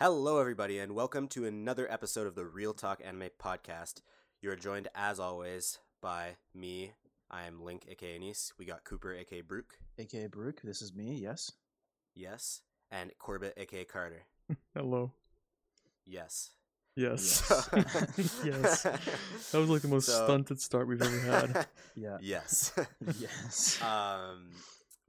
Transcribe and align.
Hello, 0.00 0.38
everybody, 0.38 0.78
and 0.78 0.94
welcome 0.94 1.26
to 1.28 1.44
another 1.44 1.90
episode 1.90 2.26
of 2.26 2.34
the 2.34 2.44
Real 2.44 2.72
Talk 2.72 3.00
Anime 3.04 3.30
Podcast. 3.42 4.02
You 4.40 4.50
are 4.50 4.56
joined, 4.56 4.88
as 4.94 5.18
always, 5.18 5.78
by 6.00 6.36
me. 6.54 6.92
I 7.30 7.44
am 7.46 7.62
Link, 7.64 7.84
aka 7.88 8.18
Nice. 8.18 8.52
We 8.58 8.64
got 8.64 8.84
Cooper, 8.84 9.12
aka 9.14 9.40
Brook. 9.40 9.74
aka 9.98 10.28
Baruch. 10.28 10.62
This 10.62 10.82
is 10.82 10.94
me. 10.94 11.14
Yes. 11.20 11.50
Yes. 12.14 12.60
And 12.90 13.10
Corbett, 13.18 13.54
aka 13.56 13.84
Carter. 13.84 14.22
Hello. 14.74 15.12
Yes. 16.06 16.50
Yes. 16.96 17.42
Yes. 18.16 18.40
yes. 18.44 18.82
That 19.52 19.58
was 19.58 19.68
like 19.68 19.82
the 19.82 19.88
most 19.88 20.06
So- 20.06 20.24
stunted 20.24 20.60
start 20.60 20.86
we've 20.88 21.02
ever 21.02 21.18
had. 21.20 21.66
Yeah. 21.96 22.18
yes. 22.20 22.72
yes. 23.18 23.82
um, 23.82 24.50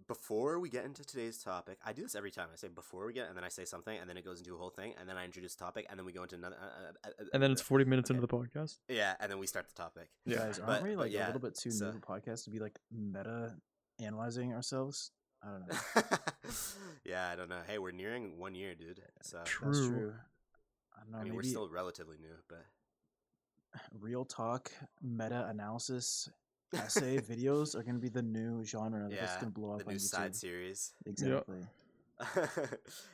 before 0.10 0.60
we 0.60 0.70
get 0.70 0.84
into 0.86 1.06
today's 1.06 1.38
topic, 1.38 1.78
I 1.86 1.94
do 1.94 2.02
this 2.02 2.16
every 2.16 2.32
time. 2.32 2.48
I 2.52 2.56
say 2.58 2.68
before 2.68 3.06
we 3.06 3.14
get, 3.14 3.28
and 3.30 3.38
then 3.38 3.44
I 3.46 3.48
say 3.50 3.64
something, 3.64 3.96
and 3.98 4.10
then 4.10 4.18
it 4.18 4.26
goes 4.26 4.40
into 4.40 4.56
a 4.56 4.58
whole 4.58 4.72
thing, 4.72 4.94
and 5.00 5.08
then 5.08 5.16
I 5.18 5.24
introduce 5.24 5.54
the 5.56 5.64
topic, 5.64 5.86
and 5.90 5.98
then 5.98 6.06
we 6.06 6.12
go 6.12 6.24
into 6.24 6.36
another. 6.36 6.58
Uh, 6.60 7.08
uh, 7.08 7.10
uh, 7.22 7.26
And 7.34 7.42
then 7.44 7.52
it's 7.52 7.62
40 7.62 7.86
minutes 7.86 8.10
Okay. 8.10 8.18
into 8.18 8.28
the 8.28 8.34
podcast. 8.36 8.80
yeah, 8.90 9.16
and 9.20 9.32
then 9.32 9.38
we 9.40 9.46
start 9.48 9.68
the 9.70 9.76
topic. 9.76 10.10
Yeah. 10.26 10.38
Guys, 10.38 10.58
aren't 10.60 10.68
but- 10.82 10.84
we 10.84 10.96
like 10.96 11.12
yeah, 11.12 11.26
a 11.26 11.28
little 11.28 11.40
bit 11.42 11.56
too 11.56 11.72
so- 11.72 11.92
new 11.92 11.98
a 11.98 12.02
podcast 12.02 12.44
to 12.46 12.50
be 12.50 12.60
like 12.60 12.78
meta 12.92 13.56
analyzing 14.00 14.54
ourselves? 14.54 15.12
I 15.44 15.52
don't 15.52 15.70
know. 15.70 16.02
yeah, 17.06 17.30
I 17.30 17.36
don't 17.38 17.48
know. 17.50 17.62
Hey, 17.68 17.78
we're 17.78 17.92
nearing 17.92 18.38
one 18.40 18.56
year, 18.56 18.74
dude. 18.76 19.00
So 19.22 19.38
That's 19.38 19.50
True. 19.52 19.88
true. 19.90 20.14
I 20.98 21.04
don't 21.04 21.12
know. 21.12 21.20
I 21.20 21.24
mean, 21.24 21.36
we're 21.36 21.44
still 21.44 21.70
relatively 21.70 22.18
new, 22.20 22.36
but 22.50 22.66
real 23.94 24.26
talk, 24.26 24.72
meta 25.02 25.48
analysis, 25.48 26.28
essay 26.74 27.18
videos 27.20 27.76
are 27.76 27.84
going 27.84 27.96
to 27.96 28.02
be 28.02 28.10
the 28.10 28.22
new 28.22 28.64
genre 28.64 29.08
that's 29.10 29.22
yeah, 29.22 29.36
going 29.42 29.52
to 29.54 29.60
blow 29.60 29.72
up 29.74 29.80
the 29.80 29.86
on 29.86 29.92
new 29.94 29.98
YouTube. 29.98 30.02
side 30.02 30.36
series. 30.36 30.94
Exactly. 31.06 31.58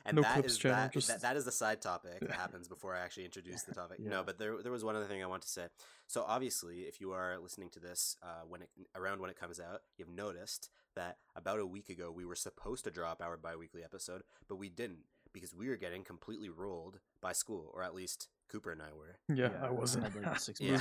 and 0.04 0.16
No 0.16 0.22
that 0.22 0.34
clips 0.34 0.52
is 0.54 0.58
challenge, 0.58 0.82
that, 0.82 0.92
just- 0.92 1.08
that, 1.08 1.20
that 1.22 1.36
is 1.36 1.44
the 1.44 1.52
side 1.52 1.80
topic 1.80 2.20
that 2.20 2.30
happens 2.44 2.66
before 2.68 2.94
I 2.96 3.00
actually 3.00 3.24
introduce 3.24 3.62
the 3.62 3.72
topic. 3.74 3.98
Yeah. 4.00 4.10
No, 4.10 4.22
but 4.24 4.38
there 4.38 4.60
there 4.62 4.72
was 4.72 4.84
one 4.84 4.96
other 4.96 5.04
thing 5.06 5.22
I 5.22 5.26
want 5.26 5.42
to 5.42 5.48
say. 5.48 5.66
So 6.08 6.24
obviously, 6.26 6.80
if 6.82 7.00
you 7.00 7.12
are 7.12 7.38
listening 7.38 7.70
to 7.70 7.80
this 7.80 8.16
uh, 8.22 8.42
when 8.48 8.62
it 8.62 8.68
around 8.96 9.20
when 9.20 9.30
it 9.30 9.38
comes 9.38 9.60
out, 9.60 9.82
you've 9.96 10.08
noticed 10.10 10.70
that 10.96 11.18
about 11.36 11.60
a 11.60 11.66
week 11.66 11.88
ago 11.88 12.10
we 12.10 12.24
were 12.24 12.34
supposed 12.34 12.84
to 12.84 12.90
drop 12.90 13.22
our 13.22 13.36
biweekly 13.36 13.84
episode, 13.84 14.22
but 14.48 14.56
we 14.56 14.68
didn't 14.68 15.00
because 15.32 15.54
we 15.54 15.68
were 15.68 15.76
getting 15.76 16.02
completely 16.02 16.48
rolled 16.48 16.98
by 17.20 17.32
school, 17.32 17.70
or 17.74 17.82
at 17.84 17.94
least 17.94 18.28
Cooper 18.50 18.72
and 18.72 18.80
I 18.82 18.92
were. 18.96 19.18
Yeah, 19.34 19.50
I 19.62 19.70
wasn't. 19.70 20.04
had 20.04 20.16
like 20.24 20.40
six 20.40 20.60
Yeah. 20.60 20.80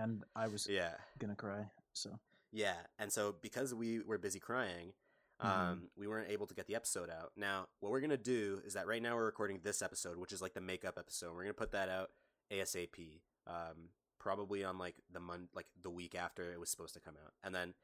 and 0.00 0.22
I 0.36 0.46
was 0.48 0.68
Yeah. 0.70 0.92
gonna 1.18 1.34
cry. 1.34 1.66
So 1.94 2.18
Yeah, 2.52 2.76
and 2.98 3.12
so 3.12 3.32
because 3.32 3.74
we 3.74 4.00
were 4.00 4.18
busy 4.18 4.38
crying, 4.38 4.92
um, 5.40 5.50
Mhm. 5.50 5.90
we 5.96 6.06
weren't 6.06 6.30
able 6.30 6.46
to 6.46 6.54
get 6.54 6.66
the 6.68 6.76
episode 6.76 7.10
out. 7.10 7.32
Now, 7.36 7.68
what 7.80 7.90
we're 7.90 8.00
gonna 8.00 8.16
do 8.16 8.62
is 8.64 8.74
that 8.74 8.86
right 8.86 9.02
now 9.02 9.16
we're 9.16 9.24
recording 9.24 9.60
this 9.60 9.82
episode, 9.82 10.16
which 10.18 10.32
is 10.32 10.40
like 10.40 10.54
the 10.54 10.60
makeup 10.60 10.96
episode. 10.96 11.34
We're 11.34 11.42
gonna 11.42 11.54
put 11.54 11.72
that 11.72 11.88
out 11.88 12.12
ASAP, 12.50 13.22
um, 13.46 13.90
probably 14.18 14.62
on 14.62 14.78
like 14.78 15.02
the 15.10 15.18
month, 15.20 15.50
like 15.54 15.66
the 15.82 15.90
week 15.90 16.14
after 16.14 16.52
it 16.52 16.60
was 16.60 16.70
supposed 16.70 16.94
to 16.94 17.00
come 17.00 17.16
out, 17.16 17.34
and 17.42 17.52
then 17.54 17.74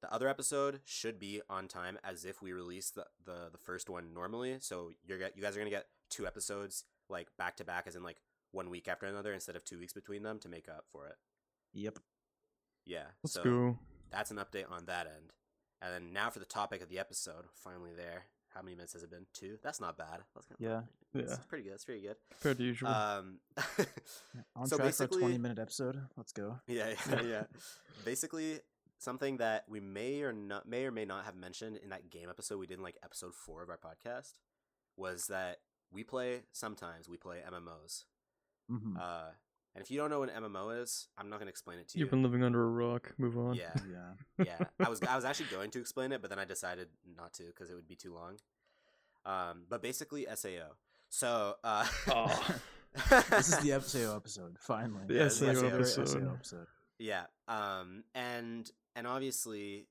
the 0.00 0.12
other 0.12 0.28
episode 0.28 0.80
should 0.84 1.18
be 1.18 1.42
on 1.48 1.68
time 1.68 1.98
as 2.04 2.24
if 2.24 2.40
we 2.42 2.52
release 2.52 2.90
the 2.90 3.06
the, 3.22 3.50
the 3.50 3.58
first 3.58 3.88
one 3.90 4.12
normally. 4.14 4.58
So 4.60 4.92
you're 5.04 5.18
get 5.18 5.36
you 5.36 5.42
guys 5.42 5.56
are 5.56 5.60
gonna 5.60 5.70
get 5.70 5.90
two 6.08 6.26
episodes 6.26 6.84
like 7.08 7.36
back 7.36 7.56
to 7.56 7.64
back, 7.64 7.86
as 7.86 7.96
in 7.96 8.02
like 8.02 8.22
one 8.52 8.70
week 8.70 8.88
after 8.88 9.06
another 9.06 9.32
instead 9.34 9.56
of 9.56 9.64
two 9.64 9.78
weeks 9.78 9.92
between 9.92 10.22
them 10.22 10.38
to 10.40 10.48
make 10.48 10.68
up 10.68 10.86
for 10.88 11.06
it. 11.06 11.18
yep. 11.72 11.98
Yeah, 12.86 13.04
Let's 13.22 13.34
so 13.34 13.42
go. 13.42 13.78
that's 14.10 14.30
an 14.30 14.36
update 14.38 14.70
on 14.70 14.84
that 14.86 15.06
end. 15.06 15.32
And 15.82 15.92
then 15.92 16.12
now 16.12 16.30
for 16.30 16.38
the 16.38 16.44
topic 16.46 16.82
of 16.82 16.88
the 16.88 16.98
episode, 16.98 17.44
finally 17.54 17.90
there. 17.96 18.24
How 18.54 18.62
many 18.62 18.74
minutes 18.76 18.94
has 18.94 19.02
it 19.02 19.10
been? 19.10 19.26
Two. 19.34 19.58
That's 19.62 19.80
not 19.82 19.98
bad. 19.98 20.20
That's 20.34 20.46
kind 20.46 20.56
Yeah. 20.58 20.80
That's 21.12 21.32
Yeah. 21.32 21.38
pretty 21.48 21.64
good. 21.64 21.72
That's 21.74 21.84
pretty 21.84 22.00
good. 22.00 22.16
Compared 22.30 22.56
to 22.56 22.64
usual. 22.64 22.88
Um, 22.88 23.40
On 24.56 24.66
So 24.66 24.76
track 24.76 24.78
for 24.78 24.82
a 24.82 24.86
basically- 24.86 25.20
twenty 25.20 25.38
minute 25.38 25.58
episode. 25.58 26.00
Let's 26.16 26.32
go. 26.32 26.58
yeah, 26.66 26.94
yeah, 27.10 27.20
yeah. 27.22 27.42
Basically, 28.04 28.60
something 28.98 29.36
that 29.38 29.64
we 29.68 29.80
may 29.80 30.22
or 30.22 30.32
not 30.32 30.66
may 30.66 30.86
or 30.86 30.90
may 30.90 31.04
not 31.04 31.24
have 31.26 31.36
mentioned 31.36 31.76
in 31.82 31.90
that 31.90 32.08
game 32.10 32.30
episode 32.30 32.58
we 32.58 32.66
did 32.66 32.78
in 32.78 32.82
like 32.82 32.96
episode 33.02 33.34
four 33.34 33.62
of 33.62 33.68
our 33.68 33.78
podcast 33.78 34.32
was 34.96 35.26
that 35.26 35.58
we 35.90 36.02
play 36.02 36.42
sometimes 36.52 37.08
we 37.10 37.18
play 37.18 37.42
MMOs. 37.46 38.04
hmm 38.70 38.96
Uh, 38.98 39.30
and 39.76 39.82
if 39.84 39.90
you 39.90 39.98
don't 39.98 40.08
know 40.10 40.18
what 40.20 40.30
an 40.34 40.42
MMO 40.42 40.82
is, 40.82 41.06
I'm 41.18 41.28
not 41.28 41.38
gonna 41.38 41.50
explain 41.50 41.78
it 41.78 41.88
to 41.90 41.98
you. 41.98 42.00
You've 42.04 42.10
been 42.10 42.22
living 42.22 42.42
under 42.42 42.62
a 42.64 42.68
rock. 42.68 43.12
Move 43.18 43.36
on. 43.38 43.54
yeah, 43.54 43.72
yeah. 43.88 44.44
yeah 44.44 44.66
i 44.86 44.88
was 44.88 45.00
i 45.02 45.14
was 45.14 45.24
actually 45.24 45.46
going 45.50 45.70
to 45.70 45.78
explain 45.78 46.10
it 46.12 46.20
but 46.22 46.30
then 46.30 46.38
i 46.38 46.44
decided 46.44 46.88
not 47.16 47.32
to 47.34 47.44
because 47.44 47.70
it 47.70 47.74
would 47.74 47.86
be 47.88 47.94
too 47.96 48.12
long 48.14 48.36
um 49.24 49.64
but 49.68 49.82
basically 49.82 50.26
sao 50.34 50.72
so 51.10 51.54
uh 51.62 51.86
Oh. 52.08 52.56
This 53.30 53.48
is 53.52 53.58
the 53.58 53.78
SAO 53.78 54.16
episode. 54.16 54.56
Finally. 54.58 55.04
The 55.06 55.14
This 55.14 55.42
is 55.42 55.58
SAO 55.58 55.68
very 55.68 55.74
episode. 55.82 56.32
episode. 56.34 56.66
yeah 56.98 57.24
um 57.48 58.04
and 58.14 58.70
and 58.96 59.06
obviously 59.06 59.86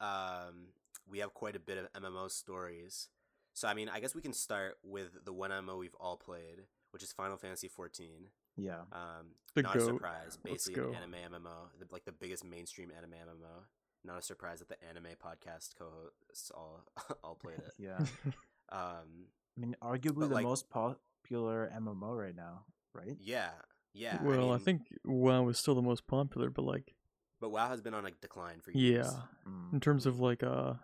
um 0.00 0.68
we 1.10 1.18
have 1.18 1.34
quite 1.34 1.56
a 1.56 1.60
bit 1.60 1.78
of 1.78 1.92
mmo 2.02 2.30
stories 2.30 3.08
so 3.52 3.66
i 3.68 3.74
mean 3.74 3.88
i 3.88 3.98
guess 4.00 4.14
we 4.14 4.22
can 4.22 4.32
start 4.32 4.76
with 4.84 5.24
the 5.24 5.32
one 5.32 5.50
mmo 5.50 5.78
we've 5.78 5.96
all 6.00 6.16
played 6.16 6.60
which 6.92 7.02
is 7.02 7.12
final 7.12 7.36
fantasy 7.36 7.68
14 7.68 8.28
Yeah. 8.56 8.82
um 8.92 9.26
The 9.54 9.62
not 9.62 9.76
a 9.76 9.80
surprise 9.80 10.38
basically 10.42 10.82
an 10.82 10.94
anime 10.94 11.32
mmo 11.42 11.68
the, 11.78 11.86
like 11.90 12.04
the 12.04 12.12
biggest 12.12 12.44
mainstream 12.44 12.90
anime 12.96 13.12
mmo 13.12 13.64
not 14.04 14.18
a 14.18 14.22
surprise 14.22 14.58
that 14.60 14.68
the 14.68 14.76
anime 14.88 15.12
podcast 15.22 15.74
co-hosts 15.78 16.50
all 16.54 16.84
all 17.24 17.34
played 17.34 17.58
it 17.58 17.72
Yeah. 17.78 17.98
um 18.72 19.26
I 19.56 19.60
mean, 19.60 19.76
arguably 19.82 20.28
the 20.28 20.34
like- 20.34 20.44
most 20.44 20.68
popular 20.68 21.70
MMO 21.76 22.16
right 22.20 22.34
now, 22.34 22.64
right? 22.92 23.16
Yeah, 23.20 23.50
yeah. 23.92 24.20
well, 24.20 24.48
I, 24.50 24.56
mean, 24.56 24.64
think 24.64 24.80
WoW 25.04 25.48
is 25.48 25.58
still 25.60 25.76
the 25.76 25.82
most 25.82 26.08
popular, 26.08 26.50
but 26.50 26.64
like, 26.64 26.92
but 27.40 27.50
WoW 27.50 27.68
has 27.68 27.80
been 27.80 27.94
on 27.94 28.04
a 28.04 28.10
decline 28.10 28.58
for 28.60 28.72
years. 28.72 29.06
yeah, 29.06 29.20
Mm. 29.48 29.72
in 29.74 29.78
terms 29.80 30.06
of 30.06 30.18
like 30.18 30.42
uh, 30.42 30.74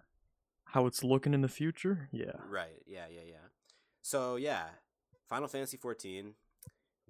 how 0.66 0.86
it's 0.86 1.02
looking 1.02 1.34
in 1.34 1.40
the 1.40 1.48
future, 1.48 2.08
yeah. 2.12 2.36
Right. 2.48 2.80
Yeah. 2.86 3.06
Yeah. 3.10 3.22
Yeah. 3.26 3.46
So 4.02 4.36
yeah, 4.36 4.66
Final 5.28 5.48
Fantasy 5.48 5.76
14. 5.76 6.34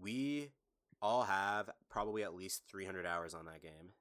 We 0.01 0.51
all 1.03 1.23
have 1.23 1.71
probably 1.89 2.23
at 2.23 2.35
least 2.35 2.63
300 2.71 3.07
hours 3.07 3.35
on 3.35 3.47
that 3.47 3.63
game. 3.63 3.93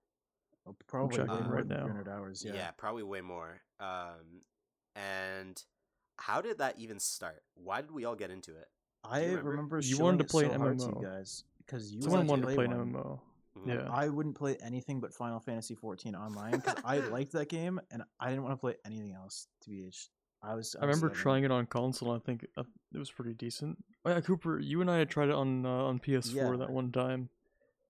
Oh, 0.68 0.76
Probably 0.88 1.18
checking 1.18 1.32
way 1.34 1.40
it 1.40 1.44
more 1.46 1.56
right 1.56 1.68
now. 1.68 1.84
300 1.86 2.08
hours. 2.10 2.44
Yeah. 2.46 2.54
Yeah. 2.54 2.72
probably 2.72 3.04
way 3.04 3.22
more. 3.22 3.62
Um, 3.80 4.42
and 4.96 5.62
how 6.18 6.42
did 6.42 6.58
that 6.60 6.78
even 6.78 7.00
start? 7.00 7.42
Why 7.56 7.82
did 7.82 7.92
we 7.92 8.06
all 8.06 8.16
get 8.16 8.30
into 8.32 8.52
it? 8.52 8.68
I 9.04 9.24
remember? 9.26 9.50
remember 9.52 9.80
You 9.80 9.98
wanted 10.00 10.18
to 10.20 10.24
play 10.26 10.44
so 10.46 10.52
an 10.52 10.60
hard 10.60 10.80
to 10.80 10.86
you 10.86 10.92
MMO. 10.92 11.04
guys 11.04 11.44
because 11.66 11.92
you 11.94 12.02
Someone 12.02 12.28
wanted 12.28 12.46
wanted 12.46 12.48
to 12.50 12.56
play 12.56 12.66
an 12.66 12.78
one. 12.78 12.94
MMO. 12.94 13.20
Mhm. 13.58 13.68
Yeah. 13.68 13.90
I 13.92 14.10
wouldn't 14.10 14.36
play 14.36 14.58
anything 14.58 15.00
but 15.00 15.14
Final 15.14 15.40
Fantasy 15.40 15.76
14 15.76 16.16
online 16.16 16.52
because 16.52 16.76
I 16.84 16.98
liked 17.10 17.32
that 17.32 17.48
game 17.50 17.80
and 17.92 18.04
I 18.20 18.30
didn't 18.30 18.44
want 18.44 18.54
to 18.54 18.58
play 18.60 18.76
anything 18.86 19.14
else. 19.14 19.48
To 19.62 19.70
be 19.70 19.82
honest, 19.82 20.10
I 20.42 20.56
was. 20.56 20.76
I 20.80 20.86
remember 20.86 21.10
trying 21.10 21.44
it 21.44 21.52
on 21.52 21.66
console. 21.66 22.12
I 22.12 22.20
think 22.20 22.46
uh, 22.58 22.64
it 22.94 22.98
was 22.98 23.12
pretty 23.12 23.34
decent. 23.34 23.78
Oh, 24.06 24.10
yeah, 24.12 24.22
Cooper, 24.22 24.60
you 24.60 24.80
and 24.82 24.90
I 24.90 24.98
had 24.98 25.10
tried 25.10 25.30
it 25.30 25.36
on 25.36 25.66
uh, 25.66 25.70
on 25.70 26.00
PS4 26.00 26.34
Yeah. 26.34 26.56
that 26.58 26.70
one 26.70 26.92
time. 26.92 27.30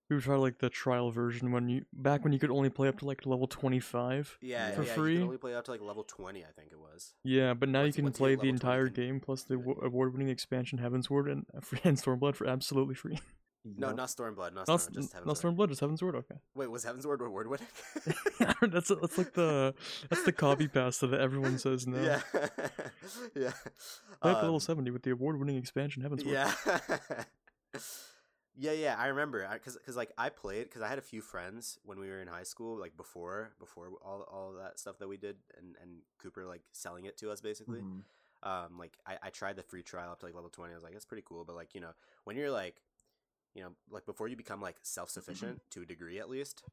We 0.09 0.19
tried 0.19 0.37
like 0.37 0.57
the 0.57 0.71
trial 0.71 1.11
version 1.11 1.51
when 1.51 1.69
you 1.69 1.85
back 1.93 2.23
when 2.23 2.33
you 2.33 2.39
could 2.39 2.49
only 2.49 2.69
play 2.71 2.87
up 2.87 2.97
to 2.99 3.05
like 3.05 3.27
level 3.27 3.45
25. 3.45 4.39
Yeah, 4.41 4.71
For 4.71 4.81
yeah, 4.81 4.87
You 4.89 4.95
free? 4.95 5.15
could 5.17 5.23
only 5.25 5.37
play 5.37 5.53
up 5.53 5.65
to 5.65 5.71
like 5.71 5.81
level 5.81 6.03
20, 6.03 6.43
I 6.43 6.47
think 6.47 6.71
it 6.71 6.79
was. 6.79 7.13
Yeah, 7.23 7.53
but 7.53 7.69
now 7.69 7.81
Once- 7.83 7.95
you 7.95 8.01
can 8.01 8.05
you 8.11 8.17
play 8.17 8.31
the 8.33 8.47
level 8.47 8.57
20, 8.59 8.73
entire 8.73 8.87
game 8.89 9.19
plus 9.19 9.43
the 9.43 9.57
do 9.57 9.79
award-winning 9.83 10.29
expansion 10.29 10.79
Heavensward 10.79 11.31
and 11.31 11.45
and 11.83 11.97
Stormblood 11.97 12.35
for 12.35 12.47
absolutely 12.47 12.95
free. 12.95 13.19
No, 13.65 13.91
not 13.91 14.07
Stormblood. 14.07 14.53
Not, 14.53 14.67
Not, 14.67 14.79
Stormblood, 14.79 14.93
just 14.93 15.13
not 15.13 15.25
Heavensward. 15.25 15.55
Stormblood, 15.55 15.69
just 15.69 15.81
Heavensward. 15.81 16.15
Okay. 16.15 16.35
Wait, 16.55 16.71
was 16.71 16.85
Heavensward 16.85 17.19
reward 17.19 17.47
winning? 17.47 17.67
that's 18.61 18.87
that's 18.89 19.17
like 19.17 19.33
the 19.33 19.73
that's 20.09 20.23
the 20.23 20.31
copy 20.31 20.67
pasta 20.75 21.07
that 21.07 21.19
everyone 21.19 21.57
says 21.57 21.85
now. 21.85 22.01
Yeah. 22.01 22.21
yeah. 23.35 23.51
Up 24.21 24.39
to 24.39 24.43
level 24.43 24.55
Um, 24.55 24.59
70 24.59 24.91
with 24.91 25.03
the 25.03 25.11
award-winning 25.11 25.57
expansion 25.57 26.01
Heavensward. 26.03 26.31
Yeah. 26.31 26.53
yeah, 28.57 28.71
yeah, 28.71 28.95
I 28.97 29.07
remember 29.07 29.45
cuz 29.63 29.77
cuz 29.85 29.95
like 29.95 30.11
I 30.17 30.29
played 30.29 30.71
cuz 30.71 30.81
I 30.81 30.87
had 30.87 30.97
a 30.97 31.01
few 31.03 31.21
friends 31.21 31.77
when 31.83 31.99
we 31.99 32.09
were 32.09 32.21
in 32.21 32.27
high 32.27 32.43
school 32.43 32.77
like 32.77 32.95
before 32.97 33.51
before 33.59 33.89
all 34.01 34.21
all 34.23 34.53
that 34.53 34.79
stuff 34.79 34.97
that 34.99 35.07
we 35.07 35.17
did 35.17 35.37
and 35.57 35.75
and 35.81 36.01
Cooper 36.17 36.45
like 36.45 36.61
selling 36.71 37.05
it 37.05 37.17
to 37.17 37.29
us 37.31 37.41
basically. 37.41 37.81
Mhm. 37.81 38.03
Um 38.43 38.77
like 38.77 38.97
I 39.05 39.17
I 39.23 39.29
tried 39.29 39.55
the 39.57 39.63
free 39.63 39.83
trial 39.83 40.11
up 40.11 40.19
to 40.21 40.25
like 40.25 40.35
level 40.35 40.49
20. 40.49 40.71
I 40.71 40.75
was 40.75 40.83
like 40.83 40.93
that's 40.93 41.05
pretty 41.05 41.23
cool, 41.25 41.45
but 41.45 41.55
like, 41.55 41.75
you 41.75 41.81
know, 41.81 41.93
when 42.23 42.35
you're 42.35 42.51
like 42.51 42.81
you 43.59 43.65
know, 43.65 43.71
like 43.89 44.05
before 44.05 44.27
you 44.29 44.37
become 44.37 44.61
like 44.61 44.77
self-sufficient 44.83 45.59
to 45.71 45.81
a 45.81 45.85
degree 45.85 46.17
at 46.19 46.29
least, 46.29 46.63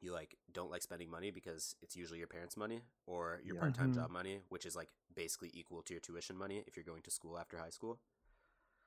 you 0.00 0.12
like 0.12 0.36
don't 0.50 0.70
like 0.70 0.80
spending 0.82 1.10
money 1.10 1.30
because 1.30 1.76
it's 1.82 1.96
usually 1.96 2.18
your 2.18 2.28
parents' 2.28 2.56
money 2.56 2.80
or 3.06 3.40
your 3.44 3.56
Yeah. 3.56 3.60
part-time 3.60 3.90
Mhm. 3.92 3.96
job 3.96 4.10
money, 4.10 4.40
which 4.48 4.64
is 4.64 4.74
like 4.74 4.88
basically 5.14 5.50
equal 5.52 5.82
to 5.82 5.92
your 5.92 6.00
tuition 6.00 6.36
money 6.36 6.64
if 6.66 6.76
you're 6.76 6.84
going 6.84 7.02
to 7.02 7.10
school 7.10 7.38
after 7.38 7.58
high 7.58 7.70
school. 7.70 8.00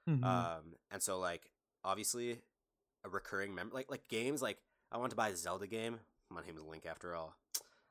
Mhm. 0.09 0.23
Um, 0.23 0.75
and 0.89 1.01
so 1.03 1.19
like 1.19 1.51
obviously 1.83 2.41
a 3.03 3.09
recurring 3.09 3.53
member 3.53 3.75
like 3.75 3.89
like 3.91 4.07
games 4.07 4.41
like 4.41 4.57
I 4.91 4.97
want 4.97 5.11
to 5.11 5.15
buy 5.15 5.29
a 5.29 5.35
Zelda 5.35 5.67
game. 5.67 5.99
My 6.29 6.41
name 6.43 6.57
is 6.57 6.63
Link 6.63 6.85
after 6.85 7.15
all. 7.15 7.35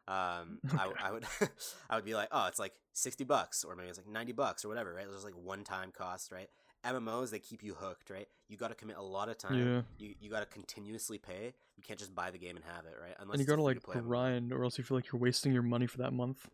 Um, 0.08 0.60
I, 0.82 0.92
I 0.98 1.12
would 1.12 1.24
I 1.90 1.96
would 1.96 2.04
be 2.04 2.14
like, 2.14 2.28
oh, 2.32 2.46
it's 2.46 2.58
like 2.58 2.74
sixty 2.94 3.24
bucks, 3.24 3.64
or 3.64 3.76
maybe 3.76 3.88
it's 3.90 3.98
like 3.98 4.08
ninety 4.08 4.32
bucks 4.32 4.64
or 4.64 4.68
whatever, 4.68 4.92
right? 4.94 5.06
There's 5.08 5.24
like 5.24 5.36
one 5.36 5.62
time 5.62 5.92
cost, 5.92 6.32
right? 6.32 6.48
MMOs 6.84 7.30
they 7.30 7.38
keep 7.38 7.62
you 7.62 7.74
hooked, 7.74 8.10
right? 8.10 8.26
You 8.48 8.56
got 8.56 8.68
to 8.68 8.74
commit 8.74 8.96
a 8.96 9.02
lot 9.02 9.28
of 9.28 9.38
time. 9.38 9.58
Yeah. 9.58 9.82
You 9.98 10.14
you 10.20 10.30
got 10.30 10.40
to 10.40 10.46
continuously 10.46 11.18
pay. 11.18 11.52
You 11.76 11.82
can't 11.82 11.98
just 11.98 12.14
buy 12.14 12.30
the 12.30 12.38
game 12.38 12.56
and 12.56 12.64
have 12.64 12.84
it, 12.86 12.94
right? 13.00 13.14
Unless 13.18 13.34
and 13.34 13.40
you 13.40 13.46
gotta 13.46 13.62
like 13.62 13.76
free-to-play 13.82 13.96
MMO. 14.02 14.06
grind, 14.08 14.52
or 14.52 14.64
else 14.64 14.76
you 14.78 14.84
feel 14.84 14.96
like 14.96 15.10
you're 15.12 15.20
wasting 15.20 15.52
your 15.52 15.62
money 15.62 15.86
for 15.86 15.98
that 15.98 16.12
month. 16.12 16.48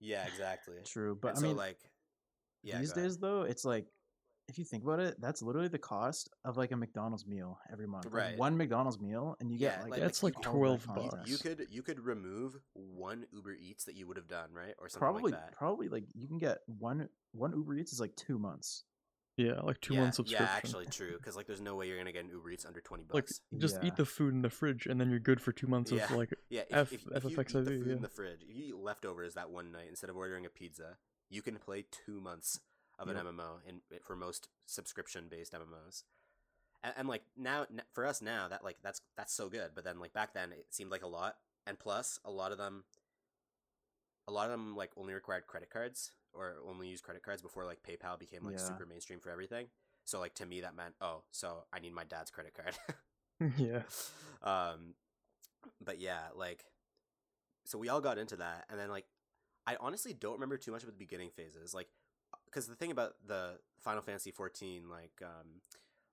Yeah, 0.00 0.26
exactly. 0.26 0.76
True, 0.84 1.14
but 1.20 1.28
and 1.28 1.38
I 1.38 1.40
so 1.40 1.46
mean, 1.48 1.56
like, 1.56 1.78
yeah, 2.62 2.78
these 2.78 2.92
go 2.92 3.00
ahead. 3.00 3.08
days 3.10 3.18
though, 3.18 3.42
it's 3.42 3.64
like 3.64 3.86
if 4.48 4.58
you 4.58 4.64
think 4.64 4.82
about 4.82 4.98
it, 4.98 5.14
that's 5.20 5.40
literally 5.42 5.68
the 5.68 5.78
cost 5.78 6.28
of 6.44 6.56
like 6.56 6.72
a 6.72 6.76
McDonald's 6.76 7.26
meal 7.26 7.58
every 7.72 7.86
month. 7.86 8.06
Like, 8.06 8.14
Right. 8.14 8.36
one 8.38 8.56
McDonald's 8.56 8.98
meal, 9.00 9.36
and 9.40 9.50
you 9.52 9.58
get 9.58 9.76
Yeah, 9.76 9.82
like 9.82 9.90
like- 9.92 10.00
That's 10.00 10.22
like 10.22 10.34
like 10.36 10.44
you- 10.44 10.50
all 10.50 10.62
that 10.76 10.82
12 10.84 11.10
bucks. 11.10 11.30
you 11.30 11.38
could 11.38 11.66
you 11.70 11.82
could 11.82 12.00
remove 12.00 12.58
one 12.72 13.26
Uber 13.32 13.52
Eats 13.54 13.84
that 13.84 13.94
you 13.94 14.06
would 14.08 14.16
have 14.16 14.26
done, 14.28 14.52
right, 14.52 14.74
or 14.78 14.88
something 14.88 14.98
probably 15.00 15.32
like 15.32 15.40
that. 15.40 15.52
probably 15.52 15.88
like 15.88 16.04
you 16.14 16.26
can 16.28 16.38
get 16.38 16.58
one 16.66 17.08
one 17.32 17.52
Uber 17.54 17.74
Eats 17.76 17.92
is 17.92 18.00
like 18.00 18.14
two 18.16 18.38
months. 18.38 18.84
Yeah, 19.36 19.60
like 19.62 19.80
two 19.80 19.94
yeah, 19.94 20.00
months 20.00 20.16
subscription. 20.16 20.46
Yeah, 20.46 20.56
actually, 20.56 20.86
true. 20.86 21.16
Because 21.16 21.36
like, 21.36 21.46
there's 21.46 21.60
no 21.60 21.74
way 21.74 21.88
you're 21.88 21.96
gonna 21.96 22.12
get 22.12 22.24
an 22.24 22.30
Uber 22.30 22.50
Eats 22.50 22.66
under 22.66 22.80
twenty 22.80 23.04
like 23.10 23.24
bucks. 23.24 23.40
just 23.56 23.76
Yeah. 23.82 23.88
eat 23.88 23.96
the 23.96 24.04
food 24.04 24.34
in 24.34 24.42
the 24.42 24.50
fridge, 24.50 24.86
and 24.86 25.00
then 25.00 25.08
you're 25.10 25.18
good 25.20 25.40
for 25.40 25.52
two 25.52 25.66
months 25.66 25.90
Yeah. 25.90 26.04
of 26.04 26.10
like 26.12 26.34
yeah, 26.50 26.62
if, 26.68 26.74
F- 26.74 26.92
if, 26.92 27.00
if 27.06 27.24
you 27.24 27.30
eat 27.40 27.46
the 27.48 27.64
food 27.64 27.86
yeah. 27.86 27.92
in 27.94 28.02
the 28.02 28.08
fridge, 28.08 28.42
if 28.46 28.54
you 28.54 28.64
eat 28.64 28.76
leftovers 28.76 29.34
that 29.34 29.50
one 29.50 29.72
night 29.72 29.86
instead 29.88 30.10
of 30.10 30.16
ordering 30.16 30.44
a 30.44 30.50
pizza, 30.50 30.98
you 31.30 31.40
can 31.40 31.56
play 31.56 31.86
two 31.90 32.20
months 32.20 32.60
of 32.98 33.08
an 33.08 33.16
MMO 33.16 33.60
in 33.66 33.80
eh, 33.90 33.98
for 34.06 34.14
most 34.14 34.48
subscription 34.66 35.24
based 35.30 35.52
MMOs. 35.54 36.04
And, 36.84 36.94
and 36.98 37.08
like 37.08 37.22
now, 37.36 37.66
for 37.94 38.06
us 38.06 38.20
now, 38.20 38.48
that 38.48 38.62
like 38.62 38.76
that's 38.82 39.00
that's 39.16 39.32
so 39.34 39.48
good. 39.48 39.70
But 39.74 39.84
then 39.84 39.98
like 39.98 40.12
back 40.12 40.34
then, 40.34 40.52
it 40.52 40.66
seemed 40.70 40.90
like 40.90 41.02
a 41.02 41.06
lot. 41.08 41.36
And 41.66 41.78
plus, 41.78 42.18
a 42.24 42.30
lot 42.30 42.52
of 42.52 42.58
them, 42.58 42.84
a 44.28 44.32
lot 44.32 44.46
of 44.46 44.50
them 44.52 44.76
like 44.76 44.90
only 44.96 45.14
required 45.14 45.46
credit 45.46 45.70
cards 45.70 46.12
or 46.32 46.56
only 46.68 46.88
used 46.88 47.04
credit 47.04 47.22
cards 47.22 47.42
before 47.42 47.64
like 47.64 47.82
PayPal 47.82 48.18
became 48.18 48.44
like 48.44 48.54
Yeah. 48.54 48.66
super 48.66 48.86
mainstream 48.86 49.20
for 49.20 49.30
everything. 49.30 49.66
So 50.04 50.18
like 50.20 50.34
to 50.34 50.46
me, 50.46 50.60
that 50.62 50.76
meant 50.76 50.94
oh, 51.00 51.22
so 51.30 51.64
I 51.72 51.80
need 51.80 51.92
my 51.94 52.04
dad's 52.04 52.30
credit 52.30 52.54
card. 52.54 52.74
yeah. 53.58 53.82
um 54.42 54.94
but 55.84 55.98
yeah 56.00 56.28
like 56.36 56.64
so 57.64 57.78
we 57.78 57.88
all 57.88 58.00
got 58.00 58.18
into 58.18 58.36
that 58.36 58.64
and 58.70 58.78
then 58.78 58.88
like 58.90 59.06
i 59.66 59.76
honestly 59.80 60.12
don't 60.12 60.34
remember 60.34 60.56
too 60.56 60.72
much 60.72 60.82
about 60.82 60.92
the 60.92 60.98
beginning 61.04 61.30
phases 61.30 61.74
like 61.74 61.88
because 62.46 62.66
the 62.66 62.74
thing 62.74 62.90
about 62.90 63.14
the 63.26 63.58
final 63.80 64.02
fantasy 64.02 64.30
14 64.30 64.88
like 64.90 65.12
um 65.22 65.60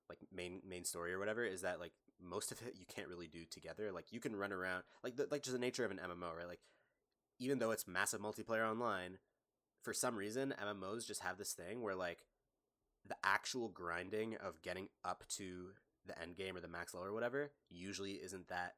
like 0.09 0.19
main 0.33 0.61
main 0.67 0.83
story 0.83 1.13
or 1.13 1.19
whatever 1.19 1.43
is 1.45 1.61
that 1.61 1.79
like 1.79 1.91
most 2.21 2.51
of 2.51 2.61
it 2.61 2.75
you 2.77 2.85
can't 2.87 3.07
really 3.07 3.27
do 3.27 3.45
together 3.49 3.91
like 3.91 4.05
you 4.11 4.19
can 4.19 4.35
run 4.35 4.51
around 4.51 4.83
like 5.03 5.15
the, 5.15 5.27
like 5.31 5.41
just 5.43 5.53
the 5.53 5.59
nature 5.59 5.85
of 5.85 5.91
an 5.91 5.99
mmo 6.03 6.35
right 6.37 6.47
like 6.47 6.59
even 7.39 7.59
though 7.59 7.71
it's 7.71 7.87
massive 7.87 8.21
multiplayer 8.21 8.69
online 8.69 9.17
for 9.83 9.93
some 9.93 10.15
reason 10.15 10.53
mmos 10.61 11.05
just 11.07 11.21
have 11.21 11.37
this 11.37 11.53
thing 11.53 11.81
where 11.81 11.95
like 11.95 12.25
the 13.07 13.15
actual 13.23 13.69
grinding 13.69 14.35
of 14.37 14.61
getting 14.61 14.87
up 15.03 15.23
to 15.29 15.69
the 16.05 16.19
end 16.21 16.35
game 16.35 16.55
or 16.55 16.59
the 16.59 16.67
max 16.67 16.93
level 16.93 17.07
or 17.07 17.13
whatever 17.13 17.51
usually 17.69 18.13
isn't 18.13 18.47
that 18.47 18.73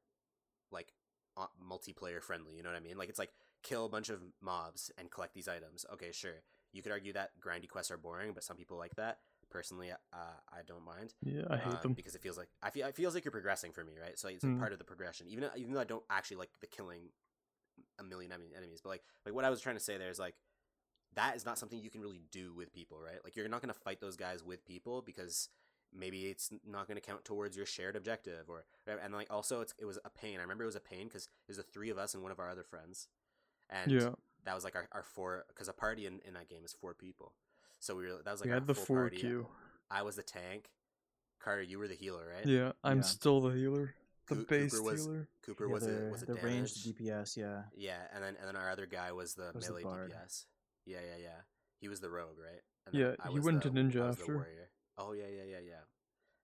like 0.72 0.94
uh, 1.38 1.48
multiplayer 1.64 2.22
friendly 2.22 2.56
you 2.56 2.64
know 2.64 2.70
what 2.70 2.76
i 2.78 2.82
mean 2.82 2.98
like 2.98 3.10
it's 3.10 3.20
like 3.20 3.32
kill 3.64 3.86
a 3.86 3.90
bunch 3.90 4.10
of 4.10 4.20
mobs 4.42 4.92
and 4.98 5.12
collect 5.12 5.34
these 5.34 5.48
items 5.48 5.86
okay 5.94 6.12
sure 6.12 6.42
you 6.74 6.82
could 6.82 6.92
argue 6.92 7.14
that 7.14 7.32
grindy 7.42 7.68
quests 7.68 7.92
are 7.92 7.98
boring 7.98 8.34
but 8.34 8.44
some 8.44 8.58
people 8.58 8.78
like 8.78 8.96
that 8.96 9.20
personally 9.50 9.92
uh, 9.92 9.96
i 10.52 10.60
don't 10.68 10.86
mind 10.86 11.14
Yeah, 11.24 11.44
I 11.50 11.58
hate 11.58 11.82
um, 11.82 11.82
them. 11.82 11.96
because 11.96 12.16
it 12.16 12.22
feels 12.22 12.38
like 12.38 12.50
I 12.64 12.70
feel 12.70 12.88
it 12.88 12.96
feels 12.96 13.14
like 13.14 13.26
you're 13.26 13.32
progressing 13.32 13.72
for 13.72 13.84
me, 13.84 13.94
right? 14.02 14.18
So 14.18 14.30
it's 14.30 14.46
Mm. 14.46 14.58
part 14.58 14.72
of 14.72 14.80
the 14.80 14.86
progression, 14.86 15.28
even 15.28 15.50
even 15.58 15.74
though 15.74 15.80
I 15.82 15.84
don't 15.86 16.04
actually 16.10 16.38
like 16.38 16.50
the 16.62 16.68
killing 16.68 17.10
a 18.02 18.04
million 18.08 18.32
enemies, 18.56 18.82
but 18.84 18.90
like 18.90 19.04
like 19.26 19.36
what 19.36 19.46
I 19.46 19.50
was 19.50 19.62
trying 19.62 19.76
to 19.76 19.82
say 19.84 19.98
there 19.98 20.10
is 20.10 20.20
like 20.20 20.36
that 21.16 21.36
is 21.36 21.46
not 21.46 21.58
something 21.58 21.80
you 21.80 21.90
can 21.90 22.02
really 22.02 22.22
do 22.32 22.54
with 22.54 22.74
people, 22.74 23.00
right? 23.00 23.24
Like 23.24 23.36
you're 23.36 23.48
not 23.48 23.62
gonna 23.62 23.74
fight 23.74 24.02
those 24.02 24.16
guys 24.18 24.44
with 24.44 24.66
people 24.66 25.02
because 25.02 25.50
maybe 25.94 26.28
it's 26.28 26.50
not 26.66 26.88
gonna 26.88 27.02
count 27.02 27.26
towards 27.26 27.58
your 27.58 27.66
shared 27.66 27.96
objective, 27.96 28.50
or 28.50 28.64
and 28.88 29.14
like 29.14 29.28
also 29.30 29.62
it's 29.62 29.74
it 29.80 29.86
was 29.86 30.00
a 30.06 30.10
pain. 30.10 30.40
I 30.40 30.42
remember 30.44 30.64
it 30.64 30.68
was 30.68 30.76
a 30.76 30.82
pain 30.82 31.08
because 31.08 31.26
it 31.26 31.50
was 31.50 31.58
the 31.58 31.64
three 31.64 31.90
of 31.90 31.98
us 31.98 32.14
and 32.14 32.24
one 32.24 32.32
of 32.32 32.40
our 32.40 32.50
other 32.50 32.64
friends, 32.64 33.08
and 33.70 33.92
Yeah, 33.92 34.10
that 34.46 34.56
was 34.56 34.64
like 34.64 34.76
our, 34.76 34.88
our 34.92 35.04
four 35.04 35.46
because 35.50 35.68
a 35.68 35.74
party 35.74 36.06
in, 36.06 36.20
in 36.28 36.34
that 36.34 36.50
game 36.50 36.64
is 36.66 36.74
four 36.74 36.94
people. 36.94 37.34
So 37.80 37.96
we 37.96 38.04
were 38.04 38.22
that 38.24 38.32
was 38.32 38.42
like 38.42 38.48
we 38.48 38.54
our 38.54 38.60
had 38.60 38.68
the 38.68 38.74
full 38.76 38.86
four 38.86 38.98
party. 39.04 39.18
queue. 39.18 39.48
I 39.90 40.04
was 40.04 40.16
the 40.16 40.24
tank. 40.24 40.70
Carter, 41.42 41.64
you 41.64 41.80
were 41.80 41.88
the 41.88 41.96
healer, 41.96 42.24
right? 42.34 42.48
Yeah, 42.48 42.72
I'm 42.84 42.98
Yeah. 42.98 43.04
still 43.04 43.42
the 43.42 43.50
healer, 43.50 43.94
the 44.36 44.44
Coo- 44.44 44.46
base 44.46 44.72
Cooper 44.72 44.84
was- 44.84 45.06
healer. 45.06 45.28
Cooper 45.44 45.66
Yeah, 45.68 45.74
was 45.74 45.84
the, 45.86 46.08
a 46.08 46.12
was 46.12 46.22
a 46.24 46.26
the 46.26 46.34
damage. 46.36 46.44
ranged 46.52 46.86
DPS, 46.86 47.38
yeah. 47.38 47.64
Yeah, 47.76 48.08
and 48.14 48.24
then 48.24 48.36
and 48.38 48.48
then 48.48 48.56
our 48.56 48.70
other 48.70 48.86
guy 48.86 49.12
was 49.12 49.34
the 49.36 49.52
Was 49.54 49.68
melee 49.68 49.84
bard. 49.84 50.12
DPS. 50.12 50.46
Yeah, 50.86 51.00
yeah, 51.02 51.18
yeah. 51.18 51.42
He 51.80 51.88
was 51.88 52.00
the 52.02 52.10
rogue, 52.10 52.38
right? 52.40 52.62
And 52.88 52.96
Yeah, 52.96 53.16
I 53.20 53.30
he 53.30 53.36
was 53.36 53.46
went 53.46 53.64
the- 53.64 53.70
to 53.70 53.76
ninja 53.76 54.02
I 54.02 54.08
was 54.08 54.16
the 54.18 54.22
after. 54.24 54.36
warrior. 54.36 54.70
Oh 54.98 55.14
yeah, 55.14 55.28
yeah, 55.28 55.44
yeah, 55.44 55.60
yeah. 55.60 55.84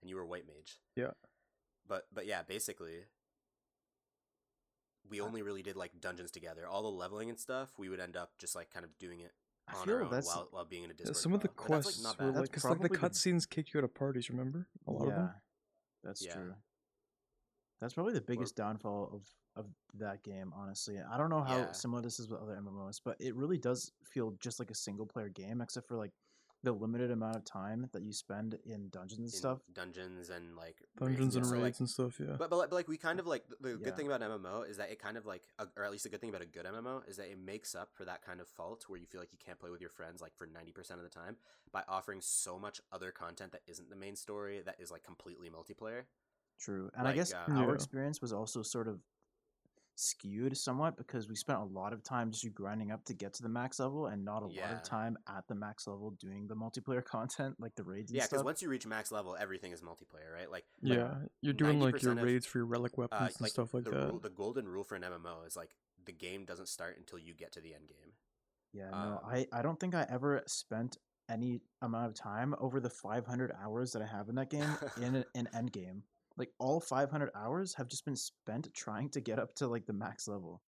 And 0.01 0.09
you 0.09 0.15
were 0.15 0.25
white 0.25 0.45
mage. 0.47 0.79
Yeah. 0.95 1.11
But 1.87 2.07
but 2.13 2.25
yeah, 2.25 2.43
basically, 2.43 3.05
we 5.09 5.21
only 5.21 5.41
really 5.41 5.63
did 5.63 5.75
like 5.75 5.99
dungeons 6.01 6.31
together. 6.31 6.67
All 6.67 6.81
the 6.83 6.89
leveling 6.91 7.29
and 7.29 7.39
stuff, 7.39 7.69
we 7.77 7.89
would 7.89 7.99
end 7.99 8.17
up 8.17 8.37
just 8.37 8.55
like 8.55 8.69
kind 8.71 8.83
of 8.85 8.97
doing 8.97 9.21
it 9.21 9.33
I 9.67 9.75
on 9.79 9.85
feel 9.85 9.95
our 9.95 10.03
own 10.03 10.11
that's 10.11 10.27
while 10.27 10.47
while 10.51 10.65
being 10.65 10.83
in 10.83 10.89
a 10.91 10.93
Yeah, 10.93 10.97
Discord. 10.97 11.17
some 11.17 11.33
of 11.33 11.41
the 11.41 11.47
call. 11.47 11.67
But 11.67 11.83
quests 11.83 12.03
like, 12.03 12.17
not 12.17 12.25
were 12.25 12.31
bad. 12.31 12.39
like, 12.41 12.49
because 12.51 12.63
like 12.65 12.73
the 12.81 12.89
probably 12.89 12.97
the- 12.99 13.07
cutscenes 13.15 13.49
kick 13.49 13.73
you 13.73 13.79
out 13.79 13.83
of 13.85 13.93
parties. 13.93 14.29
Remember 14.29 14.67
a 14.85 14.91
lot 14.91 15.05
yeah, 15.07 15.09
of 15.11 15.15
them. 15.15 15.31
that's 16.03 16.25
Yeah. 16.25 16.33
true. 16.33 16.55
That's 17.79 17.93
probably 17.93 18.13
the 18.13 18.21
biggest 18.21 18.55
downfall 18.55 19.09
of 19.13 19.27
of 19.55 19.65
that 19.95 20.21
game, 20.23 20.53
honestly. 20.55 20.99
I 20.99 21.17
don't 21.17 21.31
know 21.31 21.41
how 21.41 21.57
Yeah. 21.57 21.71
similar 21.71 21.99
this 22.03 22.19
is 22.19 22.29
with 22.29 22.39
other 22.39 22.55
MMOs, 22.55 22.99
but 23.03 23.19
it 23.19 23.35
really 23.35 23.57
does 23.57 23.91
feel 24.03 24.31
just 24.39 24.59
like 24.59 24.69
a 24.69 24.75
single 24.75 25.07
player 25.07 25.29
game, 25.29 25.61
except 25.61 25.87
for 25.87 25.97
like 25.97 26.11
the 26.61 26.71
limited 26.71 27.09
amount 27.09 27.35
of 27.35 27.43
time 27.43 27.89
that 27.93 28.03
you 28.03 28.13
spend 28.13 28.53
in 28.65 28.89
dungeons 28.89 29.19
and 29.19 29.25
in 29.25 29.31
stuff. 29.31 29.59
dungeons 29.73 30.29
and 30.29 30.55
like 30.55 30.83
Dungeons 30.99 31.35
and 31.35 31.45
stuff. 31.45 31.55
So, 31.55 31.61
like, 31.61 31.63
raids 31.63 31.79
and 31.79 31.89
stuff. 31.89 32.19
Yeah. 32.19 32.35
But, 32.37 32.51
but 32.51 32.57
like- 32.57 32.69
but 32.69 32.75
like 32.75 32.87
we 32.87 32.97
kind 32.97 33.19
of 33.19 33.25
like 33.25 33.47
the, 33.47 33.55
the 33.61 33.69
Yeah. 33.69 33.75
good 33.85 33.95
thing 33.95 34.05
about 34.05 34.21
MMO 34.21 34.61
is 34.61 34.77
that 34.77 34.91
it 34.91 34.99
kind 34.99 35.17
of 35.17 35.25
like 35.25 35.43
uh, 35.57 35.65
or 35.75 35.83
at 35.83 35.91
least 35.91 36.05
a 36.05 36.09
good 36.09 36.21
thing 36.21 36.29
about 36.29 36.41
a 36.43 36.45
good 36.47 36.65
MMO 36.67 37.07
is 37.07 37.17
that 37.17 37.27
it 37.31 37.39
makes 37.39 37.73
up 37.73 37.93
for 37.95 38.05
that 38.05 38.21
kind 38.21 38.39
of 38.39 38.47
fault 38.47 38.83
where 38.87 38.99
you 38.99 39.07
feel 39.07 39.21
like 39.21 39.31
you 39.31 39.39
can't 39.39 39.57
play 39.59 39.71
with 39.71 39.81
your 39.81 39.89
friends 39.89 40.21
like 40.21 40.35
for 40.35 40.45
90% 40.45 40.91
of 40.97 41.03
the 41.03 41.09
time 41.09 41.37
by 41.71 41.83
offering 41.87 42.21
so 42.21 42.59
much 42.59 42.79
other 42.91 43.11
content 43.11 43.51
that 43.53 43.61
isn't 43.65 43.89
the 43.89 43.95
main 43.95 44.15
story 44.15 44.61
that 44.61 44.79
is 44.79 44.91
like 44.91 45.03
completely 45.03 45.49
multiplayer. 45.49 46.05
True. 46.59 46.89
And 46.95 47.05
Like, 47.05 47.13
I 47.13 47.15
guess 47.15 47.33
uh, 47.33 47.51
our 47.51 47.73
experience 47.75 48.21
was 48.21 48.33
also 48.33 48.61
sort 48.61 48.87
of 48.87 48.99
skewed 49.95 50.55
somewhat 50.55 50.95
because 50.95 51.27
we 51.27 51.35
spent 51.35 51.57
a 51.57 51.63
lot 51.63 51.91
of 51.91 52.03
time 52.03 52.29
just 52.29 52.53
grinding 52.53 52.91
up 52.91 53.03
to 53.03 53.15
get 53.15 53.33
to 53.33 53.41
the 53.41 53.49
max 53.49 53.79
level 53.79 54.07
and 54.07 54.23
not 54.23 54.43
a 54.43 54.45
lot 54.45 54.71
of 54.71 54.83
time 54.83 55.17
at 55.27 55.47
the 55.47 55.55
max 55.55 55.87
level 55.87 56.11
doing 56.19 56.47
the 56.47 56.55
multiplayer 56.55 57.03
content 57.05 57.55
like 57.59 57.73
the 57.75 57.83
raids 57.83 58.11
and 58.11 58.17
Yeah, 58.17 58.25
because 58.29 58.43
once 58.43 58.61
you 58.61 58.69
reach 58.69 58.85
max 58.85 59.11
level, 59.11 59.35
everything 59.39 59.71
is 59.71 59.81
multiplayer, 59.81 60.31
right? 60.33 60.51
Like 60.51 60.65
yeah, 60.81 61.15
you're 61.41 61.53
doing 61.53 61.79
like 61.79 62.01
your 62.01 62.11
of, 62.11 62.21
raids 62.21 62.45
for 62.45 62.59
your 62.59 62.67
relic 62.67 62.97
weapons 62.97 63.21
uh, 63.21 63.25
and 63.25 63.41
like 63.41 63.51
stuff 63.51 63.73
like 63.73 63.85
the 63.85 63.91
that. 63.91 64.05
rule, 64.05 64.19
the 64.19 64.29
golden 64.29 64.67
rule 64.67 64.83
for 64.83 64.95
an 64.95 65.01
MMO 65.01 65.47
is 65.47 65.55
like 65.55 65.71
the 66.05 66.11
game 66.11 66.45
doesn't 66.45 66.69
start 66.69 66.97
until 66.97 67.17
you 67.17 67.33
get 67.33 67.51
to 67.53 67.61
the 67.61 67.73
end 67.73 67.87
game. 67.87 68.13
Yeah, 68.73 68.91
no, 68.91 68.97
Um, 68.97 69.19
I, 69.27 69.47
I 69.51 69.61
don't 69.63 69.79
think 69.79 69.95
I 69.95 70.05
ever 70.09 70.43
spent 70.45 70.97
any 71.29 71.61
amount 71.81 72.07
of 72.07 72.13
time 72.13 72.55
over 72.59 72.79
the 72.79 72.89
500 72.89 73.51
hours 73.61 73.91
that 73.93 74.01
I 74.01 74.05
have 74.05 74.29
in 74.29 74.35
that 74.35 74.49
game 74.49 74.77
in 75.01 75.25
an 75.35 75.49
end 75.53 75.71
game. 75.71 76.03
Like 76.37 76.51
all 76.59 76.79
500 76.79 77.31
hours 77.35 77.73
have 77.75 77.87
just 77.87 78.05
been 78.05 78.15
spent 78.15 78.71
trying 78.73 79.09
to 79.09 79.19
get 79.21 79.39
up 79.39 79.55
to 79.55 79.67
like 79.67 79.85
the 79.87 79.93
max 79.93 80.27
level. 80.27 80.61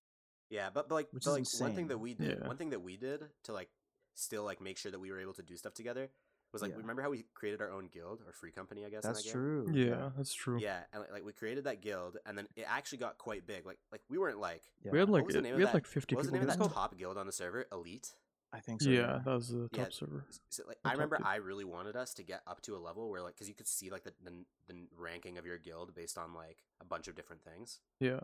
Yeah, 0.49 0.69
but, 0.73 0.89
but 0.89 0.95
like, 0.95 1.07
Which 1.11 1.25
but, 1.25 1.39
is 1.39 1.53
like 1.61 1.67
one 1.69 1.75
thing 1.75 1.87
that 1.89 1.99
we 1.99 2.15
did, 2.15 2.39
Yeah. 2.41 2.47
one 2.47 2.57
thing 2.57 2.71
that 2.71 2.81
we 2.81 2.97
did 2.97 3.21
to 3.43 3.53
like 3.53 3.69
still 4.15 4.43
like 4.43 4.59
make 4.61 4.77
sure 4.77 4.91
that 4.91 4.99
we 4.99 5.11
were 5.11 5.19
able 5.19 5.33
to 5.35 5.43
do 5.43 5.55
stuff 5.55 5.73
together 5.75 6.09
was 6.51 6.63
like 6.63 6.71
Yeah. 6.71 6.77
remember 6.77 7.03
how 7.03 7.11
we 7.11 7.23
created 7.35 7.61
our 7.61 7.71
own 7.71 7.87
guild 7.93 8.23
or 8.25 8.33
free 8.33 8.51
company, 8.51 8.83
I 8.83 8.89
guess. 8.89 9.03
in 9.05 9.11
That's 9.11 9.21
that 9.23 9.25
game? 9.25 9.33
true. 9.33 9.69
yeah, 9.71 10.09
that's 10.17 10.33
true. 10.33 10.59
Yeah, 10.59 10.79
and 10.91 11.01
like, 11.03 11.11
like 11.11 11.23
we 11.25 11.31
created 11.33 11.65
that 11.65 11.81
guild, 11.81 12.17
and 12.25 12.35
then 12.35 12.47
it 12.55 12.65
actually 12.67 12.97
got 12.97 13.19
quite 13.19 13.45
big. 13.45 13.67
Like 13.67 13.77
like 13.91 14.01
we 14.09 14.17
weren't 14.17 14.39
like 14.39 14.63
Yeah, 14.83 14.91
We 14.91 14.97
had 14.97 15.09
like 15.09 15.25
was 15.25 15.33
the 15.33 15.39
it- 15.39 15.43
name 15.43 15.55
we 15.55 15.61
of 15.61 15.69
had 15.69 15.73
that- 15.75 15.83
like 15.83 15.85
50 15.85 16.15
what 16.15 16.21
was 16.21 16.27
the 16.27 16.31
people. 16.31 16.47
name 16.47 16.51
of 16.53 16.57
there. 16.57 16.67
that 16.67 16.73
top 16.73 16.97
guild 16.97 17.17
on 17.19 17.27
the 17.27 17.31
server? 17.31 17.67
Elite. 17.71 18.15
I 18.51 18.59
think 18.59 18.81
so. 18.81 18.89
yeah, 18.89 19.19
that 19.23 19.31
was 19.33 19.49
the 19.49 19.67
top 19.69 19.77
Yeah. 19.77 19.85
server. 19.91 20.25
So, 20.49 20.63
like 20.67 20.81
The 20.83 20.89
I 20.89 20.93
remember, 20.93 21.17
guild. 21.17 21.27
I 21.27 21.35
really 21.35 21.65
wanted 21.65 21.95
us 21.95 22.13
to 22.15 22.23
get 22.23 22.41
up 22.47 22.61
to 22.63 22.75
a 22.75 22.79
level 22.79 23.09
where 23.09 23.21
like 23.21 23.35
because 23.35 23.47
you 23.47 23.53
could 23.53 23.67
see 23.67 23.89
like 23.91 24.03
the, 24.03 24.13
the 24.23 24.31
the 24.67 24.87
ranking 24.97 25.37
of 25.37 25.45
your 25.45 25.57
guild 25.59 25.93
based 25.93 26.17
on 26.17 26.33
like 26.33 26.57
a 26.81 26.85
bunch 26.85 27.07
of 27.07 27.15
different 27.15 27.43
things. 27.43 27.79
Yeah, 27.99 28.19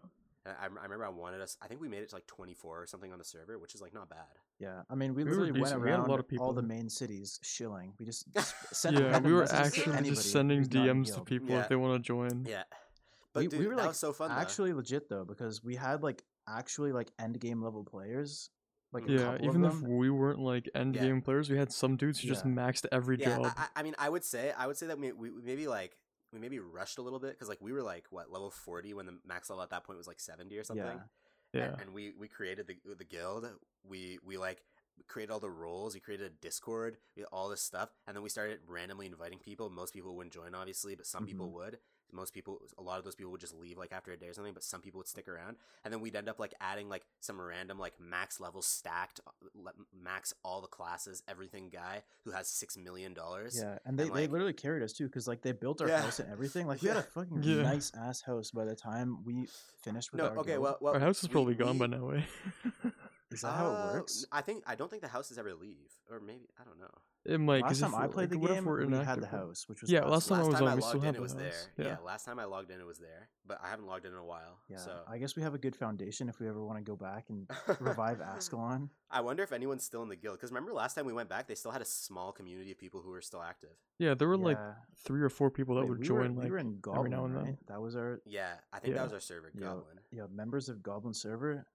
And 0.46 0.56
I, 0.60 0.64
I 0.66 0.84
remember 0.84 1.06
I 1.06 1.10
wanted 1.10 1.42
us. 1.42 1.58
I 1.62 1.68
think 1.68 1.80
we 1.80 1.88
made 1.90 2.02
it 2.02 2.10
to 2.10 2.16
like 2.16 2.26
twenty 2.26 2.56
four 2.56 2.82
or 2.82 2.88
something 2.88 3.12
on 3.12 3.20
the 3.20 3.24
server, 3.26 3.60
which 3.60 3.76
is 3.76 3.82
like 3.82 3.94
not 3.94 4.10
bad. 4.10 4.26
Yeah, 4.60 4.82
I 4.90 4.96
mean, 4.96 5.14
we 5.14 5.24
We 5.24 5.30
literally 5.30 5.52
went 5.52 5.66
decent. 5.66 5.82
We 5.84 5.92
had 5.92 6.00
a 6.00 6.04
lot 6.06 6.20
of 6.20 6.28
people 6.28 6.46
all 6.48 6.54
the 6.54 6.62
main 6.64 6.90
cities 6.90 7.40
shilling. 7.44 7.94
We 8.00 8.06
just 8.06 8.26
sent 8.74 8.96
yeah. 8.98 9.04
random 9.06 9.24
We 9.26 9.34
were 9.34 9.44
actually 9.52 10.10
just 10.10 10.32
sending 10.32 10.58
who's 10.60 10.74
not 10.74 10.88
in 10.88 11.04
DMs 11.04 11.14
to 11.14 11.22
people 11.22 11.50
Yeah. 11.50 11.62
if 11.62 11.70
they 11.70 11.76
want 11.76 11.94
to 11.94 12.00
join. 12.00 12.46
Yeah, 12.50 12.64
but 13.34 13.42
We- 13.42 13.48
dude, 13.50 13.60
we 13.60 13.68
were, 13.68 13.76
that 13.76 13.82
like, 13.82 13.88
was 13.90 14.00
so 14.00 14.12
fun. 14.14 14.30
though. 14.30 14.36
Actually, 14.38 14.74
legit 14.74 15.08
though, 15.10 15.24
because 15.26 15.64
we 15.64 15.76
had 15.76 16.02
like 16.02 16.24
actually 16.48 16.94
like 16.94 17.12
end 17.20 17.40
game 17.40 17.62
level 17.62 17.84
players. 17.84 18.50
Like 18.96 19.10
Yeah, 19.10 19.38
even 19.42 19.66
if 19.66 19.82
we 19.82 20.10
weren't 20.10 20.40
like 20.40 20.70
end 20.74 20.96
Yeah. 20.96 21.04
game 21.04 21.22
players, 21.22 21.50
we 21.50 21.58
had 21.58 21.72
some 21.72 21.98
dudes 21.98 22.20
who 22.20 22.30
just 22.30 22.46
maxed 22.46 22.86
every 22.94 23.20
yeah, 23.20 23.36
job. 23.36 23.54
I, 23.58 23.68
I- 23.76 23.84
mean, 23.84 23.94
I 24.00 24.08
would 24.08 24.24
say, 24.24 24.54
I 24.58 24.68
would 24.68 24.78
say 24.78 24.88
that 24.88 24.98
we, 24.98 25.12
we 25.12 25.30
maybe 25.44 25.68
like 25.68 25.98
we 26.32 26.40
maybe 26.40 26.60
rushed 26.60 26.98
a 26.98 27.02
little 27.02 27.20
bit 27.20 27.32
because 27.32 27.50
like 27.50 27.62
we 27.62 27.74
were 27.74 27.84
like 27.84 28.06
what 28.10 28.32
level 28.32 28.50
forty 28.50 28.94
when 28.94 29.06
the 29.06 29.18
max 29.28 29.50
level 29.50 29.64
at 29.64 29.70
that 29.72 29.84
point 29.84 29.98
was 29.98 30.08
like 30.08 30.22
seventy 30.22 30.58
or 30.58 30.64
something. 30.64 30.86
Yeah. 30.86 31.00
Yeah, 31.54 31.76
and 31.80 31.94
we 31.94 32.14
we 32.18 32.28
created 32.28 32.68
the 32.68 32.78
the 32.98 33.06
guild. 33.06 33.46
We 33.84 34.20
we 34.24 34.38
like 34.38 34.64
created 35.08 35.32
all 35.32 35.40
the 35.40 35.50
roles. 35.50 35.94
We 35.94 36.00
created 36.00 36.28
a 36.28 36.30
Discord, 36.30 36.98
we 37.16 37.24
all 37.26 37.50
this 37.50 37.62
stuff, 37.62 37.90
and 38.08 38.16
then 38.16 38.24
we 38.24 38.30
started 38.30 38.60
randomly 38.68 39.06
inviting 39.06 39.40
people. 39.40 39.70
Most 39.70 39.94
people 39.94 40.16
wouldn't 40.16 40.34
join, 40.34 40.56
obviously, 40.56 40.96
but 40.96 41.06
some 41.06 41.26
people 41.26 41.48
mm-hmm. 41.48 41.56
would. 41.56 41.78
Most 42.12 42.34
people, 42.34 42.62
a 42.78 42.82
lot 42.82 42.98
of 43.00 43.04
those 43.04 43.16
people 43.16 43.32
would 43.32 43.42
just 43.42 43.54
leave 43.56 43.78
like 43.78 43.92
after 43.92 44.12
a 44.12 44.18
day 44.18 44.28
or 44.28 44.34
something, 44.34 44.54
but 44.54 44.64
some 44.64 44.82
people 44.82 45.00
would 45.00 45.08
stick 45.08 45.28
around. 45.28 45.58
And 45.84 45.94
then 45.94 46.00
we'd 46.02 46.16
end 46.16 46.30
up 46.30 46.40
like 46.40 46.54
adding 46.62 46.88
like 46.88 47.04
some 47.20 47.42
random 47.42 47.78
like 47.80 47.94
max 48.00 48.40
level 48.40 48.62
stacked, 48.62 49.20
uh, 49.28 49.70
max 49.94 50.34
all 50.44 50.62
the 50.62 50.68
classes, 50.68 51.24
everything 51.28 51.70
guy 51.70 52.04
who 52.24 52.32
has 52.32 52.48
six 52.48 52.78
million 52.78 53.14
dollars. 53.14 53.60
Yeah, 53.62 53.80
and 53.86 53.98
they, 53.98 54.04
and, 54.06 54.14
they 54.16 54.28
literally 54.28 54.54
carried 54.54 54.84
us 54.84 54.94
too, 54.94 55.06
because 55.08 55.28
like 55.28 55.42
they 55.42 55.52
built 55.52 55.82
our 55.82 55.88
Yeah. 55.88 56.02
house 56.02 56.20
and 56.20 56.32
everything. 56.32 56.68
Like 56.68 56.82
we 56.82 56.88
had 56.88 56.98
a 56.98 57.04
fucking 57.04 57.44
Yeah. 57.44 57.64
nice 57.64 57.92
ass 57.98 58.22
house 58.22 58.52
by 58.52 58.66
the 58.66 58.76
time 58.76 59.24
we 59.26 59.48
finished 59.84 60.12
with 60.12 60.20
No, 60.22 60.28
our 60.30 60.38
okay, 60.40 60.52
guild. 60.52 60.64
well, 60.64 60.78
well, 60.82 60.94
Our 60.94 61.00
house 61.00 61.24
is 61.24 61.30
we- 61.30 61.34
probably 61.34 61.56
gone 61.56 61.78
we- 61.80 61.88
by 61.88 61.98
now, 61.98 62.10
eh? 62.12 62.22
is 63.32 63.42
that 63.42 63.52
how 63.52 63.66
Uh, 63.72 63.90
it 63.90 63.94
works? 63.96 64.26
I 64.32 64.42
think 64.42 64.64
I 64.68 64.76
don't 64.76 64.90
think 64.90 65.02
the 65.02 65.08
house 65.10 65.26
houses 65.26 65.38
ever 65.38 65.54
leave, 65.56 65.92
or 66.10 66.20
maybe 66.20 66.48
I 66.60 66.64
don't 66.64 66.80
know. 66.80 66.94
It 67.26 67.40
might. 67.40 67.64
Last 67.64 67.80
time 67.80 67.96
I 67.96 68.08
played 68.08 68.30
the 68.30 68.38
like, 68.38 68.50
if 68.50 68.56
game, 68.58 68.66
we're 68.66 69.04
had 69.04 69.20
the 69.20 69.28
house, 69.28 69.68
which 69.68 69.82
was 69.82 69.92
Yeah, 69.92 70.04
last 70.06 70.28
time 70.28 70.42
I 70.42 70.44
was 70.48 70.54
time 70.56 70.64
on, 70.64 70.70
I 70.70 70.76
we 70.76 70.82
still 70.82 70.92
logged 70.94 71.04
in, 71.04 71.06
had 71.06 71.16
it 71.16 71.18
the 71.18 71.22
was 71.24 71.36
there. 71.36 71.54
Yeah. 71.78 71.86
Yeah. 71.86 71.98
last 72.04 72.26
time 72.26 72.40
I 72.40 72.46
logged 72.46 72.72
in, 72.72 72.80
it 72.80 72.86
was 72.86 73.00
there, 73.00 73.30
but 73.48 73.60
I 73.64 73.70
haven't 73.70 73.88
logged 73.88 74.06
in 74.06 74.12
in 74.12 74.18
a 74.18 74.26
while. 74.26 74.60
Yeah, 74.70 74.78
so 74.78 75.00
I 75.08 75.18
guess 75.18 75.36
we 75.36 75.42
have 75.42 75.54
a 75.54 75.58
good 75.58 75.76
foundation 75.76 76.30
if 76.30 76.40
we 76.40 76.48
ever 76.48 76.64
want 76.64 76.78
to 76.78 76.84
go 76.84 76.96
back 76.96 77.26
and 77.30 77.50
revive 77.80 78.22
Ascalon. 78.36 78.90
I 79.10 79.22
wonder 79.22 79.44
if 79.44 79.52
anyone's 79.52 79.84
still 79.84 80.04
in 80.04 80.10
the 80.10 80.16
guild. 80.16 80.38
Because 80.38 80.52
remember 80.52 80.74
last 80.74 80.94
time 80.96 81.06
we 81.06 81.14
went 81.14 81.30
back, 81.30 81.48
they 81.48 81.56
still 81.56 81.72
had 81.72 81.82
a 81.82 81.86
small 81.86 82.32
community 82.32 82.72
of 82.72 82.78
people 82.78 83.02
who 83.02 83.10
were 83.10 83.22
still 83.22 83.42
active. 83.42 83.70
Yeah, 83.98 84.14
there 84.14 84.28
were 84.28 84.38
like 84.38 84.60
three 85.04 85.22
or 85.22 85.30
four 85.30 85.50
people 85.50 85.76
that 85.76 85.82
Wait, 85.82 85.90
would 85.90 86.00
we 86.00 86.06
join 86.06 86.36
Were, 86.36 86.42
like 86.42 86.46
we 86.46 86.52
were 86.52 86.58
in 86.58 86.68
every 86.68 86.80
Goblin, 86.82 87.12
now 87.12 87.26
and 87.26 87.36
then. 87.36 87.44
right? 87.44 87.58
That 87.68 87.82
was 87.82 87.96
our 87.96 88.22
Yeah, 88.26 88.54
I 88.74 88.80
think 88.80 88.92
Yeah. 88.94 88.98
that 89.00 89.04
was 89.06 89.14
our 89.14 89.20
server, 89.20 89.52
Goblin. 89.58 90.00
yeah 90.12 90.24
members 90.34 90.70
of 90.70 90.84
Goblin 90.84 91.14
server. 91.14 91.66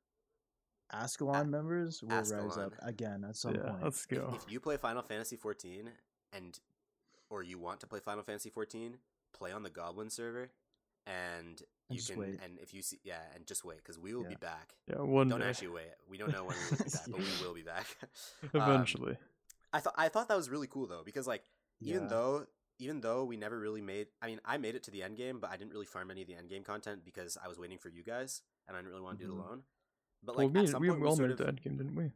Ascalon 0.93 1.51
members 1.51 2.03
will 2.03 2.11
rise 2.11 2.33
up 2.33 2.75
again 2.83 3.25
at 3.29 3.37
some 3.37 3.55
yeah, 3.55 3.63
point. 3.71 3.83
let's 3.85 4.07
If, 4.11 4.19
go. 4.19 4.33
if 4.35 4.51
you 4.51 4.61
play 4.61 4.77
Final 4.77 5.03
Fantasy 5.03 5.37
14 5.37 5.89
and 6.33 6.59
or 7.29 7.43
you 7.43 7.59
want 7.59 7.81
to 7.81 7.87
play 7.87 8.01
Final 8.01 8.23
Fantasy 8.25 8.51
14, 8.51 8.97
play 9.33 9.53
on 9.53 9.63
the 9.63 9.71
Goblin 9.71 10.11
server, 10.11 10.51
and 11.07 11.47
And 11.47 11.59
you 11.91 11.97
just 11.97 12.11
can 12.11 12.21
wait. 12.21 12.41
and 12.45 12.59
if 12.59 12.75
you 12.75 12.83
see 12.83 12.99
yeah, 13.05 13.21
and 13.35 13.47
just 13.47 13.65
wait 13.65 13.79
because 13.79 13.99
we 13.99 14.15
will 14.15 14.25
be 14.25 14.35
back. 14.35 14.75
Yeah, 14.89 14.97
one 15.03 15.29
Don't 15.29 15.41
day. 15.41 15.49
actually 15.49 15.69
wait. 15.69 15.91
We 16.09 16.19
don't 16.19 16.33
know 16.33 16.45
when 16.45 16.57
we 16.57 16.77
will 16.77 16.85
be 16.85 16.91
back, 16.91 17.03
but 17.09 17.19
we 17.21 17.47
will 17.47 17.55
be 17.55 17.63
back. 17.63 17.87
Um, 18.55 18.63
Eventually. 18.63 19.17
I 19.73 19.79
thought 19.81 19.95
I 19.97 20.09
thought 20.09 20.29
that 20.29 20.37
was 20.37 20.51
really 20.51 20.67
cool 20.67 20.87
though 20.87 21.03
because 21.05 21.27
like 21.29 21.45
even 21.81 22.03
Yeah. 22.03 22.09
though 22.09 22.47
even 22.81 23.01
though 23.01 23.25
we 23.25 23.37
never 23.37 23.59
really 23.59 23.81
made 23.81 24.09
I 24.21 24.27
mean 24.27 24.41
I 24.45 24.59
made 24.59 24.75
it 24.75 24.83
to 24.85 24.91
the 24.91 25.03
end 25.05 25.17
game 25.17 25.39
but 25.39 25.51
I 25.51 25.57
didn't 25.57 25.71
really 25.73 25.87
farm 25.87 26.11
any 26.11 26.23
of 26.23 26.29
the 26.29 26.35
end 26.35 26.49
game 26.49 26.65
content 26.65 27.05
because 27.05 27.39
I 27.43 27.47
was 27.47 27.59
waiting 27.59 27.79
for 27.79 27.89
you 27.89 28.03
guys 28.03 28.43
and 28.67 28.77
I 28.77 28.81
didn't 28.81 28.91
really 28.91 29.03
want 29.03 29.19
to 29.21 29.25
do 29.25 29.31
it 29.31 29.35
Mhm. 29.37 29.39
alone. 29.47 29.63
But 30.23 30.37
well, 30.37 30.47
like 30.47 30.55
me, 30.55 30.61
at 30.63 30.69
some 30.69 30.83
we, 30.83 30.89
point 30.89 31.01
we 31.01 31.07
all 31.07 31.17
sort 31.17 31.29
made 31.31 31.41
it 31.41 31.41
of, 31.41 31.47
to 31.47 31.53
endgame, 31.69 31.79
didn't 31.79 31.95
we? 31.97 32.11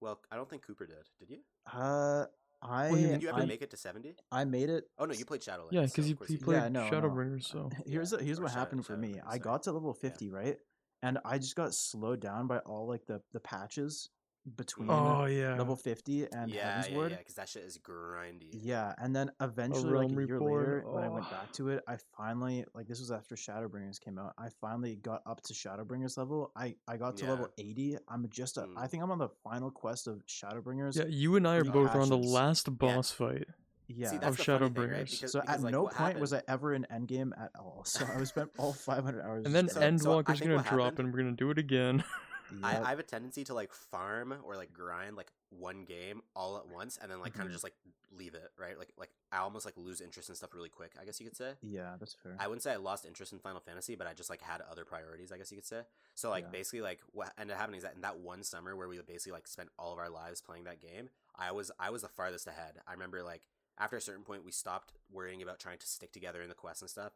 well 0.00 0.20
I 0.30 0.36
don't 0.36 0.48
think 0.48 0.66
Cooper 0.66 0.86
did. 0.86 0.96
Did 1.18 1.30
you? 1.30 1.38
Uh, 1.70 2.26
I 2.62 2.90
Well, 2.90 2.96
Did 3.00 3.22
you 3.22 3.28
ever 3.30 3.40
I, 3.40 3.46
make 3.46 3.62
it 3.62 3.70
to 3.70 3.76
70? 3.76 4.16
I 4.30 4.44
made 4.44 4.68
it. 4.70 4.84
Oh 4.98 5.04
no, 5.06 5.14
you 5.14 5.24
played 5.24 5.40
Shadowlands. 5.40 5.72
Yeah, 5.72 5.82
because 5.82 6.04
of 6.04 6.08
you, 6.10 6.16
course 6.16 6.30
you 6.30 6.38
played 6.38 6.56
Yeah, 6.62 6.68
no, 6.68 6.88
no. 6.88 6.90
Shadowbringers, 6.90 7.44
so 7.44 7.70
Here's 7.86 8.12
Yeah, 8.12 8.18
here's 8.20 8.38
or 8.38 8.42
what 8.42 8.50
Shadow- 8.50 8.60
happened 8.60 8.86
for 8.86 8.96
me. 8.96 9.14
Shadowbringers, 9.14 9.22
I 9.26 9.38
got 9.38 9.62
to 9.64 9.72
level 9.72 9.94
fifty, 9.94 10.30
right, 10.30 10.58
and 11.02 11.18
I 11.24 11.38
just 11.38 11.56
got 11.56 11.74
slowed 11.74 12.20
down 12.20 12.46
by 12.46 12.58
all 12.58 12.86
like 12.86 13.06
the 13.06 13.20
the 13.32 13.40
patches 13.40 14.10
between 14.56 14.90
Oh 14.90 15.26
yeah. 15.26 15.56
level 15.56 15.76
fifty 15.76 16.26
and 16.32 16.50
yeah, 16.50 16.76
Heaven's 16.76 16.88
yeah, 16.90 16.96
Word. 16.96 17.10
yeah, 17.12 17.18
because 17.18 17.34
that 17.34 17.48
shit 17.48 17.62
is 17.64 17.78
grindy. 17.78 18.48
Yeah, 18.52 18.94
and 18.98 19.14
then 19.14 19.30
eventually, 19.40 20.06
like 20.06 20.10
a 20.10 20.14
year 20.24 20.34
Reborn, 20.38 20.64
later, 20.64 20.84
when 20.88 21.04
I 21.04 21.08
went 21.08 21.26
oh. 21.28 21.30
back 21.30 21.52
to 21.54 21.68
it, 21.68 21.82
I 21.86 21.98
finally 22.16 22.64
like 22.74 22.86
this 22.88 23.00
was 23.00 23.10
after 23.10 23.34
Shadowbringers 23.34 24.00
came 24.00 24.18
out. 24.18 24.32
I 24.38 24.48
finally 24.60 24.96
got 24.96 25.22
up 25.26 25.42
to 25.42 25.52
Shadowbringers 25.52 26.16
level. 26.16 26.52
I 26.56 26.74
I 26.88 26.96
got 26.96 27.16
to 27.18 27.26
level 27.26 27.48
eighty. 27.58 27.96
I'm 28.08 28.26
just 28.30 28.56
a, 28.56 28.62
I 28.76 28.86
Mm. 28.86 28.90
think 28.90 29.02
I'm 29.02 29.10
on 29.10 29.18
the 29.18 29.28
final 29.44 29.70
quest 29.70 30.06
of 30.06 30.22
Shadowbringers. 30.26 30.96
Yeah, 30.96 31.04
you 31.08 31.36
and 31.36 31.46
I 31.46 31.56
are 31.56 31.64
both 31.64 31.94
on 31.94 32.08
the 32.08 32.18
last 32.18 32.76
boss 32.78 33.10
fight. 33.10 33.44
Yeah. 33.92 34.08
See, 34.08 34.16
Of 34.16 34.22
that's 34.22 34.36
the 34.36 34.44
funny 34.44 34.68
thing, 34.70 34.74
right? 34.90 35.04
Shadowbringers. 35.06 35.10
Because, 35.10 35.32
so 35.32 35.40
because, 35.40 35.56
at 35.56 35.62
like, 35.62 35.72
no 35.72 35.82
what 35.82 35.94
point 35.94 36.20
was 36.20 36.32
I 36.32 36.42
ever 36.46 36.74
in 36.74 36.86
endgame 36.92 37.32
at 37.36 37.50
all. 37.58 37.82
So 37.84 38.06
I 38.06 38.18
was 38.20 38.28
spent 38.28 38.50
all 38.56 38.72
500 38.72 39.20
hours. 39.20 39.44
And 39.46 39.54
then 39.54 39.64
just 39.64 39.74
So- 39.74 39.80
dead. 39.80 40.00
so 40.00 40.08
Endwalker's 40.22 40.40
gonna 40.40 40.62
drop 40.62 40.70
happened- 40.92 40.98
and 41.08 41.12
we're 41.12 41.18
gonna 41.24 41.32
do 41.36 41.50
it 41.50 41.58
again. 41.58 42.04
I, 42.62 42.72
Yep. 42.72 42.84
I 42.84 42.90
have 42.90 42.98
a 42.98 43.02
tendency 43.04 43.44
to 43.44 43.54
like 43.54 43.72
farm 43.72 44.34
or 44.44 44.56
like 44.56 44.72
grind 44.72 45.16
like 45.16 45.32
one 45.50 45.84
game 45.84 46.22
all 46.34 46.56
at 46.56 46.68
once 46.68 46.98
and 47.00 47.10
then 47.10 47.20
like 47.20 47.32
kind 47.32 47.42
of 47.42 47.48
mm-hmm. 47.48 47.54
just 47.54 47.64
like 47.64 47.74
leave 48.12 48.34
it, 48.34 48.50
right? 48.58 48.78
Like 48.78 48.90
like 48.96 49.10
I 49.32 49.38
almost 49.38 49.64
like 49.64 49.76
lose 49.76 50.00
interest 50.00 50.28
in 50.28 50.34
stuff 50.34 50.54
really 50.54 50.68
quick, 50.68 50.92
I 51.00 51.04
guess 51.04 51.20
you 51.20 51.26
could 51.26 51.36
say. 51.36 51.52
yeah, 51.62 51.94
that's 51.98 52.14
fair. 52.14 52.36
I 52.38 52.46
wouldn't 52.46 52.62
say 52.62 52.72
I 52.72 52.76
lost 52.76 53.04
interest 53.06 53.32
in 53.32 53.38
Final 53.38 53.60
Fantasy, 53.60 53.96
but 53.96 54.06
I 54.06 54.14
just 54.14 54.30
like 54.30 54.42
had 54.42 54.60
other 54.70 54.84
priorities, 54.84 55.32
I 55.32 55.38
guess 55.38 55.50
you 55.50 55.56
could 55.56 55.66
say. 55.66 55.82
So 56.14 56.30
like 56.30 56.44
Yeah. 56.44 56.50
basically 56.52 56.80
like 56.82 57.00
what 57.12 57.32
ended 57.38 57.54
up 57.54 57.60
happening 57.60 57.78
is 57.78 57.84
that 57.84 57.94
in 57.94 58.02
that 58.02 58.18
one 58.18 58.42
summer 58.42 58.76
where 58.76 58.88
we 58.88 58.98
basically 59.00 59.32
like 59.32 59.46
spent 59.46 59.68
all 59.78 59.92
of 59.92 59.98
our 59.98 60.10
lives 60.10 60.40
playing 60.40 60.64
that 60.64 60.80
game, 60.80 61.10
I 61.36 61.52
was 61.52 61.70
I 61.78 61.90
was 61.90 62.02
the 62.02 62.08
farthest 62.08 62.46
ahead. 62.46 62.78
I 62.86 62.92
remember 62.92 63.22
like 63.22 63.42
after 63.78 63.96
a 63.96 64.00
certain 64.00 64.24
point 64.24 64.44
we 64.44 64.52
stopped 64.52 64.92
worrying 65.10 65.42
about 65.42 65.58
trying 65.58 65.78
to 65.78 65.86
stick 65.86 66.12
together 66.12 66.42
in 66.42 66.48
the 66.48 66.54
quests 66.54 66.82
and 66.82 66.90
stuff 66.90 67.12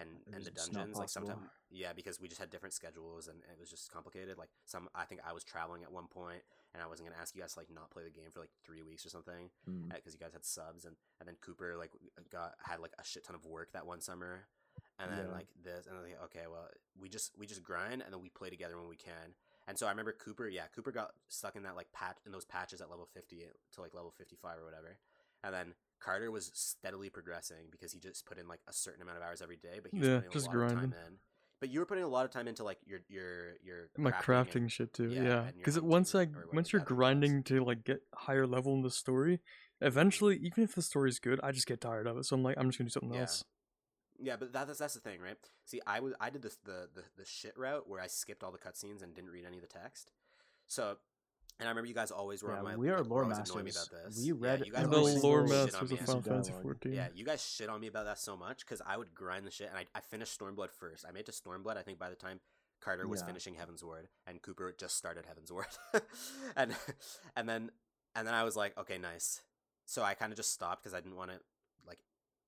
and 0.00 0.08
and 0.32 0.34
the 0.44 0.50
was 0.50 0.54
just 0.54 0.72
not 0.72 0.78
dungeons 0.80 0.98
like 0.98 1.08
sometimes 1.08 1.40
yeah 1.70 1.92
because 1.92 2.20
we 2.20 2.28
just 2.28 2.40
had 2.40 2.50
different 2.50 2.72
schedules 2.72 3.28
and 3.28 3.38
it 3.50 3.58
was 3.58 3.68
just 3.70 3.90
complicated. 3.92 4.38
Like 4.38 4.50
some 4.64 4.88
i 4.94 5.04
think 5.04 5.20
i 5.28 5.32
was 5.32 5.44
traveling 5.44 5.82
at 5.82 5.90
one 5.92 6.06
point 6.06 6.42
and 6.72 6.82
i 6.82 6.86
wasn't 6.86 7.08
going 7.08 7.14
to 7.16 7.20
ask 7.20 7.34
you 7.34 7.40
guys 7.42 7.54
to 7.54 7.58
like 7.60 7.70
not 7.74 7.90
play 7.90 8.04
the 8.04 8.10
game 8.10 8.30
for 8.32 8.40
like 8.40 8.50
three 8.64 8.82
weeks 8.82 9.04
or 9.04 9.10
something 9.10 9.50
Mm. 9.68 9.92
because 9.94 10.14
you 10.14 10.20
guys 10.20 10.32
had 10.32 10.44
subs 10.44 10.84
and 10.84 10.94
and 11.20 11.28
then 11.28 11.36
cooper 11.40 11.76
like 11.76 11.90
got 12.30 12.54
had 12.62 12.80
like 12.80 12.92
a 12.98 13.04
shit 13.04 13.24
ton 13.24 13.34
of 13.34 13.44
work 13.44 13.72
that 13.72 13.84
one 13.86 14.00
summer. 14.00 14.46
And 15.00 15.12
then 15.12 15.26
Yeah. 15.26 15.32
like 15.32 15.48
this 15.62 15.86
and 15.86 15.96
then 15.96 16.04
like, 16.04 16.22
okay 16.24 16.46
well 16.50 16.68
we 17.00 17.08
just 17.08 17.32
we 17.38 17.46
just 17.46 17.62
grind 17.62 18.02
and 18.02 18.12
then 18.12 18.20
we 18.20 18.28
play 18.30 18.50
together 18.50 18.76
when 18.78 18.88
we 18.88 18.96
can. 18.96 19.34
And 19.66 19.76
so 19.78 19.86
i 19.86 19.90
remember 19.90 20.12
cooper 20.12 20.48
yeah 20.48 20.66
cooper 20.74 20.92
got 20.92 21.10
stuck 21.28 21.56
in 21.56 21.62
that 21.64 21.76
like 21.76 21.90
patch 21.92 22.16
in 22.26 22.32
those 22.32 22.44
patches 22.44 22.80
at 22.80 22.88
level 22.90 23.06
50 23.12 23.46
to 23.74 23.80
like 23.80 23.94
level 23.94 24.10
55 24.16 24.58
or 24.58 24.64
whatever. 24.64 24.98
And 25.44 25.54
then 25.54 25.74
Carter 26.00 26.30
was 26.30 26.50
steadily 26.54 27.10
progressing 27.10 27.66
because 27.70 27.92
he 27.92 27.98
just 27.98 28.24
put 28.26 28.38
in 28.38 28.48
like 28.48 28.60
a 28.68 28.72
certain 28.72 29.02
amount 29.02 29.18
of 29.18 29.24
hours 29.24 29.42
every 29.42 29.56
day, 29.56 29.80
but 29.82 29.90
he 29.92 29.98
was 29.98 30.08
Yeah, 30.08 30.16
putting 30.16 30.30
just 30.32 30.46
a 30.46 30.50
lot 30.50 30.54
of 30.56 30.68
grinding. 30.70 30.90
time 30.92 31.00
in. 31.06 31.18
But 31.60 31.70
you 31.70 31.80
were 31.80 31.86
putting 31.86 32.04
a 32.04 32.08
lot 32.08 32.24
of 32.24 32.30
time 32.30 32.46
into 32.46 32.62
like 32.62 32.78
your 32.86 33.00
your 33.08 33.54
your 33.64 33.88
My 33.98 34.12
crafting 34.12 34.56
and- 34.62 34.72
shit 34.72 34.92
too, 34.94 35.08
yeah, 35.10 35.22
yeah. 35.22 35.50
Because 35.56 35.80
once 35.80 36.14
I 36.14 36.28
once 36.52 36.72
you're 36.72 36.82
grinding 36.82 37.42
to 37.44 37.64
like 37.64 37.82
get 37.84 38.00
higher 38.14 38.46
level 38.46 38.74
in 38.74 38.82
the 38.82 38.90
story, 38.90 39.40
eventually, 39.80 40.36
even 40.36 40.62
if 40.64 40.74
the 40.76 40.82
story's 40.82 41.18
good, 41.18 41.40
I 41.42 41.50
just 41.50 41.66
get 41.66 41.80
tired 41.80 42.06
of 42.06 42.16
it. 42.16 42.26
So 42.26 42.36
I'm 42.36 42.44
like, 42.44 42.56
I'm 42.58 42.68
just 42.68 42.78
gonna 42.78 42.88
do 42.88 42.92
something 42.92 43.12
Yeah. 43.14 43.20
else. 43.22 43.44
Yeah, 44.20 44.36
but 44.36 44.52
that, 44.52 44.66
that's 44.68 44.78
that's 44.78 44.94
the 44.94 45.00
thing, 45.00 45.20
right? 45.20 45.36
See, 45.64 45.80
I 45.86 45.98
was 46.00 46.14
I 46.20 46.30
did 46.30 46.42
this 46.42 46.58
the, 46.64 46.88
the 46.94 47.02
the 47.16 47.24
shit 47.24 47.56
route 47.58 47.88
where 47.88 48.00
I 48.00 48.06
skipped 48.06 48.44
all 48.44 48.52
the 48.52 48.58
cutscenes 48.58 49.02
and 49.02 49.14
didn't 49.14 49.30
read 49.30 49.44
any 49.44 49.56
of 49.58 49.62
the 49.62 49.68
text. 49.68 50.12
So, 50.68 50.98
and 51.60 51.68
I 51.68 51.70
remember 51.70 51.88
you 51.88 51.94
guys 51.94 52.10
always 52.10 52.42
were 52.42 52.52
Yeah, 52.52 52.58
on 52.58 52.64
my. 52.64 52.76
we 52.76 52.88
are 52.88 52.98
like, 52.98 53.08
lore 53.08 53.22
always 53.24 53.38
annoying 53.38 53.64
me 53.64 53.70
masters. 53.72 53.92
about 53.92 54.04
this. 54.04 54.16
We 54.24 54.32
Yeah, 54.32 54.34
read 54.52 54.66
you 54.66 54.72
guys 54.72 54.84
every 54.84 54.90
the 54.92 54.98
always 54.98 55.24
lore 55.24 55.46
shit 55.46 55.50
on 55.52 55.64
masters 55.64 55.90
me 55.90 55.94
of 55.94 56.00
on 56.00 56.06
Final. 56.06 56.22
Fantasy 56.22 56.48
dialogue. 56.50 56.62
14. 56.62 56.92
Yeah, 56.92 57.08
you 57.14 57.24
guys 57.24 57.44
shit 57.44 57.68
on 57.68 57.80
me 57.80 57.86
about 57.88 58.04
that 58.06 58.18
so 58.18 58.36
much 58.36 58.60
because 58.66 58.80
I 58.86 58.96
would 58.96 59.14
grind 59.14 59.46
the 59.46 59.50
shit, 59.50 59.68
and 59.68 59.76
I, 59.78 59.86
I 59.94 60.00
finished 60.00 60.38
Stormblood 60.38 60.70
first. 60.70 61.04
I 61.08 61.12
made 61.12 61.20
it 61.20 61.26
to 61.26 61.32
Stormblood. 61.32 61.76
I 61.76 61.82
think 61.82 61.98
by 61.98 62.10
the 62.10 62.16
time 62.16 62.40
Carter 62.80 63.08
was 63.08 63.20
Yeah. 63.20 63.26
finishing 63.26 63.54
Heavensward, 63.54 64.04
and 64.26 64.40
Cooper 64.42 64.72
just 64.78 64.96
started 64.96 65.24
Heavensward, 65.26 65.76
and 66.56 66.74
and 67.36 67.48
then 67.48 67.70
and 68.14 68.26
then 68.26 68.34
I 68.34 68.44
was 68.44 68.56
like, 68.56 68.76
okay, 68.78 68.98
nice. 68.98 69.42
So 69.86 70.02
I 70.02 70.14
kind 70.14 70.32
of 70.32 70.36
just 70.36 70.52
stopped 70.52 70.82
because 70.82 70.94
I 70.94 71.00
didn't 71.00 71.16
want 71.16 71.30
to 71.30 71.40
like 71.86 71.98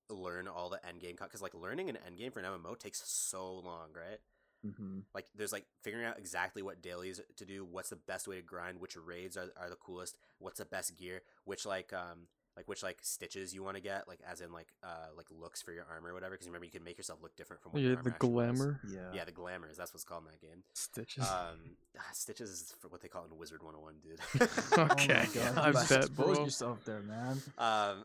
learn 0.09 0.47
all 0.47 0.69
the 0.69 0.85
end 0.87 0.99
game 1.01 1.15
because 1.19 1.41
like 1.41 1.53
learning 1.53 1.89
an 1.89 1.97
end 2.05 2.17
game 2.17 2.31
for 2.31 2.39
an 2.39 2.45
MMO 2.45 2.77
takes 2.77 3.01
so 3.05 3.55
long, 3.59 3.89
right? 3.95 4.19
Hmm 4.63 4.99
like 5.13 5.25
there's 5.35 5.51
like 5.51 5.65
figuring 5.83 6.05
out 6.05 6.17
exactly 6.19 6.61
what 6.61 6.81
dailies 6.81 7.19
to 7.37 7.45
do 7.45 7.65
what's 7.65 7.89
the 7.89 7.95
best 7.95 8.27
way 8.27 8.35
to 8.37 8.41
grind 8.41 8.79
which 8.79 8.95
raids 8.95 9.35
are, 9.37 9.51
are 9.59 9.69
the 9.69 9.75
coolest 9.75 10.17
what's 10.39 10.59
the 10.59 10.65
best 10.65 10.97
gear 10.97 11.21
which 11.45 11.65
like 11.65 11.91
um 11.93 12.27
like 12.55 12.67
which 12.67 12.83
like 12.83 12.99
stitches 13.01 13.53
you 13.53 13.63
want 13.63 13.75
to 13.75 13.81
get 13.81 14.07
like 14.07 14.19
as 14.29 14.41
in 14.41 14.51
like 14.51 14.67
uh 14.83 15.07
like 15.17 15.25
looks 15.31 15.61
for 15.61 15.71
your 15.71 15.85
armor 15.91 16.09
or 16.09 16.13
whatever 16.13 16.33
because 16.33 16.47
remember 16.47 16.65
you 16.65 16.71
can 16.71 16.83
make 16.83 16.97
yourself 16.97 17.19
look 17.21 17.35
different 17.35 17.61
from 17.61 17.71
what 17.73 17.81
Yeah, 17.81 17.89
your 17.89 17.95
the 17.95 17.97
armor 17.97 18.11
actually 18.13 18.35
was. 18.35 18.37
glamour 18.37 18.79
Yeah. 18.83 18.99
yeah 19.15 19.25
the 19.25 19.31
glamours 19.31 19.77
that's 19.77 19.93
what's 19.93 20.03
called 20.03 20.23
in 20.25 20.31
that 20.31 20.41
game 20.41 20.63
stitches. 20.73 21.23
um 21.23 21.75
ah, 21.97 22.01
stitches 22.13 22.49
is 22.49 22.73
for 22.79 22.87
what 22.89 23.01
they 23.01 23.07
call 23.07 23.23
it 23.23 23.31
in 23.31 23.37
wizard 23.37 23.61
101 23.63 23.95
dude 24.01 24.19
Oh 24.77 24.85
my 24.85 24.89
Okay, 24.91 25.25
God, 25.33 25.57
I 25.57 25.67
you 25.67 25.73
bet, 25.73 25.83
expose 25.83 26.09
bro. 26.15 26.45
yourself 26.45 26.85
there, 26.85 27.01
man. 27.01 27.41
um 27.57 28.03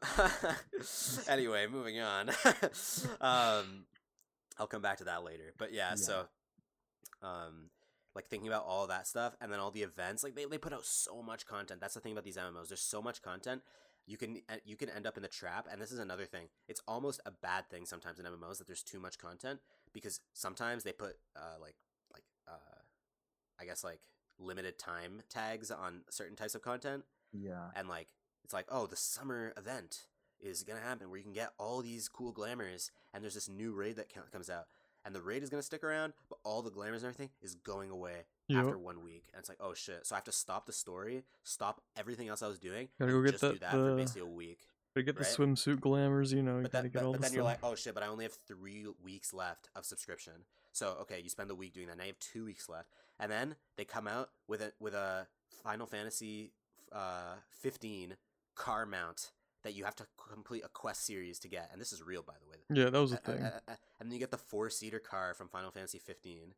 anyway 1.29 1.67
moving 1.67 2.01
on 2.01 2.29
um 3.21 3.85
i'll 4.59 4.67
come 4.67 4.83
back 4.83 4.99
to 4.99 5.05
that 5.05 5.23
later 5.25 5.53
but 5.59 5.73
yeah, 5.73 5.91
Yeah. 5.91 6.07
so 6.07 6.25
um 7.23 7.71
like 8.15 8.27
thinking 8.27 8.49
about 8.49 8.65
all 8.67 8.87
that 8.87 9.07
stuff 9.07 9.37
and 9.41 9.53
then 9.53 9.61
all 9.61 9.71
the 9.71 9.83
events 9.83 10.25
like 10.25 10.35
they, 10.35 10.47
they 10.47 10.59
put 10.59 10.73
out 10.73 10.85
so 10.87 11.23
much 11.23 11.47
content. 11.47 11.81
That's 11.81 11.95
the 11.95 12.01
thing 12.01 12.13
about 12.13 12.25
these 12.25 12.37
mmos 12.39 12.69
there's 12.69 12.81
so 12.81 13.03
much 13.03 13.23
content. 13.23 13.63
You 14.07 14.17
can 14.17 14.41
uh, 14.49 14.57
you 14.65 14.77
can 14.77 14.89
end 14.89 15.07
up 15.07 15.17
in 15.17 15.23
the 15.23 15.29
trap. 15.29 15.67
And 15.71 15.81
this 15.81 15.93
is 15.93 15.99
another 15.99 16.25
thing. 16.25 16.49
It's 16.69 16.81
almost 16.89 17.21
a 17.27 17.31
bad 17.31 17.69
thing 17.69 17.85
sometimes 17.85 18.19
in 18.19 18.25
mmos 18.27 18.59
that 18.59 18.67
there's 18.67 18.83
too 18.83 19.01
much 19.01 19.19
content 19.19 19.61
because 19.93 20.21
sometimes 20.33 20.83
they 20.85 20.93
put 20.93 21.17
uh 21.37 21.61
like 21.61 21.75
like 22.13 22.25
uh 22.49 22.81
i 23.61 23.65
guess 23.65 23.83
like 23.85 24.01
limited 24.39 24.79
time 24.79 25.23
tags 25.29 25.71
on 25.71 26.03
certain 26.11 26.37
types 26.37 26.55
of 26.55 26.63
content. 26.63 27.05
Yeah. 27.33 27.67
and 27.75 27.89
like 27.89 28.09
it's 28.45 28.55
like 28.55 28.67
oh 28.71 28.87
the 28.87 28.97
summer 28.97 29.53
event 29.59 30.07
is 30.41 30.63
gonna 30.63 30.81
happen 30.81 31.11
where 31.11 31.19
you 31.19 31.25
can 31.25 31.33
get 31.33 31.51
all 31.59 31.83
these 31.83 32.09
cool 32.09 32.33
glamours 32.33 32.91
and 33.13 33.23
there's 33.23 33.35
this 33.35 33.49
new 33.49 33.73
raid 33.73 33.97
that 33.97 34.11
comes 34.33 34.49
out 34.49 34.67
and 35.07 35.15
the 35.15 35.23
raid 35.23 35.43
is 35.43 35.49
gonna 35.49 35.63
stick 35.63 35.83
around, 35.85 36.13
but 36.29 36.39
all 36.45 36.61
the 36.61 36.71
glamours 36.71 37.03
and 37.05 37.13
everything 37.15 37.31
is 37.41 37.55
going 37.55 37.91
away 37.91 38.25
Yep. 38.49 38.59
after 38.65 38.79
one 38.79 39.03
week, 39.03 39.25
and 39.33 39.41
it's 39.41 39.49
like, 39.49 39.59
oh 39.61 39.73
shit! 39.75 40.07
So 40.07 40.15
I 40.15 40.19
have 40.19 40.25
to 40.25 40.33
stop 40.33 40.67
the 40.67 40.73
story, 40.73 41.23
stop 41.45 41.81
everything 41.97 42.29
else 42.29 42.43
I 42.43 42.49
was 42.49 42.59
doing, 42.59 42.89
Gotta 42.99 43.13
and 43.13 43.23
go 43.23 43.25
get 43.25 43.33
just 43.33 43.43
do 43.43 43.49
that, 43.53 43.61
that 43.61 43.71
for 43.73 43.97
basically 43.97 44.23
a 44.23 44.27
week. 44.27 44.59
Gotta 44.95 45.05
get 45.05 45.17
the 45.17 45.25
swimsuit 45.25 45.81
glamours, 45.81 46.33
you 46.33 46.43
know. 46.43 46.57
You 46.57 46.63
But, 46.63 46.73
gotta 46.73 46.83
that, 46.85 46.93
get 46.93 47.01
but, 47.01 47.07
all 47.07 47.13
but 47.13 47.21
the 47.23 47.27
then 47.29 47.35
you're 47.35 47.45
like, 47.45 47.59
oh 47.63 47.75
shit! 47.75 47.95
But 47.95 48.03
I 48.03 48.07
only 48.09 48.25
have 48.25 48.35
three 48.47 48.87
weeks 49.03 49.33
left 49.33 49.69
of 49.75 49.85
subscription. 49.85 50.33
So 50.73 50.97
okay, 51.03 51.21
you 51.23 51.29
spend 51.29 51.49
the 51.51 51.55
week 51.55 51.73
doing 51.73 51.87
that. 51.89 51.97
Now 51.99 52.05
you 52.05 52.11
have 52.11 52.19
two 52.19 52.45
weeks 52.45 52.69
left, 52.69 52.89
and 53.19 53.31
then 53.33 53.57
they 53.77 53.85
come 53.85 54.07
out 54.07 54.31
with 54.49 54.61
a 54.61 54.73
with 54.81 54.95
a 54.95 55.27
Final 55.63 55.87
Fantasy 55.87 56.53
uh, 56.93 57.35
15 57.51 58.17
car 58.55 58.87
mount 58.87 59.33
that 59.67 59.75
you 59.75 59.85
have 59.85 59.97
to 59.97 60.07
complete 60.33 60.63
a 60.65 60.69
quest 60.69 61.05
series 61.05 61.41
to 61.41 61.49
get. 61.49 61.71
And 61.73 61.81
this 61.81 61.93
is 61.93 62.01
real, 62.01 62.23
by 62.23 62.35
the 62.41 62.49
way. 62.49 62.59
yeah, 62.71 62.89
that 62.89 63.01
was 63.01 63.11
a 63.11 63.17
thing. 63.17 63.39
and 63.41 63.51
then 64.01 64.13
you 64.13 64.21
get 64.21 64.31
the 64.31 64.39
four 64.39 64.71
seater 64.71 65.01
car 65.01 65.35
from 65.35 65.49
Final 65.49 65.73
Fantasy 65.73 65.99
15, 65.99 66.55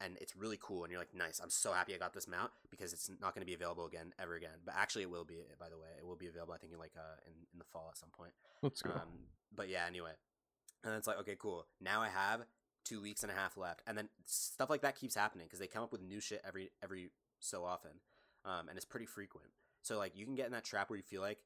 and 0.00 0.16
it's 0.18 0.34
really 0.34 0.58
cool. 0.58 0.84
And 0.84 0.90
you're 0.90 0.98
like, 0.98 1.14
nice. 1.14 1.40
I'm 1.40 1.50
so 1.50 1.74
happy 1.74 1.94
I 1.94 1.98
got 1.98 2.14
this 2.14 2.26
mount 2.26 2.50
because 2.70 2.94
it's 2.94 3.10
not 3.20 3.34
going 3.34 3.42
to 3.42 3.46
be 3.46 3.52
available 3.52 3.84
again 3.84 4.14
ever 4.18 4.34
again. 4.34 4.64
But 4.64 4.76
actually, 4.78 5.02
it 5.02 5.10
will 5.10 5.26
be. 5.26 5.36
By 5.60 5.68
the 5.68 5.76
way, 5.76 5.88
it 5.98 6.06
will 6.06 6.16
be 6.16 6.26
available. 6.26 6.54
I 6.54 6.56
think 6.56 6.72
in 6.72 6.78
like 6.78 6.92
uh 6.96 7.20
in, 7.26 7.34
in 7.52 7.58
the 7.58 7.66
fall 7.66 7.88
at 7.90 7.98
some 7.98 8.08
point. 8.16 8.32
Let's 8.62 8.80
go. 8.80 8.92
Um, 8.92 9.26
but 9.54 9.68
yeah, 9.68 9.84
anyway. 9.86 10.12
And 10.82 10.92
then 10.92 10.98
it's 10.98 11.06
like, 11.06 11.18
okay, 11.18 11.36
cool. 11.38 11.66
Now 11.82 12.00
I 12.00 12.08
have 12.08 12.46
two 12.82 13.02
weeks 13.02 13.24
and 13.24 13.30
a 13.30 13.34
half 13.34 13.58
left, 13.58 13.82
and 13.86 13.98
then 13.98 14.08
stuff 14.24 14.70
like 14.70 14.80
that 14.80 14.96
keeps 14.96 15.14
happening 15.14 15.46
because 15.46 15.58
they 15.58 15.66
come 15.66 15.82
up 15.82 15.92
with 15.92 16.00
new 16.00 16.20
shit 16.20 16.40
every 16.48 16.70
every 16.82 17.10
so 17.40 17.62
often, 17.62 17.90
um, 18.46 18.70
and 18.70 18.78
it's 18.78 18.86
pretty 18.86 19.04
frequent. 19.04 19.48
So 19.82 19.98
like, 19.98 20.16
you 20.16 20.24
can 20.24 20.34
get 20.34 20.46
in 20.46 20.52
that 20.52 20.64
trap 20.64 20.88
where 20.88 20.96
you 20.96 21.02
feel 21.02 21.20
like 21.20 21.38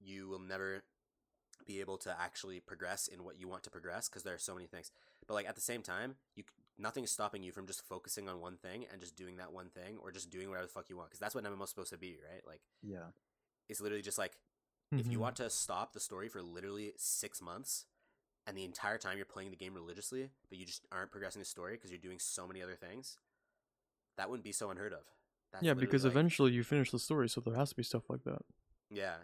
you 0.00 0.28
will 0.28 0.38
never 0.38 0.82
be 1.66 1.80
able 1.80 1.96
to 1.98 2.14
actually 2.20 2.60
progress 2.60 3.08
in 3.08 3.24
what 3.24 3.38
you 3.40 3.48
want 3.48 3.62
to 3.64 3.70
progress 3.70 4.08
because 4.08 4.22
there 4.22 4.34
are 4.34 4.38
so 4.38 4.54
many 4.54 4.66
things. 4.66 4.90
But 5.26 5.34
like 5.34 5.48
at 5.48 5.54
the 5.56 5.60
same 5.60 5.82
time, 5.82 6.16
you 6.34 6.44
nothing 6.78 7.04
is 7.04 7.10
stopping 7.10 7.42
you 7.42 7.52
from 7.52 7.66
just 7.66 7.82
focusing 7.86 8.28
on 8.28 8.40
one 8.40 8.56
thing 8.56 8.84
and 8.92 9.00
just 9.00 9.16
doing 9.16 9.36
that 9.38 9.52
one 9.52 9.70
thing, 9.70 9.96
or 9.98 10.12
just 10.12 10.30
doing 10.30 10.48
whatever 10.48 10.66
the 10.66 10.72
fuck 10.72 10.88
you 10.90 10.96
want 10.96 11.08
because 11.08 11.18
that's 11.20 11.34
what 11.34 11.42
MMO's 11.44 11.70
supposed 11.70 11.90
to 11.90 11.98
be, 11.98 12.18
right? 12.30 12.46
Like, 12.46 12.60
Yeah. 12.82 13.06
it's 13.68 13.80
literally 13.80 14.02
just 14.02 14.18
like 14.18 14.36
if 14.92 15.06
you 15.08 15.18
Mhm. 15.18 15.22
want 15.22 15.36
to 15.36 15.50
stop 15.50 15.92
the 15.94 16.00
story 16.00 16.28
for 16.28 16.40
literally 16.42 16.92
six 16.96 17.40
months 17.42 17.86
and 18.46 18.56
the 18.56 18.62
entire 18.64 18.98
time 18.98 19.16
you're 19.16 19.26
playing 19.26 19.50
the 19.50 19.56
game 19.56 19.74
religiously 19.74 20.30
but 20.48 20.56
you 20.58 20.64
just 20.64 20.86
aren't 20.92 21.10
progressing 21.10 21.40
the 21.40 21.44
story 21.46 21.74
because 21.74 21.90
you're 21.90 21.98
doing 21.98 22.20
so 22.20 22.46
many 22.46 22.62
other 22.62 22.76
things 22.76 23.18
that 24.16 24.30
wouldn't 24.30 24.44
be 24.44 24.52
so 24.52 24.70
unheard 24.70 24.92
of 24.92 25.04
That's 25.50 25.64
yeah, 25.64 25.74
because 25.74 26.04
like- 26.04 26.12
eventually 26.12 26.52
you 26.52 26.62
finish 26.62 26.92
the 26.92 27.00
story, 27.00 27.28
so 27.28 27.40
there 27.40 27.54
has 27.56 27.70
to 27.70 27.74
be 27.76 27.82
stuff 27.82 28.08
like 28.08 28.22
that. 28.24 28.42
yeah 28.90 29.16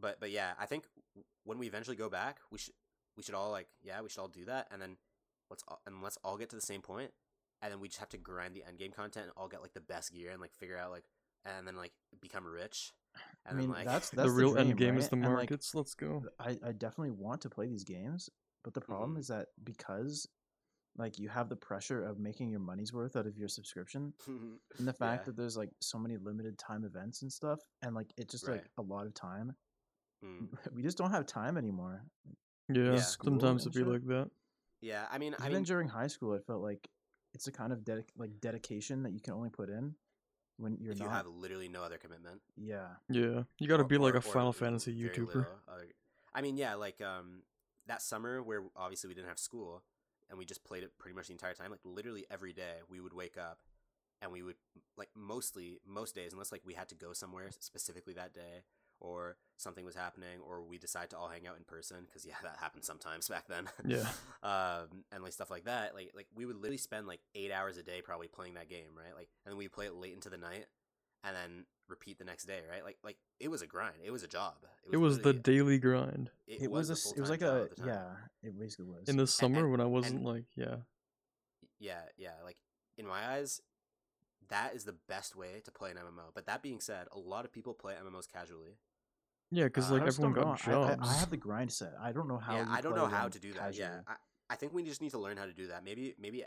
but 0.00 0.18
but 0.20 0.30
yeah 0.30 0.52
i 0.58 0.66
think 0.66 0.84
when 1.44 1.58
we 1.58 1.66
eventually 1.66 1.96
go 1.96 2.08
back 2.08 2.38
we 2.50 2.58
should 2.58 2.74
we 3.16 3.22
should 3.22 3.34
all 3.34 3.50
like 3.50 3.68
yeah 3.82 4.00
we 4.00 4.08
should 4.08 4.20
all 4.20 4.28
do 4.28 4.44
that 4.44 4.66
and 4.70 4.80
then 4.80 4.96
let's 5.50 5.64
all, 5.68 5.80
and 5.86 6.02
let's 6.02 6.18
all 6.24 6.36
get 6.36 6.50
to 6.50 6.56
the 6.56 6.62
same 6.62 6.82
point 6.82 7.10
and 7.62 7.72
then 7.72 7.80
we 7.80 7.88
just 7.88 7.98
have 8.00 8.08
to 8.08 8.18
grind 8.18 8.54
the 8.54 8.62
end 8.66 8.78
game 8.78 8.92
content 8.92 9.24
and 9.26 9.32
all 9.36 9.48
get 9.48 9.62
like 9.62 9.74
the 9.74 9.80
best 9.80 10.12
gear 10.12 10.30
and 10.30 10.40
like 10.40 10.54
figure 10.54 10.76
out 10.78 10.90
like 10.90 11.04
and 11.44 11.66
then 11.66 11.76
like 11.76 11.92
become 12.20 12.44
rich 12.46 12.92
I 13.46 13.54
mean, 13.54 13.68
then 13.68 13.70
like 13.70 13.86
that's 13.86 14.10
the 14.10 14.16
that's 14.22 14.32
real 14.34 14.52
dream, 14.52 14.68
end 14.68 14.76
game 14.76 14.96
is 14.98 15.04
right? 15.04 15.10
the 15.10 15.16
And, 15.16 15.24
like, 15.24 15.32
markets. 15.50 15.74
Let's 15.74 15.94
go. 15.94 16.22
I, 16.38 16.58
I 16.64 16.72
definitely 16.72 17.12
want 17.12 17.40
to 17.42 17.48
play 17.48 17.66
these 17.66 17.82
games, 17.82 18.28
but 18.62 18.74
the 18.74 18.80
problem 18.80 19.14
Mhm. 19.16 19.20
is 19.20 19.28
that 19.28 19.46
because 19.64 20.28
like 20.96 21.18
you 21.18 21.28
have 21.28 21.48
the 21.48 21.56
pressure 21.56 22.04
of 22.04 22.18
making 22.18 22.50
your 22.50 22.60
money's 22.60 22.92
worth 22.92 23.16
out 23.16 23.26
of 23.26 23.36
your 23.38 23.48
subscription 23.48 24.12
and 24.78 24.86
the 24.86 24.92
fact 24.92 25.22
Yeah. 25.22 25.24
that 25.26 25.36
there's 25.36 25.56
like 25.56 25.70
so 25.80 25.98
many 25.98 26.16
limited 26.18 26.58
time 26.58 26.84
events 26.84 27.22
and 27.22 27.32
stuff 27.32 27.60
and 27.82 27.94
like 27.94 28.12
it 28.18 28.28
just 28.28 28.46
like 28.46 28.68
a 28.78 28.82
lot 28.82 29.06
of 29.06 29.14
time 29.14 29.54
Mm. 30.24 30.48
we 30.74 30.82
just 30.82 30.98
don't 30.98 31.10
have 31.10 31.26
time 31.26 31.56
anymore 31.56 32.02
Yeah, 32.68 32.92
Yeah. 32.94 33.00
Sometimes 33.00 33.62
it'd 33.66 33.72
be 33.74 33.84
like 33.84 34.06
that. 34.06 34.30
yeah 34.80 35.06
i 35.10 35.18
mean 35.18 35.34
i 35.40 35.46
even 35.46 35.52
mean 35.58 35.62
during 35.64 35.88
high 35.88 36.06
school 36.08 36.34
it 36.34 36.44
felt 36.46 36.62
like 36.62 36.88
it's 37.34 37.46
a 37.46 37.52
kind 37.52 37.72
of 37.72 37.80
dedic- 37.80 38.10
like 38.16 38.40
dedication 38.40 39.02
that 39.04 39.12
you 39.12 39.20
can 39.20 39.34
only 39.34 39.50
put 39.50 39.68
in 39.68 39.94
when 40.56 40.76
you're 40.80 40.92
if 40.92 40.98
not 40.98 41.04
you 41.04 41.10
have 41.10 41.26
literally 41.26 41.68
no 41.68 41.82
other 41.82 41.98
commitment 41.98 42.40
yeah 42.56 42.88
Yeah, 43.08 43.42
you 43.58 43.68
gotta 43.68 43.84
or- 43.84 43.86
be 43.86 43.98
like 43.98 44.14
a 44.14 44.18
or 44.18 44.20
Final 44.20 44.46
l- 44.48 44.52
Fantasy 44.52 44.92
YouTuber. 44.94 45.26
little 45.26 45.46
other- 45.68 45.92
I 46.34 46.42
mean, 46.42 46.56
yeah, 46.56 46.74
like 46.74 47.00
um, 47.00 47.42
that 47.86 48.00
summer 48.02 48.42
where 48.42 48.62
obviously 48.76 49.08
we 49.08 49.14
didn't 49.14 49.28
have 49.28 49.38
school 49.38 49.82
and 50.28 50.38
we 50.38 50.44
just 50.44 50.62
played 50.62 50.82
it 50.84 50.92
pretty 50.98 51.14
much 51.16 51.26
the 51.28 51.32
entire 51.32 51.54
time. 51.54 51.70
Like 51.70 51.80
literally 51.84 52.26
every 52.30 52.52
day 52.52 52.74
we 52.88 53.00
would 53.00 53.14
wake 53.14 53.36
up 53.38 53.58
and 54.22 54.30
we 54.30 54.42
would 54.42 54.56
like 54.96 55.08
mostly 55.16 55.80
most 55.86 56.14
days, 56.14 56.32
unless 56.32 56.52
like 56.52 56.62
we 56.64 56.74
had 56.74 56.88
to 56.90 56.94
go 56.94 57.12
somewhere 57.12 57.48
specifically 57.60 58.12
that 58.14 58.34
day 58.34 58.62
or 59.00 59.36
something 59.56 59.84
was 59.84 59.94
happening 59.96 60.38
or 60.48 60.62
we 60.62 60.78
decide 60.78 61.10
to 61.10 61.16
all 61.18 61.28
hang 61.28 61.46
out 61.46 61.56
in 61.56 61.64
person 61.64 61.98
because 62.06 62.24
yeah, 62.26 62.34
that 62.42 62.56
happened 62.60 62.84
sometimes 62.84 63.28
back 63.28 63.46
then. 63.48 63.68
Yeah. 63.84 64.06
um, 64.42 65.04
and 65.12 65.22
like 65.22 65.32
stuff 65.32 65.50
like 65.50 65.64
that. 65.64 65.94
Like 65.94 66.12
like 66.14 66.26
we 66.34 66.46
would 66.46 66.56
literally 66.56 66.76
spend 66.78 67.06
like 67.06 67.20
eight 67.34 67.52
hours 67.52 67.76
a 67.76 67.82
day 67.82 68.00
probably 68.02 68.28
playing 68.28 68.54
that 68.54 68.68
game, 68.68 68.90
right? 68.96 69.14
Like 69.14 69.28
and 69.44 69.52
then 69.52 69.58
we 69.58 69.68
play 69.68 69.86
it 69.86 69.94
late 69.94 70.14
into 70.14 70.30
the 70.30 70.38
night 70.38 70.66
and 71.24 71.34
then 71.34 71.64
repeat 71.88 72.18
the 72.18 72.24
next 72.24 72.44
day, 72.44 72.60
right? 72.70 72.84
Like 72.84 72.98
like 73.02 73.16
it 73.40 73.48
was 73.48 73.62
a 73.62 73.66
grind. 73.66 73.96
It 74.04 74.10
was 74.10 74.22
a 74.22 74.28
job. 74.28 74.54
It 74.90 74.96
was 74.96 75.18
the 75.20 75.32
daily 75.34 75.78
grind. 75.78 76.30
it, 76.46 76.70
was, 76.70 76.88
a 76.88 76.92
a 76.92 76.96
s- 76.96 77.12
it 77.16 77.20
was 77.20 77.28
like 77.30 77.42
a 77.42 77.62
at 77.62 77.70
the 77.70 77.76
time. 77.76 77.88
yeah 77.88 78.04
it 78.42 78.58
basically 78.58 78.86
was 78.86 79.08
In 79.08 79.16
the 79.16 79.26
summer 79.26 79.60
and- 79.60 79.70
when 79.70 79.80
I 79.80 79.84
wasn't 79.84 80.24
like, 80.24 80.44
yeah, 80.56 80.76
yeah 81.78 82.00
yeah 82.16 82.32
like 82.44 82.56
in 82.96 83.06
my 83.06 83.34
eyes 83.34 83.60
that 84.48 84.74
is 84.74 84.84
the 84.84 84.94
best 85.08 85.36
way 85.36 85.60
to 85.64 85.70
play 85.70 85.90
an 85.90 85.96
mmo 85.98 86.32
but 86.34 86.46
that 86.46 86.62
being 86.62 86.80
said 86.80 87.06
a 87.12 87.18
lot 87.18 87.44
of 87.44 87.52
people 87.52 87.74
play 87.74 87.94
mmos 88.02 88.26
casually 88.26 88.78
yeah, 89.50 89.64
because 89.64 89.90
Uh, 89.90 89.94
like 89.94 90.02
I 90.02 90.06
everyone 90.06 90.34
don't 90.34 90.44
got 90.44 90.66
know. 90.66 90.82
I- 90.84 90.88
jobs. 90.96 91.08
I, 91.08 91.12
I 91.12 91.18
have 91.18 91.30
the 91.30 91.36
grind 91.36 91.72
set 91.72 91.94
i 92.00 92.12
don't 92.12 92.28
know 92.28 92.38
how 92.38 92.54
yeah 92.56 92.66
i 92.68 92.80
don't 92.80 92.94
know 92.94 93.06
how 93.06 93.28
to 93.28 93.38
do 93.40 93.52
that 93.54 93.74
yeah. 93.74 94.00
I, 94.06 94.14
I 94.50 94.56
think 94.56 94.72
we 94.74 94.82
just 94.82 95.00
need 95.02 95.10
to 95.12 95.18
learn 95.18 95.36
how 95.36 95.46
to 95.46 95.52
do 95.52 95.68
that 95.68 95.84
maybe 95.84 96.14
maybe 96.18 96.44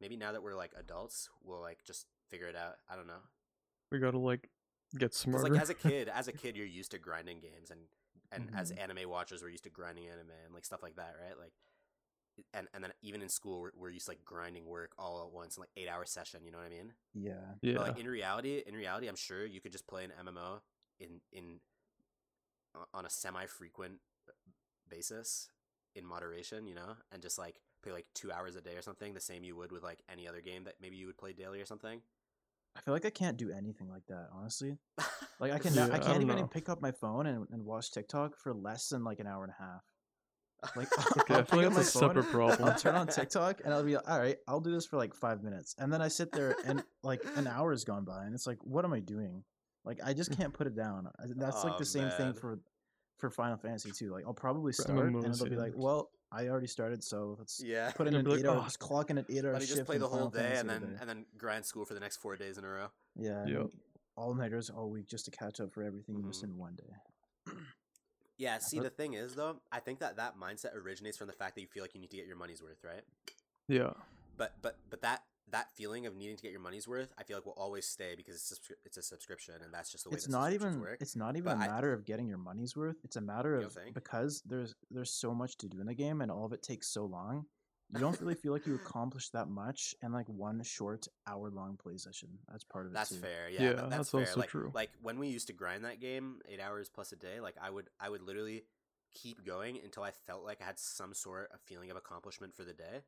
maybe 0.00 0.16
now 0.16 0.32
that 0.32 0.42
we're 0.42 0.54
like 0.54 0.72
adults 0.78 1.28
we'll 1.42 1.60
like 1.60 1.84
just 1.84 2.06
figure 2.30 2.48
it 2.48 2.56
out 2.56 2.74
i 2.88 2.96
don't 2.96 3.06
know 3.06 3.22
we 3.92 3.98
gotta 3.98 4.18
like 4.18 4.50
get 4.98 5.14
smarter. 5.14 5.48
like 5.50 5.60
as 5.60 5.70
a 5.70 5.74
kid 5.88 6.08
as 6.08 6.28
a 6.28 6.32
kid 6.32 6.56
you're 6.56 6.66
used 6.66 6.90
to 6.90 6.98
grinding 6.98 7.40
games 7.40 7.70
and 7.70 7.80
and 8.32 8.50
as 8.56 8.72
Mhm. 8.72 8.82
anime 8.82 9.08
watchers 9.10 9.42
we're 9.42 9.50
used 9.50 9.64
to 9.64 9.70
grinding 9.70 10.06
anime 10.06 10.30
and 10.44 10.52
like 10.54 10.64
stuff 10.64 10.82
like 10.82 10.96
that 10.96 11.14
right 11.20 11.38
like 11.38 11.52
and 12.52 12.66
and 12.74 12.82
then 12.82 12.92
even 13.02 13.22
in 13.22 13.28
school 13.28 13.60
we're, 13.60 13.70
we're 13.76 13.90
used 13.90 14.06
to 14.06 14.10
like 14.10 14.24
grinding 14.24 14.66
work 14.66 14.92
all 14.98 15.22
at 15.24 15.32
once 15.32 15.56
in 15.56 15.60
like 15.60 15.70
eight 15.76 15.88
hour 15.88 16.04
session 16.04 16.40
you 16.44 16.50
know 16.50 16.58
what 16.58 16.66
i 16.66 16.70
mean 16.70 16.92
yeah 17.14 17.34
yeah, 17.62 17.74
But 17.74 17.82
like 17.88 17.98
in 18.00 18.06
reality, 18.08 18.62
in 18.66 18.74
reality, 18.74 19.06
I'm 19.06 19.14
sure 19.16 19.46
you 19.46 19.60
could 19.60 19.70
just 19.70 19.86
play 19.86 20.02
an 20.04 20.12
MMO 20.26 20.60
in 20.98 21.20
in 21.32 21.44
o- 21.44 21.60
on 22.92 23.06
a 23.06 23.10
semi 23.10 23.46
frequent 23.46 23.94
basis 24.88 25.48
in 25.94 26.04
moderation, 26.04 26.66
you 26.66 26.74
know, 26.74 26.94
and 27.12 27.22
just 27.22 27.38
like 27.38 27.60
play 27.82 27.92
like 27.92 28.06
two 28.14 28.32
hours 28.32 28.56
a 28.56 28.60
day 28.60 28.74
or 28.76 28.82
something, 28.82 29.14
the 29.14 29.20
same 29.20 29.44
you 29.44 29.56
would 29.56 29.72
with 29.72 29.82
like 29.82 30.02
any 30.10 30.26
other 30.26 30.40
game 30.40 30.64
that 30.64 30.74
maybe 30.80 30.96
you 30.96 31.06
would 31.06 31.18
play 31.18 31.32
daily 31.32 31.60
or 31.60 31.66
something. 31.66 32.00
i 32.76 32.80
feel 32.80 32.92
like 32.94 33.04
i 33.04 33.10
can't 33.10 33.36
do 33.36 33.50
anything 33.52 33.88
like 33.88 34.04
that 34.08 34.26
honestly 34.32 34.76
like 35.40 35.52
i 35.52 35.58
can 35.58 35.72
Yeah, 35.74 35.88
i 35.92 35.96
I 35.96 35.98
can't 35.98 36.14
don't 36.14 36.22
even 36.22 36.36
know. 36.38 36.46
pick 36.46 36.68
up 36.68 36.82
my 36.82 36.90
phone 36.92 37.26
and, 37.26 37.46
and 37.52 37.64
watch 37.64 37.92
tiktok 37.92 38.36
for 38.36 38.52
less 38.52 38.88
than 38.88 39.04
like 39.04 39.20
an 39.20 39.26
hour 39.26 39.44
and 39.44 39.52
a 39.58 39.62
half 39.62 39.82
like 40.76 40.88
okay, 41.18 41.34
I'll 41.34 41.40
I 41.40 41.42
feel 41.44 41.44
pick 41.44 41.52
like 41.58 41.66
up 41.66 41.72
my 41.72 41.78
that's 41.78 41.94
a 41.94 41.98
phone, 41.98 42.08
separate 42.08 42.32
problem. 42.32 42.68
I'll 42.68 42.78
turn 42.78 42.94
on 42.94 43.06
TikTok 43.06 43.60
and 43.64 43.74
I'll 43.74 43.84
be 43.84 43.96
like, 43.96 44.08
all 44.08 44.18
right, 44.18 44.38
I'll 44.48 44.60
do 44.60 44.72
this 44.72 44.86
for 44.86 44.96
like 44.96 45.14
five 45.14 45.42
minutes. 45.42 45.74
And 45.78 45.92
then 45.92 46.00
I 46.00 46.08
sit 46.08 46.32
there 46.32 46.56
and 46.64 46.82
like 47.02 47.20
an 47.36 47.46
hour 47.46 47.70
has 47.72 47.84
gone 47.84 48.04
by 48.06 48.24
and 48.24 48.34
it's 48.34 48.46
like, 48.46 48.56
what 48.62 48.84
am 48.86 48.92
I 48.94 49.00
doing? 49.00 49.44
Like, 49.84 50.00
I 50.04 50.14
just 50.14 50.36
can't 50.36 50.52
put 50.52 50.66
it 50.66 50.74
down. 50.76 51.08
That's 51.36 51.62
like 51.64 51.74
Aw, 51.74 51.78
the 51.78 51.84
same 51.84 52.10
thing 52.10 52.32
for 52.34 52.58
for 53.18 53.30
Final 53.30 53.56
Fantasy 53.56 53.90
too. 53.92 54.10
Like, 54.10 54.24
I'll 54.26 54.34
probably 54.34 54.72
start 54.72 55.06
and 55.06 55.24
it'll 55.24 55.46
be 55.46 55.56
like, 55.56 55.72
well, 55.76 56.10
I 56.32 56.48
already 56.48 56.66
started, 56.66 57.04
so 57.04 57.36
let's 57.38 57.62
yeah. 57.64 57.92
put 57.92 58.06
in 58.08 58.14
an 58.14 58.24
be 58.24 58.30
like, 58.30 58.40
eight 58.40 58.46
hour, 58.46 58.58
"Oh, 58.60 58.64
just 58.64 58.80
clock 58.80 59.10
in 59.10 59.18
an 59.18 59.26
eight 59.28 59.44
hour 59.44 59.52
Let 59.52 59.60
me 59.62 59.66
just 59.68 59.84
play 59.84 59.98
the 59.98 60.08
whole 60.08 60.30
day 60.30 60.56
and 60.56 60.68
then 60.68 60.80
today." 60.80 60.96
and 61.00 61.08
then 61.08 61.26
grind 61.38 61.64
school 61.64 61.84
for 61.84 61.94
the 61.94 62.00
next 62.00 62.16
four 62.16 62.36
days 62.36 62.58
in 62.58 62.64
a 62.64 62.68
row. 62.68 62.88
yeah, 63.14 63.46
Yep. 63.46 63.66
all 64.16 64.34
nighters 64.34 64.68
all 64.68 64.90
week 64.90 65.06
just 65.06 65.26
to 65.26 65.30
catch 65.30 65.60
up 65.60 65.72
for 65.72 65.82
everything 65.84 66.16
you 66.16 66.24
missed 66.24 66.42
Mhm. 66.42 66.48
in 66.48 66.58
one 66.58 66.74
day. 66.76 66.94
Yeah. 68.36 68.58
See, 68.58 68.80
the 68.80 68.90
thing 68.90 69.14
is 69.14 69.36
though, 69.36 69.60
I 69.70 69.78
think 69.78 70.00
that 70.00 70.16
that 70.16 70.36
mindset 70.36 70.74
originates 70.74 71.16
from 71.16 71.28
the 71.28 71.32
fact 71.32 71.54
that 71.54 71.60
you 71.60 71.68
feel 71.68 71.84
like 71.84 71.94
you 71.94 72.00
need 72.00 72.10
to 72.10 72.16
get 72.16 72.26
your 72.26 72.34
money's 72.36 72.60
worth, 72.60 72.82
right? 72.82 73.02
yeah, 73.68 73.92
but 74.36 74.54
but 74.60 74.76
but 74.90 75.02
that 75.02 75.22
that 75.50 75.68
feeling 75.76 76.06
of 76.06 76.16
needing 76.16 76.36
to 76.36 76.42
get 76.42 76.50
your 76.52 76.60
money's 76.60 76.88
worth, 76.88 77.12
I 77.18 77.22
feel 77.22 77.36
like 77.36 77.46
will 77.46 77.52
always 77.52 77.86
stay 77.86 78.14
because 78.16 78.34
it's 78.36 78.52
subscri- 78.58 78.76
it's 78.84 78.96
a 78.96 79.02
subscription, 79.02 79.54
and 79.62 79.72
that's 79.72 79.90
just 79.92 80.04
the 80.04 80.10
way 80.10 80.14
it's 80.14 80.24
that 80.26 80.32
not 80.32 80.52
even 80.52 80.80
work. 80.80 80.98
it's 81.00 81.14
not 81.16 81.36
even 81.36 81.44
But 81.58 81.66
a 81.66 81.70
I- 81.70 81.74
matter 81.74 81.92
of 81.92 82.04
getting 82.04 82.26
your 82.28 82.38
money's 82.38 82.74
worth 82.76 82.96
it's 83.04 83.16
a 83.16 83.20
matter 83.20 83.56
of 83.56 83.72
think? 83.72 83.94
because 83.94 84.42
there's 84.46 84.74
there's 84.90 85.10
so 85.12 85.34
much 85.34 85.56
to 85.58 85.68
do 85.68 85.80
in 85.80 85.86
the 85.86 85.94
game 85.94 86.20
and 86.22 86.30
all 86.30 86.44
of 86.46 86.52
it 86.52 86.62
takes 86.62 86.88
so 86.88 87.04
long 87.04 87.46
you 87.92 88.00
don't 88.00 88.18
really 88.20 88.34
feel 88.34 88.52
like 88.52 88.66
you 88.66 88.74
accomplished 88.74 89.32
that 89.34 89.46
much 89.48 89.94
in 90.02 90.10
like 90.10 90.28
one 90.28 90.62
short 90.62 91.06
hour 91.26 91.50
long 91.50 91.76
play 91.76 91.96
session 91.98 92.30
that's 92.50 92.64
part 92.64 92.86
of 92.86 92.92
it 92.92 92.94
That's 92.94 93.10
too. 93.10 93.16
fair. 93.16 93.48
Yeah, 93.50 93.62
Yeah, 93.62 93.72
that's, 93.74 93.90
that's 93.90 94.10
fair. 94.10 94.20
also 94.20 94.40
like, 94.40 94.48
true. 94.48 94.70
Like 94.74 94.90
when 95.02 95.18
we 95.18 95.28
used 95.28 95.46
to 95.48 95.52
grind 95.52 95.84
that 95.84 96.00
game 96.00 96.40
eight 96.48 96.60
hours 96.60 96.88
plus 96.88 97.12
a 97.12 97.16
day, 97.16 97.40
like 97.40 97.54
I 97.60 97.68
would 97.70 97.90
I 98.00 98.08
would 98.08 98.22
literally 98.22 98.64
keep 99.12 99.44
going 99.44 99.78
until 99.84 100.02
I 100.02 100.10
felt 100.26 100.44
like 100.44 100.60
I 100.62 100.64
had 100.64 100.78
some 100.80 101.14
sort 101.14 101.50
of 101.52 101.60
feeling 101.60 101.90
of 101.90 101.96
accomplishment 101.96 102.54
for 102.56 102.64
the 102.64 102.72
day. 102.72 103.02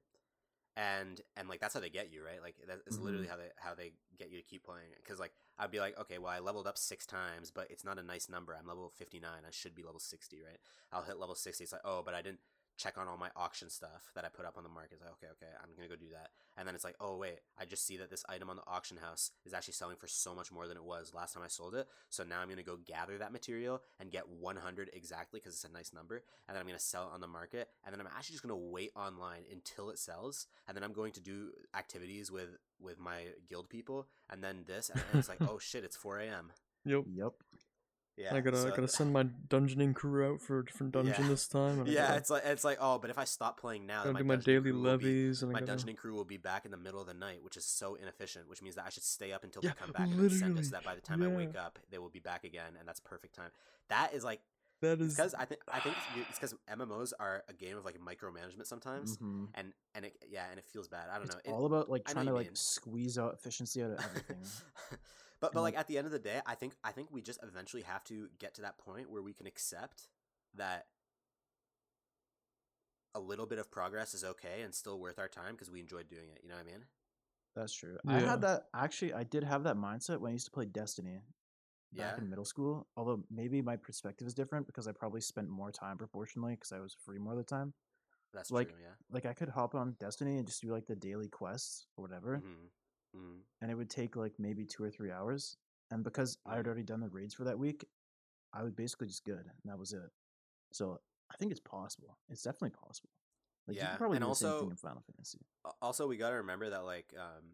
And 0.77 1.23
and 1.39 1.49
like 1.49 1.61
that's 1.61 1.73
how 1.73 1.81
they 1.81 1.89
get 1.89 2.13
you, 2.13 2.23
right? 2.23 2.43
Like 2.43 2.57
that's 2.69 2.99
literally 2.99 3.25
mm-hmm. 3.25 3.31
how 3.31 3.39
they 3.39 3.49
how 3.57 3.75
they 3.75 3.93
get 4.19 4.31
you 4.31 4.37
to 4.37 4.45
keep 4.45 4.65
playing. 4.65 4.93
Because 5.03 5.19
like 5.19 5.33
I'd 5.59 5.71
be 5.71 5.81
like, 5.81 5.99
okay, 5.99 6.19
well 6.19 6.31
I 6.31 6.39
leveled 6.39 6.67
up 6.67 6.77
six 6.77 7.07
times, 7.07 7.51
but 7.51 7.69
it's 7.71 7.83
not 7.83 7.99
a 7.99 8.03
nice 8.03 8.29
number. 8.29 8.55
I'm 8.55 8.67
level 8.67 8.93
fifty 8.95 9.19
nine. 9.19 9.43
I 9.47 9.51
should 9.51 9.75
be 9.75 9.83
level 9.83 10.01
sixty, 10.01 10.43
right? 10.43 10.59
I'll 10.93 11.03
hit 11.03 11.19
level 11.19 11.35
sixty. 11.35 11.65
It's 11.65 11.73
like, 11.73 11.81
oh, 11.85 12.03
but 12.05 12.13
I 12.13 12.21
didn't 12.21 12.41
check 12.77 12.99
on 12.99 13.09
all 13.09 13.17
my 13.17 13.31
auction 13.37 13.71
stuff 13.71 14.11
that 14.15 14.25
I 14.25 14.29
put 14.29 14.45
up 14.45 14.57
on 14.57 14.63
the 14.63 14.69
market. 14.69 14.95
It's 14.95 15.03
like, 15.03 15.13
okay, 15.13 15.29
okay, 15.33 15.53
I'm 15.63 15.71
gonna 15.77 15.89
go 15.89 15.97
do 15.97 16.11
that. 16.13 16.31
And 16.57 16.67
then 16.67 16.75
it's 16.75 16.85
like, 16.85 16.97
oh 17.01 17.17
wait, 17.17 17.41
I 17.59 17.65
just 17.65 17.87
see 17.87 17.97
that 17.99 18.11
this 18.11 18.25
item 18.29 18.51
on 18.51 18.57
the 18.57 18.67
auction 18.67 18.97
house 18.97 19.31
is 19.45 19.55
actually 19.55 19.75
selling 19.75 19.97
for 19.97 20.07
so 20.07 20.35
much 20.35 20.53
more 20.53 20.69
than 20.69 20.77
it 20.77 20.85
was 20.85 21.15
last 21.15 21.35
time 21.35 21.43
I 21.45 21.49
sold 21.49 21.75
it. 21.75 21.87
So 22.11 22.25
now 22.25 22.41
I'm 22.41 22.49
gonna 22.49 22.63
go 22.63 22.77
gather 22.77 23.19
that 23.19 23.33
material 23.33 23.83
and 23.99 24.11
get 24.11 24.29
100 24.29 24.91
exactly 24.93 25.41
because 25.41 25.55
it's 25.55 25.65
a 25.65 25.73
nice 25.73 25.93
number, 25.93 26.23
and 26.49 26.55
then 26.55 26.61
I'm 26.61 26.67
gonna 26.67 26.79
sell 26.79 27.09
it 27.09 27.15
on 27.15 27.21
the 27.21 27.27
market. 27.27 27.69
And 27.85 27.93
then 27.93 28.01
I'm 28.01 28.09
actually 28.15 28.35
just 28.35 28.43
gonna 28.43 28.57
wait 28.57 28.91
online 28.95 29.45
until 29.51 29.91
it 29.91 29.99
sells, 29.99 30.47
and 30.69 30.77
then 30.77 30.85
I'm 30.85 30.93
going 30.93 31.13
to 31.13 31.21
do 31.21 31.51
activities 31.75 32.31
with 32.31 32.59
with 32.79 32.99
my 32.99 33.23
guild 33.49 33.69
people, 33.69 34.09
and 34.31 34.43
then 34.43 34.65
this, 34.67 34.91
and 34.91 35.01
then 35.01 35.19
it's 35.19 35.29
like, 35.29 35.39
oh 35.49 35.59
shit, 35.59 35.85
it's 35.85 35.97
4 35.97 36.19
a.m. 36.21 36.53
Yep. 36.85 37.05
Yep. 37.15 37.33
Yeah, 38.17 38.35
I 38.35 38.41
gotta 38.41 38.57
so- 38.57 38.71
gotta 38.71 38.89
send 38.89 39.13
my 39.13 39.25
dungeoning 39.25 39.95
crew 39.95 40.33
out 40.33 40.41
for 40.41 40.61
a 40.61 40.65
different 40.65 40.93
dungeon 40.93 41.15
Yeah. 41.25 41.29
this 41.29 41.47
time. 41.47 41.81
and 41.81 41.89
Yeah, 41.89 42.07
gotta, 42.09 42.17
it's 42.19 42.31
like 42.31 42.43
it's 42.47 42.65
like 42.65 42.79
oh, 42.81 42.99
but 42.99 43.11
if 43.11 43.19
I 43.19 43.25
stop 43.25 43.61
playing 43.61 43.85
now, 43.87 44.05
then 44.05 44.15
gotta 44.15 44.25
do 44.25 44.29
my 44.29 44.37
daily 44.37 44.71
crew 44.73 44.81
will 44.83 44.97
be- 44.99 45.27
leves 45.27 45.43
and 45.43 45.53
my 45.53 45.61
gotta, 45.61 45.73
dungeoning 45.73 45.97
crew 45.99 46.15
will 46.15 46.25
be 46.25 46.39
back 46.39 46.65
in 46.65 46.71
the 46.71 46.77
middle 46.79 47.01
of 47.01 47.07
the 47.07 47.15
night, 47.15 47.43
which 47.43 47.57
is 47.59 47.65
so 47.67 47.95
inefficient. 47.95 48.49
Which 48.49 48.63
means 48.63 48.75
that 48.77 48.87
I 48.87 48.89
should 48.89 49.03
stay 49.05 49.33
up 49.33 49.45
until 49.45 49.63
Yeah, 49.63 49.71
they 49.73 49.77
come 49.85 49.93
back 49.93 50.09
and 50.09 50.13
then 50.13 50.31
send 50.31 50.33
it, 50.33 50.45
literally, 50.45 50.63
so 50.65 50.71
that 50.71 50.85
by 50.85 50.95
the 50.95 51.01
time 51.03 51.23
I 51.23 51.29
wake 51.29 51.57
up, 51.57 51.79
they 51.91 51.99
will 51.99 52.09
be 52.09 52.21
back 52.21 52.45
again, 52.45 52.73
and 52.79 52.89
that's 52.89 53.01
perfect 53.01 53.35
time. 53.35 53.51
That 53.91 54.15
is 54.15 54.25
like 54.25 54.41
that 54.81 55.01
is 55.01 55.15
because 55.15 55.35
I 55.35 55.45
think 55.47 55.61
I 55.73 55.81
think 55.81 55.97
it's 56.29 56.39
because 56.39 56.55
MMOs 56.71 57.13
are 57.21 57.43
a 57.49 57.53
game 57.53 57.77
of 57.77 57.85
like 57.85 57.99
micromanagement 57.99 58.67
sometimes, 58.67 59.19
Mhm. 59.19 59.49
and 59.55 59.73
and 59.95 60.05
it 60.07 60.17
yeah, 60.31 60.47
and 60.51 60.59
it 60.59 60.65
feels 60.67 60.89
bad. 60.89 61.09
I 61.11 61.15
don't 61.17 61.27
It's 61.27 61.35
know. 61.35 61.41
It- 61.45 61.51
all 61.51 61.67
about 61.67 61.91
like 61.91 62.03
I 62.07 62.11
know 62.11 62.15
trying 62.15 62.27
to 62.27 62.33
like 62.35 62.47
mean. 62.47 62.55
squeeze 62.57 63.19
out 63.19 63.35
efficiency 63.35 63.83
out 63.83 63.91
of 63.93 64.01
everything. 64.01 64.39
but 65.41 65.53
but 65.53 65.61
like 65.63 65.75
like- 65.75 65.81
at 65.81 65.87
the 65.89 65.99
end 65.99 66.07
of 66.07 66.13
the 66.13 66.19
day, 66.19 66.41
I 66.47 66.55
think 66.55 66.75
I 66.85 66.93
think 66.93 67.11
we 67.11 67.21
just 67.23 67.43
eventually 67.43 67.83
have 67.83 68.05
to 68.05 68.29
get 68.39 68.55
to 68.55 68.63
that 68.63 68.79
point 68.79 69.11
where 69.11 69.23
we 69.23 69.33
can 69.33 69.47
accept 69.47 70.09
that 70.55 70.87
a 73.15 73.21
little 73.21 73.47
bit 73.47 73.59
of 73.59 73.71
progress 73.71 74.13
is 74.15 74.25
okay 74.25 74.63
and 74.63 74.75
still 74.75 74.99
worth 75.01 75.19
our 75.19 75.29
time 75.29 75.53
because 75.55 75.71
we 75.71 75.81
enjoyed 75.81 76.09
doing 76.09 76.29
it. 76.35 76.41
You 76.43 76.49
know 76.51 76.57
what 76.57 76.67
I 76.67 76.71
mean? 76.71 76.85
That's 77.55 77.73
true. 77.73 77.97
I 78.07 78.21
had 78.21 78.43
that 78.43 78.65
actually. 78.75 79.15
I 79.15 79.23
did 79.25 79.43
have 79.45 79.65
that 79.65 79.77
mindset 79.77 80.21
when 80.21 80.31
I 80.31 80.33
used 80.35 80.45
to 80.47 80.51
play 80.53 80.67
Destiny 80.67 81.23
back 81.93 82.17
Yeah. 82.17 82.23
in 82.23 82.29
middle 82.29 82.45
school. 82.45 82.87
Although 82.97 83.25
maybe 83.31 83.63
my 83.63 83.77
perspective 83.77 84.27
is 84.27 84.35
different 84.35 84.67
because 84.67 84.87
I 84.87 84.93
probably 84.93 85.23
spent 85.23 85.49
more 85.49 85.73
time 85.73 85.97
proportionally 85.97 86.55
because 86.55 86.73
I 86.73 86.81
was 86.81 86.93
free 87.05 87.19
more 87.19 87.33
of 87.33 87.39
the 87.39 87.45
time. 87.45 87.73
That's 88.35 88.51
Like- 88.51 88.69
true. 88.69 88.79
Yeah. 88.83 88.95
Like 89.09 89.25
I 89.25 89.33
could 89.33 89.49
hop 89.49 89.75
on 89.75 89.93
Destiny 89.99 90.37
and 90.37 90.47
just 90.47 90.61
do 90.61 90.71
like 90.71 90.87
the 90.87 90.97
daily 90.97 91.29
quests 91.29 91.87
or 91.97 92.03
whatever, 92.03 92.39
hmm 92.39 92.67
hmm 93.17 93.37
and 93.63 93.71
it 93.71 93.75
would 93.75 93.89
take 93.89 94.17
like 94.17 94.35
maybe 94.39 94.65
two 94.67 94.85
or 94.85 94.91
three 94.91 95.11
hours. 95.11 95.57
And 95.91 96.05
because 96.05 96.37
I 96.45 96.57
had 96.57 96.67
already 96.67 96.83
done 96.83 97.01
the 97.01 97.09
raids 97.09 97.33
for 97.35 97.45
that 97.45 97.59
week, 97.59 97.85
I 98.53 98.63
was 98.63 98.73
basically 98.73 99.07
just 99.07 99.25
good, 99.25 99.39
and 99.47 99.55
that 99.65 99.79
was 99.79 99.93
it. 99.93 100.11
So 100.73 100.99
I 101.33 101.37
think 101.37 101.53
it's 101.53 101.61
possible. 101.61 102.19
It's 102.29 102.43
definitely 102.43 102.71
possible. 102.71 103.09
Like 103.67 103.77
you 103.77 103.83
Yeah, 103.83 103.97
probably 103.97 104.17
and 104.19 104.25
do 104.25 104.29
the 104.31 104.35
same 104.35 104.49
also- 104.51 104.61
thing 104.61 104.71
in 104.73 104.77
Final 104.77 105.03
Fantasy. 105.03 105.39
Also, 105.81 106.07
we 106.07 106.17
got 106.17 106.31
to 106.31 106.37
remember 106.37 106.71
that 106.71 106.85
like 106.85 107.15
um, 107.19 107.45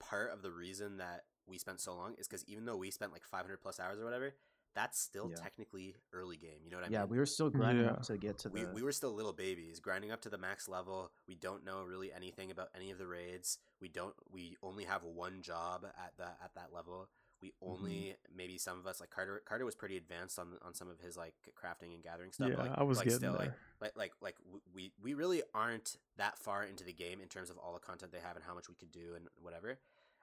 part 0.00 0.32
of 0.32 0.42
the 0.42 0.50
reason 0.50 0.98
that 0.98 1.24
we 1.46 1.58
spent 1.58 1.80
so 1.80 1.94
long 1.94 2.14
is 2.18 2.26
because 2.26 2.44
even 2.46 2.64
though 2.64 2.76
we 2.76 2.90
spent 2.90 3.12
like 3.12 3.24
500 3.24 3.60
plus 3.60 3.78
hours 3.78 4.00
or 4.00 4.04
whatever, 4.04 4.34
that's 4.76 5.00
still 5.00 5.28
Yeah. 5.30 5.36
technically 5.42 5.96
early 6.12 6.36
game. 6.36 6.60
You 6.62 6.70
know 6.70 6.76
what 6.76 6.84
I 6.86 6.90
yeah, 6.92 6.98
mean? 7.00 7.08
Yeah, 7.08 7.10
we 7.12 7.18
were 7.18 7.26
still 7.26 7.50
grinding 7.50 7.84
Yeah. 7.86 7.92
up 7.92 8.02
to 8.02 8.16
get 8.18 8.38
to 8.40 8.50
we, 8.50 8.62
the. 8.64 8.70
we 8.72 8.82
were 8.82 8.92
still 8.92 9.12
little 9.12 9.32
babies 9.32 9.80
grinding 9.80 10.12
up 10.12 10.20
to 10.20 10.28
the 10.30 10.38
max 10.38 10.68
level 10.68 11.10
we 11.26 11.34
don't 11.34 11.64
know 11.64 11.82
really 11.82 12.12
anything 12.12 12.50
about 12.52 12.68
any 12.76 12.90
of 12.92 12.98
the 12.98 13.06
raids 13.06 13.58
we 13.80 13.88
don't 13.88 14.14
we 14.30 14.56
only 14.62 14.84
have 14.84 15.02
one 15.02 15.40
job 15.42 15.84
at 15.84 16.12
the 16.18 16.26
at 16.44 16.54
that 16.54 16.68
level 16.72 17.08
we 17.42 17.48
Mm-hmm. 17.62 17.70
only 17.70 18.16
maybe 18.34 18.56
some 18.58 18.78
of 18.78 18.86
us 18.86 18.98
like 19.00 19.10
carter 19.10 19.42
carter 19.46 19.64
was 19.64 19.74
pretty 19.74 19.96
advanced 19.96 20.38
on 20.38 20.58
on 20.62 20.74
some 20.74 20.88
of 20.88 20.98
his 21.00 21.16
like 21.16 21.34
crafting 21.54 21.94
and 21.94 22.02
gathering 22.02 22.32
stuff 22.32 22.50
yeah, 22.50 22.56
like, 22.56 22.70
I 22.78 22.82
was 22.82 22.98
like 22.98 23.04
getting 23.06 23.18
still 23.20 23.32
there. 23.34 23.54
like 23.80 23.92
like 23.96 23.96
like 23.96 24.12
like 24.22 24.36
we 24.74 24.92
we 25.02 25.14
really 25.14 25.42
aren't 25.54 25.96
that 26.18 26.38
far 26.38 26.64
into 26.64 26.84
the 26.84 26.92
game 26.94 27.20
in 27.20 27.28
terms 27.28 27.48
of 27.50 27.56
all 27.58 27.72
the 27.74 27.78
content 27.80 28.12
they 28.12 28.20
have 28.20 28.36
and 28.36 28.44
how 28.44 28.54
much 28.54 28.68
we 28.68 28.74
could 28.74 28.92
do 28.92 29.14
and 29.16 29.28
whatever 29.40 29.78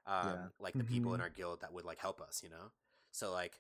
um 0.08 0.26
Yeah. 0.28 0.48
like 0.60 0.74
the 0.76 0.84
people 0.84 1.14
in 1.16 1.20
Mhm. 1.20 1.24
our 1.24 1.30
guild 1.30 1.62
that 1.62 1.72
would 1.74 1.86
like 1.86 2.00
help 2.00 2.20
us 2.22 2.42
you 2.44 2.50
know 2.50 2.72
so 3.12 3.32
like 3.32 3.60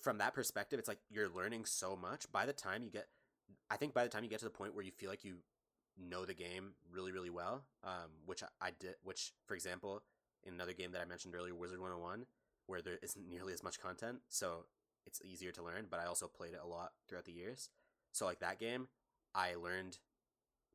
from 0.00 0.18
that 0.18 0.34
perspective 0.34 0.78
it's 0.78 0.88
like 0.88 1.00
you're 1.10 1.28
learning 1.28 1.64
so 1.64 1.96
much. 1.96 2.30
By 2.32 2.46
the 2.46 2.52
time 2.52 2.82
you 2.84 2.90
get 2.90 3.06
i 3.70 3.76
think 3.76 3.94
by 3.94 4.04
the 4.04 4.10
time 4.10 4.24
you 4.24 4.30
get 4.30 4.38
to 4.38 4.44
the 4.44 4.50
point 4.50 4.74
where 4.74 4.84
you 4.84 4.92
feel 4.92 5.10
like 5.10 5.24
you 5.24 5.36
know 5.98 6.24
the 6.24 6.34
game 6.34 6.72
really 6.92 7.12
really 7.12 7.30
well 7.30 7.64
um 7.84 8.10
which 8.26 8.42
I, 8.42 8.68
I 8.68 8.70
did 8.78 8.94
which 9.02 9.32
for 9.46 9.54
example 9.54 10.02
in 10.44 10.54
another 10.54 10.72
game 10.72 10.92
that 10.92 11.00
i 11.00 11.04
mentioned 11.04 11.34
earlier 11.34 11.54
wizard 11.54 11.80
101 11.80 12.26
where 12.66 12.80
there 12.80 12.98
isn't 13.02 13.28
nearly 13.28 13.52
as 13.52 13.62
much 13.62 13.80
content 13.80 14.20
so 14.28 14.66
it's 15.06 15.20
easier 15.24 15.52
to 15.52 15.62
learn 15.62 15.86
but 15.90 16.00
i 16.00 16.06
also 16.06 16.26
played 16.26 16.52
it 16.54 16.60
a 16.62 16.66
lot 16.66 16.92
throughout 17.08 17.24
the 17.24 17.32
years. 17.32 17.70
So 18.12 18.24
like 18.24 18.40
that 18.40 18.58
game 18.58 18.88
i 19.34 19.54
learned 19.54 19.98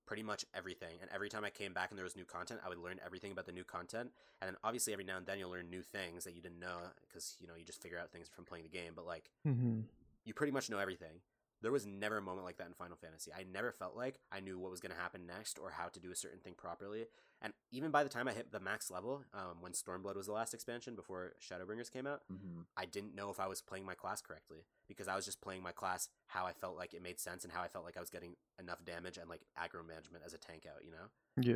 pretty 0.06 0.24
much 0.24 0.46
everything 0.54 0.98
and 1.02 1.10
every 1.14 1.30
time 1.30 1.44
i 1.44 1.50
came 1.50 1.74
back 1.74 1.90
and 1.90 1.98
there 1.98 2.04
was 2.04 2.16
new 2.16 2.26
content 2.26 2.60
i 2.66 2.70
would 2.70 2.78
learn 2.78 3.00
everything 3.06 3.32
about 3.32 3.46
the 3.46 3.52
new 3.52 3.64
content 3.64 4.10
and 4.42 4.48
then 4.48 4.56
obviously 4.64 4.94
every 4.94 5.06
now 5.06 5.18
and 5.18 5.26
then 5.26 5.40
you'll 5.40 5.50
learn 5.50 5.70
new 5.70 5.82
things 5.82 6.24
that 6.24 6.36
you 6.36 6.42
didn't 6.42 6.60
know 6.60 6.78
because 7.08 7.36
you 7.40 7.48
know 7.48 7.54
you 7.58 7.66
just 7.66 7.82
figure 7.82 7.98
out 7.98 8.12
things 8.12 8.28
from 8.28 8.46
playing 8.46 8.64
the 8.64 8.70
game 8.70 8.94
but 8.96 9.06
like 9.06 9.30
hmm 9.44 9.82
you 10.26 10.34
pretty 10.34 10.52
much 10.52 10.70
know 10.70 10.80
everything 10.80 11.20
there 11.62 11.72
was 11.72 11.86
never 11.86 12.18
a 12.18 12.22
moment 12.22 12.46
like 12.46 12.58
that 12.58 12.68
in 12.68 12.74
final 12.74 12.96
fantasy 12.98 13.32
i 13.38 13.44
never 13.52 13.72
felt 13.72 13.96
like 13.96 14.20
i 14.32 14.40
knew 14.40 14.58
what 14.60 14.72
was 14.72 14.80
going 14.80 14.92
to 14.94 15.02
happen 15.02 15.26
next 15.26 15.58
or 15.60 15.72
how 15.72 15.88
to 15.88 16.00
do 16.00 16.12
a 16.12 16.16
certain 16.16 16.40
thing 16.40 16.54
properly 16.58 17.06
and 17.42 17.54
even 17.72 17.92
by 17.92 18.04
the 18.04 18.10
time 18.10 18.28
i 18.28 18.34
hit 18.34 18.52
the 18.52 18.60
max 18.60 18.92
level 18.92 19.24
um, 19.34 19.58
when 19.62 19.72
stormblood 19.72 20.16
was 20.16 20.26
the 20.28 20.32
last 20.34 20.54
expansion 20.54 20.96
before 20.96 21.34
shadowbringers 21.42 21.92
came 21.92 22.06
out 22.08 22.22
hmm 22.30 22.62
I 22.78 22.84
didn't 22.86 23.16
know 23.16 23.30
if 23.30 23.40
I 23.40 23.48
was 23.48 23.62
playing 23.62 23.86
my 23.86 23.94
class 23.94 24.22
correctly 24.22 24.66
because 24.90 25.08
I 25.08 25.16
was 25.16 25.24
just 25.24 25.40
playing 25.40 25.64
my 25.64 25.72
class 25.72 26.10
how 26.28 26.46
I 26.46 26.52
felt 26.52 26.76
like 26.76 26.94
it 26.94 27.02
made 27.02 27.22
sense 27.22 27.46
and 27.46 27.54
how 27.54 27.62
I 27.62 27.70
felt 27.70 27.86
like 27.86 27.96
I 27.96 28.02
was 28.02 28.10
getting 28.10 28.36
enough 28.60 28.84
damage 28.84 29.18
and 29.18 29.30
like 29.30 29.40
aggro 29.58 29.88
management 29.88 30.26
as 30.26 30.34
a 30.34 30.38
tank 30.38 30.66
out. 30.68 30.84
You 30.84 30.92
know, 30.92 31.08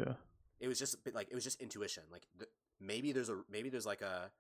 Yeah. 0.06 0.14
it 0.62 0.70
was 0.70 0.80
just 0.80 0.96
like 1.14 1.28
it 1.30 1.36
was 1.36 1.44
just 1.44 1.60
intuition. 1.62 2.04
Like 2.10 2.26
th- 2.38 2.50
maybe 2.80 3.12
there's 3.12 3.28
a 3.28 3.42
maybe 3.52 3.68
there's 3.70 3.86
like 3.86 4.02
a 4.02 4.32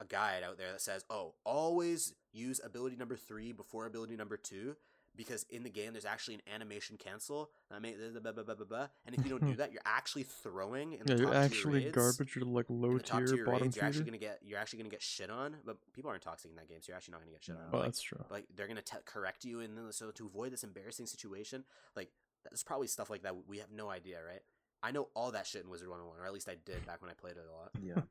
a 0.00 0.04
guide 0.04 0.42
out 0.42 0.58
there 0.58 0.72
that 0.72 0.80
says, 0.80 1.04
"Oh, 1.10 1.34
always 1.44 2.14
use 2.32 2.60
ability 2.62 2.96
number 2.96 3.16
three 3.16 3.52
before 3.52 3.86
ability 3.86 4.16
number 4.16 4.36
two 4.36 4.76
because 5.16 5.44
in 5.50 5.64
the 5.64 5.70
game 5.70 5.92
there's 5.92 6.04
actually 6.04 6.34
an 6.34 6.42
animation 6.54 6.96
cancel. 6.96 7.50
I 7.72 7.80
mean, 7.80 7.96
blah, 8.22 8.30
blah, 8.32 8.44
blah, 8.44 8.54
blah, 8.54 8.64
blah. 8.64 8.86
and 9.04 9.16
if 9.16 9.24
you 9.24 9.30
don't 9.30 9.44
do 9.44 9.56
that, 9.60 9.72
you're 9.72 9.82
actually 9.84 10.22
throwing 10.22 10.92
in 10.92 11.00
Yeah, 11.06 11.14
the 11.16 11.22
you're 11.22 11.34
actually 11.34 11.84
raids, 11.86 11.94
garbage. 11.96 12.36
You're 12.36 12.44
like 12.44 12.66
low 12.68 12.98
tier, 12.98 13.26
tier 13.26 13.44
bottom 13.44 13.62
raids, 13.62 13.76
you're 13.76 13.84
actually 13.84 14.04
gonna 14.04 14.18
get 14.18 14.38
you're 14.44 14.58
actually 14.60 14.78
gonna 14.80 14.90
get 14.90 15.02
shit 15.02 15.30
on. 15.30 15.56
But 15.64 15.78
people 15.92 16.10
aren't 16.10 16.22
toxic 16.22 16.50
in 16.52 16.56
that 16.58 16.68
game, 16.68 16.78
so 16.80 16.90
you're 16.90 16.96
actually 16.96 17.12
not 17.12 17.20
gonna 17.22 17.32
get 17.32 17.42
shit 17.42 17.56
on. 17.56 17.62
Oh, 17.72 17.76
Like, 17.78 17.86
that's 17.86 18.00
true. 18.02 18.24
like 18.30 18.44
they're 18.54 18.68
gonna 18.68 18.82
te- 18.82 18.98
correct 19.04 19.44
you 19.44 19.60
and 19.60 19.76
then 19.76 19.90
so 19.90 20.10
to 20.12 20.26
avoid 20.26 20.52
this 20.52 20.62
embarrassing 20.62 21.06
situation 21.06 21.64
like 21.96 22.10
there's 22.48 22.62
probably 22.62 22.86
stuff 22.86 23.10
like 23.10 23.22
that 23.22 23.34
we 23.48 23.58
have 23.58 23.72
no 23.72 23.90
idea 23.90 24.18
right 24.24 24.42
i 24.82 24.92
know 24.92 25.08
all 25.14 25.32
that 25.32 25.46
shit 25.46 25.64
in 25.64 25.68
wizard 25.68 25.88
101 25.88 26.20
or 26.22 26.26
at 26.26 26.32
least 26.32 26.48
i 26.48 26.54
did 26.64 26.86
back 26.86 27.02
when 27.02 27.10
i 27.10 27.14
played 27.14 27.32
it 27.36 27.44
a 27.48 27.52
lot 27.52 27.70
Yeah. 27.82 28.02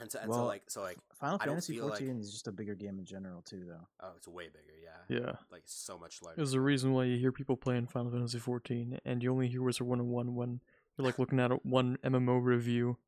And 0.00 0.10
so 0.12 0.18
and 0.20 0.30
so 0.32 0.38
Well, 0.38 0.46
like 0.46 0.62
so 0.68 0.82
like 0.82 0.98
Final 1.14 1.38
I 1.40 1.46
don't 1.46 1.54
Fantasy 1.54 1.74
feel 1.74 1.84
like- 1.86 1.98
14 2.00 2.18
is 2.20 2.30
just 2.32 2.48
a 2.48 2.52
bigger 2.52 2.74
game 2.74 2.98
in 2.98 3.04
general 3.04 3.42
too, 3.42 3.64
though. 3.66 3.86
oh 4.00 4.12
it's 4.16 4.28
way 4.28 4.46
bigger 4.48 4.74
yeah 4.82 5.18
Yeah. 5.20 5.32
like 5.50 5.62
so 5.66 5.98
much 5.98 6.20
larger 6.22 6.36
There's 6.36 6.52
a 6.54 6.60
reason 6.60 6.92
why 6.92 7.04
you 7.04 7.18
hear 7.18 7.32
people 7.32 7.56
playing 7.56 7.86
Final 7.86 8.10
Fantasy 8.12 8.38
14, 8.38 8.98
and 9.04 9.22
you 9.22 9.30
only 9.32 9.48
hear 9.48 9.62
Wizard 9.62 9.86
101 9.86 10.34
when 10.34 10.60
you're 10.96 11.06
like 11.06 11.18
looking 11.18 11.40
at 11.40 11.50
a, 11.52 11.56
one 11.56 11.96
MMO 12.04 12.42
review. 12.42 12.98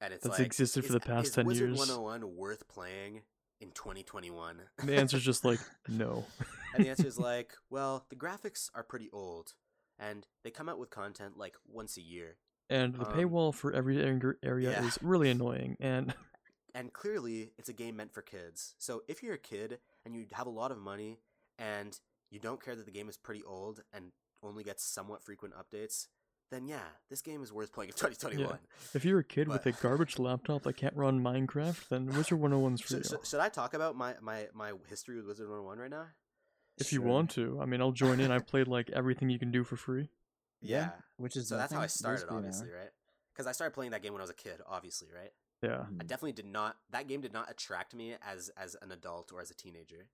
and 0.00 0.12
it's 0.12 0.24
that's 0.24 0.38
like 0.38 0.46
existed 0.46 0.82
for 0.82 0.88
is- 0.88 0.92
the 0.94 1.00
past 1.00 1.28
is 1.28 1.34
10 1.34 1.46
wizard 1.46 1.68
years. 1.70 1.78
101 1.78 2.36
worth 2.36 2.66
playing 2.68 3.22
in 3.60 3.70
2021 3.70 4.60
The 4.84 4.96
answer's 4.96 5.22
just 5.24 5.44
like 5.44 5.60
no. 5.88 6.24
and 6.74 6.84
the 6.84 6.90
answer 6.90 7.06
is 7.06 7.18
like 7.30 7.52
well 7.70 8.04
the 8.10 8.16
graphics 8.16 8.68
are 8.74 8.82
pretty 8.82 9.08
old 9.12 9.54
and 9.98 10.26
they 10.42 10.50
come 10.50 10.68
out 10.68 10.78
with 10.80 10.90
content 10.90 11.36
like 11.36 11.54
once 11.66 11.96
a 11.96 12.00
year 12.02 12.36
And 12.72 12.94
the 12.94 13.06
Um, 13.06 13.12
paywall 13.18 13.54
for 13.54 13.72
every 13.72 13.98
area 14.00 14.70
yeah. 14.70 14.86
is 14.86 14.98
really 15.02 15.30
annoying. 15.30 15.76
And 15.80 16.14
and 16.74 16.92
clearly 16.92 17.52
it's 17.58 17.68
a 17.68 17.72
game 17.72 17.96
meant 17.96 18.12
for 18.12 18.22
kids. 18.22 18.74
So 18.78 19.02
if 19.08 19.22
you're 19.22 19.34
a 19.34 19.38
kid 19.38 19.78
and 20.04 20.14
you 20.16 20.26
have 20.32 20.46
a 20.46 20.50
lot 20.50 20.70
of 20.72 20.78
money 20.78 21.18
and 21.58 21.98
you 22.30 22.38
don't 22.40 22.62
care 22.64 22.74
that 22.74 22.86
the 22.86 22.92
game 22.92 23.08
is 23.08 23.16
pretty 23.16 23.42
old 23.44 23.82
and 23.92 24.12
only 24.42 24.64
gets 24.64 24.82
somewhat 24.84 25.22
frequent 25.22 25.54
updates, 25.54 26.08
then 26.50 26.66
yeah, 26.66 26.84
this 27.10 27.20
game 27.22 27.42
is 27.42 27.52
worth 27.52 27.72
playing 27.72 27.90
in 27.90 27.94
2021. 27.96 28.58
if 28.94 29.04
you're 29.04 29.18
a 29.18 29.24
kid 29.24 29.48
with 29.48 29.66
a 29.66 29.72
garbage 29.72 30.18
laptop 30.18 30.62
that 30.62 30.74
can't 30.74 30.96
run 30.96 31.20
Minecraft, 31.22 31.88
then 31.88 32.06
Wizard 32.06 32.38
101's 32.40 32.80
for 32.80 32.88
Should, 32.88 32.96
you. 32.98 33.04
should, 33.04 33.26
should 33.26 33.40
I 33.40 33.48
talk 33.50 33.74
about 33.74 33.96
my, 33.96 34.14
my, 34.20 34.48
my 34.54 34.72
history 34.88 35.16
with 35.16 35.26
Wizard 35.26 35.48
101 35.48 35.78
right 35.78 35.90
now? 35.90 36.06
if 36.78 36.92
you 36.92 37.02
want 37.02 37.30
to, 37.30 37.58
I 37.60 37.66
mean, 37.66 37.80
I'll 37.80 37.92
join 37.92 38.18
in. 38.18 38.30
I 38.32 38.38
played 38.38 38.66
like 38.66 38.90
everything 38.90 39.28
you 39.30 39.38
can 39.38 39.50
do 39.52 39.62
for 39.62 39.76
free. 39.76 40.08
Yeah. 40.62 40.90
Which 41.16 41.36
is 41.36 41.48
So 41.48 41.56
that's 41.56 41.72
how 41.72 41.80
I 41.80 41.86
started, 41.86 42.28
obviously, 42.30 42.70
hour. 42.70 42.76
right? 42.78 42.90
Because 43.32 43.46
I 43.46 43.52
started 43.52 43.72
playing 43.74 43.90
that 43.92 44.02
game 44.02 44.12
when 44.12 44.20
I 44.20 44.24
was 44.24 44.30
a 44.30 44.34
kid, 44.34 44.60
obviously, 44.66 45.08
right? 45.12 45.32
Yeah. 45.62 45.82
I 45.82 45.84
Mhm. 45.92 45.98
definitely 46.06 46.32
did 46.32 46.46
not. 46.46 46.76
That 46.90 47.06
game 47.08 47.20
did 47.20 47.32
not 47.32 47.50
attract 47.50 47.94
me 47.94 48.16
as 48.22 48.48
as 48.50 48.74
an 48.82 48.90
adult 48.92 49.32
or 49.32 49.40
as 49.40 49.50
a 49.50 49.54
teenager. 49.54 50.08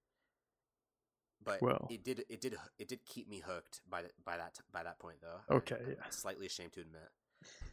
But 1.43 1.63
Well. 1.63 1.87
it 1.91 2.03
did. 2.05 2.25
It 2.29 2.41
did. 2.41 2.57
It 2.79 2.89
did 2.89 3.05
keep 3.05 3.29
me 3.29 3.41
hooked 3.41 3.81
by 3.89 4.03
the, 4.03 4.11
by 4.25 4.37
that 4.37 4.59
by 4.73 4.83
that 4.83 4.99
point, 4.99 5.21
though. 5.21 5.41
Okay, 5.57 5.77
I'm 5.81 5.91
yeah. 5.93 6.09
Slightly 6.11 6.47
ashamed 6.47 6.73
to 6.75 6.81
admit. 6.81 7.09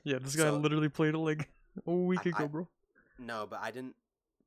Yeah, 0.03 0.19
this 0.19 0.35
guy 0.35 0.43
So- 0.43 0.57
literally 0.57 0.89
played 0.89 1.15
it 1.15 1.17
like 1.17 1.49
a 1.85 1.91
week 1.91 2.25
I- 2.25 2.29
ago, 2.29 2.43
I- 2.43 2.47
bro. 2.47 2.67
No, 3.17 3.47
but 3.47 3.59
I 3.61 3.71
didn't. 3.71 3.95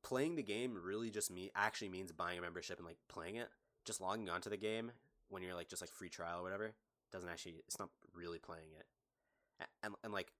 Playing 0.01 0.35
the 0.35 0.43
game 0.43 0.75
really 0.81 1.09
just 1.11 1.29
me 1.29 1.51
actually 1.55 1.89
means 1.89 2.13
buying 2.13 2.37
a 2.39 2.41
membership 2.41 2.77
and 2.77 2.87
like 2.87 2.97
playing 3.09 3.35
it. 3.35 3.49
Just 3.83 3.99
logging 3.99 4.29
onto 4.29 4.49
the 4.49 4.57
game 4.57 4.93
when 5.27 5.43
you're 5.43 5.55
like 5.55 5.67
just 5.67 5.81
like 5.81 5.91
free 5.91 6.09
trial 6.09 6.39
or 6.39 6.43
whatever. 6.43 6.73
Doesn't 7.11 7.29
actually 7.29 7.55
it's 7.67 7.79
not 7.79 7.89
really 8.13 8.39
playing 8.39 8.69
it. 8.77 8.85
And 9.83 9.93
and 10.03 10.13
like 10.13 10.31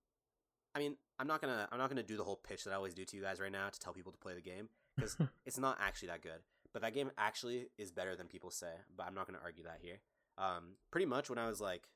I 0.75 0.79
mean, 0.79 0.95
I'm 1.17 1.27
not 1.27 1.41
going 1.41 1.53
to 1.53 1.67
I'm 1.71 1.79
not 1.79 1.93
to 1.95 2.03
do 2.03 2.17
the 2.17 2.23
whole 2.23 2.36
pitch 2.36 2.63
that 2.63 2.71
I 2.71 2.75
always 2.75 2.93
do 2.93 3.05
to 3.05 3.17
you 3.17 3.23
guys 3.23 3.39
right 3.39 3.51
now 3.51 3.69
to 3.69 3.79
tell 3.79 3.93
people 3.93 4.12
to 4.12 4.17
play 4.17 4.34
the 4.34 4.41
game 4.41 4.69
because 4.95 5.17
it's 5.45 5.58
not 5.58 5.77
actually 5.82 6.10
that 6.10 6.21
good. 6.21 6.41
But 6.71 6.84
that 6.84 6.93
game 6.93 7.10
actually 7.17 7.67
is 7.77 7.91
better 7.91 8.15
than 8.15 8.27
people 8.27 8.51
say, 8.51 8.71
but 8.95 9.08
I'm 9.08 9.15
not 9.15 9.25
going 9.25 9.38
to 9.38 9.43
argue 9.43 9.63
that 9.63 9.79
here. 9.82 9.99
Um 10.38 10.75
pretty 10.91 11.05
much 11.05 11.29
when 11.29 11.39
I 11.39 11.47
was 11.47 11.60
like 11.60 11.88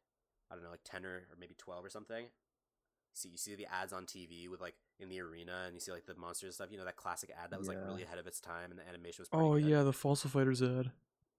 I 0.51 0.55
don't 0.55 0.63
know, 0.63 0.71
like 0.71 0.83
10 0.83 1.05
or, 1.05 1.15
or 1.15 1.37
maybe 1.39 1.55
12 1.57 1.85
or 1.85 1.89
something, 1.89 2.25
see 3.13 3.29
you 3.29 3.37
see 3.37 3.55
the 3.55 3.67
ads 3.67 3.93
on 3.93 4.05
TV 4.05 4.49
with 4.49 4.61
like 4.61 4.75
in 4.99 5.09
the 5.09 5.19
arena 5.21 5.63
and 5.65 5.73
you 5.73 5.79
see 5.79 5.91
like 5.91 6.05
the 6.05 6.15
monsters 6.15 6.47
and 6.47 6.53
stuff, 6.53 6.71
you 6.71 6.77
know 6.77 6.85
that 6.85 6.97
classic 6.97 7.31
ad 7.41 7.51
that 7.51 7.59
was 7.59 7.67
like 7.67 7.77
really 7.85 8.03
ahead 8.03 8.17
of 8.19 8.27
its 8.27 8.39
time 8.39 8.71
and 8.71 8.79
the 8.79 8.87
animation 8.87 9.21
was 9.21 9.29
pretty 9.29 9.45
oh 9.45 9.53
good. 9.53 9.65
yeah, 9.65 9.83
the 9.83 9.93
Fossil 9.93 10.29
Fighters 10.29 10.61
ad. 10.61 10.91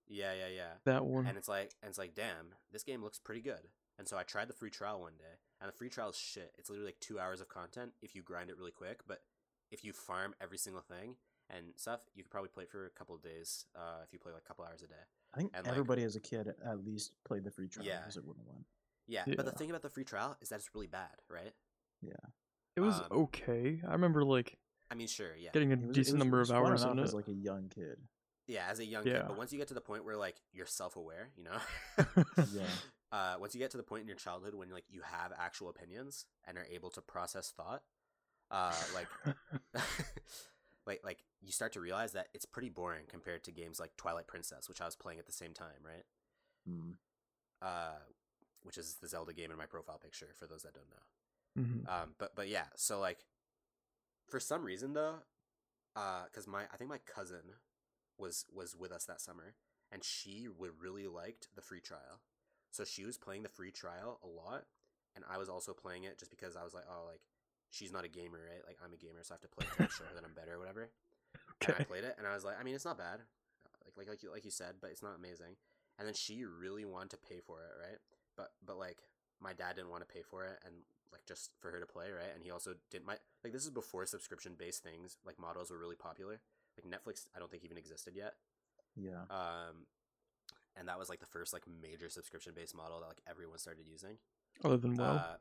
Yeah, 0.09 0.33
yeah, 0.35 0.49
yeah. 0.55 0.73
That 0.85 1.05
one. 1.05 1.27
And 1.27 1.37
it's 1.39 1.49
like 1.49 1.75
and 1.83 1.89
it's 1.89 1.99
like, 1.99 2.15
damn, 2.15 2.55
this 2.73 2.83
game 2.83 3.03
looks 3.03 3.19
pretty 3.19 3.41
good. 3.41 3.69
And 3.99 4.09
so 4.09 4.17
I 4.17 4.23
tried 4.25 4.49
the 4.49 4.55
free 4.55 4.71
trial 4.71 5.01
one 5.01 5.13
day, 5.19 5.39
and 5.61 5.69
the 5.69 5.73
free 5.77 5.89
trial 5.89 6.11
is 6.11 6.17
shit. 6.17 6.53
It's 6.59 6.69
literally 6.69 6.89
like 6.89 7.01
two 7.01 7.19
hours 7.21 7.41
of 7.41 7.49
content 7.49 7.93
if 8.03 8.15
you 8.15 8.23
grind 8.23 8.51
it 8.51 8.57
really 8.59 8.73
quick, 8.73 9.01
but 9.07 9.21
if 9.71 9.85
you 9.85 9.93
farm 9.93 10.35
every 10.41 10.59
single 10.59 10.83
thing 10.83 11.15
and 11.51 11.67
stuff, 11.77 12.01
you 12.15 12.23
could 12.25 12.31
probably 12.31 12.49
play 12.49 12.65
it 12.65 12.71
for 12.71 12.87
a 12.87 12.91
couple 12.91 13.15
of 13.15 13.23
days. 13.23 13.67
Uh, 13.77 14.03
if 14.05 14.13
you 14.13 14.19
play 14.19 14.33
like 14.33 14.43
a 14.45 14.49
couple 14.49 14.65
hours 14.65 14.83
a 14.83 14.89
day. 14.89 14.95
I 15.33 15.39
think 15.39 15.53
And, 15.55 15.65
like- 15.65 15.73
everybody 15.73 16.03
as 16.03 16.17
a 16.17 16.21
kid 16.21 16.49
at 16.49 16.85
least 16.85 17.13
played 17.25 17.45
the 17.45 17.51
free 17.51 17.69
trial 17.69 17.87
Yeah. 17.87 17.99
because 18.01 18.17
it 18.17 18.25
wouldn't 18.25 18.47
win. 18.47 18.65
Yeah, 19.07 19.25
but 19.37 19.45
the 19.45 19.53
thing 19.53 19.69
about 19.71 19.83
the 19.83 19.91
free 19.91 20.05
trial 20.05 20.37
is 20.41 20.49
that 20.49 20.57
it's 20.57 20.71
really 20.75 20.87
bad, 20.87 21.11
right? 21.29 21.53
Yeah, 22.03 22.13
it 22.77 22.81
was 22.81 22.99
um, 23.01 23.07
okay. 23.13 23.81
I 23.87 23.93
remember 23.93 24.25
like 24.25 24.59
I 24.91 24.95
mean, 24.97 25.07
sure, 25.09 25.37
yeah, 25.37 25.51
getting 25.53 25.73
a 25.73 25.77
was- 25.77 25.95
decent 25.95 26.17
was- 26.19 26.25
number 26.25 26.41
of 26.41 26.51
hours 26.51 26.83
enough 26.83 26.93
in 26.95 26.99
as 27.01 27.15
like 27.15 27.29
a 27.29 27.33
young 27.33 27.69
kid. 27.69 27.99
Yeah, 28.47 28.67
as 28.71 28.79
a 28.79 28.85
young 28.85 29.05
kid. 29.05 29.13
Yeah. 29.13 29.25
But 29.27 29.37
once 29.37 29.53
you 29.53 29.59
get 29.59 29.69
to 29.69 29.75
the 29.75 29.81
point 29.81 30.05
where 30.05 30.17
like 30.17 30.37
you're 30.53 30.67
self-aware, 30.67 31.31
you 31.37 31.45
know, 31.45 31.59
Yeah. 32.53 32.63
uh, 33.13 33.35
once 33.39 33.55
you 33.55 33.59
get 33.59 33.71
to 33.73 33.77
the 33.77 33.83
point 33.83 34.03
in 34.03 34.09
your 34.09 34.17
childhood 34.17 34.55
when 34.55 34.71
like 34.71 34.85
you 34.89 35.01
have 35.03 35.33
actual 35.39 35.69
opinions 35.69 36.27
and 36.47 36.59
are 36.59 36.67
able 36.71 36.91
to 36.91 37.01
process 37.01 37.53
thought, 37.57 37.83
uh, 38.51 38.75
like 38.95 39.09
like 40.87 41.01
like 41.05 41.19
you 41.41 41.53
start 41.53 41.73
to 41.73 41.81
realize 41.81 42.13
that 42.13 42.29
it's 42.35 42.45
pretty 42.45 42.69
boring 42.69 43.05
compared 43.09 43.45
to 43.45 43.53
games 43.53 43.81
like 43.81 43.97
Twilight 43.97 44.27
Princess, 44.27 44.69
which 44.69 44.81
I 44.81 44.85
was 44.85 44.97
playing 44.97 45.19
at 45.19 45.27
the 45.27 45.33
same 45.33 45.53
time, 45.53 45.83
right? 45.85 46.05
Mm. 46.69 46.95
Uh, 47.63 47.99
which 48.63 48.79
is 48.79 48.97
the 49.01 49.09
Zelda 49.09 49.33
game 49.33 49.51
in 49.51 49.57
my 49.59 49.67
profile 49.67 49.99
picture 49.99 50.29
for 50.39 50.47
those 50.47 50.63
that 50.63 50.75
don't 50.75 50.89
know. 50.91 51.63
Mhm. 51.63 51.89
Um, 51.89 52.15
but 52.19 52.35
but 52.35 52.49
yeah, 52.49 52.67
so 52.77 53.01
like 53.01 53.25
for 54.29 54.41
some 54.41 54.65
reason 54.65 54.93
though, 54.93 55.17
uh, 55.97 56.25
because 56.25 56.47
my 56.47 56.65
I 56.73 56.77
think 56.77 56.91
my 56.91 56.99
cousin 56.99 57.43
was 58.19 58.45
was 58.55 58.77
with 58.77 58.93
us 58.93 59.05
that 59.05 59.21
summer, 59.21 59.55
and 59.93 60.05
she 60.05 60.49
would 60.49 60.73
really 60.81 61.07
liked 61.07 61.49
the 61.55 61.63
free 61.63 61.81
trial, 61.81 62.21
so 62.71 62.85
she 62.85 63.05
was 63.05 63.17
playing 63.17 63.43
the 63.43 63.49
free 63.49 63.71
trial 63.71 64.19
a 64.23 64.27
lot, 64.27 64.65
and 65.15 65.25
I 65.31 65.39
was 65.39 65.49
also 65.49 65.73
playing 65.73 66.05
it 66.05 66.19
just 66.19 66.31
because 66.31 66.57
I 66.57 66.65
was 66.65 66.75
like, 66.75 66.85
oh, 66.89 67.07
like 67.07 67.21
she's 67.71 67.93
not 67.93 68.05
a 68.05 68.09
gamer, 68.09 68.41
right? 68.51 68.63
Like 68.67 68.79
I'm 68.85 68.93
a 68.93 68.97
gamer, 68.97 69.23
so 69.23 69.35
I 69.35 69.39
have 69.39 69.43
to 69.43 69.49
play 69.49 69.67
it 69.67 69.83
to 69.83 69.91
show 69.91 70.05
her 70.05 70.15
that 70.15 70.25
I'm 70.25 70.35
better 70.35 70.55
or 70.55 70.59
whatever. 70.59 70.91
And 71.67 71.77
I 71.79 71.85
played 71.85 72.05
it, 72.05 72.17
and 72.19 72.27
I 72.27 72.35
was 72.35 72.45
like, 72.45 72.61
I 72.61 72.63
mean, 72.63 72.75
it's 72.75 72.85
not 72.85 72.99
bad, 72.99 73.21
like 73.85 73.97
like 73.97 74.09
like 74.09 74.23
you 74.23 74.31
like 74.31 74.45
you 74.45 74.51
said, 74.51 74.75
but 74.83 74.91
it's 74.91 75.03
not 75.03 75.17
amazing. 75.17 75.57
And 75.99 76.07
then 76.07 76.15
she 76.15 76.45
really 76.45 76.85
wanted 76.85 77.11
to 77.11 77.17
pay 77.17 77.41
for 77.41 77.63
it, 77.63 77.73
right? 77.81 77.99
But 78.37 78.51
but 78.67 78.77
like 78.77 78.99
my 79.41 79.53
dad 79.53 79.77
didn't 79.77 79.91
want 79.91 80.07
to 80.07 80.13
pay 80.13 80.23
for 80.23 80.45
it, 80.45 80.59
and 80.67 80.75
like 81.13 81.25
just 81.27 81.51
for 81.61 81.71
her 81.71 81.81
to 81.81 81.87
play, 81.87 82.11
right? 82.11 82.35
And 82.35 82.43
he 82.43 82.51
also 82.51 82.75
didn't. 82.91 83.07
My 83.07 83.17
like 83.43 83.53
this 83.53 83.65
is 83.65 83.71
before 83.71 84.05
subscription 84.05 84.57
based 84.59 84.83
things 84.83 85.17
like 85.25 85.39
models 85.39 85.71
were 85.71 85.79
really 85.79 85.97
popular. 85.97 86.41
Like 86.77 86.91
Netflix, 86.91 87.27
I 87.35 87.39
don't 87.39 87.51
think 87.51 87.65
even 87.65 87.79
existed 87.79 88.15
yet. 88.17 88.35
Yeah. 88.97 89.27
Um, 89.31 89.87
and 90.77 90.89
that 90.89 90.99
was 90.99 91.09
like 91.09 91.21
the 91.21 91.27
first 91.27 91.53
like 91.53 91.63
major 91.67 92.09
subscription 92.09 92.53
based 92.55 92.77
model 92.77 93.01
that 93.01 93.07
like 93.07 93.23
everyone 93.29 93.59
started 93.59 93.87
using. 93.87 94.19
Other 94.65 94.77
than 94.77 94.97
WoW. 94.97 95.17
Uh, 95.17 95.37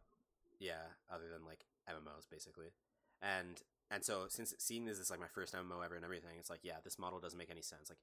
yeah, 0.60 0.94
other 1.12 1.26
than 1.32 1.46
like 1.46 1.66
MMOs 1.90 2.30
basically. 2.30 2.74
And 3.22 3.62
and 3.90 4.04
so 4.04 4.26
since 4.30 4.54
seeing 4.60 4.86
this 4.86 5.00
is 5.00 5.10
like 5.10 5.20
my 5.20 5.28
first 5.28 5.54
MMO 5.54 5.84
ever 5.84 5.96
and 5.96 6.06
everything, 6.06 6.38
it's 6.40 6.50
like 6.50 6.62
yeah, 6.64 6.78
this 6.84 7.00
model 7.00 7.20
doesn't 7.20 7.38
make 7.38 7.52
any 7.52 7.62
sense. 7.62 7.90
Like 7.90 8.00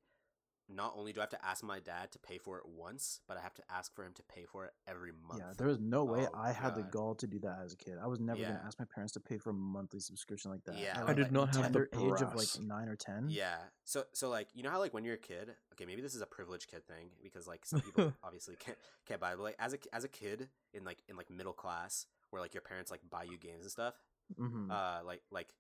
not 0.75 0.95
only 0.97 1.13
do 1.13 1.21
I 1.21 1.23
have 1.25 1.31
to 1.31 1.45
ask 1.45 1.63
my 1.65 1.81
dad 1.81 2.13
to 2.13 2.19
pay 2.19 2.39
for 2.39 2.59
it 2.59 2.65
once, 2.67 3.21
but 3.27 3.37
I 3.37 3.41
have 3.41 3.55
to 3.55 3.63
ask 3.71 3.95
for 3.95 4.05
him 4.05 4.13
to 4.15 4.23
pay 4.23 4.45
for 4.45 4.67
it 4.67 4.73
every 4.87 5.13
month. 5.13 5.41
Yeah, 5.41 5.53
there 5.57 5.69
was 5.69 5.79
no 5.79 6.05
way 6.05 6.21
Oh, 6.21 6.39
I 6.39 6.53
had 6.53 6.75
the 6.75 6.83
gall 6.83 7.15
to 7.17 7.27
do 7.27 7.39
that 7.41 7.59
as 7.65 7.73
a 7.73 7.77
kid. 7.77 7.95
I 8.03 8.07
was 8.07 8.21
never 8.21 8.41
Yeah. 8.41 8.49
gonna 8.49 8.63
ask 8.67 8.79
my 8.79 8.85
parents 8.93 9.13
to 9.15 9.21
pay 9.21 9.39
for 9.39 9.51
a 9.51 9.55
monthly 9.55 10.01
subscription 10.01 10.51
like 10.51 10.65
that. 10.65 10.75
Yeah, 10.77 10.99
At, 10.99 11.05
I 11.05 11.07
like, 11.07 11.17
did 11.17 11.33
the 11.33 11.33
not 11.33 11.49
have 11.51 11.73
the 11.73 11.87
tender 11.87 11.89
age 11.95 12.21
of 12.23 12.35
like 12.35 12.49
nine 12.61 12.89
or 12.89 12.97
ten. 12.97 13.29
Yeah. 13.29 13.57
So 13.85 14.05
so 14.13 14.29
like 14.29 14.49
you 14.55 14.63
know 14.63 14.71
how 14.71 14.79
like 14.79 14.95
when 14.95 15.05
you're 15.05 15.15
a 15.15 15.19
kid, 15.19 15.51
okay, 15.75 15.85
maybe 15.87 16.03
this 16.03 16.15
is 16.15 16.23
a 16.23 16.27
privileged 16.27 16.69
kid 16.71 16.87
thing 16.87 17.11
because 17.23 17.47
like 17.47 17.65
some 17.65 17.81
people 17.81 18.13
obviously 18.25 18.57
can't 18.57 18.79
can't 19.07 19.21
buy, 19.21 19.33
it, 19.33 19.37
but 19.37 19.43
like 19.45 19.57
as 19.59 19.75
a 19.75 19.79
as 19.93 20.05
a 20.05 20.09
kid 20.09 20.49
in 20.75 20.85
like 20.85 20.99
in 21.09 21.17
like 21.17 21.31
middle 21.31 21.53
class 21.53 22.07
where 22.31 22.41
like 22.43 22.55
your 22.55 22.61
parents 22.63 22.91
like 22.91 23.01
buy 23.11 23.25
you 23.25 23.39
games 23.39 23.63
and 23.63 23.71
stuff, 23.71 23.95
hmm 24.37 24.71
uh, 24.71 25.01
like 25.05 25.23
like 25.31 25.55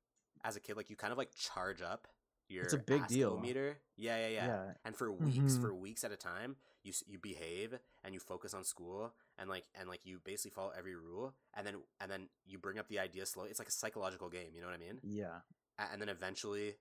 as 0.45 0.57
a 0.57 0.61
kid 0.61 0.77
like 0.77 0.91
you 0.91 0.97
kind 0.97 1.13
of 1.13 1.19
like 1.19 1.35
charge 1.35 1.83
up 1.83 2.07
your 2.51 2.65
It's 2.65 2.75
a 2.75 2.79
big 2.79 3.07
deal. 3.07 3.39
meter. 3.39 3.79
Yeah, 3.97 4.17
yeah, 4.19 4.29
yeah. 4.29 4.47
yeah. 4.47 4.73
And 4.85 4.97
for 4.97 5.11
weeks, 5.13 5.55
Mhm. 5.55 5.61
for 5.61 5.73
weeks 5.75 6.05
at 6.05 6.13
a 6.13 6.17
time, 6.17 6.57
you 6.83 6.93
you 7.07 7.19
behave 7.19 7.79
and 8.03 8.15
you 8.15 8.21
focus 8.21 8.55
on 8.55 8.65
school 8.65 9.15
and 9.39 9.49
like 9.49 9.67
and 9.75 9.89
like 9.89 10.05
you 10.05 10.19
basically 10.25 10.51
follow 10.51 10.71
every 10.77 10.95
rule 10.97 11.35
and 11.55 11.67
then 11.67 11.77
and 12.01 12.11
then 12.11 12.29
you 12.45 12.59
bring 12.59 12.79
up 12.79 12.89
the 12.89 12.99
idea 12.99 13.25
slowly. 13.27 13.51
It's 13.51 13.59
like 13.59 13.69
a 13.69 13.73
psychological 13.73 14.29
game. 14.29 14.55
You 14.55 14.61
know 14.63 14.67
what 14.67 14.75
I 14.77 14.79
mean? 14.79 15.01
Yeah. 15.03 15.41
And 15.79 16.01
then 16.01 16.09
eventually 16.09 16.77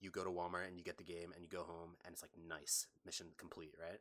you 0.00 0.10
go 0.10 0.22
to 0.24 0.30
Walmart 0.30 0.66
and 0.68 0.78
you 0.78 0.84
get 0.84 0.96
the 0.98 1.04
game 1.04 1.32
and 1.32 1.42
you 1.42 1.48
go 1.48 1.62
home 1.64 1.96
and 2.04 2.12
it's 2.12 2.22
like 2.22 2.30
nice 2.36 2.86
mission 3.04 3.26
complete, 3.36 3.74
right? 3.80 4.00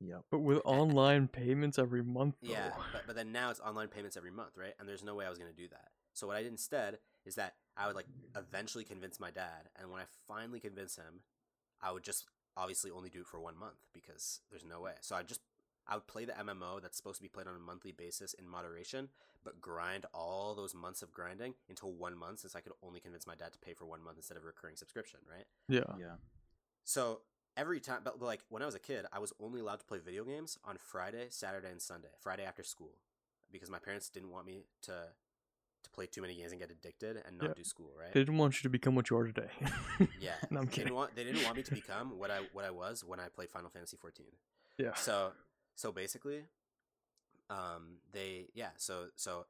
yeah 0.00 0.18
but 0.30 0.38
with 0.38 0.60
online 0.64 1.26
payments 1.26 1.76
every 1.78 2.02
month, 2.04 2.36
though. 2.40 2.50
Yeah, 2.52 2.72
but 2.92 3.02
but 3.06 3.16
then 3.16 3.32
now 3.32 3.50
it's 3.50 3.58
online 3.60 3.88
payments 3.88 4.16
every 4.16 4.30
month, 4.30 4.56
right? 4.56 4.74
And 4.78 4.88
there's 4.88 5.02
no 5.02 5.14
way 5.16 5.26
I 5.26 5.30
was 5.30 5.38
gonna 5.38 5.52
do 5.52 5.66
that. 5.68 5.90
So 6.14 6.26
what 6.28 6.36
I 6.36 6.42
did 6.42 6.52
instead 6.52 6.98
is 7.28 7.36
that 7.36 7.54
I 7.76 7.86
would 7.86 7.94
like 7.94 8.06
eventually 8.36 8.84
convince 8.84 9.20
my 9.20 9.30
dad, 9.30 9.68
and 9.78 9.90
when 9.90 10.00
I 10.00 10.06
finally 10.26 10.58
convince 10.58 10.96
him, 10.96 11.20
I 11.80 11.92
would 11.92 12.02
just 12.02 12.24
obviously 12.56 12.90
only 12.90 13.10
do 13.10 13.20
it 13.20 13.26
for 13.26 13.38
one 13.38 13.56
month 13.56 13.86
because 13.92 14.40
there's 14.50 14.64
no 14.64 14.80
way. 14.80 14.94
So 15.00 15.14
I 15.14 15.22
just 15.22 15.40
I 15.86 15.94
would 15.94 16.06
play 16.06 16.24
the 16.24 16.32
MMO 16.32 16.82
that's 16.82 16.96
supposed 16.96 17.16
to 17.16 17.22
be 17.22 17.28
played 17.28 17.46
on 17.46 17.54
a 17.54 17.60
monthly 17.60 17.92
basis 17.92 18.34
in 18.34 18.48
moderation, 18.48 19.08
but 19.44 19.60
grind 19.60 20.06
all 20.12 20.54
those 20.54 20.74
months 20.74 21.02
of 21.02 21.12
grinding 21.12 21.54
into 21.68 21.86
one 21.86 22.16
month 22.16 22.40
since 22.40 22.56
I 22.56 22.60
could 22.60 22.72
only 22.82 23.00
convince 23.00 23.26
my 23.26 23.34
dad 23.34 23.52
to 23.52 23.58
pay 23.58 23.74
for 23.74 23.84
one 23.84 24.02
month 24.02 24.16
instead 24.16 24.36
of 24.36 24.42
a 24.42 24.46
recurring 24.46 24.76
subscription, 24.76 25.20
right? 25.30 25.46
yeah. 25.68 25.94
Yeah. 25.98 26.16
So 26.84 27.20
every 27.56 27.80
time, 27.80 28.00
but 28.04 28.20
like 28.20 28.40
when 28.48 28.62
I 28.62 28.66
was 28.66 28.74
a 28.74 28.80
kid, 28.80 29.06
I 29.12 29.18
was 29.18 29.32
only 29.40 29.60
allowed 29.60 29.80
to 29.80 29.84
play 29.84 29.98
video 29.98 30.24
games 30.24 30.58
on 30.64 30.76
Friday, 30.78 31.26
Saturday, 31.30 31.70
and 31.70 31.80
Sunday. 31.80 32.08
Friday 32.20 32.44
after 32.44 32.62
school, 32.62 32.96
because 33.52 33.70
my 33.70 33.78
parents 33.78 34.08
didn't 34.08 34.30
want 34.30 34.46
me 34.46 34.64
to 34.82 34.92
to 35.88 35.94
play 35.94 36.06
too 36.06 36.20
many 36.22 36.34
games 36.36 36.52
and 36.52 36.60
get 36.60 36.70
addicted 36.70 37.22
and 37.26 37.38
not 37.38 37.48
Yeah. 37.48 37.54
do 37.56 37.64
school. 37.64 37.92
Right? 37.98 38.12
They 38.12 38.20
didn't 38.20 38.38
want 38.38 38.54
you 38.56 38.62
to 38.62 38.68
become 38.70 38.94
what 38.94 39.10
you 39.10 39.16
are 39.16 39.26
today. 39.26 39.48
yeah. 40.20 40.34
no, 40.50 40.60
I'm 40.60 40.66
They 40.66 40.70
kidding. 40.70 40.84
didn't 40.84 40.94
want 40.94 41.16
they 41.16 41.24
didn't 41.24 41.44
want 41.44 41.56
me 41.56 41.62
to 41.62 41.74
become 41.82 42.18
what 42.18 42.30
I 42.30 42.40
what 42.52 42.64
I 42.64 42.70
was 42.70 43.04
when 43.04 43.20
I 43.20 43.28
played 43.28 43.50
Final 43.50 43.70
Fantasy 43.70 43.96
14. 43.96 44.26
Yeah. 44.78 44.94
So 44.94 45.32
so 45.74 45.92
basically, 45.92 46.44
um, 47.50 47.98
they 48.12 48.48
yeah. 48.54 48.70
So 48.76 49.06
so 49.16 49.46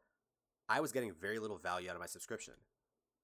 I 0.68 0.80
was 0.80 0.92
getting 0.92 1.12
very 1.12 1.38
little 1.38 1.58
value 1.58 1.88
out 1.90 1.94
of 1.96 2.00
my 2.00 2.06
subscription. 2.06 2.54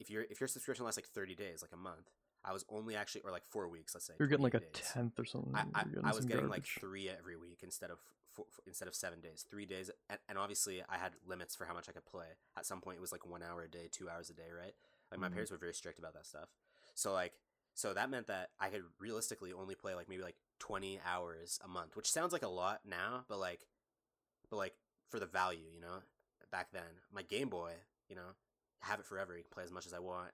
If 0.00 0.10
your 0.10 0.22
if 0.30 0.40
your 0.40 0.48
subscription 0.48 0.84
lasts 0.84 0.98
like 0.98 1.06
30 1.06 1.34
days, 1.34 1.62
like 1.62 1.70
a 1.72 1.76
month, 1.76 2.10
I 2.44 2.52
was 2.52 2.64
only 2.68 2.96
actually 2.96 3.22
or 3.22 3.30
like 3.30 3.44
four 3.46 3.68
weeks, 3.68 3.94
let's 3.94 4.06
say. 4.06 4.14
You're 4.18 4.28
getting 4.28 4.42
like 4.42 4.54
a 4.54 4.60
tenth 4.60 5.18
or 5.18 5.24
something. 5.24 5.52
I, 5.54 5.64
I, 5.74 5.84
I 6.04 6.12
was 6.12 6.24
getting 6.24 6.48
like 6.48 6.64
three 6.66 7.08
every 7.08 7.36
week 7.36 7.60
instead 7.62 7.90
of 7.90 7.98
four, 8.34 8.46
instead 8.66 8.88
of 8.88 8.94
seven 8.94 9.20
days, 9.20 9.44
three 9.48 9.66
days, 9.66 9.90
and, 10.10 10.18
and 10.28 10.38
obviously 10.38 10.82
I 10.88 10.98
had 10.98 11.12
limits 11.26 11.54
for 11.56 11.64
how 11.64 11.74
much 11.74 11.88
I 11.88 11.92
could 11.92 12.04
play. 12.06 12.26
At 12.56 12.66
some 12.66 12.80
point, 12.80 12.98
it 12.98 13.00
was 13.00 13.12
like 13.12 13.26
one 13.26 13.42
hour 13.42 13.62
a 13.62 13.68
day, 13.68 13.88
two 13.90 14.08
hours 14.10 14.30
a 14.30 14.34
day, 14.34 14.50
right? 14.56 14.74
Like 15.10 15.20
my 15.20 15.28
Mhm. 15.28 15.32
parents 15.32 15.50
were 15.50 15.58
very 15.58 15.74
strict 15.74 15.98
about 15.98 16.14
that 16.14 16.26
stuff. 16.26 16.48
So 16.94 17.12
like, 17.12 17.32
so 17.74 17.92
that 17.94 18.10
meant 18.10 18.26
that 18.28 18.50
I 18.60 18.68
could 18.68 18.82
realistically 19.00 19.52
only 19.52 19.74
play 19.74 19.94
like 19.94 20.08
maybe 20.08 20.22
like 20.22 20.36
twenty 20.58 21.00
hours 21.04 21.58
a 21.64 21.68
month, 21.68 21.96
which 21.96 22.10
sounds 22.10 22.32
like 22.32 22.42
a 22.42 22.48
lot 22.48 22.80
now, 22.84 23.24
but 23.28 23.38
like, 23.38 23.66
but 24.50 24.56
like 24.56 24.74
for 25.08 25.18
the 25.18 25.26
value, 25.26 25.66
you 25.72 25.80
know, 25.80 26.02
back 26.50 26.68
then, 26.72 27.00
my 27.12 27.22
Game 27.22 27.48
Boy, 27.48 27.72
you 28.08 28.14
know, 28.16 28.34
have 28.80 29.00
it 29.00 29.06
forever. 29.06 29.36
You 29.36 29.42
can 29.42 29.50
play 29.50 29.64
as 29.64 29.72
much 29.72 29.86
as 29.86 29.92
I 29.92 29.98
want. 29.98 30.30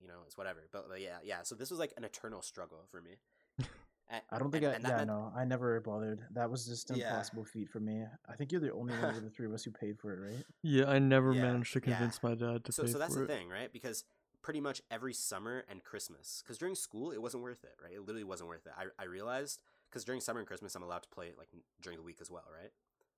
You 0.00 0.08
know, 0.08 0.20
it's 0.26 0.36
whatever. 0.36 0.60
But, 0.72 0.88
but 0.88 1.00
yeah, 1.00 1.18
yeah. 1.22 1.42
So 1.42 1.54
this 1.54 1.70
was 1.70 1.78
like 1.78 1.92
an 1.96 2.04
eternal 2.04 2.42
struggle 2.42 2.86
for 2.90 3.00
me. 3.00 3.16
A- 4.12 4.22
I 4.34 4.38
don't 4.38 4.50
think 4.50 4.64
and- 4.64 4.72
I. 4.72 4.76
and 4.76 4.84
yeah, 4.84 4.96
meant- 4.98 5.08
no, 5.08 5.32
I 5.34 5.44
never 5.44 5.80
bothered. 5.80 6.20
That 6.32 6.50
was 6.50 6.66
just 6.66 6.90
an 6.90 6.96
Yeah. 6.96 7.10
impossible 7.10 7.44
feat 7.44 7.68
for 7.70 7.80
me. 7.80 8.04
I 8.28 8.34
think 8.36 8.52
you're 8.52 8.60
the 8.60 8.72
only 8.72 8.94
one 8.94 9.14
of 9.16 9.22
the 9.22 9.30
three 9.34 9.46
of 9.46 9.52
us 9.54 9.64
who 9.64 9.70
paid 9.70 9.98
for 9.98 10.12
it, 10.12 10.20
right? 10.20 10.44
Yeah, 10.62 10.84
I 10.90 10.98
never 10.98 11.32
Yeah, 11.32 11.42
managed 11.42 11.72
to 11.72 11.80
yeah. 11.84 11.96
convince 11.96 12.22
my 12.22 12.34
dad 12.34 12.64
to 12.64 12.72
so 12.72 12.82
pay 12.84 12.90
so 12.90 12.98
that's 12.98 13.14
for 13.14 13.20
the 13.20 13.24
it. 13.24 13.28
thing 13.28 13.48
right 13.48 13.72
because 13.72 14.04
pretty 14.42 14.60
much 14.60 14.82
every 14.90 15.14
summer 15.14 15.64
and 15.68 15.84
christmas 15.84 16.42
because 16.42 16.58
during 16.58 16.74
school 16.74 17.12
it 17.12 17.22
wasn't 17.22 17.40
worth 17.40 17.62
it 17.62 17.76
right 17.80 17.92
it 17.94 18.00
literally 18.00 18.24
wasn't 18.24 18.48
worth 18.48 18.66
it 18.66 18.72
i, 18.76 18.86
I 19.00 19.04
realized 19.06 19.62
because 19.88 20.04
during 20.04 20.20
summer 20.20 20.40
and 20.40 20.48
christmas 20.48 20.74
i'm 20.74 20.82
allowed 20.82 21.04
to 21.04 21.08
play 21.10 21.28
it 21.28 21.38
like 21.38 21.46
during 21.80 21.96
the 21.96 22.02
week 22.02 22.18
as 22.20 22.28
well 22.28 22.42
right 22.52 22.72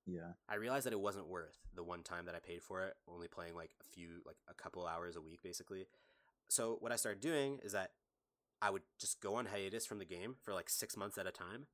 Yeah. 0.04 0.32
i 0.50 0.56
realized 0.56 0.84
that 0.84 0.92
it 0.92 1.00
wasn't 1.00 1.28
worth 1.28 1.56
the 1.74 1.82
one 1.82 2.02
time 2.02 2.26
that 2.26 2.34
i 2.34 2.40
paid 2.40 2.62
for 2.62 2.82
it 2.82 2.94
only 3.08 3.26
playing 3.26 3.54
like 3.54 3.70
a 3.80 3.84
few 3.84 4.20
like 4.26 4.36
a 4.48 4.54
couple 4.54 4.86
hours 4.86 5.16
a 5.16 5.22
week 5.22 5.42
basically 5.42 5.86
so 6.48 6.76
what 6.80 6.92
i 6.92 6.96
started 6.96 7.22
doing 7.22 7.58
is 7.62 7.72
that 7.72 7.92
i 8.62 8.70
would 8.70 8.82
just 8.98 9.20
go 9.20 9.34
on 9.36 9.46
hiatus 9.46 9.86
from 9.86 9.98
the 9.98 10.04
game 10.04 10.36
for 10.42 10.54
like 10.54 10.68
six 10.68 10.96
months 10.96 11.18
at 11.18 11.26
a 11.26 11.30
time 11.30 11.66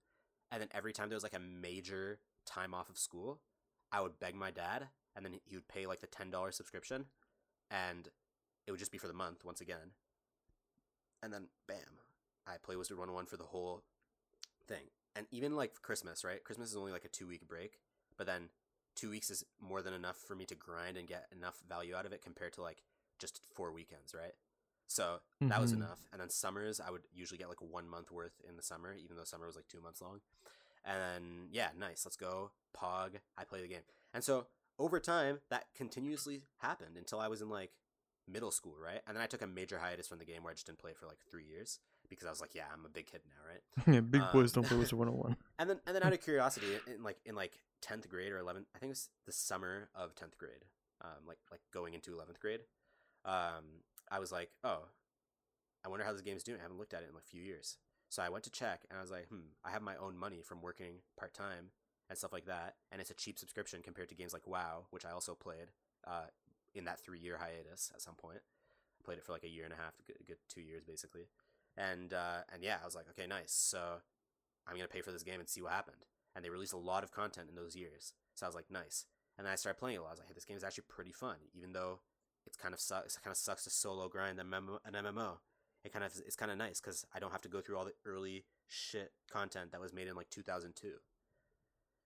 and 0.51 0.61
then 0.61 0.69
every 0.73 0.93
time 0.93 1.09
there 1.09 1.17
was 1.17 1.23
like 1.23 1.37
a 1.37 1.39
major 1.39 2.19
time 2.45 2.75
off 2.75 2.89
of 2.89 2.99
school, 2.99 3.41
I 3.93 4.01
would 4.01 4.19
beg 4.19 4.35
my 4.35 4.51
dad, 4.51 4.89
and 5.15 5.25
then 5.25 5.35
he 5.45 5.57
would 5.57 5.69
pay 5.69 5.87
like 5.87 6.01
the 6.01 6.07
ten 6.07 6.31
dollars 6.31 6.57
subscription, 6.57 7.07
and 7.71 8.09
it 8.67 8.71
would 8.71 8.81
just 8.81 8.93
be 8.93 8.99
for 8.99 9.07
the 9.07 9.13
month 9.13 9.45
once 9.45 9.61
again. 9.61 9.95
And 11.23 11.33
then 11.33 11.49
bam, 11.69 11.99
I 12.47 12.55
play 12.63 12.77
Wizard 12.77 12.97
101 12.97 13.27
for 13.27 13.37
the 13.37 13.45
whole 13.45 13.83
thing. 14.67 14.89
And 15.15 15.27
even 15.31 15.55
like 15.55 15.83
Christmas, 15.83 16.25
right? 16.25 16.43
Christmas 16.43 16.71
is 16.71 16.77
only 16.77 16.93
like 16.93 17.05
a 17.05 17.09
two 17.09 17.27
week 17.27 17.47
break, 17.47 17.79
but 18.17 18.27
then 18.27 18.49
two 18.97 19.11
weeks 19.11 19.31
is 19.31 19.45
more 19.61 19.83
than 19.83 19.93
enough 19.93 20.17
for 20.17 20.35
me 20.35 20.47
to 20.47 20.55
grind 20.55 20.97
and 20.97 21.07
get 21.07 21.27
enough 21.37 21.59
value 21.69 21.95
out 21.95 22.07
of 22.07 22.13
it 22.13 22.23
compared 22.23 22.53
to 22.55 22.63
like 22.63 22.83
just 23.19 23.41
four 23.55 23.73
weekends, 23.73 24.15
right? 24.15 24.33
So 24.91 25.21
that 25.43 25.61
was 25.61 25.71
Mhm. 25.71 25.77
enough. 25.77 26.01
And 26.13 26.21
then 26.21 26.31
summers, 26.31 26.81
I 26.81 26.91
would 26.91 27.03
usually 27.13 27.39
get 27.39 27.49
like 27.49 27.63
one 27.63 27.89
month 27.89 28.11
worth 28.11 28.41
in 28.49 28.57
the 28.57 28.63
summer, 28.63 28.93
even 28.93 29.17
though 29.17 29.25
summer 29.25 29.47
was 29.47 29.55
like 29.55 29.69
two 29.69 29.81
months 29.81 30.01
long. 30.03 30.21
And 30.85 30.99
then, 30.99 31.49
yeah, 31.53 31.69
nice. 31.79 32.05
Let's 32.05 32.17
go. 32.17 32.51
Pog. 32.77 33.21
I 33.39 33.45
play 33.45 33.61
the 33.63 33.69
game. 33.69 33.83
And 34.13 34.25
so 34.25 34.47
over 34.79 34.99
time, 34.99 35.41
that 35.51 35.67
continuously 35.77 36.43
happened 36.59 36.97
until 36.97 37.21
I 37.21 37.29
was 37.29 37.41
in 37.41 37.49
like 37.49 37.71
middle 38.27 38.51
school, 38.51 38.75
right? 38.83 39.01
And 39.07 39.17
then 39.17 39.23
I 39.23 39.27
took 39.27 39.43
a 39.43 39.47
major 39.47 39.79
hiatus 39.79 40.09
from 40.09 40.19
the 40.19 40.25
game 40.25 40.43
where 40.43 40.51
I 40.51 40.55
just 40.55 40.67
didn't 40.67 40.79
play 40.81 40.91
it 40.91 40.97
for 40.99 41.07
like 41.07 41.19
three 41.31 41.45
years 41.45 41.79
because 42.09 42.27
I 42.27 42.31
was 42.31 42.41
like, 42.41 42.55
yeah, 42.55 42.65
I'm 42.73 42.85
a 42.85 42.89
big 42.89 43.07
kid 43.07 43.21
now, 43.29 43.43
right? 43.49 43.95
yeah, 43.95 44.01
big 44.17 44.23
boys 44.33 44.57
Um, 44.57 44.63
don't 44.63 44.69
play 44.69 44.79
Wizard 44.79 44.99
101. 44.99 45.37
And 45.61 45.71
then 45.71 45.81
and 45.87 45.95
then 45.95 46.03
out 46.03 46.13
of 46.13 46.21
curiosity, 46.25 46.67
in 46.87 47.03
like 47.05 47.19
in 47.25 47.35
like 47.37 47.61
tenth 47.81 48.09
grade 48.09 48.33
or 48.33 48.39
eleventh, 48.39 48.67
I 48.75 48.79
think 48.81 48.89
it 48.91 48.99
was 48.99 49.09
the 49.27 49.33
summer 49.33 49.89
of 49.95 50.15
tenth 50.17 50.37
grade, 50.39 50.65
um, 51.03 51.27
like 51.29 51.39
like 51.53 51.61
going 51.73 51.95
into 51.95 52.13
eleventh 52.13 52.41
grade, 52.41 52.61
um, 53.25 53.85
I 54.11 54.19
was 54.19 54.33
like, 54.33 54.51
oh, 54.65 54.85
I 55.85 55.89
wonder 55.89 56.05
how 56.05 56.13
this 56.13 56.23
game's 56.23 56.43
doing. 56.43 56.59
I 56.59 56.63
haven't 56.63 56.79
looked 56.79 56.95
at 56.95 57.03
it 57.03 57.11
in 57.11 57.17
a 57.17 57.21
few 57.21 57.43
years. 57.43 57.79
So 58.09 58.23
I 58.23 58.29
went 58.29 58.45
to 58.45 58.51
check, 58.51 58.83
and 58.91 58.99
I 58.99 59.03
was 59.03 59.11
like, 59.11 59.29
hmm, 59.29 59.55
I 59.65 59.71
have 59.71 59.83
my 59.83 59.97
own 59.97 60.19
money 60.19 60.43
from 60.43 60.63
working 60.63 60.95
part 61.17 61.33
time 61.33 61.71
and 62.09 62.19
stuff 62.19 62.33
like 62.33 62.47
that, 62.47 62.75
and 62.91 63.01
it's 63.01 63.11
a 63.11 63.15
cheap 63.15 63.39
subscription 63.39 63.83
compared 63.83 64.09
to 64.09 64.17
games 64.17 64.33
like 64.33 64.47
WoW, 64.49 64.87
which 64.91 65.07
I 65.07 65.13
also 65.13 65.35
played 65.35 65.71
uh, 66.05 66.27
in 66.75 66.85
that 66.85 66.99
three 66.99 67.21
year 67.21 67.39
hiatus 67.39 67.93
at 67.95 68.03
some 68.03 68.17
point. 68.17 68.41
I 69.01 69.05
played 69.05 69.19
it 69.19 69.25
for 69.25 69.33
like 69.33 69.45
a 69.45 69.49
year 69.49 69.65
and 69.65 69.73
a 69.73 69.77
half, 69.77 69.95
a 70.01 70.25
good, 70.25 70.39
two 70.53 70.61
years 70.61 70.83
basically, 70.85 71.29
and 71.77 72.13
uh, 72.13 72.43
and 72.53 72.65
yeah, 72.65 72.79
I 72.83 72.85
was 72.85 72.97
like, 72.97 73.07
okay, 73.11 73.29
nice. 73.29 73.53
So 73.53 74.01
I'm 74.67 74.75
gonna 74.75 74.89
pay 74.89 75.03
for 75.03 75.13
this 75.13 75.23
game 75.23 75.39
and 75.39 75.49
see 75.49 75.63
what 75.63 75.73
happened. 75.73 76.05
And 76.35 76.45
they 76.45 76.51
released 76.51 76.73
a 76.73 76.79
lot 76.79 77.05
of 77.05 77.13
content 77.13 77.49
in 77.49 77.55
those 77.55 77.77
years, 77.77 78.13
so 78.35 78.45
I 78.45 78.49
was 78.49 78.57
like, 78.57 78.71
nice. 78.71 79.07
And 79.39 79.47
then 79.47 79.53
I 79.53 79.57
started 79.57 79.79
playing 79.79 79.99
a 79.99 80.01
lot. 80.03 80.09
I 80.09 80.13
was 80.13 80.19
like, 80.19 80.29
hey, 80.29 80.35
this 80.35 80.45
game 80.45 80.57
is 80.57 80.65
actually 80.65 80.85
pretty 80.89 81.13
fun, 81.13 81.37
even 81.55 81.73
though 81.73 82.01
it's 82.47 82.57
kind 82.57 82.75
of 82.75 82.81
sucks. 82.81 83.17
It 83.17 83.23
kind 83.23 83.33
of 83.33 83.39
sucks 83.39 83.65
to 83.65 83.71
solo 83.71 84.09
grind 84.09 84.39
an 84.39 84.47
MMO. 84.47 85.39
It 85.85 85.93
kind 85.93 86.05
of 86.05 86.13
it's 86.27 86.37
kind 86.37 86.51
of 86.51 86.59
nice 86.59 86.81
because 86.81 87.07
I 87.15 87.19
don't 87.19 87.33
have 87.33 87.41
to 87.43 87.49
go 87.49 87.61
through 87.61 87.79
all 87.79 87.85
the 87.85 87.95
early 88.05 88.45
shit 88.69 89.13
content 89.31 89.73
that 89.73 89.81
was 89.81 89.93
made 89.93 90.09
in 90.09 90.15
like 90.15 90.31
2002. 90.31 90.93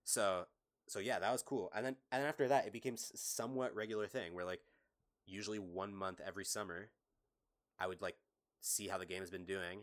So 0.03 0.45
so 0.87 0.99
yeah, 0.99 1.19
that 1.19 1.31
was 1.31 1.43
cool. 1.43 1.71
And 1.75 1.85
then 1.85 1.95
and 2.11 2.21
then 2.21 2.29
after 2.29 2.47
that, 2.47 2.67
it 2.67 2.73
became 2.73 2.95
somewhat 2.97 3.75
regular 3.75 4.07
thing 4.07 4.33
where 4.33 4.45
like 4.45 4.61
usually 5.25 5.59
one 5.59 5.93
month 5.93 6.21
every 6.25 6.45
summer, 6.45 6.89
I 7.79 7.87
would 7.87 8.01
like 8.01 8.15
see 8.61 8.87
how 8.87 8.97
the 8.97 9.05
game 9.05 9.21
has 9.21 9.31
been 9.31 9.45
doing, 9.45 9.81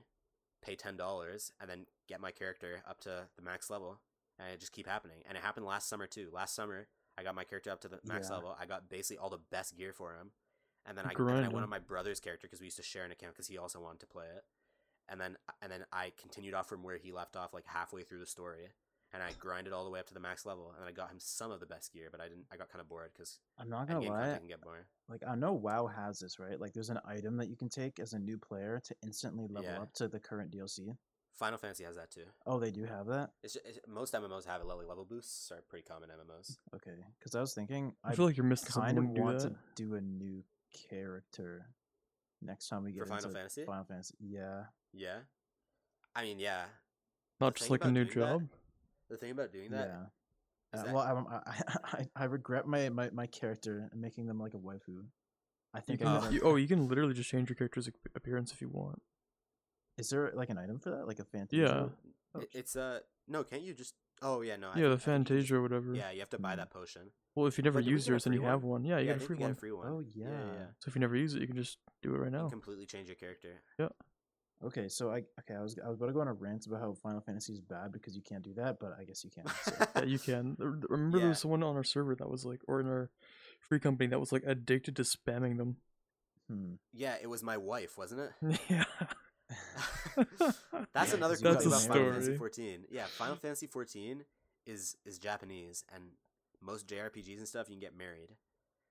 pay 0.62 0.76
ten 0.76 0.96
dollars, 0.96 1.52
and 1.60 1.68
then 1.68 1.86
get 2.08 2.20
my 2.20 2.30
character 2.30 2.82
up 2.88 3.00
to 3.00 3.28
the 3.36 3.42
max 3.42 3.68
level, 3.68 4.00
and 4.38 4.52
it 4.52 4.60
just 4.60 4.72
keep 4.72 4.86
happening. 4.86 5.22
And 5.28 5.36
it 5.36 5.42
happened 5.42 5.66
last 5.66 5.88
summer 5.88 6.06
too. 6.06 6.28
Last 6.32 6.54
summer, 6.54 6.86
I 7.18 7.22
got 7.22 7.34
my 7.34 7.44
character 7.44 7.70
up 7.70 7.80
to 7.82 7.88
the 7.88 8.00
max 8.04 8.28
Yeah. 8.28 8.36
level. 8.36 8.56
I 8.58 8.66
got 8.66 8.88
basically 8.88 9.18
all 9.18 9.30
the 9.30 9.38
best 9.50 9.76
gear 9.76 9.92
for 9.92 10.14
him, 10.14 10.32
and 10.86 10.96
then 10.96 11.04
I, 11.06 11.10
and 11.10 11.28
then 11.28 11.44
I 11.44 11.48
went 11.48 11.62
on 11.64 11.68
my 11.70 11.78
brother's 11.78 12.20
character 12.20 12.46
because 12.46 12.60
we 12.60 12.66
used 12.66 12.78
to 12.78 12.82
share 12.82 13.04
an 13.04 13.12
account 13.12 13.34
because 13.34 13.48
he 13.48 13.58
also 13.58 13.80
wanted 13.80 14.00
to 14.00 14.06
play 14.06 14.26
it. 14.26 14.44
And 15.08 15.20
then 15.20 15.36
and 15.60 15.70
then 15.70 15.84
I 15.92 16.12
continued 16.16 16.54
off 16.54 16.68
from 16.68 16.82
where 16.82 16.96
he 16.96 17.12
left 17.12 17.36
off, 17.36 17.52
like 17.52 17.66
halfway 17.66 18.02
through 18.02 18.20
the 18.20 18.26
story, 18.26 18.68
and 19.12 19.22
I 19.22 19.32
grinded 19.32 19.72
all 19.74 19.84
the 19.84 19.90
way 19.90 20.00
up 20.00 20.06
to 20.06 20.14
the 20.14 20.20
max 20.20 20.46
level, 20.46 20.72
and 20.78 20.88
I 20.88 20.92
got 20.92 21.10
him 21.10 21.18
some 21.20 21.50
of 21.50 21.60
the 21.60 21.66
best 21.66 21.92
gear, 21.92 22.08
but 22.10 22.20
I 22.20 22.28
didn't. 22.28 22.46
I 22.50 22.56
got 22.56 22.70
kind 22.70 22.80
of 22.80 22.88
bored 22.88 23.10
because 23.12 23.38
I'm 23.58 23.68
not 23.68 23.88
gonna 23.88 24.00
lie. 24.00 24.38
can 24.38 24.46
get 24.46 24.62
boring. 24.62 24.84
Like 25.08 25.22
I 25.26 25.34
know 25.34 25.52
WoW 25.52 25.86
has 25.88 26.20
this, 26.20 26.38
right? 26.38 26.58
Like 26.58 26.72
there's 26.72 26.88
an 26.88 27.00
item 27.04 27.36
that 27.38 27.48
you 27.48 27.56
can 27.56 27.68
take 27.68 27.98
as 27.98 28.14
a 28.14 28.18
new 28.18 28.38
player 28.38 28.80
to 28.84 28.96
instantly 29.02 29.46
level 29.48 29.70
Yeah. 29.70 29.82
up 29.82 29.92
to 29.94 30.08
the 30.08 30.20
current 30.20 30.50
DLC. 30.50 30.96
Final 31.38 31.58
Fantasy 31.58 31.84
has 31.84 31.96
that 31.96 32.10
too. 32.10 32.24
Oh, 32.46 32.60
they 32.60 32.70
do 32.70 32.84
have 32.84 33.06
that. 33.06 33.30
It's, 33.42 33.54
ju- 33.54 33.60
it's 33.64 33.78
most 33.88 34.12
MMOs 34.14 34.46
have 34.46 34.60
it. 34.60 34.66
Level 34.66 34.84
level 34.86 35.04
boosts 35.04 35.50
are 35.50 35.62
pretty 35.68 35.84
common 35.86 36.08
MMOs. 36.10 36.58
Okay, 36.74 36.96
because 37.18 37.34
I 37.34 37.40
was 37.40 37.54
thinking 37.54 37.94
I 38.04 38.10
I 38.10 38.14
feel 38.14 38.26
like 38.26 38.36
you're 38.36 38.44
missing 38.46 38.68
kind 38.70 38.96
something. 38.96 39.10
of 39.12 39.16
you 39.16 39.22
want 39.22 39.38
do 39.40 39.48
to 39.48 39.54
do 39.76 39.94
a 39.94 40.00
new 40.00 40.42
character 40.90 41.66
next 42.42 42.68
time 42.68 42.84
we 42.84 42.92
get 42.92 43.00
For 43.00 43.06
Final 43.06 43.24
into 43.26 43.36
Fantasy? 43.38 43.64
Final 43.64 43.84
Fantasy, 43.84 44.14
yeah. 44.20 44.64
Yeah, 44.92 45.18
I 46.14 46.22
mean, 46.22 46.38
yeah. 46.38 46.64
Not 47.40 47.54
the 47.54 47.58
just 47.58 47.70
like 47.70 47.84
a 47.84 47.90
new 47.90 48.04
doing 48.04 48.26
that- 48.26 48.32
job. 48.32 48.48
The 49.10 49.16
thing 49.16 49.30
about 49.30 49.52
doing 49.52 49.70
that, 49.72 49.88
yeah. 50.74 50.78
Uh, 50.80 50.84
that- 50.84 50.94
well, 50.94 51.02
I'm- 51.04 51.26
I, 51.28 51.62
I, 51.84 52.06
I 52.16 52.24
regret 52.24 52.66
my, 52.66 52.88
my, 52.90 53.10
my 53.10 53.26
character 53.26 53.88
and 53.92 54.00
making 54.00 54.26
them 54.26 54.38
like 54.38 54.54
a 54.54 54.58
waifu. 54.58 55.04
I 55.74 55.78
You 55.78 55.82
think 55.82 55.98
can, 56.00 56.08
I 56.08 56.26
Oh. 56.26 56.30
you, 56.30 56.40
oh, 56.44 56.56
you 56.56 56.68
can 56.68 56.88
literally 56.88 57.14
just 57.14 57.30
change 57.30 57.48
your 57.48 57.56
character's 57.56 57.88
appearance 58.14 58.52
if 58.52 58.60
you 58.60 58.68
want. 58.68 59.00
Is 59.98 60.08
there 60.10 60.30
like 60.34 60.50
an 60.50 60.58
item 60.58 60.78
for 60.78 60.90
that, 60.90 61.06
like 61.06 61.18
a 61.18 61.24
fantasy? 61.24 61.58
Yeah. 61.62 61.86
Oh, 62.34 62.42
it's 62.52 62.76
uh 62.76 63.00
no. 63.28 63.44
Can't 63.44 63.62
you 63.62 63.74
just? 63.74 63.94
Oh 64.22 64.40
yeah, 64.40 64.56
no. 64.56 64.68
I 64.74 64.78
yeah, 64.78 64.82
the 64.82 64.86
I 64.86 64.88
think 64.90 64.94
just- 64.98 65.04
Fantasia 65.04 65.56
or 65.56 65.62
whatever. 65.62 65.94
Yeah, 65.94 66.10
you 66.12 66.20
have 66.20 66.30
to 66.30 66.38
buy 66.38 66.54
Mm. 66.54 66.56
that 66.58 66.70
potion. 66.70 67.02
Well, 67.34 67.46
if 67.46 67.56
you 67.58 67.64
never 67.64 67.80
But 67.80 67.88
use 67.90 68.06
yours 68.06 68.26
and 68.26 68.32
free 68.34 68.38
you 68.38 68.42
one? 68.42 68.50
have 68.50 68.62
one, 68.64 68.84
yeah, 68.84 68.98
you 68.98 69.06
yeah, 69.06 69.12
get 69.14 69.22
a 69.22 69.24
free 69.26 69.36
you 69.36 69.38
get 69.38 69.44
one. 69.44 69.52
a 69.52 69.54
free 69.54 69.72
one. 69.72 69.86
Oh 69.88 70.00
yeah, 70.14 70.28
yeah. 70.28 70.66
So 70.80 70.88
if 70.88 70.94
you 70.94 71.00
never 71.00 71.16
use 71.16 71.34
it, 71.34 71.40
you 71.40 71.46
can 71.46 71.56
just 71.56 71.78
do 72.02 72.14
it 72.14 72.18
right 72.18 72.30
You 72.32 72.38
now. 72.38 72.48
completely 72.48 72.86
change 72.86 73.08
your 73.08 73.16
character. 73.16 73.60
Okay, 74.64 74.86
so 74.88 75.10
I 75.10 75.24
okay, 75.40 75.54
I 75.58 75.60
was 75.60 75.76
I 75.84 75.88
was 75.88 75.96
about 75.96 76.06
to 76.06 76.12
go 76.12 76.20
on 76.20 76.28
a 76.28 76.32
rant 76.32 76.66
about 76.66 76.80
how 76.80 76.94
Final 77.02 77.20
Fantasy 77.20 77.52
is 77.52 77.60
bad 77.60 77.90
because 77.90 78.14
you 78.14 78.22
can't 78.22 78.44
do 78.44 78.54
that, 78.54 78.78
but 78.78 78.94
I 78.98 79.02
guess 79.04 79.24
you 79.24 79.30
can. 79.30 79.44
So. 79.64 79.72
yeah, 79.96 80.04
you 80.04 80.18
can. 80.20 80.56
R- 80.60 80.78
Remember, 80.88 81.18
there 81.18 81.28
was 81.28 81.40
someone 81.40 81.64
on 81.64 81.74
our 81.74 81.82
server 81.82 82.14
that 82.14 82.30
was 82.30 82.44
like, 82.44 82.60
or 82.68 82.78
in 82.80 82.86
our 82.86 83.10
free 83.60 83.80
company 83.80 84.06
that 84.10 84.20
was 84.20 84.30
like 84.30 84.44
addicted 84.46 84.94
to 84.96 85.02
spamming 85.02 85.56
them. 85.56 85.78
hmm. 86.48 86.74
yeah, 86.92 87.16
it 87.20 87.26
was 87.28 87.42
my 87.42 87.56
wife, 87.56 87.98
wasn't 87.98 88.20
it? 88.20 88.60
yeah. 88.68 88.84
That's 90.94 91.12
Yeah, 91.12 91.14
another 91.14 91.36
cool 91.36 91.54
That's 91.54 91.56
thing 91.56 91.68
about 91.68 91.86
Final 91.86 92.06
Fantasy 92.06 92.32
story. 92.32 92.38
14. 92.38 92.86
Yeah, 92.90 93.08
Final 93.16 93.36
Fantasy 93.36 93.66
14 93.66 94.24
is 94.66 94.96
is 95.04 95.18
Japanese, 95.18 95.84
and 95.94 96.04
most 96.60 96.86
JRPGs 96.86 97.38
and 97.38 97.48
stuff 97.48 97.68
you 97.68 97.74
can 97.74 97.80
get 97.80 97.96
married. 97.96 98.30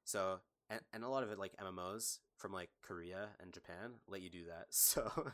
So 0.06 0.40
and, 0.70 0.82
and 0.94 1.04
a 1.04 1.10
lot 1.10 1.24
of 1.24 1.32
it 1.32 1.40
like 1.40 1.56
MMOs 1.58 2.20
from 2.38 2.54
like 2.54 2.70
Korea 2.84 3.30
and 3.42 3.54
Japan 3.54 3.94
let 4.08 4.22
you 4.22 4.30
do 4.30 4.46
that. 4.46 4.68
So 4.72 5.32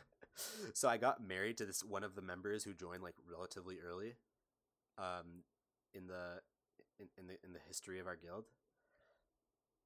so 0.74 0.88
I 0.88 0.98
got 0.98 1.20
married 1.26 1.58
to 1.58 1.66
this 1.66 1.82
one 1.84 2.04
of 2.04 2.14
the 2.14 2.22
members 2.22 2.64
who 2.64 2.74
joined 2.74 3.02
like 3.02 3.14
relatively 3.30 3.78
early, 3.80 4.14
um, 4.98 5.44
in 5.94 6.06
the 6.06 6.40
in, 7.00 7.08
in 7.18 7.26
the 7.28 7.34
in 7.44 7.52
the 7.52 7.60
history 7.66 7.98
of 8.00 8.06
our 8.06 8.16
guild. 8.16 8.44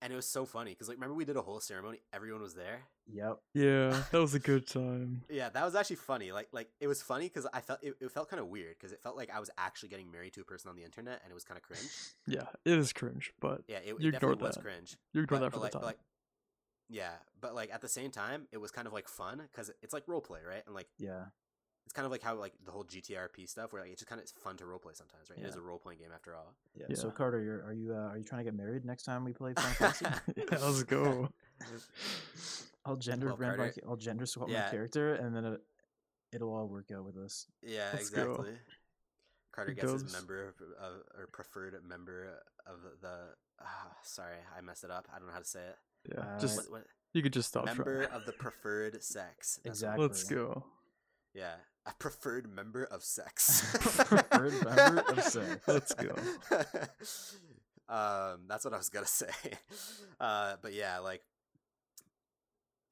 And 0.02 0.12
it 0.12 0.16
was 0.16 0.26
so 0.26 0.44
funny 0.44 0.72
because 0.72 0.88
like 0.88 0.96
remember 0.96 1.14
we 1.14 1.24
did 1.24 1.36
a 1.36 1.42
whole 1.42 1.60
ceremony, 1.60 2.00
everyone 2.12 2.42
was 2.42 2.54
there. 2.54 2.80
Yep. 3.06 3.38
Yeah, 3.54 4.02
that 4.10 4.18
was 4.20 4.34
a 4.34 4.38
good 4.50 4.66
time. 4.66 5.22
Yeah, 5.30 5.48
that 5.48 5.64
was 5.64 5.74
actually 5.76 5.96
funny. 5.96 6.32
Like, 6.32 6.48
like 6.52 6.68
it 6.80 6.88
was 6.88 7.00
funny 7.00 7.26
because 7.26 7.46
I 7.52 7.60
felt 7.60 7.78
it, 7.82 7.94
it 8.00 8.10
felt 8.10 8.28
kind 8.28 8.40
of 8.40 8.48
weird 8.48 8.74
because 8.78 8.92
it 8.92 9.00
felt 9.00 9.16
like 9.16 9.30
I 9.32 9.38
was 9.38 9.48
actually 9.56 9.90
getting 9.90 10.10
married 10.10 10.32
to 10.34 10.40
a 10.40 10.44
person 10.44 10.68
on 10.70 10.76
the 10.76 10.82
internet, 10.84 11.20
and 11.22 11.30
it 11.30 11.34
was 11.34 11.44
kind 11.44 11.56
of 11.56 11.62
cringe. 11.62 11.88
Yeah, 12.26 12.46
it 12.64 12.78
is 12.78 12.92
cringe, 12.92 13.32
but 13.40 13.62
Yeah, 13.68 13.76
it, 13.78 13.86
You 13.86 14.08
it 14.08 14.12
definitely 14.12 14.16
ignored 14.16 14.40
was 14.42 14.54
that. 14.56 14.62
cringe. 14.62 14.96
you 15.12 15.22
ignore 15.22 15.38
but- 15.40 15.44
that 15.46 15.50
for 15.52 15.56
but 15.58 15.62
like, 15.62 15.72
the 15.72 15.78
but 15.78 15.80
time. 15.82 15.86
like, 15.86 15.98
yeah, 16.88 17.12
but 17.40 17.54
like 17.54 17.72
at 17.72 17.80
the 17.80 17.88
same 17.88 18.10
time, 18.10 18.48
it 18.52 18.58
was 18.58 18.70
kind 18.72 18.86
of 18.88 18.92
like 18.92 19.08
fun 19.08 19.40
because 19.50 19.70
it's 19.82 19.92
like 19.94 20.02
role 20.08 20.20
play, 20.20 20.40
right? 20.46 20.62
And 20.66 20.74
like 20.74 20.88
Yeah. 20.98 21.26
It's 21.84 21.92
kind 21.92 22.06
of 22.06 22.12
like 22.12 22.22
how 22.22 22.34
like 22.34 22.52
the 22.64 22.70
whole 22.70 22.84
GTRP 22.84 23.48
stuff, 23.48 23.72
where 23.72 23.82
like 23.82 23.90
it's 23.92 24.00
just 24.00 24.08
kind 24.08 24.20
of 24.20 24.28
fun 24.42 24.56
to 24.58 24.66
role 24.66 24.78
play 24.78 24.92
sometimes, 24.94 25.28
right? 25.30 25.38
It 25.38 25.46
is 25.48 25.56
a 25.56 25.60
role 25.60 25.78
playing 25.78 25.98
game 26.00 26.10
after 26.14 26.34
all. 26.34 26.54
Yeah. 26.74 26.86
Yeah. 26.88 26.96
So 26.96 27.10
Carter, 27.10 27.42
you're 27.42 27.62
are 27.64 27.72
you 27.72 27.92
uh, 27.92 28.08
are 28.10 28.18
you 28.18 28.24
trying 28.24 28.40
to 28.40 28.44
get 28.44 28.54
married 28.56 28.84
next 28.84 29.02
time 29.04 29.24
we 29.24 29.32
play 29.32 29.52
Final 29.56 29.74
Fantasy? 29.92 30.06
yeah, 30.36 30.44
let's 30.60 30.82
go. 30.84 31.28
I'll 32.84 32.96
gender 32.96 33.26
Well, 33.26 33.36
brand 33.36 33.58
my, 33.58 33.72
I'll 33.88 33.96
gender 33.96 34.26
swap 34.26 34.48
Yeah. 34.48 34.64
my 34.64 34.70
character, 34.70 35.14
and 35.14 35.34
then 35.36 35.44
it, 35.44 35.60
it'll 36.32 36.52
all 36.52 36.66
work 36.66 36.90
out 36.96 37.04
with 37.04 37.16
us. 37.16 37.46
Yeah, 37.62 37.90
Let's 37.92 38.10
go. 38.10 38.32
exactly. 38.32 38.52
Carter 39.52 39.70
It 39.72 39.74
gets 39.76 39.92
his 39.92 40.02
goes. 40.04 40.12
member 40.12 40.48
of, 40.48 40.54
of, 40.80 40.94
or 41.16 41.26
preferred 41.32 41.74
member 41.86 42.40
of 42.66 42.78
the. 43.00 43.34
ah, 43.60 43.92
sorry, 44.02 44.36
I 44.56 44.60
messed 44.62 44.82
it 44.82 44.90
up. 44.90 45.06
I 45.14 45.18
don't 45.18 45.26
know 45.28 45.32
how 45.34 45.38
to 45.40 45.44
say 45.44 45.60
it. 45.60 45.76
Yeah, 46.12 46.20
Uh, 46.22 46.40
just 46.40 46.56
What, 46.56 46.70
what, 46.80 46.86
you 47.12 47.22
could 47.22 47.32
just 47.32 47.48
stop. 47.50 47.64
trying. 47.66 47.76
member 47.76 48.02
of 48.04 48.24
the 48.26 48.32
preferred 48.32 49.00
sex. 49.04 49.60
That's 49.62 49.76
Exactly. 49.78 50.02
Let's 50.04 50.24
go. 50.24 50.64
Yeah, 51.34 51.54
a 51.86 51.92
preferred 51.98 52.48
member 52.52 52.84
of 52.84 53.02
sex. 53.02 53.68
Preferred 53.80 54.64
member 54.64 55.00
of 55.08 55.22
sex. 55.22 55.60
Let's 55.66 55.94
go. 55.94 56.14
um, 57.88 58.40
that's 58.48 58.64
what 58.64 58.74
I 58.74 58.78
was 58.78 58.88
gonna 58.88 59.06
say. 59.06 59.30
Uh, 60.20 60.54
but 60.62 60.72
yeah, 60.72 60.98
like, 60.98 61.22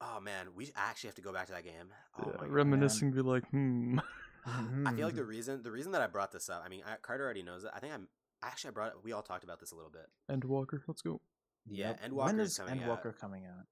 oh 0.01 0.19
man, 0.19 0.47
we 0.55 0.71
actually 0.75 1.09
have 1.09 1.15
to 1.15 1.21
go 1.21 1.31
back 1.33 1.47
to 1.47 1.53
that 1.53 1.63
game. 1.63 1.93
Oh 2.19 2.23
yeah, 2.27 2.33
my 2.33 2.45
god. 2.45 2.49
reminiscing, 2.49 3.11
be 3.11 3.21
like, 3.21 3.47
hmm. 3.49 3.99
I 4.45 4.93
feel 4.93 5.05
like 5.05 5.15
the 5.15 5.23
reason 5.23 5.63
the 5.63 5.71
reason 5.71 5.91
that 5.93 6.01
I 6.01 6.07
brought 6.07 6.31
this 6.31 6.49
up. 6.49 6.63
I 6.65 6.69
mean, 6.69 6.81
I, 6.85 6.95
Carter 7.01 7.23
already 7.23 7.43
knows 7.43 7.63
it. 7.63 7.71
I 7.73 7.79
think 7.79 7.93
I'm 7.93 8.07
actually 8.43 8.69
I 8.69 8.71
brought 8.71 8.87
it. 8.89 8.93
We 9.03 9.13
all 9.13 9.21
talked 9.21 9.43
about 9.43 9.59
this 9.59 9.71
a 9.71 9.75
little 9.75 9.91
bit. 9.91 10.07
Endwalker, 10.29 10.81
let's 10.87 11.01
go. 11.01 11.21
Yeah, 11.67 11.89
Yep. 11.89 12.01
Endwalker 12.11 12.25
When 12.25 12.39
is 12.39 12.51
is 12.51 12.57
coming 12.57 12.83
out. 12.83 13.19
Coming 13.19 13.45
out? 13.45 13.65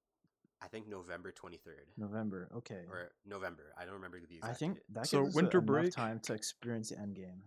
I 0.61 0.67
think 0.67 0.87
November 0.87 1.31
twenty 1.31 1.57
third 1.57 1.85
November. 1.97 2.49
Okay. 2.57 2.83
or 2.89 3.11
November. 3.25 3.73
I 3.77 3.85
don't 3.85 3.93
remember 3.95 4.19
the 4.19 4.35
exact. 4.35 4.45
I 4.53 4.53
think 4.55 4.75
date. 4.75 4.83
that 4.93 5.07
So 5.07 5.19
gives 5.23 5.29
us 5.29 5.35
winter 5.35 5.57
enough 5.59 5.67
break- 5.67 5.93
time 5.93 6.19
to 6.21 6.33
experience 6.33 6.89
the 6.89 6.99
end 6.99 7.15
game. 7.15 7.43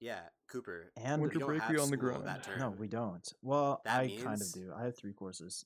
yeah, 0.00 0.20
Cooper. 0.48 0.92
And 0.96 1.22
Winter 1.22 1.36
we 1.36 1.40
don't 1.40 1.48
break, 1.48 1.62
have 1.62 1.70
on 1.70 1.76
the 1.90 1.96
school 1.96 2.10
grind. 2.10 2.26
That 2.26 2.42
term. 2.44 2.58
no, 2.58 2.70
we 2.70 2.88
don't. 2.88 3.26
Well, 3.42 3.80
That 3.84 4.00
I 4.00 4.08
kind 4.22 4.40
of 4.40 4.52
do. 4.52 4.72
I 4.76 4.84
have 4.84 4.96
three 4.96 5.12
courses. 5.12 5.64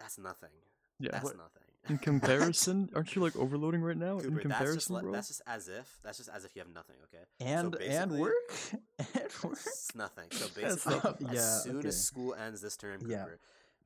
That's 0.00 0.18
nothing. 0.18 0.50
Yeah. 0.98 1.10
That's 1.12 1.24
what- 1.24 1.36
nothing. 1.36 1.62
In 1.88 1.98
comparison, 2.10 2.90
aren't 2.94 3.16
you 3.16 3.22
like 3.22 3.34
overloading 3.34 3.80
right 3.82 3.96
now? 3.96 4.16
Cooper, 4.18 4.28
In 4.28 4.34
that's 4.34 4.42
comparison, 4.42 4.76
just 4.78 4.90
li- 4.90 5.00
bro. 5.02 5.12
that's 5.12 5.28
just 5.28 5.42
as 5.48 5.66
if 5.66 5.98
that's 6.04 6.18
just 6.18 6.28
as 6.28 6.44
if 6.44 6.54
you 6.54 6.60
have 6.62 6.72
nothing. 6.72 6.94
Okay. 7.04 7.24
And 7.40 7.74
and 7.76 8.12
work 8.20 8.34
and 8.98 9.32
work. 9.44 9.58
It's 9.66 9.92
nothing. 9.94 10.26
So 10.30 10.46
basically, 10.54 10.94
not- 11.02 11.22
as 11.30 11.34
Yeah, 11.34 11.58
soon 11.58 11.76
okay. 11.78 11.88
as 11.88 12.04
school 12.04 12.34
ends 12.34 12.60
this 12.60 12.76
term, 12.76 13.00
Cooper, 13.00 13.10
Yeah. 13.10 13.26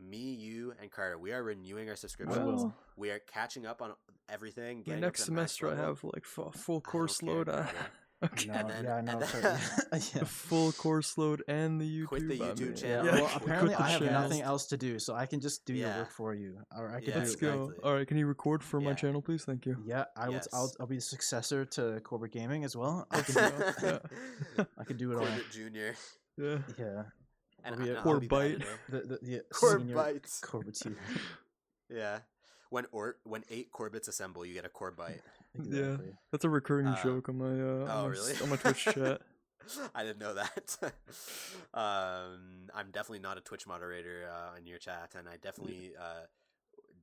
Me, 0.01 0.35
you, 0.35 0.73
and 0.81 0.91
Carter, 0.91 1.19
we 1.19 1.33
are 1.33 1.43
renewing 1.43 1.89
our 1.89 1.97
subscriptions. 1.97 2.37
subscription. 2.37 2.73
We 2.97 3.11
are 3.11 3.21
catching 3.33 3.67
up 3.67 3.83
on 3.83 3.93
everything. 4.29 4.83
my 4.87 4.97
next 4.97 5.21
to 5.21 5.25
the 5.25 5.27
semester 5.37 5.71
I 5.71 5.77
have 5.77 6.03
like 6.05 6.25
fu- 6.25 6.51
full 6.51 6.81
course 6.81 7.19
don't 7.19 7.29
care, 7.29 7.37
load. 7.37 7.49
uh, 7.49 7.67
okay. 8.25 8.47
No, 8.49 8.55
And 8.55 8.71
then- 8.71 8.85
yeah, 8.85 8.95
I 8.97 9.01
know. 9.03 9.19
and 9.19 9.25
so- 9.29 9.41
then- 9.41 9.61
yeah. 9.93 10.19
The 10.21 10.27
full 10.27 10.73
course 10.73 11.17
load 11.19 11.43
and 11.49 11.81
the 11.81 11.85
YouTube. 11.89 12.07
Quit 12.09 12.29
the 12.29 12.35
I 12.43 12.47
YouTube 12.49 12.61
mean, 12.61 12.75
channel. 12.77 13.07
Yeah, 13.07 13.13
Yeah, 13.15 13.21
well, 13.21 13.29
quit 13.31 13.43
apparently 13.43 13.75
the 13.75 13.83
I 13.83 13.89
have 13.91 14.01
channel. 14.01 14.23
nothing 14.23 14.41
else 14.43 14.67
to 14.67 14.77
do, 14.77 14.99
so 14.99 15.15
I 15.15 15.27
can 15.27 15.41
just 15.41 15.65
do 15.65 15.75
your 15.75 15.89
work 15.91 16.11
for 16.11 16.35
you, 16.35 16.59
or 16.77 16.91
I 16.91 17.01
can 17.01 17.09
Yeah, 17.09 17.15
do 17.15 17.21
Let's 17.21 17.35
it. 17.35 17.41
go. 17.41 17.73
All 17.85 17.95
right, 17.95 18.07
can 18.07 18.17
you 18.17 18.27
record 18.27 18.63
for 18.63 18.81
my 18.81 18.95
channel, 18.95 19.23
please? 19.23 19.45
Thank 19.45 19.67
you. 19.67 19.77
Yeah, 19.87 20.05
I 20.17 20.29
will. 20.29 20.41
I'll, 20.53 20.73
I'll 20.81 20.87
be 20.87 20.97
the 20.97 21.01
successor 21.03 21.65
to 21.65 22.01
Corbett 22.01 22.33
Gaming 22.33 22.65
as 22.65 22.75
well. 22.77 23.07
I 23.11 23.21
can, 23.23 23.53
Yeah. 23.83 24.65
I 24.79 24.85
can 24.85 24.97
do 24.97 25.13
it 25.13 25.19
all. 25.19 25.27
Junior. 25.53 25.95
Yeah. 26.39 26.59
Yeah, 26.79 27.03
And 27.67 27.75
I'll 27.75 27.83
be 27.85 27.91
I- 27.91 27.95
a- 27.95 27.97
I'll 27.99 28.03
Core 28.03 28.21
the 28.21 28.27
bite. 28.29 28.45
editor. 28.55 28.67
the, 28.89 28.99
the, 29.01 29.19
the 29.23 29.41
Core 29.53 29.79
bites. 29.79 30.41
Corbett 30.45 30.75
tier. 30.77 30.97
Yeah. 31.91 32.19
When 32.71 32.87
or 32.93 33.17
when 33.25 33.45
eight 33.51 33.71
Corbets 33.73 34.09
assemble, 34.09 34.45
you 34.45 34.55
get 34.55 34.65
a 34.65 34.69
core 34.69 34.91
bite. 34.91 35.21
Exactly. 35.55 36.15
That's 36.33 36.45
a 36.45 36.49
recurring 36.51 36.87
Uh, 36.89 37.03
joke 37.03 37.29
on 37.29 37.39
my 37.39 37.45
uh, 37.47 37.49
oh, 37.49 37.87
on, 37.87 38.03
my, 38.05 38.09
really? 38.09 38.35
on 38.43 38.49
my 38.51 38.57
Twitch 38.57 38.85
chat. 38.85 39.21
I 39.95 40.03
didn't 40.05 40.19
know 40.19 40.35
that. 40.35 40.77
um, 41.75 42.69
I'm 42.75 42.91
definitely 42.93 43.21
not 43.21 43.39
a 43.39 43.41
Twitch 43.41 43.67
moderator 43.67 44.29
uh, 44.33 44.57
in 44.59 44.67
your 44.67 44.79
chat, 44.79 45.15
and 45.19 45.29
I 45.29 45.37
definitely 45.37 45.93
uh, 46.01 46.27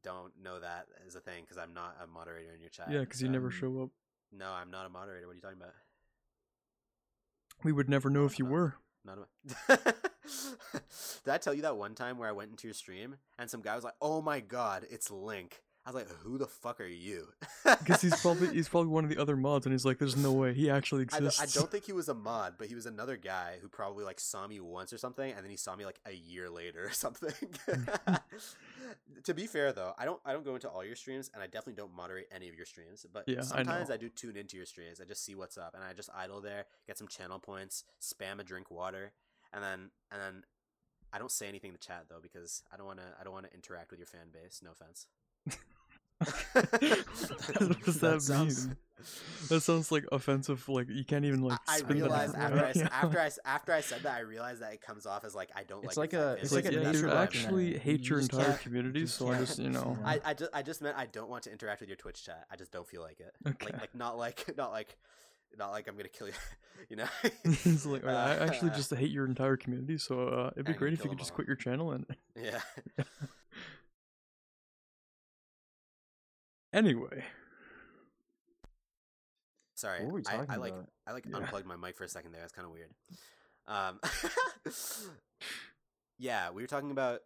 don't 0.03 0.33
know 0.41 0.59
that 0.59 0.87
as 1.07 1.15
a 1.15 1.19
thing 1.19 1.43
because 1.43 1.57
I'm 1.57 1.73
not 1.73 1.95
a 2.03 2.07
moderator 2.07 2.53
in 2.53 2.59
your 2.61 2.69
chat. 2.69 2.89
Yeah, 2.91 2.99
because 3.01 3.21
you 3.21 3.29
never 3.29 3.49
show 3.51 3.81
up. 3.83 3.89
No, 4.31 4.51
I'm 4.51 4.69
not 4.71 4.85
a 4.85 4.89
moderator. 4.89 5.27
What 5.27 5.33
are 5.33 5.35
you 5.35 5.41
talking 5.41 5.57
about? 5.57 5.73
We 7.63 7.71
would 7.71 7.89
never 7.89 8.09
know 8.09 8.25
if 8.25 8.37
you 8.39 8.45
were. 8.45 8.75
Did 9.67 11.33
I 11.33 11.37
tell 11.37 11.53
you 11.53 11.63
that 11.63 11.77
one 11.77 11.95
time 11.95 12.17
where 12.17 12.29
I 12.29 12.33
went 12.33 12.51
into 12.51 12.67
your 12.67 12.73
stream 12.73 13.17
and 13.37 13.49
some 13.49 13.61
guy 13.61 13.75
was 13.75 13.83
like, 13.83 13.95
"Oh 14.01 14.21
my 14.21 14.39
god, 14.39 14.85
it's 14.89 15.11
Link." 15.11 15.61
I 15.85 15.91
was 15.91 15.95
like, 15.95 16.09
"Who 16.23 16.37
the 16.37 16.47
fuck 16.47 16.79
are 16.79 16.85
you?" 16.87 17.27
Because 17.63 18.01
he's 18.01 18.19
probably 18.21 18.47
he's 18.53 18.69
probably 18.69 18.89
one 18.89 19.03
of 19.03 19.09
the 19.09 19.17
other 19.17 19.35
mods, 19.35 19.65
and 19.65 19.73
he's 19.73 19.83
like, 19.83 19.97
"There's 19.97 20.15
no 20.15 20.31
way 20.31 20.53
he 20.53 20.69
actually 20.69 21.03
exists." 21.03 21.41
I 21.41 21.59
don't 21.59 21.69
think 21.69 21.85
he 21.85 21.91
was 21.91 22.07
a 22.07 22.13
mod, 22.13 22.55
but 22.57 22.67
he 22.67 22.75
was 22.75 22.85
another 22.85 23.17
guy 23.17 23.57
who 23.61 23.67
probably 23.67 24.05
like 24.05 24.19
saw 24.19 24.47
me 24.47 24.59
once 24.61 24.93
or 24.93 24.97
something, 24.97 25.31
and 25.31 25.43
then 25.43 25.49
he 25.51 25.57
saw 25.57 25.75
me 25.75 25.85
like 25.85 25.99
a 26.05 26.13
year 26.13 26.49
later 26.49 26.85
or 26.85 26.91
something. 26.93 27.33
to 29.23 29.33
be 29.33 29.45
fair, 29.45 29.73
though, 29.73 29.93
I 29.97 30.05
don't 30.05 30.21
I 30.25 30.31
don't 30.31 30.45
go 30.45 30.55
into 30.55 30.69
all 30.69 30.85
your 30.85 30.95
streams, 30.95 31.29
and 31.33 31.43
I 31.43 31.47
definitely 31.47 31.73
don't 31.73 31.93
moderate 31.93 32.27
any 32.33 32.47
of 32.47 32.55
your 32.55 32.65
streams. 32.65 33.05
But 33.11 33.27
Yeah, 33.27 33.41
sometimes 33.41 33.89
know. 33.89 33.95
I, 33.95 33.97
do 33.97 34.09
tune 34.09 34.37
into 34.37 34.55
your 34.55 34.65
streams. 34.65 35.01
I 35.01 35.05
just 35.05 35.25
see 35.25 35.35
what's 35.35 35.57
up, 35.57 35.73
and 35.75 35.83
I 35.83 35.93
just 35.93 36.09
idle 36.15 36.39
there, 36.39 36.65
get 36.87 36.97
some 36.97 37.07
channel 37.09 37.39
points, 37.39 37.83
spam 38.01 38.39
a 38.39 38.43
drink 38.43 38.71
water, 38.71 39.11
and 39.51 39.63
then 39.63 39.91
and 40.11 40.21
then 40.21 40.43
I 41.11 41.19
don't 41.19 41.31
say 41.31 41.47
anything 41.47 41.69
in 41.69 41.73
the 41.73 41.79
chat 41.85 42.05
though 42.09 42.19
because 42.21 42.63
I 42.73 42.77
don't 42.77 42.87
want 42.87 42.99
to 42.99 43.05
I 43.19 43.23
don't 43.23 43.33
want 43.33 43.47
to 43.47 43.53
interact 43.53 43.91
with 43.91 43.99
your 43.99 44.07
fan 44.07 44.27
base. 44.31 44.61
No 44.63 44.71
offense. 44.71 45.07
What 46.53 47.83
does 47.83 47.99
that, 47.99 48.11
That 48.13 48.21
sounds- 48.21 48.67
mean? 48.67 48.77
That 49.49 49.59
sounds 49.59 49.91
like 49.91 50.05
offensive. 50.13 50.67
Like 50.69 50.87
you 50.89 51.03
can't 51.03 51.25
even 51.25 51.41
like. 51.41 51.59
I, 51.67 51.79
I 51.85 51.91
realized 51.91 52.35
after 52.35 52.57
I, 52.57 52.61
right. 52.61 52.69
s- 52.69 52.77
Yeah. 52.77 52.87
after 53.03 53.19
I 53.19 53.25
s- 53.25 53.39
after 53.43 53.73
I 53.73 53.81
said 53.81 54.03
that 54.03 54.15
I 54.15 54.19
realized 54.21 54.61
that 54.61 54.71
it 54.71 54.81
comes 54.81 55.05
off 55.05 55.25
as 55.25 55.35
like 55.35 55.49
I 55.53 55.63
don't 55.63 55.83
It's 55.83 55.97
like. 55.97 56.13
like 56.13 56.21
a- 56.21 56.31
it's 56.41 56.41
base. 56.41 56.43
It's 56.43 56.53
like, 56.53 56.63
like 56.65 56.73
a 56.73 56.77
yeah, 56.77 56.83
nature 56.91 56.99
you 56.99 57.07
documentary. 57.07 57.21
actually 57.43 57.73
You 57.73 57.79
hate 57.79 58.07
your 58.09 58.19
just 58.21 58.31
entire 58.31 58.53
community, 58.53 58.99
you 59.01 59.07
so 59.07 59.27
I 59.29 59.37
just 59.39 59.59
you 59.59 59.69
know. 59.69 59.97
I, 60.05 60.21
I 60.23 60.33
just 60.33 60.51
I 60.53 60.61
just 60.61 60.81
meant 60.81 60.95
I 60.97 61.07
don't 61.07 61.29
want 61.29 61.43
to 61.43 61.51
interact 61.51 61.81
with 61.81 61.89
your 61.89 61.97
Twitch 61.97 62.23
chat. 62.23 62.45
I 62.49 62.55
just 62.55 62.71
don't 62.71 62.87
feel 62.87 63.01
like 63.01 63.19
it. 63.19 63.33
Okay. 63.45 63.65
Like 63.65 63.81
like 63.81 63.93
not 63.95 64.17
like 64.17 64.49
not 64.57 64.71
like 64.71 64.95
not 65.59 65.71
like 65.71 65.89
I'm 65.89 65.97
gonna 65.97 66.07
kill 66.07 66.27
you. 66.27 66.33
You 66.89 66.95
know. 66.97 67.05
it's 67.43 67.85
like 67.85 68.05
I 68.05 68.11
I 68.13 68.35
actually 68.45 68.71
Uh, 68.71 68.75
just 68.75 68.93
hate 68.93 69.11
your 69.11 69.25
entire 69.25 69.57
community, 69.57 69.97
so 69.97 70.27
uh, 70.29 70.49
it'd 70.53 70.65
be 70.65 70.71
And 70.71 70.79
great 70.79 70.93
if 70.93 70.99
you 70.99 71.03
could 71.03 71.11
them 71.11 71.17
just 71.19 71.31
all. 71.31 71.35
quit 71.35 71.47
your 71.47 71.57
channel 71.57 71.91
and. 71.91 72.05
yeah. 72.41 72.61
Anyway, 76.73 77.23
Sorry. 79.75 79.99
What 79.99 80.07
were 80.07 80.13
we 80.13 80.21
I, 80.27 80.31
talking 80.37 80.49
I 80.51 80.55
like 80.57 80.71
about? 80.73 80.89
I 81.07 81.11
like 81.13 81.25
Yeah. 81.25 81.37
unplugged 81.37 81.65
my 81.65 81.75
mic 81.75 81.95
for 81.97 82.03
a 82.03 82.07
second 82.09 82.31
there. 82.31 82.41
That's 82.41 82.53
kind 82.53 82.65
of 82.65 82.71
weird. 82.71 82.91
Um. 83.67 83.99
yeah, 86.17 86.51
we 86.51 86.61
were 86.63 86.67
talking 86.67 86.91
about 86.91 87.21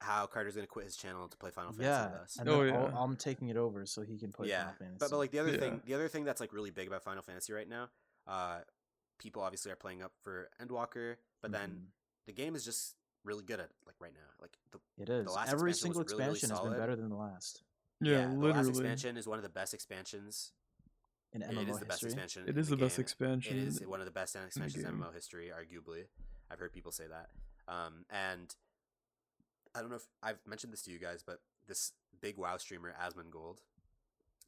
how 0.00 0.26
Carter's 0.26 0.54
gonna 0.54 0.66
quit 0.66 0.86
his 0.86 0.96
channel 0.96 1.28
to 1.28 1.36
play 1.36 1.50
Final 1.50 1.72
Fantasy 1.72 1.84
Yeah, 1.88 2.06
with 2.10 2.20
us. 2.20 2.36
and 2.38 2.48
Oh, 2.48 2.64
then 2.64 2.74
I'll, 2.74 2.88
yeah. 2.88 2.98
I'm 3.02 3.16
taking 3.16 3.48
it 3.48 3.56
over 3.56 3.84
so 3.86 4.02
he 4.02 4.18
can 4.18 4.32
play 4.32 4.48
yeah, 4.48 4.60
Final 4.64 4.74
Fantasy. 4.78 4.96
but 4.98 5.10
but 5.10 5.16
like 5.18 5.30
the 5.30 5.38
other 5.38 5.52
Yeah. 5.52 5.58
thing, 5.60 5.82
the 5.84 5.94
other 5.94 6.08
thing 6.08 6.24
that's 6.24 6.40
like 6.40 6.52
really 6.52 6.70
big 6.70 6.88
about 6.88 7.02
Final 7.04 7.22
Fantasy 7.22 7.52
right 7.52 7.68
now, 7.68 7.88
uh, 8.26 8.60
people 9.18 9.42
obviously 9.42 9.70
are 9.70 9.76
playing 9.76 10.02
up 10.02 10.12
for 10.22 10.50
Endwalker, 10.60 11.16
but 11.42 11.52
then 11.52 11.70
Mhm. 11.70 11.86
the 12.26 12.32
game 12.32 12.56
is 12.56 12.64
just 12.64 12.96
really 13.24 13.44
good 13.44 13.60
at 13.60 13.70
like 13.86 13.96
right 14.00 14.14
now. 14.14 14.28
Like 14.40 14.56
the 14.72 14.80
it 14.96 15.08
is 15.10 15.26
last 15.28 15.52
every 15.52 15.70
expansion 15.70 15.94
single 15.94 16.02
really, 16.04 16.14
really 16.24 16.32
expansion 16.38 16.56
has 16.56 16.68
been 16.70 16.78
better 16.80 16.96
than 16.96 17.10
the 17.10 17.16
last 17.16 17.62
yeah, 18.00 18.26
the 18.26 18.28
literally, 18.34 18.52
last 18.52 18.68
expansion 18.68 19.16
is 19.16 19.26
one 19.26 19.38
of 19.38 19.42
the 19.42 19.48
best 19.50 19.74
expansions. 19.74 20.52
in 21.32 21.42
It 21.42 21.50
MMO 21.50 21.68
is 21.70 21.78
the 21.78 21.84
best 21.86 22.02
history. 22.02 22.10
expansion. 22.10 22.42
it 22.46 22.50
in 22.50 22.58
is 22.58 22.68
the, 22.68 22.76
best 22.76 22.96
game. 22.96 23.02
expansion. 23.02 23.58
It 23.58 23.68
is 23.68 23.80
one 23.86 24.00
of 24.00 24.06
the 24.06 24.12
best 24.12 24.34
expansions 24.36 24.76
in 24.76 24.82
game. 24.82 25.00
MMO 25.00 25.14
history, 25.14 25.50
arguably. 25.54 26.04
I've 26.50 26.58
heard 26.58 26.72
people 26.72 26.92
say 26.92 27.04
that. 27.08 27.28
Um, 27.72 28.04
and 28.10 28.54
I 29.74 29.80
don't 29.80 29.90
know 29.90 29.96
if 29.96 30.06
I've 30.22 30.40
mentioned 30.46 30.72
this 30.72 30.82
to 30.82 30.90
you 30.90 30.98
guys, 30.98 31.22
but 31.24 31.40
this 31.68 31.92
big 32.20 32.36
WoW 32.36 32.56
streamer, 32.56 32.92
Asmongold, 33.00 33.58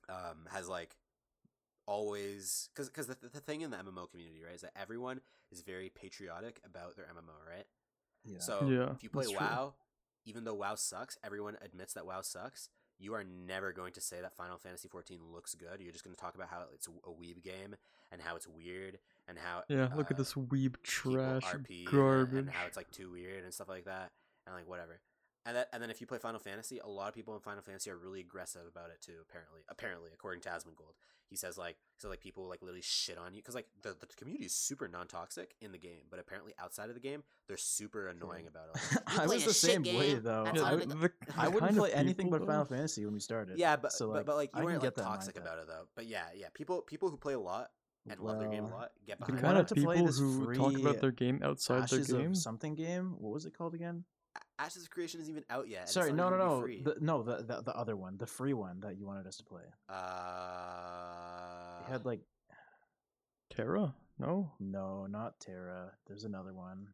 um, 0.09 0.47
has 0.51 0.69
like 0.69 0.97
always 1.87 2.69
because 2.75 2.89
because 2.89 3.07
the, 3.07 3.17
the 3.33 3.41
thing 3.41 3.61
in 3.61 3.71
the 3.71 3.77
MMO 3.77 4.11
community, 4.11 4.43
right, 4.45 4.55
is 4.55 4.63
that 4.63 4.73
everyone 4.77 5.21
is 5.51 5.61
very 5.63 5.91
patriotic 5.91 6.61
about 6.65 6.97
their 6.97 7.07
MMO, 7.07 7.49
right? 7.49 7.67
Yeah. 8.25 8.39
So 8.41 8.67
Yeah, 8.69 8.93
if 8.95 9.03
you 9.03 9.11
play 9.11 9.25
that's 9.25 9.37
true. 9.37 9.41
WoW, 9.47 9.75
even 10.25 10.45
though 10.45 10.55
WoW 10.55 10.75
sucks, 10.77 11.17
everyone 11.25 11.57
admits 11.63 11.95
that 11.95 12.07
WoW 12.07 12.23
sucks. 12.23 12.69
You 13.03 13.15
are 13.15 13.25
never 13.25 13.73
going 13.73 13.93
to 13.95 14.01
say 14.01 14.21
that 14.21 14.37
Final 14.37 14.59
Fantasy 14.59 14.89
XIV 14.89 15.19
looks 15.35 15.55
good. 15.57 15.81
You're 15.81 15.91
just 15.93 16.05
going 16.05 16.15
to 16.15 16.21
talk 16.21 16.37
about 16.37 16.49
how 16.49 16.65
it's 16.73 16.87
a 16.87 17.11
weeb 17.11 17.43
game 17.43 17.75
and 18.13 18.23
how 18.23 18.37
it's 18.37 18.47
weird 18.47 18.99
and 19.27 19.37
how 19.39 19.63
Yeah, 19.69 19.89
look 19.97 20.11
at 20.13 20.17
uh, 20.17 20.19
this 20.19 20.35
weeb 20.35 20.77
trash 20.85 21.43
RP 21.43 21.79
and- 21.85 21.87
garbage. 21.91 22.39
and, 22.39 22.51
how 22.51 22.65
it's 22.67 22.77
like 22.77 22.91
too 22.93 23.11
weird 23.11 23.43
and 23.43 23.53
stuff 23.53 23.69
like 23.69 23.87
that 23.87 24.13
and 24.47 24.55
like 24.55 24.69
whatever. 24.69 25.01
And 25.45 25.57
that 25.57 25.69
and 25.73 25.83
then 25.83 25.91
if 25.91 26.01
you 26.01 26.07
play 26.07 26.19
Final 26.19 26.39
Fantasy, 26.39 26.79
a 26.79 26.87
lot 26.87 27.09
of 27.09 27.15
people 27.15 27.35
in 27.35 27.41
Final 27.41 27.63
Fantasy 27.63 27.91
are 27.91 27.97
really 27.97 28.21
aggressive 28.21 28.63
about 28.69 28.91
it 28.91 29.01
too. 29.01 29.19
Apparently, 29.29 29.63
apparently, 29.69 30.11
according 30.15 30.41
to 30.43 30.49
Asmongold, 30.49 30.95
he 31.29 31.37
says 31.37 31.59
like 31.59 31.77
so 31.99 32.09
like 32.09 32.21
people 32.21 32.47
like 32.47 32.63
literally 32.63 32.83
shit 32.83 33.19
on 33.19 33.35
you 33.35 33.41
because 33.41 33.55
like 33.55 33.67
the, 33.83 33.97
the 33.99 34.07
community 34.17 34.45
is 34.45 34.55
super 34.55 34.87
non 34.87 35.09
toxic 35.09 35.55
in 35.61 35.73
the 35.73 35.79
game, 35.79 36.03
but 36.11 36.21
apparently 36.21 36.53
outside 36.61 36.91
of 36.91 36.95
the 36.95 37.01
game 37.01 37.25
they're 37.49 37.57
super 37.57 38.09
hmm. 38.09 38.23
annoying 38.23 38.47
about 38.47 38.67
it. 38.75 39.03
Like, 39.07 39.19
I 39.19 39.27
was 39.27 39.45
the 39.45 39.53
shit 39.53 39.85
same 39.85 39.97
way 39.97 40.15
though. 40.15 40.45
that's 40.45 40.61
yeah, 40.61 40.65
I, 40.65 40.71
the, 40.71 40.77
would, 40.77 40.91
they 40.91 40.95
the, 40.95 41.13
I 41.37 41.45
the 41.47 41.51
wouldn't 41.51 41.77
play 41.77 41.93
anything 41.93 42.31
but 42.31 42.47
Final 42.47 42.65
Fantasy 42.65 43.05
when 43.05 43.15
we 43.15 43.21
started. 43.21 43.59
yeah, 43.59 43.75
but, 43.77 43.93
so, 43.93 44.13
but 44.13 44.27
but 44.27 44.37
like 44.37 44.51
you 44.55 44.59
can 44.59 44.65
weren't 44.65 44.81
get 44.81 44.97
like 44.97 45.07
that 45.07 45.11
toxic 45.11 45.37
about 45.39 45.59
it 45.59 45.67
though. 45.67 45.87
But 45.97 46.07
yeah, 46.07 46.27
yeah, 46.37 46.49
people 46.55 46.83
people 46.83 47.11
who 47.11 47.17
play 47.17 47.35
a 47.35 47.41
lot 47.41 47.71
and 48.09 48.21
love 48.21 48.39
their 48.39 48.49
game 48.49 48.65
a 48.65 48.69
lot 48.69 48.91
get 49.07 49.19
The 49.19 49.25
If 49.25 49.29
you 49.29 49.35
behind 49.37 49.43
kind 49.43 49.59
of 49.59 49.65
wanted 49.65 49.69
to 49.69 49.75
play 49.75 49.97
people 49.97 50.13
who 50.13 50.55
talk 50.55 50.81
about 50.81 51.01
their 51.01 51.11
game 51.11 51.41
outside 51.43 51.85
Ashes 51.85 52.09
their 52.09 52.21
game. 52.21 52.31
of 52.33 52.37
something 52.37 52.75
game. 52.75 53.15
What 53.19 53.33
was 53.33 53.47
it 53.47 53.57
called 53.57 53.75
again? 53.75 54.05
Ashes 54.65 54.85
of 54.85 54.91
Creation 54.91 55.21
isn't 55.21 55.31
even 55.31 55.45
out 55.51 55.69
yet. 55.69 55.89
Sorry, 55.89 56.13
no, 56.13 56.29
no, 56.31 56.37
no, 56.39 56.61
free. 56.61 56.83
the, 56.83 56.97
no, 57.01 57.23
the, 57.23 57.37
the 57.39 57.63
the 57.63 57.75
other 57.77 57.97
one, 57.97 58.17
the 58.19 58.27
free 58.27 58.53
one 58.55 58.81
that 58.81 58.97
you 58.99 59.07
wanted 59.07 59.27
us 59.27 59.37
to 59.37 59.45
play. 59.45 59.63
Uh, 59.89 61.85
It 61.87 61.91
had 61.93 62.05
like 62.05 62.21
Terra? 63.55 63.95
No. 64.19 64.53
no, 64.61 65.07
not 65.07 65.41
Terra. 65.41 65.93
There's 66.07 66.25
another 66.25 66.53
one. 66.55 66.89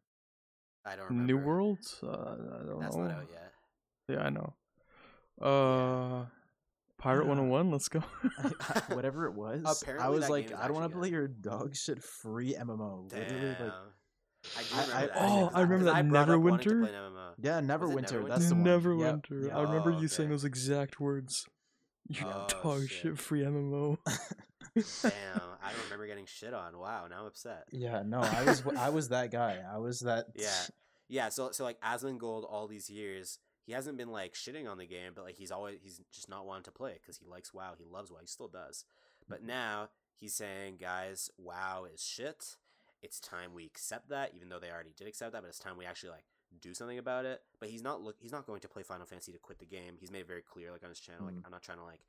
I 0.85 0.95
don't 0.95 1.09
remember. 1.09 1.33
New 1.33 1.37
World? 1.37 1.79
Uh, 2.01 2.07
I 2.07 2.65
don't 2.65 2.79
That's 2.79 2.95
know. 2.95 3.03
not 3.03 3.11
out 3.11 3.27
yet. 3.31 3.53
Yeah, 4.07 4.23
I 4.23 4.29
know. 4.29 4.53
Uh, 5.41 6.25
Pirate 6.97 7.23
Yeah. 7.25 7.29
101. 7.29 7.71
Let's 7.71 7.87
go. 7.87 7.99
Whatever 8.95 9.27
it 9.27 9.33
was, 9.35 9.63
I 9.65 9.71
Apparently 9.71 10.15
was 10.15 10.25
that 10.25 10.31
like, 10.31 10.47
game 10.47 10.57
is 10.57 10.63
I 10.63 10.67
don't 10.67 10.75
want 10.75 10.91
to 10.91 10.97
play 10.97 11.09
your 11.09 11.27
dog 11.27 11.75
shit 11.75 12.01
free 12.01 12.55
MMO. 12.59 13.09
Damn. 13.09 13.19
Literally, 13.19 13.47
like, 13.59 13.73
I 14.57 14.61
do 14.61 14.67
oh, 14.73 14.77
I- 14.77 14.81
remember 14.81 14.95
I- 14.95 15.05
that. 15.05 15.11
Oh, 15.15 15.19
actually, 15.19 15.19
'cause 15.19 15.51
I 15.55 15.61
remember 15.61 15.75
'cause 15.77 15.85
that 15.85 15.95
I 15.95 16.01
brought 16.03 16.29
up 16.29 16.41
wanting 16.41 16.59
to 16.59 16.69
Neverwinter. 16.75 16.81
play 16.81 16.89
an 16.89 16.95
MMO. 16.95 17.33
yeah, 17.37 17.61
Neverwinter. 17.61 18.23
Neverwinter? 18.23 18.27
That's 18.29 18.49
the 18.49 18.55
one. 18.55 18.65
Yep, 18.65 18.81
Neverwinter. 18.81 19.43
yep. 19.43 19.53
I 19.55 19.61
remember 19.63 19.91
Oh, 19.93 19.99
you 19.99 20.07
saying 20.07 20.29
those 20.29 20.45
exact 20.45 20.99
words. 20.99 21.47
You 22.07 22.25
Oh, 22.25 22.47
dog 22.63 22.81
shit. 22.87 22.89
shit 22.91 23.19
free 23.19 23.41
MMO. 23.43 23.97
Damn, 24.75 25.13
I 25.61 25.71
don't 25.73 25.83
remember 25.85 26.07
getting 26.07 26.25
shit 26.25 26.53
on. 26.53 26.77
Wow, 26.77 27.07
now 27.07 27.19
I'm 27.21 27.25
upset. 27.25 27.65
Yeah, 27.71 28.03
no, 28.05 28.19
I 28.21 28.43
was 28.45 28.63
I 28.77 28.89
was 28.89 29.09
that 29.09 29.31
guy. 29.31 29.61
I 29.71 29.77
was 29.77 29.99
that. 30.01 30.27
Yeah, 30.35 30.63
yeah. 31.09 31.29
So 31.29 31.51
so 31.51 31.63
like 31.63 31.79
Asmongold, 31.81 32.45
all 32.49 32.67
these 32.67 32.89
years, 32.89 33.39
he 33.65 33.73
hasn't 33.73 33.97
been 33.97 34.09
like 34.09 34.33
shitting 34.35 34.69
on 34.69 34.77
the 34.77 34.85
game, 34.85 35.11
but 35.15 35.23
like 35.25 35.35
he's 35.35 35.51
always 35.51 35.79
he's 35.81 35.99
just 36.11 36.29
not 36.29 36.45
wanting 36.45 36.63
to 36.63 36.71
play 36.71 36.91
it 36.91 37.01
because 37.01 37.17
he 37.17 37.25
likes 37.25 37.53
WoW. 37.53 37.73
He 37.77 37.83
loves 37.85 38.11
WoW. 38.11 38.19
He 38.21 38.27
still 38.27 38.47
does. 38.47 38.85
But 39.27 39.43
now 39.43 39.89
he's 40.15 40.33
saying, 40.33 40.77
guys, 40.79 41.29
WoW 41.37 41.85
is 41.93 42.01
shit, 42.03 42.55
it's 43.01 43.19
time 43.19 43.53
we 43.53 43.65
accept 43.65 44.09
that, 44.09 44.31
even 44.35 44.49
though 44.49 44.59
they 44.59 44.69
already 44.71 44.93
did 44.97 45.07
accept 45.07 45.31
that, 45.33 45.41
but 45.41 45.47
it's 45.47 45.59
time 45.59 45.77
we 45.77 45.85
actually 45.85 46.09
like 46.11 46.25
do 46.59 46.73
something 46.73 46.97
about 46.97 47.25
it. 47.25 47.41
But 47.59 47.69
he's 47.69 47.81
not 47.83 48.01
look 48.01 48.15
he's 48.19 48.31
not 48.31 48.45
going 48.45 48.61
to 48.61 48.67
play 48.67 48.83
Final 48.83 49.05
Fantasy 49.05 49.31
to 49.31 49.37
quit 49.39 49.59
the 49.59 49.65
game. 49.65 49.95
He's 49.99 50.11
made 50.11 50.21
it 50.21 50.27
very 50.27 50.41
clear, 50.41 50.71
like 50.71 50.83
on 50.83 50.89
his 50.89 50.99
channel. 50.99 51.25
Like 51.25 51.35
Mm. 51.35 51.41
I'm 51.45 51.51
not 51.51 51.61
trying 51.63 51.77
to 51.77 51.83
like 51.83 52.01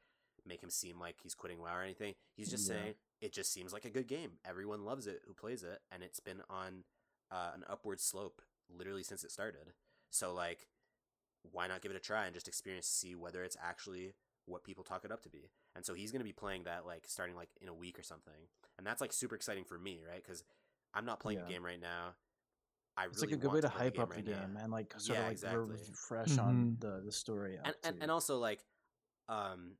make 0.47 0.63
him 0.63 0.71
seem 0.71 0.99
like 0.99 1.17
he's 1.23 1.35
quitting 1.35 1.61
WoW 1.61 1.77
or 1.77 1.83
anything. 1.83 2.15
He's 2.35 2.51
just 2.51 2.69
Yeah. 2.69 2.77
saying 2.77 2.95
it 3.21 3.33
just 3.33 3.53
seems 3.53 3.73
like 3.73 3.85
a 3.85 3.91
good 3.91 4.07
game. 4.09 4.39
Everyone 4.45 4.85
loves 4.85 5.07
it 5.07 5.23
who 5.27 5.35
plays 5.35 5.63
it, 5.63 5.81
and 5.93 6.03
it's 6.03 6.21
been 6.21 6.43
on 6.49 6.85
uh, 7.31 7.51
an 7.55 7.65
upward 7.69 8.01
slope 8.01 8.43
literally 8.69 9.03
since 9.03 9.23
it 9.23 9.31
started. 9.31 9.73
So 10.11 10.33
like, 10.33 10.67
why 11.53 11.67
not 11.67 11.83
give 11.83 11.91
it 11.93 11.97
a 11.97 12.01
try 12.01 12.25
and 12.25 12.35
just 12.35 12.49
experience, 12.49 12.87
see 12.87 13.15
whether 13.15 13.45
it's 13.45 13.57
actually 13.63 14.15
what 14.47 14.65
people 14.65 14.83
talk 14.83 15.05
it 15.05 15.13
up 15.13 15.23
to 15.23 15.29
be. 15.29 15.51
And 15.77 15.85
so 15.85 15.95
he's 15.95 16.11
gonna 16.11 16.25
be 16.25 16.33
playing 16.33 16.65
that 16.65 16.85
like 16.87 17.05
starting 17.07 17.37
like 17.37 17.51
in 17.61 17.69
a 17.69 17.75
week 17.75 17.99
or 17.99 18.03
something, 18.03 18.49
and 18.79 18.87
that's 18.87 19.01
like 19.01 19.13
super 19.13 19.35
exciting 19.37 19.65
for 19.65 19.79
me, 19.79 20.01
right? 20.09 20.23
Because 20.23 20.43
I'm 20.95 21.05
not 21.05 21.21
playing 21.21 21.39
Yeah. 21.39 21.47
a 21.47 21.49
game 21.49 21.65
right 21.65 21.81
now. 21.81 22.15
I 22.97 23.07
It's 23.07 23.17
really 23.17 23.29
like 23.29 23.35
a 23.39 23.41
good 23.41 23.53
way 23.53 23.61
to 23.61 23.71
play 23.71 23.85
hype 23.85 23.95
game 23.95 24.03
up 24.03 24.11
right 24.11 24.25
the 24.25 24.31
now. 24.31 24.41
game 24.41 24.57
and 24.57 24.73
like 24.73 24.93
sort 24.99 25.17
Yeah, 25.17 25.23
of 25.23 25.27
like 25.29 25.33
exactly. 25.33 25.77
refresh 25.77 26.39
on 26.39 26.77
Mhm. 26.77 26.81
the 26.81 27.01
the 27.05 27.13
story. 27.13 27.57
and, 27.63 27.75
and, 27.85 28.03
and 28.03 28.11
also 28.11 28.39
like 28.39 28.65
um 29.29 29.77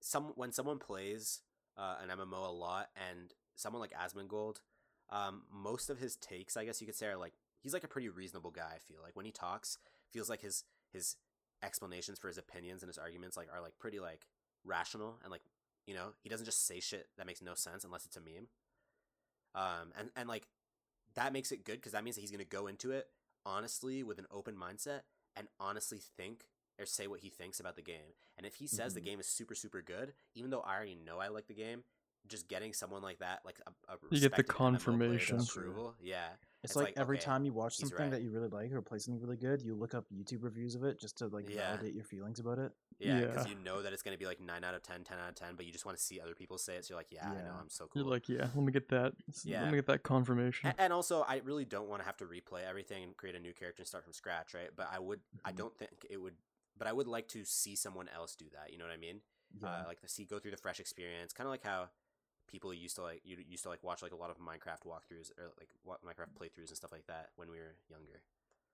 some 0.00 0.32
when 0.36 0.52
someone 0.52 0.78
plays 0.78 1.42
uh, 1.76 1.96
an 2.02 2.08
MMO 2.10 2.46
a 2.48 2.52
lot 2.52 2.90
and 3.10 3.34
someone 3.54 3.80
like 3.80 3.92
Asmongold 3.92 4.58
um 5.10 5.42
most 5.50 5.88
of 5.90 5.98
his 5.98 6.16
takes 6.16 6.56
I 6.56 6.64
guess 6.64 6.80
you 6.80 6.86
could 6.86 6.96
say 6.96 7.06
are 7.08 7.16
like 7.16 7.34
he's 7.62 7.72
like 7.72 7.84
a 7.84 7.88
pretty 7.88 8.08
reasonable 8.08 8.50
guy 8.50 8.72
I 8.74 8.78
feel 8.78 9.00
like 9.02 9.16
when 9.16 9.24
he 9.26 9.32
talks 9.32 9.78
feels 10.12 10.28
like 10.28 10.40
his 10.42 10.64
his 10.92 11.16
explanations 11.62 12.18
for 12.18 12.28
his 12.28 12.38
opinions 12.38 12.82
and 12.82 12.88
his 12.88 12.98
arguments 12.98 13.36
like 13.36 13.48
are 13.52 13.60
like 13.62 13.78
pretty 13.78 13.98
like 13.98 14.26
rational 14.64 15.18
and 15.22 15.30
like 15.30 15.42
you 15.86 15.94
know 15.94 16.08
he 16.22 16.28
doesn't 16.28 16.46
just 16.46 16.66
say 16.66 16.80
shit 16.80 17.08
that 17.16 17.26
makes 17.26 17.40
no 17.42 17.54
sense 17.54 17.84
unless 17.84 18.04
it's 18.04 18.16
a 18.16 18.20
meme 18.20 18.48
um 19.56 19.92
and 19.98 20.10
and 20.16 20.28
like 20.28 20.48
that 21.14 21.32
makes 21.32 21.52
it 21.52 21.64
good 21.64 21.76
because 21.76 21.92
that 21.92 22.04
means 22.04 22.16
that 22.16 22.22
he's 22.22 22.30
going 22.30 22.38
to 22.44 22.44
go 22.44 22.66
into 22.66 22.92
it 22.92 23.08
honestly 23.46 24.02
with 24.04 24.18
an 24.18 24.26
open 24.30 24.56
mindset 24.56 25.02
and 25.36 25.48
honestly 25.60 26.00
think 26.16 26.44
or 26.80 26.86
say 26.86 27.06
what 27.08 27.20
he 27.20 27.30
thinks 27.30 27.60
about 27.60 27.76
the 27.76 27.82
game. 27.82 28.14
And 28.36 28.46
if 28.46 28.56
he 28.56 28.66
says 28.66 28.94
the 28.94 29.00
Mhm. 29.00 29.04
game 29.04 29.20
is 29.20 29.26
super 29.28 29.54
super 29.54 29.82
good, 29.82 30.14
even 30.34 30.50
though 30.50 30.60
I 30.60 30.76
already 30.76 30.94
know 30.96 31.18
I 31.20 31.28
like 31.28 31.46
the 31.48 31.54
game, 31.54 31.84
just 32.28 32.48
getting 32.48 32.72
someone 32.74 33.02
like 33.02 33.18
that, 33.20 33.40
like 33.44 33.60
a, 33.66 33.94
a 33.94 33.96
You 34.10 34.20
get 34.20 34.34
the 34.36 34.42
respected 34.42 34.56
MMO 34.74 34.98
player 34.98 35.24
to 35.26 35.38
confirmation. 35.38 35.40
approval, 35.40 35.94
yeah, 36.00 36.30
It's, 36.64 36.72
It's 36.72 36.76
like, 36.76 36.88
like, 36.88 36.98
every 36.98 37.18
okay, 37.18 37.18
time 37.18 37.44
you 37.44 37.52
watch 37.52 37.76
something 37.76 37.96
right. 37.96 38.10
that 38.10 38.22
you 38.22 38.30
really 38.30 38.48
like 38.48 38.72
or 38.72 38.82
play 38.82 38.98
something 38.98 39.20
really 39.22 39.36
good, 39.36 39.62
you 39.62 39.74
look 39.74 39.94
up 39.94 40.06
YouTube 40.10 40.42
reviews 40.42 40.74
of 40.74 40.84
it 40.84 41.00
just 41.00 41.18
to 41.18 41.28
like 41.28 41.46
Yeah. 41.48 41.54
validate 41.54 41.94
your 41.94 42.04
feelings 42.04 42.40
about 42.40 42.58
it. 42.58 42.72
Yeah, 42.98 43.20
because 43.20 43.46
Yeah. 43.46 43.52
you 43.52 43.58
know 43.64 43.82
that 43.82 43.92
it's 43.92 44.02
going 44.02 44.14
to 44.14 44.18
be 44.18 44.26
like 44.26 44.40
nine 44.40 44.64
out 44.64 44.74
of 44.74 44.82
10, 44.82 45.04
10 45.04 45.18
out 45.18 45.28
of 45.28 45.34
ten, 45.34 45.54
but 45.56 45.66
you 45.66 45.72
just 45.72 45.84
want 45.84 45.96
to 45.98 46.02
see 46.02 46.20
other 46.20 46.34
people 46.34 46.58
say 46.58 46.76
it. 46.76 46.84
So 46.84 46.92
you're 46.92 46.98
like, 47.00 47.10
yeah, 47.10 47.28
I 47.30 47.34
know, 47.34 47.54
I'm 47.60 47.68
so 47.68 47.86
cool. 47.86 48.02
You're 48.02 48.10
like, 48.10 48.28
yeah, 48.28 48.48
let 48.54 48.64
me 48.64 48.72
get 48.72 48.88
that. 48.90 49.12
Yeah. 49.44 49.62
Let 49.62 49.70
me 49.72 49.76
get 49.78 49.86
that 49.86 50.02
confirmation. 50.02 50.70
A- 50.70 50.80
and 50.80 50.92
also, 50.92 51.22
I 51.22 51.40
really 51.44 51.64
don't 51.64 51.88
want 51.88 52.00
to 52.02 52.06
have 52.06 52.16
to 52.18 52.24
replay 52.24 52.64
everything 52.66 53.02
and 53.04 53.16
create 53.16 53.36
a 53.36 53.40
new 53.40 53.52
character 53.52 53.80
and 53.82 53.86
start 53.88 54.04
from 54.04 54.12
scratch, 54.12 54.54
right? 54.54 54.70
But 54.74 54.88
I 54.92 54.98
would, 54.98 55.20
I 55.44 55.52
Mhm. 55.52 55.56
don't 55.56 55.76
think 55.78 55.90
it 56.08 56.16
would, 56.18 56.34
but 56.76 56.86
I 56.88 56.92
would 56.92 57.06
like 57.08 57.28
to 57.28 57.44
see 57.44 57.76
someone 57.76 58.08
else 58.08 58.34
do 58.36 58.46
that. 58.52 58.72
You 58.72 58.78
know 58.78 58.84
what 58.84 58.92
I 58.94 58.98
mean? 58.98 59.20
Yeah. 59.60 59.68
uh, 59.82 59.84
like 59.86 60.00
to 60.00 60.08
see 60.08 60.24
go 60.24 60.38
through 60.40 60.50
the 60.50 60.56
fresh 60.56 60.80
experience, 60.80 61.32
kind 61.32 61.46
of 61.46 61.50
like 61.52 61.62
how 61.62 61.88
people 62.48 62.74
used 62.74 62.96
to 62.96 63.02
like 63.02 63.20
you 63.24 63.36
used 63.48 63.62
to 63.62 63.68
like 63.68 63.82
watch 63.82 64.02
like 64.02 64.12
a 64.12 64.16
lot 64.16 64.28
of 64.30 64.38
Minecraft 64.38 64.82
walkthroughs 64.84 65.30
or 65.38 65.52
like 65.58 65.70
Minecraft 66.04 66.34
playthroughs 66.38 66.68
and 66.68 66.76
stuff 66.76 66.92
like 66.92 67.06
that 67.06 67.30
when 67.36 67.48
we 67.50 67.58
were 67.58 67.76
younger. 67.88 68.22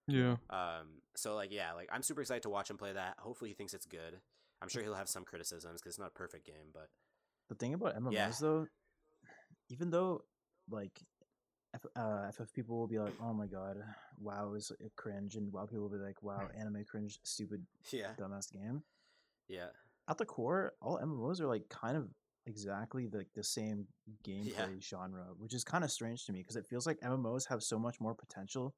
Yeah. 0.08 0.36
Um, 0.50 1.00
so 1.14 1.34
like 1.34 1.52
yeah, 1.52 1.72
like 1.74 1.88
I'm 1.92 2.02
super 2.02 2.20
excited 2.20 2.42
to 2.44 2.50
watch 2.50 2.70
him 2.70 2.76
play 2.76 2.92
that. 2.92 3.16
Hopefully 3.18 3.50
he 3.50 3.54
thinks 3.54 3.74
it's 3.74 3.86
good. 3.86 4.18
I'm 4.60 4.68
sure 4.68 4.82
he'll 4.82 4.94
have 4.94 5.08
some 5.08 5.24
criticisms 5.24 5.80
because 5.80 5.92
it's 5.94 5.98
not 5.98 6.08
a 6.08 6.18
perfect 6.18 6.46
game, 6.46 6.70
but 6.72 6.88
The 7.48 7.54
thing 7.56 7.74
about 7.74 7.96
MMOs 7.96 8.12
Yeah. 8.12 8.32
though, 8.40 8.66
even 9.68 9.90
though 9.90 10.24
like 10.70 11.00
F, 11.74 11.86
uh, 11.96 12.28
FF 12.30 12.52
people 12.52 12.78
will 12.78 12.86
be 12.86 12.98
like, 12.98 13.14
"Oh 13.20 13.32
my 13.32 13.46
god, 13.46 13.78
WoW 14.18 14.52
is 14.54 14.70
a 14.84 14.90
cringe," 14.96 15.36
and 15.36 15.50
WoW 15.52 15.66
people 15.66 15.82
will 15.88 15.98
be 15.98 16.04
like, 16.04 16.22
"Wow, 16.22 16.48
anime 16.56 16.84
cringe, 16.84 17.18
stupid, 17.22 17.66
yeah, 17.90 18.14
dumbass 18.18 18.50
game." 18.50 18.82
yeah, 19.48 19.68
At 20.08 20.18
the 20.18 20.26
core, 20.26 20.74
all 20.82 20.98
MMOs 20.98 21.40
are 21.40 21.46
like 21.46 21.68
kind 21.68 21.96
of 21.96 22.08
exactly 22.46 23.06
the, 23.06 23.24
the 23.34 23.42
same 23.44 23.86
gameplay 24.24 24.52
Yeah. 24.74 24.80
genre, 24.80 25.26
which 25.38 25.54
is 25.54 25.64
kind 25.64 25.82
of 25.84 25.90
strange 25.90 26.26
to 26.26 26.32
me 26.32 26.40
because 26.40 26.56
it 26.56 26.66
feels 26.66 26.86
like 26.86 27.00
MMOs 27.00 27.46
have 27.48 27.62
so 27.62 27.78
much 27.78 28.00
more 28.00 28.14
potential 28.14 28.74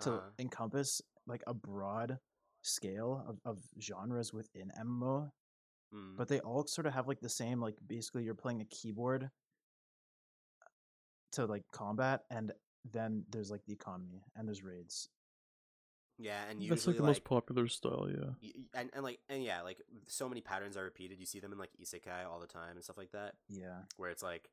to 0.00 0.12
uh-huh. 0.12 0.30
encompass 0.38 1.00
like 1.26 1.42
a 1.46 1.54
broad 1.54 2.18
scale 2.62 3.24
of, 3.28 3.38
of 3.44 3.58
genres 3.80 4.32
within 4.32 4.70
MMO, 4.80 5.30
Mm. 5.94 6.16
but 6.16 6.26
they 6.26 6.40
all 6.40 6.66
sort 6.66 6.88
of 6.88 6.94
have 6.94 7.06
like 7.06 7.20
the 7.20 7.28
same 7.28 7.60
like 7.60 7.76
basically 7.86 8.24
you're 8.24 8.34
playing 8.34 8.60
a 8.60 8.64
keyboard 8.64 9.30
to 11.32 11.46
like 11.46 11.62
combat 11.72 12.22
and 12.30 12.52
then 12.92 13.24
there's 13.30 13.50
like 13.52 13.64
the 13.66 13.72
economy 13.72 14.24
and 14.34 14.48
there's 14.48 14.62
raids. 14.64 15.08
yeah, 16.18 16.40
and 16.50 16.60
That's 16.60 16.70
usually 16.70 16.94
like 16.94 16.96
the 16.96 17.02
like, 17.04 17.10
most 17.10 17.24
popular 17.24 17.68
style, 17.68 18.08
yeah. 18.10 18.30
y- 18.42 18.64
and, 18.74 18.90
and 18.94 19.04
like 19.04 19.20
and 19.28 19.44
yeah, 19.44 19.62
like 19.62 19.78
so 20.08 20.28
many 20.28 20.40
patterns 20.40 20.76
are 20.76 20.84
repeated. 20.84 21.20
You 21.20 21.26
see 21.26 21.40
them 21.40 21.52
in 21.52 21.58
like 21.58 21.70
isekai 21.80 22.26
all 22.28 22.40
the 22.40 22.46
time 22.46 22.74
and 22.76 22.82
stuff 22.84 22.98
like 22.98 23.12
that. 23.12 23.34
Yeah. 23.48 23.82
where 23.96 24.10
it's 24.10 24.22
like 24.22 24.48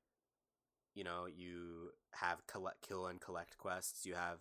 you 0.93 1.03
know 1.03 1.25
you 1.25 1.89
have 2.13 2.45
collect 2.47 2.87
kill 2.87 3.07
and 3.07 3.19
collect 3.19 3.57
quests 3.57 4.05
you 4.05 4.13
have 4.13 4.37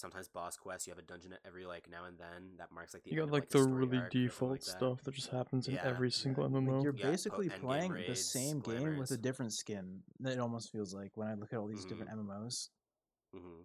sometimes 0.00 0.28
boss 0.28 0.56
quests 0.56 0.86
you 0.86 0.90
have 0.92 0.98
a 0.98 1.02
dungeon 1.02 1.34
every 1.46 1.66
like 1.66 1.88
now 1.90 2.04
and 2.06 2.18
then 2.18 2.56
that 2.58 2.72
marks 2.72 2.94
like 2.94 3.02
the 3.04 3.10
You 3.10 3.20
end 3.20 3.30
got 3.30 3.36
of, 3.36 3.40
like 3.40 3.48
the 3.50 3.62
really 3.62 3.98
arc 3.98 4.06
or 4.06 4.10
something 4.10 4.22
default 4.22 4.50
like 4.52 4.60
that. 4.62 4.70
stuff 4.70 5.02
that 5.04 5.14
just 5.14 5.28
happens 5.28 5.68
in 5.68 5.74
Yeah. 5.74 5.84
every 5.84 6.10
single 6.10 6.44
Like 6.44 6.52
MMO. 6.52 6.82
you're 6.82 6.92
Yeah, 6.92 7.10
basically 7.10 7.48
endgame 7.48 7.60
playing 7.60 7.92
the 7.92 7.98
raids, 8.08 8.26
same 8.26 8.60
game 8.60 8.96
with 8.96 9.10
a 9.10 9.18
different 9.18 9.52
skin. 9.52 10.02
It 10.24 10.38
almost 10.38 10.72
feels 10.72 10.94
like 10.94 11.16
when 11.16 11.28
I 11.28 11.34
look 11.34 11.52
at 11.52 11.58
all 11.58 11.66
these 11.68 11.84
Mhm. 11.84 11.88
different 11.88 12.10
MMOs. 12.12 12.70
Mhm. 13.34 13.64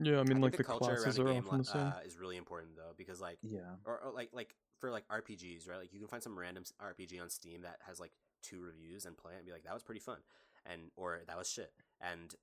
yeah, 0.00 0.14
I 0.20 0.22
mean, 0.24 0.26
think 0.26 0.42
like 0.42 0.56
the, 0.56 0.64
culture 0.64 0.90
around 0.92 0.96
classes 1.02 1.18
are 1.18 1.24
game, 1.24 1.46
often 1.46 1.58
the 1.58 1.64
same. 1.64 1.80
uh, 1.82 2.00
is 2.04 2.16
really 2.18 2.36
important 2.36 2.76
though 2.76 2.92
because 2.96 3.20
like 3.20 3.38
Yeah. 3.42 3.76
or, 3.84 3.98
or 4.00 4.12
like 4.12 4.30
like 4.32 4.54
for 4.80 4.90
like 4.90 5.06
RPGs, 5.08 5.66
right? 5.68 5.78
Like 5.78 5.92
you 5.92 5.98
can 5.98 6.08
find 6.08 6.22
some 6.22 6.38
random 6.38 6.64
RPG 6.80 7.20
on 7.20 7.30
Steam 7.30 7.62
that 7.62 7.78
has 7.86 7.98
like 8.00 8.12
two 8.42 8.60
reviews 8.60 9.06
and 9.06 9.16
play 9.16 9.32
it 9.34 9.36
and 9.38 9.46
be 9.46 9.52
like, 9.52 9.64
that 9.64 9.72
was 9.72 9.82
pretty 9.82 10.00
fun, 10.00 10.18
and 10.66 10.90
or 10.96 11.22
that 11.26 11.38
was 11.38 11.48
shit, 11.50 11.72
and 12.00 12.34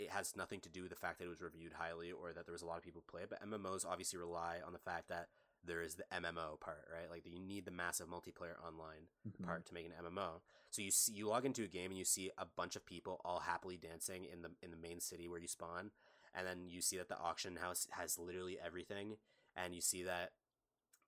it 0.00 0.10
has 0.10 0.34
nothing 0.34 0.60
to 0.60 0.68
do 0.70 0.82
with 0.82 0.90
the 0.90 0.96
fact 0.96 1.18
that 1.18 1.26
it 1.26 1.28
was 1.28 1.42
reviewed 1.42 1.74
highly 1.74 2.10
or 2.10 2.32
that 2.32 2.46
there 2.46 2.52
was 2.52 2.62
a 2.62 2.66
lot 2.66 2.78
of 2.78 2.82
people 2.82 3.02
play 3.06 3.22
it. 3.22 3.30
But 3.30 3.42
MMOs 3.42 3.84
obviously 3.84 4.18
rely 4.18 4.56
on 4.66 4.72
the 4.72 4.78
fact 4.78 5.08
that 5.08 5.28
there 5.62 5.82
is 5.82 5.94
the 5.96 6.04
MMO 6.10 6.58
part, 6.58 6.88
right? 6.90 7.10
Like 7.10 7.26
you 7.26 7.38
need 7.38 7.66
the 7.66 7.70
massive 7.70 8.08
multiplayer 8.08 8.56
online 8.66 9.08
Mhm. 9.28 9.44
part 9.44 9.66
to 9.66 9.74
make 9.74 9.84
an 9.84 9.92
MMO. 9.92 10.40
So 10.70 10.80
you 10.80 10.90
see, 10.90 11.12
you 11.12 11.28
log 11.28 11.44
into 11.44 11.64
a 11.64 11.68
game 11.68 11.90
and 11.90 11.98
you 11.98 12.04
see 12.06 12.30
a 12.38 12.46
bunch 12.46 12.76
of 12.76 12.86
people 12.86 13.20
all 13.24 13.40
happily 13.40 13.76
dancing 13.76 14.24
in 14.24 14.40
the 14.40 14.50
in 14.62 14.70
the 14.70 14.76
main 14.78 15.00
city 15.00 15.28
where 15.28 15.38
you 15.38 15.48
spawn, 15.48 15.90
and 16.34 16.46
then 16.46 16.68
you 16.70 16.80
see 16.80 16.96
that 16.96 17.08
the 17.08 17.18
auction 17.18 17.56
house 17.56 17.86
has 17.90 18.18
literally 18.18 18.58
everything, 18.58 19.18
and 19.54 19.74
you 19.74 19.82
see 19.82 20.02
that 20.04 20.32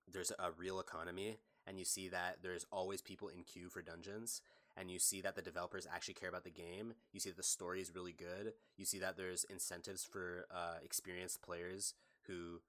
there's 0.07 0.31
a 0.37 0.51
real 0.51 0.79
economy, 0.79 1.39
and 1.65 1.79
you 1.79 1.85
see 1.85 2.09
that 2.09 2.43
there's 2.43 2.65
always 2.71 3.01
people 3.01 3.29
in 3.29 3.43
queue 3.43 3.69
for 3.69 3.81
dungeons, 3.81 4.41
and 4.75 4.89
you 4.89 4.99
see 4.99 5.21
that 5.21 5.35
the 5.35 5.41
developers 5.41 5.87
actually 5.93 6.15
care 6.15 6.29
about 6.29 6.43
the 6.43 6.49
game. 6.51 6.93
You 7.11 7.19
see 7.19 7.29
that 7.29 7.37
the 7.37 7.43
story 7.43 7.81
is 7.81 7.93
really 7.93 8.13
good. 8.13 8.53
You 8.77 8.85
see 8.85 8.99
that 8.99 9.17
there's 9.17 9.43
incentives 9.45 10.03
for 10.03 10.47
uh, 10.51 10.75
experienced 10.83 11.41
players 11.41 11.93
who 12.27 12.61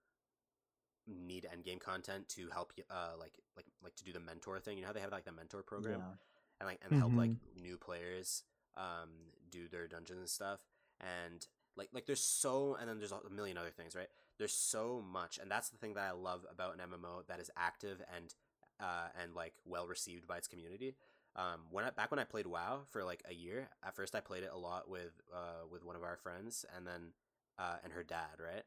need 1.06 1.46
end 1.52 1.64
game 1.64 1.78
content 1.78 2.26
to 2.30 2.48
help 2.50 2.72
you 2.76 2.82
uh 2.90 3.10
like 3.20 3.38
like 3.56 3.66
like 3.82 3.94
to 3.94 4.04
do 4.04 4.12
the 4.12 4.20
mentor 4.20 4.58
thing 4.58 4.76
you 4.78 4.82
know 4.82 4.86
how 4.86 4.92
they 4.94 5.00
have 5.00 5.12
like 5.12 5.24
the 5.26 5.32
mentor 5.32 5.62
program 5.62 6.00
Yeah. 6.00 6.14
and 6.60 6.66
like 6.68 6.78
and 6.82 6.94
help 6.94 7.14
like 7.14 7.30
Mhm. 7.30 7.60
new 7.60 7.76
players 7.76 8.42
um 8.76 9.10
do 9.50 9.68
their 9.68 9.86
dungeons 9.86 10.18
and 10.18 10.28
stuff 10.30 10.60
and 11.00 11.46
like 11.76 11.90
like 11.92 12.06
there's 12.06 12.22
so 12.22 12.74
and 12.80 12.88
then 12.88 12.98
there's 12.98 13.12
a 13.12 13.20
million 13.30 13.58
other 13.58 13.70
things 13.70 13.94
right 13.94 14.08
there's 14.38 14.54
so 14.54 15.02
much 15.06 15.38
and 15.38 15.50
that's 15.50 15.68
the 15.68 15.76
thing 15.76 15.92
that 15.92 16.04
i 16.08 16.12
love 16.12 16.46
about 16.50 16.72
an 16.74 16.80
mmo 16.90 17.26
that 17.26 17.38
is 17.38 17.50
active 17.54 18.00
and 18.16 18.34
uh 18.80 19.08
and 19.22 19.34
like 19.34 19.52
well 19.66 19.86
received 19.86 20.26
by 20.26 20.38
its 20.38 20.48
community 20.48 20.96
um 21.36 21.60
when 21.70 21.84
i 21.84 21.90
back 21.90 22.10
when 22.10 22.18
i 22.20 22.24
played 22.24 22.46
wow 22.46 22.80
for 22.90 23.04
like 23.04 23.22
a 23.30 23.34
year 23.34 23.68
at 23.86 23.94
first 23.94 24.14
i 24.14 24.20
played 24.20 24.42
it 24.44 24.50
a 24.52 24.58
lot 24.58 24.88
with 24.88 25.20
uh 25.34 25.66
with 25.70 25.84
one 25.84 25.96
of 25.96 26.02
our 26.02 26.16
friends 26.16 26.64
and 26.76 26.86
then 26.86 27.12
uh 27.58 27.76
and 27.84 27.92
her 27.92 28.02
dad 28.04 28.38
right 28.42 28.64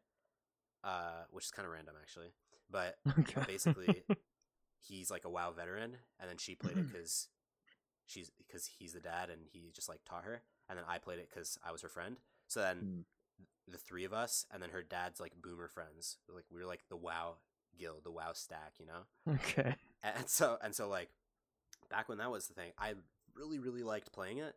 uh 0.83 1.23
which 1.31 1.45
is 1.45 1.51
kind 1.51 1.65
of 1.65 1.73
random 1.73 1.95
actually 2.01 2.29
but 2.69 2.97
Okay. 3.19 3.45
basically 3.45 4.03
he's 4.87 5.09
like 5.11 5.25
a 5.25 5.29
WoW 5.29 5.51
veteran, 5.51 5.95
and 6.19 6.29
then 6.29 6.37
she 6.37 6.55
played 6.55 6.77
it 6.77 6.87
because 6.89 7.27
she's 8.05 8.31
because 8.37 8.67
he's 8.79 8.93
the 8.93 8.99
dad, 8.99 9.29
and 9.29 9.41
he 9.51 9.71
just 9.73 9.89
like 9.89 9.99
taught 10.05 10.23
her, 10.23 10.41
and 10.69 10.77
then 10.77 10.85
I 10.87 10.97
played 10.97 11.19
it 11.19 11.29
because 11.29 11.57
I 11.67 11.71
was 11.71 11.81
her 11.81 11.89
friend. 11.89 12.17
So 12.47 12.61
then 12.61 12.85
Mm. 12.85 13.03
the 13.67 13.77
three 13.77 14.05
of 14.05 14.13
us, 14.13 14.45
and 14.51 14.61
then 14.61 14.69
her 14.71 14.83
dad's 14.83 15.19
like 15.19 15.33
boomer 15.41 15.67
friends, 15.67 16.17
like 16.33 16.45
we 16.51 16.59
were 16.59 16.67
like 16.67 16.83
the 16.89 16.97
WoW 16.97 17.37
guild, 17.77 18.03
the 18.03 18.11
WoW 18.11 18.33
stack, 18.33 18.73
you 18.79 18.85
know. 18.85 19.03
okay. 19.29 19.75
And 20.03 20.29
so 20.29 20.57
and 20.63 20.75
so 20.75 20.87
like 20.89 21.09
back 21.89 22.09
when 22.09 22.17
that 22.19 22.31
was 22.31 22.47
the 22.47 22.53
thing, 22.53 22.71
I 22.77 22.93
really 23.35 23.59
really 23.59 23.83
liked 23.83 24.11
playing 24.13 24.39
it 24.39 24.55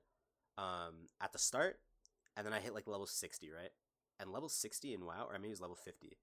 um 0.58 1.08
at 1.20 1.32
the 1.32 1.38
start, 1.38 1.78
and 2.36 2.46
then 2.46 2.52
I 2.52 2.60
hit 2.60 2.74
like 2.74 2.86
level 2.86 3.06
sixty, 3.06 3.50
right? 3.50 3.70
And 4.18 4.30
level 4.32 4.48
sixty 4.48 4.92
in 4.94 5.04
WoW, 5.04 5.26
or 5.28 5.34
maybe 5.34 5.48
it 5.48 5.50
was 5.50 5.60
level 5.60 5.76
fifty. 5.76 6.18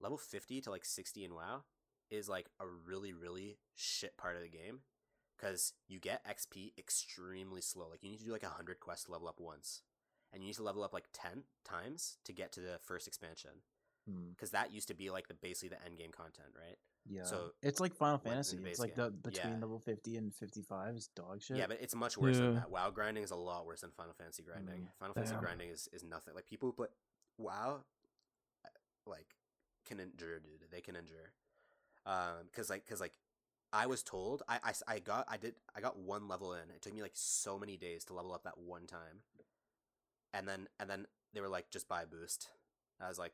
Level 0.00 0.18
fifty 0.18 0.60
to 0.62 0.70
like 0.70 0.84
sixty 0.84 1.24
in 1.24 1.34
WoW 1.34 1.64
is 2.10 2.28
like 2.28 2.46
a 2.60 2.64
really 2.66 3.12
really 3.12 3.58
shit 3.74 4.16
part 4.16 4.36
of 4.36 4.42
the 4.42 4.48
game 4.48 4.80
because 5.36 5.72
you 5.88 5.98
get 5.98 6.26
XP 6.26 6.72
extremely 6.78 7.60
slow. 7.60 7.88
Like 7.90 8.02
you 8.02 8.10
need 8.10 8.18
to 8.20 8.24
do 8.24 8.32
like 8.32 8.42
a 8.42 8.48
hundred 8.48 8.80
quests 8.80 9.06
to 9.06 9.12
level 9.12 9.28
up 9.28 9.40
once, 9.40 9.82
and 10.32 10.42
you 10.42 10.48
need 10.48 10.56
to 10.56 10.62
level 10.62 10.82
up 10.84 10.92
like 10.92 11.08
ten 11.12 11.44
times 11.64 12.18
to 12.24 12.32
get 12.32 12.52
to 12.52 12.60
the 12.60 12.78
first 12.82 13.06
expansion 13.06 13.50
Hmm. 14.06 14.28
because 14.30 14.50
that 14.50 14.70
used 14.70 14.88
to 14.88 14.94
be 14.94 15.08
like 15.08 15.28
the 15.28 15.34
basically 15.34 15.70
the 15.70 15.82
end 15.82 15.96
game 15.96 16.10
content, 16.12 16.48
right? 16.54 16.76
Yeah. 17.06 17.24
So, 17.24 17.50
it's 17.62 17.80
like 17.80 17.94
Final 17.94 18.18
Fantasy. 18.18 18.58
It's 18.64 18.80
like 18.80 18.96
game. 18.96 19.04
the 19.04 19.10
between 19.30 19.54
Yeah. 19.54 19.60
level 19.60 19.78
fifty 19.78 20.16
and 20.16 20.34
fifty 20.34 20.62
five 20.62 20.96
is 20.96 21.08
dog 21.08 21.42
shit. 21.42 21.58
Yeah, 21.58 21.66
but 21.66 21.78
it's 21.80 21.94
much 21.94 22.16
worse 22.16 22.38
than 22.38 22.54
that. 22.54 22.70
WoW 22.70 22.90
grinding 22.90 23.22
is 23.22 23.30
a 23.30 23.36
lot 23.36 23.66
worse 23.66 23.82
than 23.82 23.90
Final 23.90 24.14
Fantasy 24.14 24.42
grinding. 24.42 24.82
Mm. 24.82 24.98
Final 24.98 25.14
Fantasy 25.14 25.36
grinding 25.36 25.68
is, 25.68 25.88
is 25.92 26.02
nothing. 26.02 26.34
Like 26.34 26.46
people 26.46 26.68
who 26.68 26.72
play 26.72 26.88
WoW, 27.36 27.84
like 29.06 29.26
can 29.86 30.00
endure, 30.00 30.40
dude. 30.40 30.64
They 30.70 30.80
can 30.80 30.96
endure. 30.96 31.32
Um, 32.06 32.48
cause 32.54 32.70
like, 32.70 32.86
cause 32.88 33.00
like, 33.00 33.12
I 33.72 33.86
was 33.86 34.02
told 34.02 34.42
I, 34.48 34.58
I 34.64 34.72
I 34.94 34.98
got 34.98 35.26
I 35.28 35.36
did 35.36 35.54
I 35.76 35.80
got 35.80 35.98
one 35.98 36.26
level 36.26 36.54
in. 36.54 36.70
It 36.74 36.80
took 36.80 36.94
me 36.94 37.02
like 37.02 37.12
so 37.14 37.58
many 37.58 37.76
days 37.76 38.04
to 38.04 38.14
level 38.14 38.32
up 38.32 38.44
that 38.44 38.56
one 38.56 38.86
time, 38.86 39.20
and 40.32 40.48
then 40.48 40.68
and 40.80 40.88
then 40.88 41.06
they 41.34 41.42
were 41.42 41.48
like, 41.48 41.70
just 41.70 41.86
buy 41.86 42.02
a 42.02 42.06
boost. 42.06 42.48
I 42.98 43.08
was 43.08 43.18
like, 43.18 43.32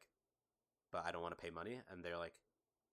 but 0.91 1.05
I 1.07 1.13
don't 1.13 1.23
want 1.23 1.39
to 1.39 1.43
pay 1.43 1.51
money, 1.51 1.81
and 1.89 2.03
they're 2.03 2.19
like. 2.19 2.33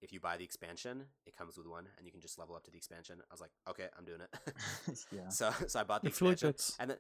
If 0.02 0.14
you 0.14 0.20
buy 0.20 0.38
the 0.38 0.44
expansion, 0.44 1.06
it 1.26 1.36
comes 1.36 1.58
with 1.58 1.68
one, 1.68 1.88
and 1.98 2.06
you 2.06 2.12
can 2.12 2.22
just 2.22 2.38
level 2.38 2.56
up 2.56 2.64
to 2.66 2.72
the 2.72 2.78
expansion. 2.78 3.18
I 3.30 3.34
was 3.34 3.42
like, 3.42 3.52
okay, 3.70 3.88
I'm 3.98 4.06
doing 4.06 4.22
it. 4.22 4.54
yeah. 5.12 5.30
So 5.30 5.52
so 5.68 5.80
I 5.80 5.84
bought 5.84 6.04
the 6.04 6.10
I 6.10 6.12
feel 6.12 6.28
like 6.30 6.44
and 6.80 6.92
then 6.92 6.98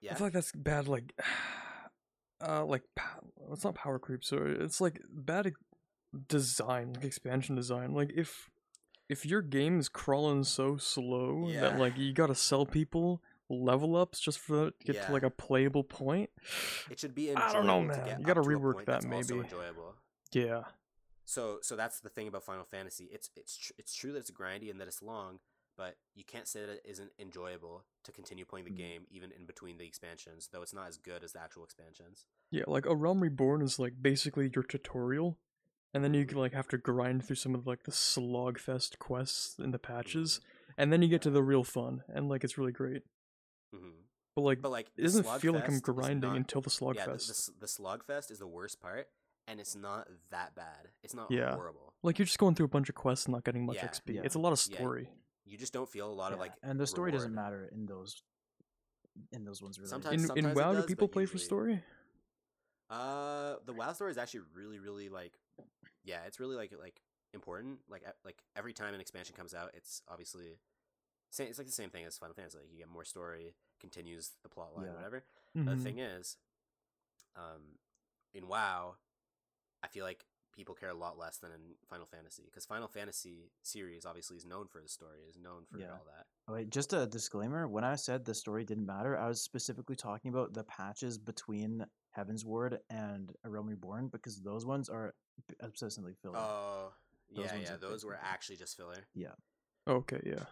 yeah, 0.00 0.12
I 0.12 0.14
feel 0.16 0.26
like 0.26 0.32
that's 0.32 0.52
bad. 0.52 0.88
Like, 0.88 1.12
uh, 2.46 2.64
like 2.64 2.82
it's 3.52 3.64
not 3.64 3.74
power 3.74 3.98
creep. 3.98 4.24
So 4.24 4.38
it's 4.44 4.80
like 4.80 5.00
bad 5.08 5.52
design, 6.28 6.94
like 6.94 7.04
expansion 7.04 7.54
design. 7.54 7.92
Like 7.94 8.12
if 8.14 8.50
if 9.08 9.24
your 9.26 9.42
game 9.42 9.78
is 9.78 9.88
crawling 9.88 10.42
so 10.44 10.76
slow 10.76 11.48
Yeah. 11.48 11.60
that 11.60 11.78
like 11.78 11.98
you 11.98 12.12
gotta 12.12 12.34
sell 12.34 12.66
people 12.66 13.22
level 13.48 13.96
ups 13.96 14.18
just 14.18 14.38
for 14.38 14.70
to 14.70 14.74
get 14.84 14.96
Yeah. 14.96 15.06
to 15.06 15.12
like 15.12 15.22
a 15.22 15.30
playable 15.30 15.84
point. 15.84 16.30
it 16.90 16.98
should 16.98 17.14
be. 17.14 17.32
I 17.34 17.52
don't 17.52 17.66
know, 17.66 17.80
man. 17.82 18.18
You 18.18 18.24
gotta 18.26 18.42
to 18.42 18.48
rework 18.48 18.86
that, 18.86 19.04
maybe. 19.04 19.42
Yeah, 20.32 20.62
So 21.24 21.58
so 21.62 21.76
that's 21.76 22.00
the 22.00 22.08
thing 22.08 22.28
about 22.28 22.44
Final 22.44 22.64
Fantasy. 22.64 23.08
It's 23.12 23.30
it's 23.36 23.56
tr- 23.56 23.72
it's 23.78 23.94
true 23.94 24.12
that 24.12 24.18
it's 24.18 24.30
grindy 24.30 24.70
and 24.70 24.80
that 24.80 24.88
it's 24.88 25.02
long, 25.02 25.38
but 25.76 25.96
you 26.14 26.24
can't 26.24 26.48
say 26.48 26.60
that 26.60 26.68
it 26.70 26.82
isn't 26.84 27.12
enjoyable 27.18 27.84
to 28.04 28.12
continue 28.12 28.44
playing 28.44 28.64
the 28.66 28.72
Mm. 28.72 28.76
game 28.76 29.06
even 29.10 29.30
in 29.32 29.46
between 29.46 29.78
the 29.78 29.86
expansions, 29.86 30.48
though 30.52 30.62
it's 30.62 30.74
not 30.74 30.88
as 30.88 30.96
good 30.98 31.22
as 31.24 31.32
the 31.32 31.40
actual 31.40 31.64
expansions. 31.64 32.24
yeah. 32.50 32.64
Like 32.66 32.86
a 32.86 32.94
Realm 32.94 33.20
Reborn 33.20 33.62
is 33.62 33.78
like 33.78 33.94
basically 34.02 34.50
your 34.54 34.64
tutorial, 34.64 35.38
and 35.94 36.02
then 36.04 36.12
you 36.14 36.26
can 36.26 36.38
like 36.38 36.52
have 36.54 36.68
to 36.68 36.78
grind 36.78 37.24
through 37.24 37.36
some 37.36 37.54
of 37.54 37.66
like 37.66 37.84
the 37.84 37.92
slogfest 37.92 38.98
quests 38.98 39.58
in 39.58 39.70
the 39.70 39.78
patches, 39.78 40.40
and 40.76 40.92
then 40.92 41.02
you 41.02 41.08
get 41.08 41.22
to 41.22 41.30
the 41.30 41.42
real 41.42 41.64
fun, 41.64 42.02
and 42.08 42.28
like 42.28 42.42
it's 42.44 42.58
really 42.58 42.72
great. 42.72 43.02
hmm 43.72 44.00
But 44.34 44.42
like, 44.42 44.60
But 44.62 44.70
like, 44.72 44.88
it 44.96 45.02
doesn't 45.02 45.28
feel 45.40 45.52
like 45.52 45.68
I'm 45.68 45.78
grinding 45.78 46.30
not- 46.30 46.36
until 46.36 46.60
the 46.62 46.70
slogfest. 46.70 46.96
Yeah, 46.96 47.04
the, 47.06 47.52
the, 47.52 47.60
the 47.60 47.66
slogfest 47.66 48.30
is 48.30 48.38
the 48.38 48.46
worst 48.46 48.80
part, 48.80 49.08
and 49.48 49.60
it's 49.60 49.74
not 49.74 50.08
that 50.30 50.54
bad. 50.54 50.88
It's 51.02 51.14
not 51.14 51.30
Yeah. 51.30 51.54
horrible. 51.54 51.94
Like 52.02 52.18
you're 52.18 52.26
just 52.26 52.38
going 52.38 52.54
through 52.54 52.66
a 52.66 52.70
bunch 52.70 52.88
of 52.88 52.94
quests 52.94 53.26
and 53.26 53.32
not 53.34 53.44
getting 53.44 53.64
much 53.66 53.76
Yeah, 53.76 53.86
XP. 53.88 54.14
yeah, 54.14 54.22
It's 54.24 54.34
a 54.34 54.38
lot 54.38 54.52
of 54.52 54.64
yeah. 54.68 54.76
story. 54.78 55.10
You 55.44 55.58
just 55.58 55.72
don't 55.72 55.88
feel 55.88 56.10
a 56.10 56.14
lot 56.14 56.32
of 56.32 56.38
like. 56.38 56.52
and 56.62 56.78
the 56.78 56.86
story 56.86 57.10
doesn't 57.12 57.34
matter 57.34 57.66
in 57.72 57.86
those 57.86 58.22
in 59.32 59.44
those 59.44 59.60
ones 59.60 59.78
really. 59.78 59.90
Sometimes- 59.90 60.14
In 60.14 60.20
in 60.20 60.26
sometimes 60.26 60.46
it 60.46 60.56
WoW, 60.56 60.72
does, 60.72 60.82
do 60.84 60.88
people 60.88 61.06
but 61.08 61.12
play 61.12 61.26
for 61.26 61.36
story? 61.38 61.82
Uh, 62.88 63.56
the 63.64 63.72
WoW 63.72 63.92
story 63.92 64.10
is 64.10 64.18
actually 64.18 64.40
really, 64.54 64.78
really 64.78 65.08
like, 65.08 65.38
yeah, 66.04 66.24
it's 66.26 66.38
really 66.40 66.56
like 66.56 66.72
like 66.78 67.00
important. 67.34 67.80
Like 67.88 68.04
like 68.24 68.42
every 68.56 68.72
time 68.72 68.94
an 68.94 69.00
expansion 69.00 69.34
comes 69.34 69.54
out, 69.54 69.70
it's 69.74 70.02
obviously, 70.08 70.58
same, 71.30 71.48
it's 71.48 71.58
like 71.58 71.66
the 71.66 71.72
same 71.72 71.90
thing 71.90 72.04
as 72.04 72.18
Final 72.18 72.34
Fantasy. 72.34 72.58
Like 72.58 72.70
you 72.70 72.78
get 72.78 72.88
more 72.88 73.04
story, 73.04 73.54
continues 73.80 74.32
the 74.42 74.48
plot 74.48 74.74
line, 74.76 74.86
Yeah. 74.86 74.94
whatever. 74.94 75.24
Mhm. 75.56 75.64
The 75.66 75.76
thing 75.82 75.98
is, 75.98 76.36
um, 77.36 77.78
in 78.34 78.46
WoW, 78.48 78.96
I 79.82 79.88
feel 79.88 80.04
like 80.04 80.24
people 80.54 80.74
care 80.74 80.90
a 80.90 80.94
lot 80.94 81.18
less 81.18 81.38
than 81.38 81.50
in 81.50 81.60
Final 81.88 82.06
Fantasy 82.06 82.42
because 82.44 82.66
Final 82.66 82.86
Fantasy 82.88 83.50
series 83.62 84.04
obviously 84.04 84.36
is 84.36 84.44
known 84.44 84.68
for 84.68 84.80
the 84.82 84.88
story, 84.88 85.20
is 85.28 85.38
known 85.38 85.64
for 85.70 85.78
Yeah. 85.78 85.92
all 85.92 86.04
that. 86.06 86.26
Oh, 86.48 86.52
Wait, 86.54 86.70
just 86.70 86.92
a 86.92 87.06
disclaimer. 87.06 87.66
When 87.66 87.84
I 87.84 87.96
said 87.96 88.24
the 88.24 88.34
story 88.34 88.64
didn't 88.64 88.84
matter, 88.86 89.16
I 89.16 89.28
was 89.28 89.40
specifically 89.40 89.96
talking 89.96 90.30
about 90.30 90.52
the 90.52 90.64
patches 90.64 91.16
between 91.18 91.86
Heavensward 92.16 92.78
and 92.90 93.34
A 93.44 93.48
Realm 93.50 93.66
Reborn 93.68 94.08
because 94.08 94.40
those 94.42 94.66
ones 94.66 94.88
are 94.90 95.14
b- 95.48 95.54
obsessively 95.62 96.16
filler. 96.18 96.36
Oh, 96.36 96.92
Those 97.34 97.46
yeah, 97.46 97.54
ones 97.54 97.68
yeah, 97.68 97.74
are 97.74 97.78
those 97.78 98.04
were 98.04 98.12
basically- 98.12 98.30
actually 98.30 98.56
just 98.56 98.76
filler. 98.76 99.06
Yeah. 99.14 99.34
Okay, 99.88 100.20
yeah. 100.26 100.44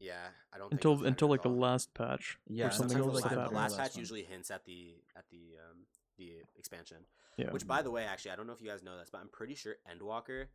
Yeah, 0.00 0.28
I 0.52 0.58
don't 0.58 0.72
Until 0.72 0.96
those 0.96 1.06
until 1.06 1.28
like 1.28 1.42
the 1.42 1.48
last 1.50 1.92
patch 1.94 2.38
Yeah, 2.46 2.66
or 2.66 2.70
something 2.70 2.96
sometimes 2.98 3.20
the, 3.22 3.28
like 3.28 3.36
la- 3.36 3.42
that. 3.42 3.48
the 3.50 3.54
last 3.54 3.70
Last 3.72 3.78
patch 3.78 3.94
one. 3.94 4.00
usually 4.00 4.24
hints 4.24 4.50
at 4.50 4.64
the 4.64 4.96
at 5.14 5.24
the 5.30 5.56
um 5.58 5.86
the 6.18 6.32
expansion. 6.56 6.98
Yeah. 7.36 7.50
Which, 7.50 7.66
by 7.66 7.82
the 7.82 7.90
way, 7.90 8.04
actually, 8.04 8.30
I 8.32 8.36
don't 8.36 8.46
know 8.46 8.52
if 8.52 8.60
you 8.62 8.68
guys 8.68 8.82
know 8.82 8.96
this, 8.98 9.10
but 9.10 9.20
I'm 9.20 9.28
pretty 9.28 9.54
sure 9.54 9.74
Endwalker 9.90 10.46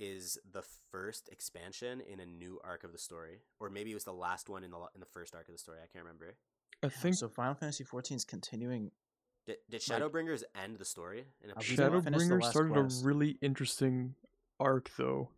is 0.00 0.38
the 0.52 0.62
first 0.90 1.28
expansion 1.30 2.00
in 2.00 2.20
a 2.20 2.26
new 2.26 2.60
arc 2.64 2.84
of 2.84 2.92
the 2.92 2.98
story, 2.98 3.40
or 3.60 3.70
maybe 3.70 3.90
it 3.90 3.94
was 3.94 4.04
the 4.04 4.12
last 4.12 4.48
one 4.48 4.64
in 4.64 4.70
the 4.70 4.76
in 4.94 5.00
the 5.00 5.06
first 5.06 5.34
arc 5.34 5.48
of 5.48 5.54
the 5.54 5.58
story. 5.58 5.78
I 5.82 5.86
can't 5.92 6.04
remember. 6.04 6.34
I 6.82 6.88
think 6.88 7.14
so. 7.16 7.28
Final 7.28 7.54
Fantasy 7.54 7.84
14 7.84 8.16
is 8.16 8.24
continuing. 8.24 8.90
Did, 9.46 9.56
did 9.70 9.82
Like- 9.88 10.00
Shadowbringers 10.02 10.42
end 10.60 10.78
the 10.78 10.84
story? 10.84 11.24
In 11.42 11.50
a 11.50 11.52
I 11.52 11.62
believe 11.62 11.76
they 11.76 12.10
finished 12.10 12.28
the 12.28 12.34
Shadowbringer 12.36 12.42
last 12.42 12.50
started 12.50 12.72
quest. 12.72 13.02
a 13.02 13.06
really 13.06 13.38
interesting 13.40 14.14
arc 14.58 14.90
though. 14.96 15.28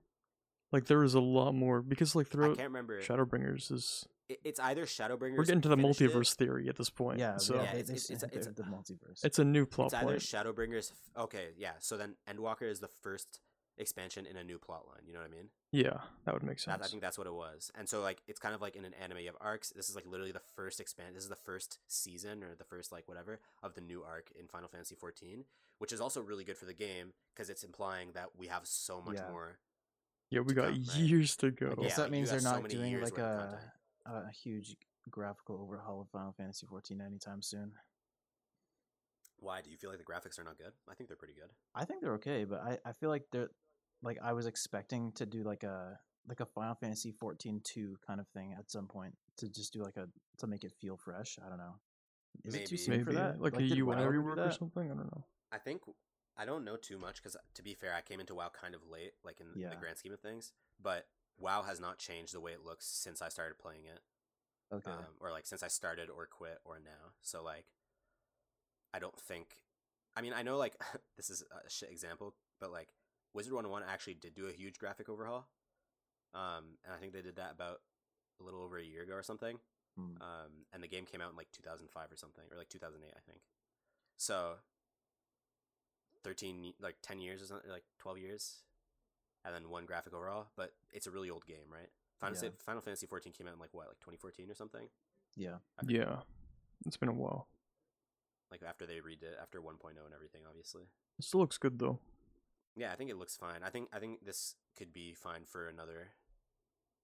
Like 0.72 0.86
there 0.86 1.02
is 1.04 1.14
a 1.14 1.20
lot 1.20 1.52
more 1.52 1.80
because 1.82 2.14
like 2.14 2.26
I 2.28 2.30
throughout 2.30 2.56
can't 2.56 2.68
remember. 2.68 3.00
Shadowbringers 3.02 3.70
is 3.72 4.04
It- 4.04 4.10
it's 4.28 4.58
either 4.60 4.86
Shadowbringers. 4.86 5.36
we're 5.36 5.44
getting 5.44 5.60
to 5.62 5.68
the 5.68 5.76
finished 5.76 6.00
it- 6.00 6.10
multiverse 6.10 6.34
theory 6.34 6.68
at 6.68 6.76
this 6.76 6.90
point. 6.90 7.18
Yeah, 7.18 7.36
so 7.36 7.54
yeah, 7.56 7.62
Yeah, 7.62 7.68
it's- 7.74 7.90
it's- 7.90 8.10
it's- 8.10 8.20
they're 8.20 8.40
it's- 8.40 8.54
the 8.56 8.62
multiverse. 8.64 9.24
it's 9.24 9.38
a 9.38 9.44
new 9.44 9.66
plot 9.66 9.86
It's 9.86 9.94
either 9.94 10.06
point. 10.06 10.20
Shadowbringers. 10.20 10.92
Okay, 11.16 11.54
yeah. 11.56 11.74
So 11.78 11.96
then 11.96 12.16
Endwalker 12.28 12.62
is 12.68 12.80
the 12.80 12.88
first 12.88 13.40
expansion 13.78 14.24
in 14.24 14.36
a 14.38 14.42
new 14.44 14.58
plot 14.58 14.86
line. 14.88 15.02
You 15.06 15.12
know 15.12 15.20
what 15.20 15.26
I 15.28 15.30
mean? 15.30 15.50
Yeah, 15.70 16.00
that 16.24 16.32
would 16.32 16.42
make 16.42 16.56
That, 16.56 16.62
sense. 16.62 16.82
I 16.82 16.88
think 16.88 17.02
that's 17.02 17.18
what 17.18 17.26
it 17.26 17.34
was. 17.34 17.70
And 17.74 17.86
so 17.88 18.00
like 18.00 18.22
it's 18.26 18.40
kind 18.40 18.54
of 18.54 18.62
like 18.62 18.74
in 18.74 18.84
an 18.86 18.94
anime 18.94 19.18
you 19.18 19.26
have 19.26 19.36
arcs. 19.40 19.68
This 19.70 19.88
is 19.90 19.94
like 19.94 20.06
literally 20.06 20.32
the 20.32 20.40
first 20.40 20.80
expand. 20.80 21.14
This 21.14 21.24
is 21.24 21.28
the 21.28 21.36
first 21.36 21.78
season 21.86 22.42
or 22.42 22.54
the 22.54 22.64
first 22.64 22.90
like 22.90 23.06
whatever 23.06 23.38
of 23.62 23.74
the 23.74 23.82
new 23.82 24.02
arc 24.02 24.30
in 24.34 24.48
Final 24.48 24.68
Fantasy 24.68 24.94
14, 24.94 25.44
which 25.78 25.92
is 25.92 26.00
also 26.00 26.22
really 26.22 26.42
good 26.44 26.56
for 26.56 26.64
the 26.64 26.72
game 26.72 27.12
because 27.34 27.50
it's 27.50 27.62
implying 27.64 28.12
that 28.12 28.34
we 28.34 28.46
have 28.46 28.66
so 28.66 29.02
much 29.02 29.16
Yeah. 29.16 29.30
more. 29.30 29.58
yeah, 30.30 30.40
we 30.40 30.54
got 30.54 30.72
come, 30.72 30.82
right? 30.82 30.96
years 30.96 31.36
to 31.36 31.50
go. 31.52 31.72
I 31.72 31.74
guess 31.82 31.90
Yeah, 31.90 31.96
that 31.98 32.06
you 32.06 32.10
means 32.12 32.30
they're 32.30 32.40
not 32.40 32.62
many 32.62 32.74
doing 32.74 33.00
like 33.02 33.12
a, 33.12 33.16
content. 33.16 33.70
Uh, 34.08 34.22
a 34.28 34.32
huge 34.32 34.76
graphical 35.10 35.60
overhaul 35.60 36.00
of 36.00 36.08
Final 36.10 36.32
Fantasy 36.32 36.66
14 36.66 37.00
anytime 37.00 37.42
soon. 37.42 37.72
Why 39.38 39.60
do 39.60 39.70
you 39.70 39.76
feel 39.76 39.90
like 39.90 39.98
the 39.98 40.04
graphics 40.04 40.38
are 40.38 40.44
not 40.44 40.56
good? 40.58 40.72
I 40.88 40.94
think 40.94 41.08
they're 41.08 41.16
pretty 41.16 41.34
good. 41.34 41.50
I 41.74 41.84
think 41.84 42.00
they're 42.02 42.14
okay, 42.14 42.44
but 42.44 42.60
I, 42.62 42.78
I 42.88 42.92
feel 42.92 43.10
like 43.10 43.24
they're 43.32 43.50
like 44.02 44.18
I 44.22 44.32
was 44.32 44.46
expecting 44.46 45.12
to 45.12 45.26
do 45.26 45.42
like 45.42 45.62
a 45.62 45.98
like 46.28 46.40
a 46.40 46.46
Final 46.46 46.74
Fantasy 46.74 47.12
14 47.12 47.60
2 47.64 47.96
kind 48.06 48.18
of 48.20 48.26
thing 48.28 48.54
at 48.58 48.70
some 48.70 48.86
point 48.86 49.14
to 49.38 49.48
just 49.48 49.72
do 49.72 49.82
like 49.82 49.96
a 49.96 50.08
to 50.38 50.46
make 50.46 50.64
it 50.64 50.72
feel 50.80 50.96
fresh. 50.96 51.38
I 51.44 51.48
don't 51.48 51.58
know. 51.58 51.76
Is 52.44 52.54
it 52.54 52.66
too 52.66 52.74
Maybe. 52.74 52.76
soon 52.76 52.90
Maybe 52.92 53.04
for 53.04 53.12
that? 53.14 53.40
like, 53.40 53.54
a 53.54 53.58
did 53.58 53.76
UI 53.78 53.84
WoW 53.96 54.10
rework 54.10 54.38
or 54.48 54.52
something. 54.52 54.84
I 54.84 54.94
don't 54.94 55.10
know. 55.12 55.24
I 55.52 55.58
think 55.58 55.82
I 56.36 56.44
don't 56.44 56.64
know 56.64 56.76
too 56.76 56.98
much 56.98 57.16
because 57.16 57.36
to 57.54 57.62
be 57.62 57.74
fair, 57.74 57.94
I 57.94 58.00
came 58.00 58.20
into 58.20 58.34
WoW 58.34 58.50
kind 58.58 58.74
of 58.74 58.80
late, 58.90 59.12
like 59.24 59.40
in 59.40 59.48
Yeah. 59.54 59.70
the 59.70 59.76
grand 59.76 59.98
scheme 59.98 60.12
of 60.12 60.20
things. 60.20 60.52
But 60.82 61.06
WoW 61.38 61.62
has 61.62 61.80
not 61.80 61.98
changed 61.98 62.34
the 62.34 62.40
way 62.40 62.52
it 62.52 62.64
looks 62.64 62.86
since 62.86 63.20
I 63.22 63.28
started 63.28 63.58
playing 63.58 63.84
it. 63.84 64.00
Okay. 64.72 64.90
um, 64.90 65.14
or 65.20 65.30
like 65.30 65.46
since 65.46 65.62
I 65.62 65.68
started 65.68 66.10
or 66.10 66.26
quit 66.26 66.58
or 66.64 66.78
now. 66.78 67.12
So 67.22 67.42
like, 67.42 67.66
I 68.92 68.98
don't 68.98 69.18
think. 69.18 69.48
I 70.16 70.22
mean, 70.22 70.32
I 70.34 70.42
know 70.42 70.56
like 70.56 70.74
this 71.16 71.30
is 71.30 71.42
a 71.52 71.70
shit 71.70 71.90
example, 71.90 72.34
but 72.60 72.72
like 72.72 72.88
Wizard 73.34 73.52
One 73.52 73.64
Hundred 73.64 73.72
One 73.72 73.82
actually 73.88 74.14
did 74.14 74.34
do 74.34 74.46
a 74.48 74.52
huge 74.52 74.78
graphic 74.78 75.08
overhaul, 75.08 75.46
um, 76.34 76.78
and 76.84 76.94
I 76.94 76.98
think 76.98 77.12
they 77.12 77.22
did 77.22 77.36
that 77.36 77.52
about 77.52 77.80
a 78.40 78.44
little 78.44 78.62
over 78.62 78.78
a 78.78 78.84
year 78.84 79.02
ago 79.02 79.14
or 79.14 79.22
something. 79.22 79.58
Hmm. 79.96 80.20
Um, 80.20 80.52
and 80.72 80.82
the 80.82 80.88
game 80.88 81.06
came 81.06 81.20
out 81.20 81.30
in 81.30 81.36
like 81.36 81.52
2005 81.52 82.12
or 82.12 82.16
something, 82.16 82.44
or 82.50 82.58
like 82.58 82.68
2008, 82.68 83.10
I 83.16 83.20
think. 83.26 83.40
So, 84.18 84.54
13, 86.24 86.74
like 86.80 86.96
10 87.02 87.20
years 87.20 87.42
or 87.42 87.46
something, 87.46 87.70
like 87.70 87.84
12 87.98 88.18
years, 88.18 88.56
and 89.46 89.54
then 89.54 89.70
one 89.70 89.86
graphic 89.86 90.12
overhaul. 90.12 90.50
But 90.56 90.72
it's 90.92 91.06
a 91.06 91.10
really 91.10 91.30
old 91.30 91.46
game, 91.46 91.70
right? 91.72 91.88
Final, 92.20 92.36
Yeah. 92.42 92.50
Final 92.64 92.82
Fantasy 92.82 93.06
14 93.06 93.32
came 93.32 93.46
out 93.46 93.54
in 93.54 93.60
like 93.60 93.72
what, 93.72 93.86
like 93.88 93.98
2014 94.00 94.50
or 94.50 94.54
something? 94.54 94.88
yeah. 95.36 95.58
Yeah, 95.86 96.16
it's 96.86 96.96
been 96.96 97.08
a 97.08 97.12
while. 97.14 97.48
like 98.50 98.62
after 98.62 98.86
they 98.86 98.96
redid 98.96 99.40
after 99.42 99.60
1.0 99.60 99.90
and 100.04 100.14
everything 100.14 100.42
obviously 100.48 100.82
It 101.18 101.24
still 101.24 101.40
looks 101.40 101.58
good 101.58 101.78
though. 101.78 101.98
yeah 102.76 102.92
i 102.92 102.94
think 102.96 103.10
it 103.10 103.16
looks 103.18 103.36
fine 103.36 103.62
i 103.64 103.68
think 103.70 103.88
i 103.92 103.98
think 103.98 104.24
this 104.24 104.54
could 104.78 104.92
be 104.92 105.14
fine 105.14 105.44
for 105.44 105.66
another 105.68 106.12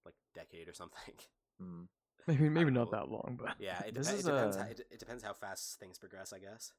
like 0.05 0.15
decade 0.33 0.67
or 0.69 0.73
something 0.73 1.13
Hmm. 1.61 1.83
Maybe 2.27 2.49
maybe 2.49 2.71
don't 2.71 2.85
know. 2.91 2.97
that 2.97 3.09
long, 3.09 3.37
but 3.39 3.55
yeah 3.59 3.79
it, 3.83 3.93
This 3.95 4.07
depe- 4.09 4.13
it 4.13 4.19
is, 4.19 4.25
depends 4.25 4.55
how, 4.55 4.63
uh, 4.63 4.67
it, 4.67 4.81
it 4.89 4.99
depends 4.99 5.23
how 5.23 5.33
fast 5.33 5.79
things 5.79 5.99
progress 5.99 6.33
i 6.33 6.39
guess 6.39 6.71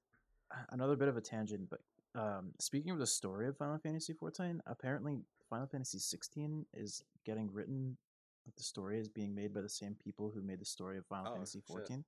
Another 0.70 0.94
bit 0.96 1.08
of 1.08 1.16
a 1.16 1.20
tangent, 1.20 1.68
but 1.70 1.80
um, 2.20 2.52
speaking 2.60 2.90
of 2.92 2.98
the 2.98 3.06
story 3.06 3.48
of 3.48 3.56
Final 3.56 3.78
Fantasy 3.78 4.12
14, 4.12 4.60
apparently 4.66 5.18
Final 5.54 5.68
Fantasy 5.68 6.00
16 6.00 6.66
is 6.74 7.04
getting 7.24 7.48
written. 7.52 7.96
Like 8.44 8.56
the 8.56 8.64
story 8.64 8.98
is 8.98 9.08
being 9.08 9.32
made 9.32 9.54
by 9.54 9.60
the 9.60 9.68
same 9.68 9.94
people 9.94 10.32
who 10.34 10.42
made 10.42 10.60
the 10.60 10.64
story 10.64 10.98
of 10.98 11.06
Final 11.06 11.30
Oh, 11.30 11.34
Fantasy 11.36 11.60
shit. 11.60 11.66
14. 11.68 12.04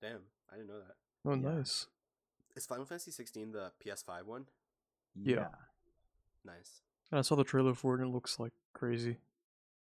damn 0.00 0.20
i 0.50 0.56
didn't 0.56 0.68
know 0.68 0.78
that 0.80 0.96
Oh, 1.26 1.34
Yeah. 1.34 1.56
nice. 1.58 1.86
Is 2.56 2.64
Final 2.64 2.86
Fantasy 2.86 3.10
16 3.10 3.52
the 3.52 3.70
PS5 3.84 4.24
one? 4.24 4.46
Yeah. 5.14 5.48
Nice. 6.42 6.80
And 7.12 7.18
I 7.18 7.22
saw 7.22 7.36
the 7.36 7.44
trailer 7.44 7.74
for 7.74 7.94
it, 7.94 8.00
and 8.00 8.08
it 8.08 8.14
looks 8.14 8.38
like 8.40 8.52
crazy. 8.72 9.18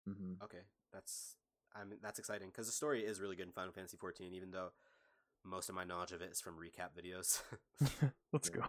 hmm 0.07 0.35
Okay, 0.41 0.63
that's 0.93 1.35
I 1.75 1.83
mean 1.85 1.99
that's 2.01 2.21
exciting 2.21 2.49
because 2.51 2.67
the 2.69 2.73
story 2.73 3.05
is 3.05 3.21
really 3.21 3.35
good 3.35 3.47
in 3.47 3.53
Final 3.53 3.73
Fantasy 3.73 3.97
14, 3.97 4.33
even 4.35 4.53
though 4.53 4.71
most 5.45 5.69
of 5.69 5.75
my 5.75 5.83
knowledge 5.83 6.13
of 6.13 6.23
it 6.23 6.31
is 6.31 6.41
from 6.41 6.55
recap 6.57 6.91
videos. 6.97 7.43
Let's 8.33 8.49
Yeah. 8.55 8.61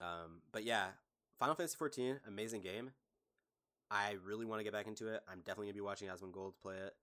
go. 0.00 0.06
um, 0.06 0.40
but 0.50 0.64
yeah, 0.64 0.92
Final 1.38 1.54
Fantasy 1.54 1.76
14, 1.76 2.20
amazing 2.28 2.62
game. 2.62 2.90
I 3.90 4.16
really 4.26 4.44
want 4.46 4.60
to 4.60 4.64
get 4.64 4.72
back 4.72 4.86
into 4.86 5.08
it. 5.08 5.20
I'm 5.30 5.38
definitely 5.40 5.66
gonna 5.66 5.74
be 5.74 5.80
watching 5.80 6.08
Asmongold 6.08 6.54
play 6.60 6.76
it. 6.76 6.94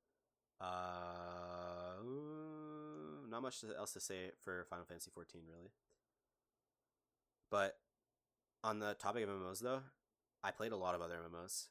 Uh, 0.59 2.01
not 3.29 3.41
much 3.41 3.63
else 3.77 3.93
to 3.93 3.99
say 3.99 4.31
for 4.43 4.65
Final 4.69 4.85
Fantasy 4.85 5.11
14, 5.13 5.41
really. 5.47 5.69
But 7.51 7.77
on 8.63 8.79
the 8.79 8.95
topic 8.95 9.23
of 9.23 9.29
MMOs, 9.29 9.59
though, 9.59 9.81
I 10.43 10.51
played 10.51 10.71
a 10.71 10.77
lot 10.77 10.95
of 10.95 11.01
other 11.01 11.15
MMOs. 11.15 11.67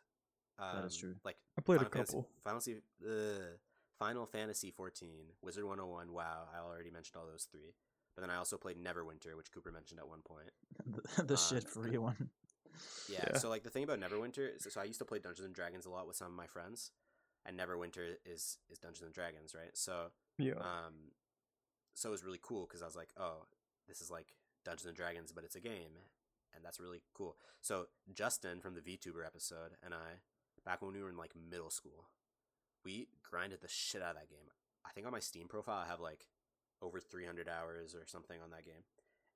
Um, 0.59 0.77
That 0.83 0.87
is 0.87 0.97
true. 0.97 1.15
Like 1.25 1.37
I 1.59 1.63
played 1.63 1.77
a 1.77 1.85
Final 1.85 1.93
Fantasy, 1.93 2.13
couple. 2.13 2.29
Final 2.45 2.61
Fantasy, 2.61 2.83
ugh, 3.05 3.59
Final 3.99 4.27
Fantasy 4.27 4.71
14, 4.71 5.09
Wizard 5.43 5.65
101. 5.65 6.13
Wow, 6.13 6.49
I 6.55 6.59
already 6.61 6.91
mentioned 6.91 7.17
all 7.21 7.27
those 7.31 7.47
three. 7.51 7.75
But 8.15 8.21
then 8.23 8.31
I 8.31 8.37
also 8.37 8.57
played 8.59 8.77
Neverwinter, 8.83 9.37
which 9.37 9.51
Cooper 9.53 9.73
mentioned 9.73 9.99
at 10.01 10.07
one 10.09 10.21
point. 10.23 10.51
the, 11.17 11.23
the 11.25 11.35
Uh, 11.35 11.37
shit 11.37 11.69
free 11.69 11.97
one. 11.99 12.29
Yeah, 13.09 13.25
Yeah. 13.33 13.39
So 13.39 13.49
like 13.49 13.63
the 13.63 13.71
thing 13.71 13.85
about 13.85 14.01
Neverwinter 14.01 14.57
is 14.57 14.67
so 14.73 14.81
I 14.81 14.85
used 14.85 14.99
to 15.01 15.05
play 15.05 15.19
Dungeons 15.19 15.47
and 15.47 15.55
Dragons 15.55 15.87
a 15.87 15.91
lot 15.91 16.07
with 16.07 16.17
some 16.17 16.29
of 16.29 16.35
my 16.35 16.47
friends, 16.47 16.91
and 17.45 17.59
Neverwinter 17.59 18.17
is 18.25 18.59
is 18.71 18.79
Dungeons 18.79 19.05
and 19.07 19.15
Dragons, 19.15 19.55
right? 19.55 19.77
So 19.77 20.13
Yeah. 20.39 20.55
um, 20.61 21.13
so 21.95 22.09
it 22.09 22.13
was 22.13 22.25
really 22.25 22.41
cool 22.43 22.67
because 22.67 22.83
I 22.83 22.87
was 22.87 22.97
like, 22.97 23.11
oh, 23.17 23.47
this 23.89 24.01
is 24.01 24.11
like 24.11 24.35
Dungeons 24.65 24.87
and 24.87 24.97
Dragons, 24.97 25.33
but 25.33 25.45
it's 25.45 25.57
a 25.57 25.61
game, 25.61 25.93
and 26.55 26.65
that's 26.65 26.81
really 26.81 27.03
cool. 27.15 27.37
So 27.61 27.87
Justin 28.13 28.61
from 28.61 28.75
the 28.75 28.81
VTuber 28.81 29.27
episode 29.27 29.73
and 29.85 29.93
I, 29.93 30.21
back 30.65 30.81
when 30.83 30.93
we 30.95 31.03
were 31.03 31.11
in 31.11 31.17
like 31.17 31.33
middle 31.37 31.71
school, 31.71 32.09
we 32.85 33.09
grinded 33.29 33.61
the 33.61 33.69
shit 33.69 34.03
out 34.03 34.11
of 34.11 34.17
that 34.17 34.31
game. 34.31 34.49
I 34.87 34.91
think 34.91 35.07
on 35.07 35.13
my 35.13 35.21
Steam 35.21 35.49
profile 35.49 35.83
I 35.85 35.89
have 35.89 36.01
like 36.01 36.27
over 36.81 36.99
300 36.99 37.49
hours 37.49 37.95
or 37.95 38.03
something 38.07 38.41
on 38.43 38.51
that 38.51 38.65
game, 38.65 38.83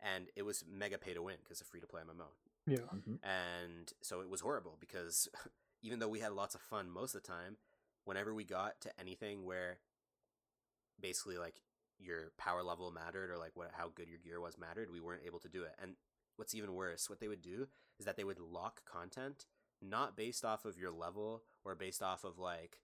and 0.02 0.26
it 0.34 0.42
was 0.42 0.64
mega 0.68 0.98
pay 0.98 1.14
to 1.14 1.22
win 1.22 1.36
because 1.42 1.60
it's 1.60 1.68
a 1.68 1.70
free 1.70 1.80
to 1.80 1.86
play 1.86 2.02
MMO 2.02 2.26
yeah. 2.66 2.78
hmm 2.90 3.14
and 3.22 3.92
so 4.02 4.20
it 4.20 4.28
was 4.28 4.40
horrible 4.40 4.76
because 4.80 5.28
even 5.82 5.98
though 5.98 6.08
we 6.08 6.20
had 6.20 6.32
lots 6.32 6.54
of 6.54 6.60
fun 6.60 6.90
most 6.90 7.14
of 7.14 7.22
the 7.22 7.28
time 7.28 7.56
whenever 8.04 8.34
we 8.34 8.44
got 8.44 8.80
to 8.80 8.90
anything 9.00 9.44
where 9.44 9.78
basically 11.00 11.38
like 11.38 11.60
your 11.98 12.32
power 12.38 12.62
level 12.62 12.90
mattered 12.90 13.30
or 13.30 13.38
like 13.38 13.52
what 13.54 13.70
how 13.72 13.90
good 13.94 14.08
your 14.08 14.18
gear 14.18 14.40
was 14.40 14.58
mattered 14.58 14.90
we 14.90 15.00
weren't 15.00 15.22
able 15.26 15.38
to 15.38 15.48
do 15.48 15.62
it 15.62 15.74
and 15.80 15.92
what's 16.36 16.54
even 16.54 16.74
worse 16.74 17.08
what 17.08 17.20
they 17.20 17.28
would 17.28 17.42
do 17.42 17.66
is 17.98 18.04
that 18.04 18.16
they 18.16 18.24
would 18.24 18.38
lock 18.38 18.82
content 18.84 19.46
not 19.82 20.16
based 20.16 20.44
off 20.44 20.64
of 20.64 20.78
your 20.78 20.90
level 20.90 21.42
or 21.64 21.74
based 21.74 22.02
off 22.02 22.24
of 22.24 22.38
like 22.38 22.78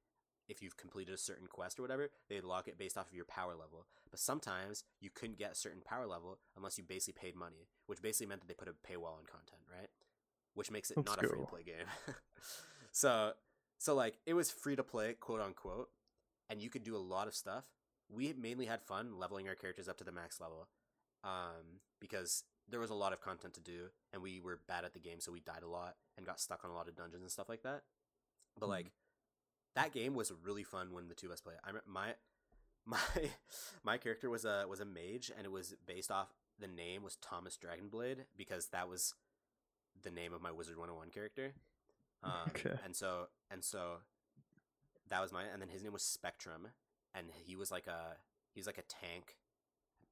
if 0.48 0.62
you've 0.62 0.76
completed 0.76 1.14
a 1.14 1.18
certain 1.18 1.46
quest 1.46 1.78
or 1.78 1.82
whatever 1.82 2.10
they'd 2.28 2.44
lock 2.44 2.68
it 2.68 2.78
based 2.78 2.98
off 2.98 3.08
of 3.08 3.14
your 3.14 3.24
power 3.24 3.54
level. 3.54 3.86
But 4.10 4.20
sometimes 4.20 4.84
you 5.00 5.10
couldn't 5.10 5.38
get 5.38 5.52
a 5.52 5.54
certain 5.54 5.80
power 5.82 6.06
level 6.06 6.38
unless 6.56 6.76
you 6.78 6.84
basically 6.84 7.18
paid 7.20 7.36
money 7.36 7.68
which 7.86 8.02
basically 8.02 8.26
meant 8.26 8.40
that 8.42 8.48
they 8.48 8.54
put 8.54 8.68
a 8.68 8.72
paywall 8.72 9.16
on 9.18 9.24
content 9.24 9.62
right? 9.70 9.88
Which 10.54 10.70
makes 10.70 10.90
it 10.90 10.98
Let's 10.98 11.08
not 11.08 11.24
a 11.24 11.28
free 11.28 11.38
to 11.38 11.46
play 11.46 11.62
game. 11.62 11.86
So 12.92 13.32
so 13.78 13.94
like 13.94 14.18
it 14.26 14.34
was 14.34 14.50
free 14.50 14.76
to 14.76 14.82
play 14.82 15.14
quote 15.14 15.40
unquote 15.40 15.88
and 16.50 16.60
you 16.60 16.68
could 16.70 16.84
do 16.84 16.94
a 16.96 16.98
lot 16.98 17.26
of 17.26 17.34
stuff. 17.34 17.64
We 18.10 18.34
mainly 18.34 18.66
had 18.66 18.82
fun 18.82 19.18
leveling 19.18 19.48
our 19.48 19.54
characters 19.54 19.88
up 19.88 19.96
to 19.98 20.04
the 20.04 20.12
max 20.12 20.40
level 20.40 20.68
um, 21.24 21.80
because 22.00 22.44
there 22.68 22.80
was 22.80 22.90
a 22.90 22.94
lot 22.94 23.12
of 23.12 23.20
content 23.20 23.54
to 23.54 23.60
do 23.60 23.86
and 24.12 24.22
we 24.22 24.40
were 24.40 24.60
bad 24.68 24.84
at 24.84 24.92
the 24.92 25.00
game 25.00 25.20
so 25.20 25.32
we 25.32 25.40
died 25.40 25.62
a 25.62 25.68
lot 25.68 25.94
and 26.16 26.26
got 26.26 26.38
stuck 26.38 26.64
on 26.64 26.70
a 26.70 26.74
lot 26.74 26.88
of 26.88 26.94
dungeons 26.96 27.22
and 27.22 27.30
stuff 27.32 27.48
like 27.48 27.62
that. 27.62 27.82
But 28.58 28.66
Mhm. 28.66 28.70
like 28.70 28.92
that 29.74 29.92
game 29.92 30.14
was 30.14 30.32
really 30.44 30.64
fun 30.64 30.92
when 30.92 31.08
the 31.08 31.14
two 31.14 31.26
of 31.26 31.32
us 31.32 31.40
played 31.40 31.56
i 31.64 31.70
my 31.86 32.14
my 32.86 32.98
my 33.84 33.96
character 33.96 34.28
was 34.28 34.44
a 34.44 34.64
was 34.68 34.80
a 34.80 34.84
mage 34.84 35.30
and 35.36 35.46
it 35.46 35.52
was 35.52 35.74
based 35.86 36.10
off 36.10 36.28
the 36.58 36.66
name 36.66 37.02
was 37.02 37.16
thomas 37.16 37.56
dragonblade 37.56 38.18
because 38.36 38.68
that 38.68 38.88
was 38.88 39.14
the 40.02 40.10
name 40.10 40.32
of 40.32 40.42
my 40.42 40.50
wizard 40.50 40.76
101 40.76 41.10
character 41.10 41.52
um, 42.24 42.32
Okay. 42.48 42.74
and 42.84 42.94
so 42.96 43.28
and 43.50 43.62
so 43.62 43.98
that 45.08 45.20
was 45.20 45.32
my 45.32 45.44
and 45.52 45.60
then 45.62 45.68
his 45.68 45.82
name 45.82 45.92
was 45.92 46.02
spectrum 46.02 46.68
and 47.14 47.26
he 47.44 47.54
was 47.56 47.70
like 47.70 47.86
a 47.86 48.16
he 48.52 48.58
was 48.60 48.66
like 48.66 48.78
a 48.78 48.82
tank 48.82 49.36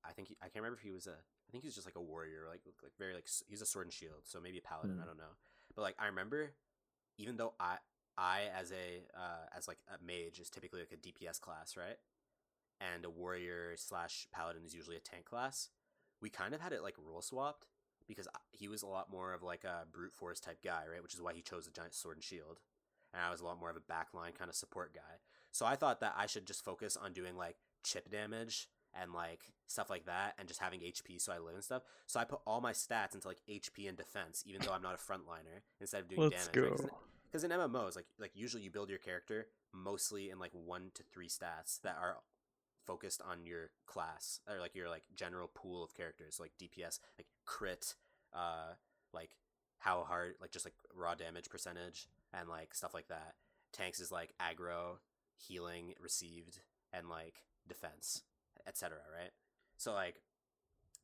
i 0.04 0.12
think 0.12 0.28
he, 0.28 0.36
i 0.40 0.44
can't 0.44 0.56
remember 0.56 0.76
if 0.76 0.82
he 0.82 0.90
was 0.92 1.06
a 1.06 1.12
i 1.16 1.50
think 1.50 1.62
he 1.64 1.68
was 1.68 1.74
just 1.74 1.86
like 1.86 1.96
a 1.96 2.00
warrior 2.00 2.44
like 2.48 2.60
like 2.82 2.92
very 2.98 3.14
like 3.14 3.26
he's 3.48 3.62
a 3.62 3.66
sword 3.66 3.86
and 3.86 3.92
shield 3.92 4.22
so 4.24 4.40
maybe 4.40 4.58
a 4.58 4.62
paladin 4.62 4.96
Hmm. 4.96 5.02
i 5.02 5.06
don't 5.06 5.18
know 5.18 5.34
but 5.74 5.82
like 5.82 5.94
i 5.98 6.06
remember 6.06 6.50
even 7.18 7.36
though 7.36 7.52
i 7.58 7.76
i 8.20 8.42
as 8.58 8.70
a 8.70 9.02
uh 9.18 9.46
as 9.56 9.66
like 9.66 9.78
a 9.88 10.04
mage 10.04 10.38
is 10.38 10.50
typically 10.50 10.80
like 10.80 10.92
a 10.92 10.96
dps 10.96 11.40
class 11.40 11.76
right 11.76 11.98
and 12.80 13.04
a 13.04 13.10
warrior 13.10 13.74
slash 13.76 14.26
paladin 14.32 14.62
is 14.64 14.74
usually 14.74 14.96
a 14.96 15.00
tank 15.00 15.24
class 15.24 15.68
we 16.20 16.28
kind 16.28 16.54
of 16.54 16.60
had 16.60 16.72
it 16.72 16.82
like 16.82 16.94
rule 16.98 17.22
swapped 17.22 17.66
because 18.06 18.28
he 18.50 18.68
was 18.68 18.82
a 18.82 18.86
lot 18.86 19.10
more 19.10 19.32
of 19.32 19.42
like 19.42 19.64
a 19.64 19.86
brute 19.90 20.12
force 20.12 20.40
type 20.40 20.58
guy 20.62 20.82
right 20.90 21.02
which 21.02 21.14
is 21.14 21.22
why 21.22 21.32
he 21.32 21.42
chose 21.42 21.64
the 21.64 21.72
giant 21.72 21.94
sword 21.94 22.16
and 22.16 22.24
shield 22.24 22.60
and 23.14 23.22
i 23.22 23.30
was 23.30 23.40
a 23.40 23.44
lot 23.44 23.58
more 23.58 23.70
of 23.70 23.76
a 23.76 23.92
backline 23.92 24.34
kind 24.36 24.48
of 24.48 24.54
support 24.54 24.92
guy 24.94 25.18
so 25.52 25.66
I 25.66 25.76
thought 25.76 26.00
that 26.00 26.14
I 26.16 26.26
should 26.26 26.46
just 26.46 26.64
focus 26.64 26.96
on 26.96 27.12
doing 27.12 27.36
like 27.36 27.56
chip 27.84 28.10
damage 28.10 28.68
and 29.00 29.12
like 29.12 29.40
stuff 29.66 29.90
like 29.90 30.06
that 30.06 30.34
and 30.38 30.48
just 30.48 30.60
having 30.60 30.80
HP 30.80 31.20
so 31.20 31.32
I 31.32 31.38
live 31.38 31.54
and 31.54 31.64
stuff. 31.64 31.82
So 32.06 32.20
I 32.20 32.24
put 32.24 32.40
all 32.46 32.60
my 32.60 32.72
stats 32.72 33.14
into 33.14 33.28
like 33.28 33.40
HP 33.48 33.88
and 33.88 33.96
defense, 33.96 34.42
even 34.46 34.60
though 34.62 34.72
I'm 34.72 34.82
not 34.82 34.94
a 34.94 35.12
frontliner, 35.12 35.62
instead 35.80 36.02
of 36.02 36.08
doing 36.08 36.22
Let's 36.22 36.48
damage. 36.48 36.78
go. 36.78 36.90
Because 37.30 37.44
in 37.44 37.50
MMOs, 37.50 37.94
like 37.96 38.06
like 38.18 38.32
usually 38.34 38.62
you 38.62 38.70
build 38.70 38.90
your 38.90 38.98
character 38.98 39.46
mostly 39.72 40.30
in 40.30 40.38
like 40.38 40.50
one 40.52 40.90
to 40.94 41.02
three 41.12 41.28
stats 41.28 41.80
that 41.82 41.96
are 42.00 42.16
focused 42.86 43.22
on 43.22 43.46
your 43.46 43.70
class 43.86 44.40
or 44.48 44.58
like 44.58 44.74
your 44.74 44.88
like 44.88 45.04
general 45.14 45.48
pool 45.54 45.84
of 45.84 45.94
characters, 45.94 46.40
like 46.40 46.52
DPS, 46.60 46.98
like 47.18 47.28
crit, 47.44 47.94
uh, 48.34 48.74
like 49.12 49.30
how 49.78 50.02
hard, 50.02 50.34
like 50.40 50.50
just 50.50 50.66
like 50.66 50.74
raw 50.94 51.14
damage 51.14 51.48
percentage 51.48 52.08
and 52.32 52.48
like 52.48 52.74
stuff 52.74 52.94
like 52.94 53.08
that. 53.08 53.34
Tanks 53.72 54.00
is 54.00 54.10
like 54.10 54.34
aggro, 54.40 54.98
healing 55.36 55.94
received, 56.00 56.60
and 56.92 57.08
like 57.08 57.44
defense, 57.68 58.22
etc. 58.66 58.98
Right? 59.16 59.30
So 59.76 59.92
like, 59.92 60.20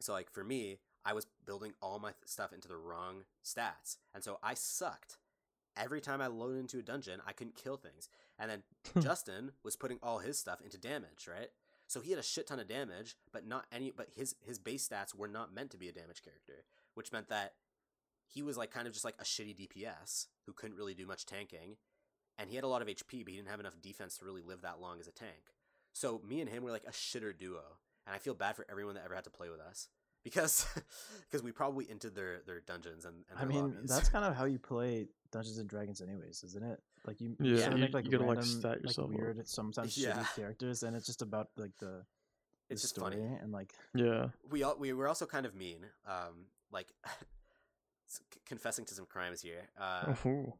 so 0.00 0.12
like 0.12 0.30
for 0.30 0.42
me, 0.42 0.78
I 1.04 1.12
was 1.12 1.26
building 1.44 1.72
all 1.80 2.00
my 2.00 2.10
th- 2.10 2.26
stuff 2.26 2.52
into 2.52 2.68
the 2.68 2.76
wrong 2.76 3.22
stats, 3.44 3.98
and 4.14 4.24
so 4.24 4.38
I 4.42 4.54
sucked. 4.54 5.18
Every 5.76 6.00
time 6.00 6.20
I 6.20 6.26
loaded 6.26 6.58
into 6.58 6.78
a 6.78 6.82
dungeon, 6.82 7.20
I 7.26 7.32
couldn't 7.32 7.56
kill 7.56 7.76
things, 7.76 8.08
and 8.38 8.50
then 8.50 8.62
Justin 9.02 9.52
was 9.62 9.76
putting 9.76 9.98
all 10.02 10.18
his 10.18 10.38
stuff 10.38 10.60
into 10.62 10.78
damage, 10.78 11.28
right? 11.28 11.48
So 11.86 12.00
he 12.00 12.10
had 12.10 12.18
a 12.18 12.24
shit 12.24 12.46
ton 12.46 12.58
of 12.58 12.68
damage, 12.68 13.16
but 13.32 13.46
not 13.46 13.66
any. 13.70 13.92
But 13.96 14.08
his 14.14 14.34
his 14.44 14.58
base 14.58 14.88
stats 14.88 15.14
were 15.14 15.28
not 15.28 15.54
meant 15.54 15.70
to 15.72 15.78
be 15.78 15.88
a 15.88 15.92
damage 15.92 16.22
character, 16.22 16.64
which 16.94 17.12
meant 17.12 17.28
that 17.28 17.52
he 18.26 18.42
was 18.42 18.56
like 18.56 18.70
kind 18.70 18.86
of 18.86 18.92
just 18.92 19.04
like 19.04 19.16
a 19.20 19.24
shitty 19.24 19.56
DPS 19.56 20.26
who 20.46 20.52
couldn't 20.52 20.76
really 20.76 20.94
do 20.94 21.06
much 21.06 21.26
tanking, 21.26 21.76
and 22.38 22.50
he 22.50 22.56
had 22.56 22.64
a 22.64 22.68
lot 22.68 22.82
of 22.82 22.88
HP, 22.88 23.24
but 23.24 23.30
he 23.30 23.36
didn't 23.36 23.48
have 23.48 23.60
enough 23.60 23.80
defense 23.80 24.16
to 24.18 24.24
really 24.24 24.42
live 24.42 24.62
that 24.62 24.80
long 24.80 24.98
as 24.98 25.06
a 25.06 25.12
tank. 25.12 25.52
So 25.92 26.20
me 26.26 26.40
and 26.40 26.50
him 26.50 26.62
were 26.62 26.72
like 26.72 26.84
a 26.86 26.92
shitter 26.92 27.36
duo, 27.36 27.78
and 28.06 28.14
I 28.14 28.18
feel 28.18 28.34
bad 28.34 28.56
for 28.56 28.66
everyone 28.70 28.94
that 28.96 29.04
ever 29.04 29.14
had 29.14 29.24
to 29.24 29.30
play 29.30 29.48
with 29.48 29.60
us 29.60 29.88
because 30.26 30.66
because 31.30 31.42
we 31.44 31.52
probably 31.52 31.86
entered 31.88 32.14
their 32.16 32.40
their 32.46 32.58
dungeons 32.60 33.04
and, 33.04 33.14
and 33.30 33.38
I 33.38 33.44
mean, 33.44 33.62
lobbies. 33.74 33.88
that's 33.88 34.08
kind 34.08 34.24
of 34.24 34.34
how 34.34 34.44
you 34.44 34.58
play 34.58 35.06
Dungeons 35.30 35.58
and 35.58 35.68
Dragons, 35.68 36.00
anyways, 36.00 36.42
isn't 36.42 36.64
it? 36.64 36.80
Like 37.06 37.20
you, 37.20 37.36
Yeah, 37.38 37.58
sort 37.58 37.72
of 37.74 37.78
you- 37.78 37.84
make 37.84 37.94
like 37.94 38.04
you 38.06 38.10
gotta, 38.10 38.24
like, 38.24 38.38
random, 38.38 38.58
stat 38.60 38.82
yourself 38.82 39.08
like 39.10 39.18
up. 39.18 39.22
weird, 39.22 39.48
sometimes 39.48 39.96
Yeah. 40.04 40.14
shitty 40.18 40.34
characters, 40.34 40.82
and 40.82 40.96
it's 40.96 41.06
just 41.06 41.22
about 41.22 41.50
like 41.56 41.76
the, 41.78 41.86
the 41.86 42.04
it's 42.70 42.82
just 42.82 42.96
story 42.96 43.12
funny. 43.14 43.38
and 43.40 43.52
like 43.52 43.72
Yeah. 43.94 44.28
we 44.50 44.64
all 44.64 44.76
we 44.76 44.92
were 44.92 45.06
also 45.06 45.26
kind 45.26 45.46
of 45.46 45.54
mean. 45.54 45.86
Um, 46.06 46.46
like 46.72 46.88
confessing 48.46 48.84
to 48.86 48.94
some 48.94 49.06
crimes 49.06 49.40
here. 49.42 49.62
Uh, 49.78 50.14
Ooh. 50.26 50.52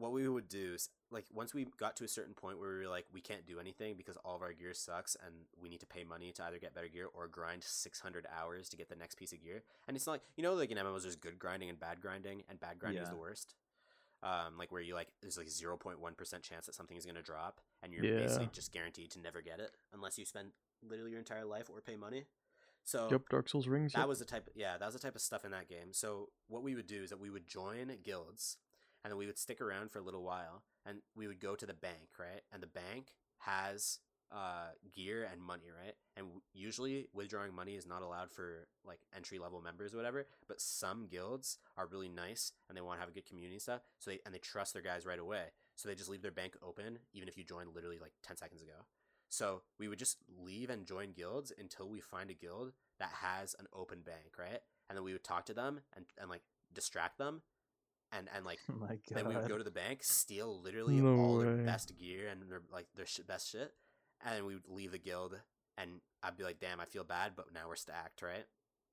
What 0.00 0.12
we 0.12 0.26
would 0.28 0.48
do 0.48 0.72
is 0.74 0.88
like 1.10 1.26
once 1.32 1.52
we 1.54 1.66
got 1.78 1.94
to 1.96 2.04
a 2.04 2.08
certain 2.08 2.34
point 2.34 2.58
where 2.58 2.70
we 2.70 2.76
were 2.78 2.88
like 2.88 3.04
we 3.12 3.20
can't 3.20 3.46
do 3.46 3.60
anything 3.60 3.94
because 3.96 4.16
all 4.24 4.34
of 4.34 4.42
our 4.42 4.52
gear 4.52 4.72
sucks 4.74 5.16
and 5.24 5.34
we 5.60 5.68
need 5.68 5.80
to 5.80 5.86
pay 5.86 6.04
money 6.04 6.32
to 6.32 6.42
either 6.44 6.58
get 6.58 6.74
better 6.74 6.88
gear 6.88 7.06
or 7.14 7.28
grind 7.28 7.62
600 7.62 8.26
hours 8.36 8.68
to 8.70 8.76
get 8.76 8.88
the 8.88 8.96
next 8.96 9.16
piece 9.16 9.32
of 9.32 9.42
gear 9.42 9.62
and 9.86 9.96
it's 9.96 10.06
not 10.06 10.12
like 10.12 10.22
you 10.36 10.42
know 10.42 10.54
like 10.54 10.70
in 10.70 10.78
MMOs 10.78 11.02
there's 11.02 11.16
good 11.16 11.38
grinding 11.38 11.68
and 11.68 11.78
bad 11.78 12.00
grinding 12.00 12.42
and 12.48 12.58
bad 12.58 12.78
grinding 12.78 13.02
is 13.02 13.10
the 13.10 13.16
worst 13.16 13.54
um 14.22 14.56
like 14.58 14.70
where 14.72 14.82
you 14.82 14.94
like 14.94 15.08
there's 15.22 15.38
like 15.38 15.46
0.1% 15.48 16.42
chance 16.42 16.66
that 16.66 16.74
something 16.74 16.96
is 16.96 17.04
going 17.04 17.16
to 17.16 17.22
drop 17.22 17.60
and 17.82 17.92
you're 17.92 18.04
Yeah. 18.04 18.20
basically 18.20 18.48
just 18.52 18.72
guaranteed 18.72 19.10
to 19.12 19.20
never 19.20 19.40
get 19.42 19.60
it 19.60 19.72
unless 19.92 20.18
you 20.18 20.24
spend 20.24 20.48
literally 20.82 21.10
your 21.10 21.20
entire 21.20 21.44
life 21.44 21.68
or 21.70 21.80
pay 21.80 21.96
money 21.96 22.24
so 22.84 23.08
Yep, 23.10 23.28
Dark 23.30 23.48
Souls 23.48 23.68
rings. 23.68 23.92
that 23.92 24.00
yep. 24.00 24.08
was 24.08 24.18
the 24.18 24.24
type 24.24 24.48
yeah 24.54 24.78
that 24.78 24.86
was 24.86 24.94
the 24.94 25.00
type 25.00 25.14
of 25.14 25.20
stuff 25.20 25.44
in 25.44 25.50
that 25.50 25.68
game 25.68 25.92
so 25.92 26.28
what 26.48 26.62
we 26.62 26.74
would 26.74 26.86
do 26.86 27.02
is 27.02 27.10
that 27.10 27.20
we 27.20 27.30
would 27.30 27.46
join 27.46 27.90
guilds 28.02 28.56
and 29.04 29.10
then 29.10 29.18
we 29.18 29.26
would 29.26 29.38
stick 29.38 29.60
around 29.60 29.90
for 29.90 29.98
a 29.98 30.02
little 30.02 30.22
while 30.22 30.62
and 30.86 30.98
we 31.16 31.26
would 31.26 31.40
go 31.40 31.54
to 31.54 31.66
the 31.66 31.74
bank 31.74 32.08
right 32.18 32.42
and 32.52 32.62
the 32.62 32.66
bank 32.66 33.08
has 33.38 33.98
uh, 34.32 34.70
gear 34.94 35.28
and 35.30 35.42
money, 35.42 35.70
right? 35.84 35.94
And 36.16 36.26
usually 36.52 37.08
withdrawing 37.12 37.54
money 37.54 37.74
is 37.74 37.86
not 37.86 38.02
allowed 38.02 38.30
for 38.30 38.68
like 38.84 39.00
entry 39.14 39.38
level 39.38 39.60
members 39.60 39.92
or 39.92 39.96
whatever. 39.96 40.26
But 40.46 40.60
some 40.60 41.06
guilds 41.06 41.58
are 41.76 41.86
really 41.86 42.08
nice 42.08 42.52
and 42.68 42.76
they 42.76 42.82
want 42.82 42.98
to 42.98 43.00
have 43.00 43.08
a 43.08 43.12
good 43.12 43.26
community 43.26 43.54
and 43.54 43.62
stuff. 43.62 43.80
So 43.98 44.10
they 44.10 44.20
and 44.24 44.34
they 44.34 44.38
trust 44.38 44.72
their 44.72 44.82
guys 44.82 45.06
right 45.06 45.18
away. 45.18 45.46
So 45.76 45.88
they 45.88 45.94
just 45.94 46.10
leave 46.10 46.22
their 46.22 46.30
bank 46.30 46.56
open 46.62 46.98
even 47.12 47.28
if 47.28 47.36
you 47.36 47.44
joined 47.44 47.74
literally 47.74 47.98
like 48.00 48.12
ten 48.22 48.36
seconds 48.36 48.62
ago. 48.62 48.86
So 49.28 49.62
we 49.78 49.88
would 49.88 49.98
just 49.98 50.18
leave 50.42 50.70
and 50.70 50.86
join 50.86 51.12
guilds 51.12 51.52
until 51.56 51.88
we 51.88 52.00
find 52.00 52.30
a 52.30 52.34
guild 52.34 52.72
that 52.98 53.10
has 53.22 53.54
an 53.58 53.66
open 53.72 54.00
bank, 54.04 54.34
right? 54.38 54.60
And 54.88 54.96
then 54.96 55.04
we 55.04 55.12
would 55.12 55.24
talk 55.24 55.46
to 55.46 55.54
them 55.54 55.80
and, 55.94 56.04
and 56.20 56.28
like 56.28 56.42
distract 56.74 57.18
them 57.18 57.42
and 58.12 58.28
and 58.34 58.44
like 58.44 58.58
Oh 58.70 58.86
then 59.14 59.28
we 59.28 59.34
would 59.36 59.48
go 59.48 59.58
to 59.58 59.64
the 59.64 59.70
bank, 59.70 60.02
steal 60.02 60.60
literally 60.62 60.94
No 61.00 61.16
all 61.20 61.38
their 61.38 61.56
best 61.58 61.96
gear 61.98 62.28
and 62.28 62.42
their 62.50 62.62
like 62.72 62.86
their 62.96 63.06
sh- 63.06 63.20
best 63.26 63.50
shit, 63.50 63.72
and 64.24 64.36
then 64.36 64.46
we 64.46 64.54
would 64.54 64.68
leave 64.68 64.92
the 64.92 64.98
guild, 64.98 65.38
and 65.78 66.00
I'd 66.22 66.36
be 66.36 66.44
like, 66.44 66.60
"Damn, 66.60 66.80
I 66.80 66.84
feel 66.84 67.04
bad, 67.04 67.32
but 67.36 67.52
now 67.52 67.68
we're 67.68 67.76
stacked, 67.76 68.22
right?" 68.22 68.46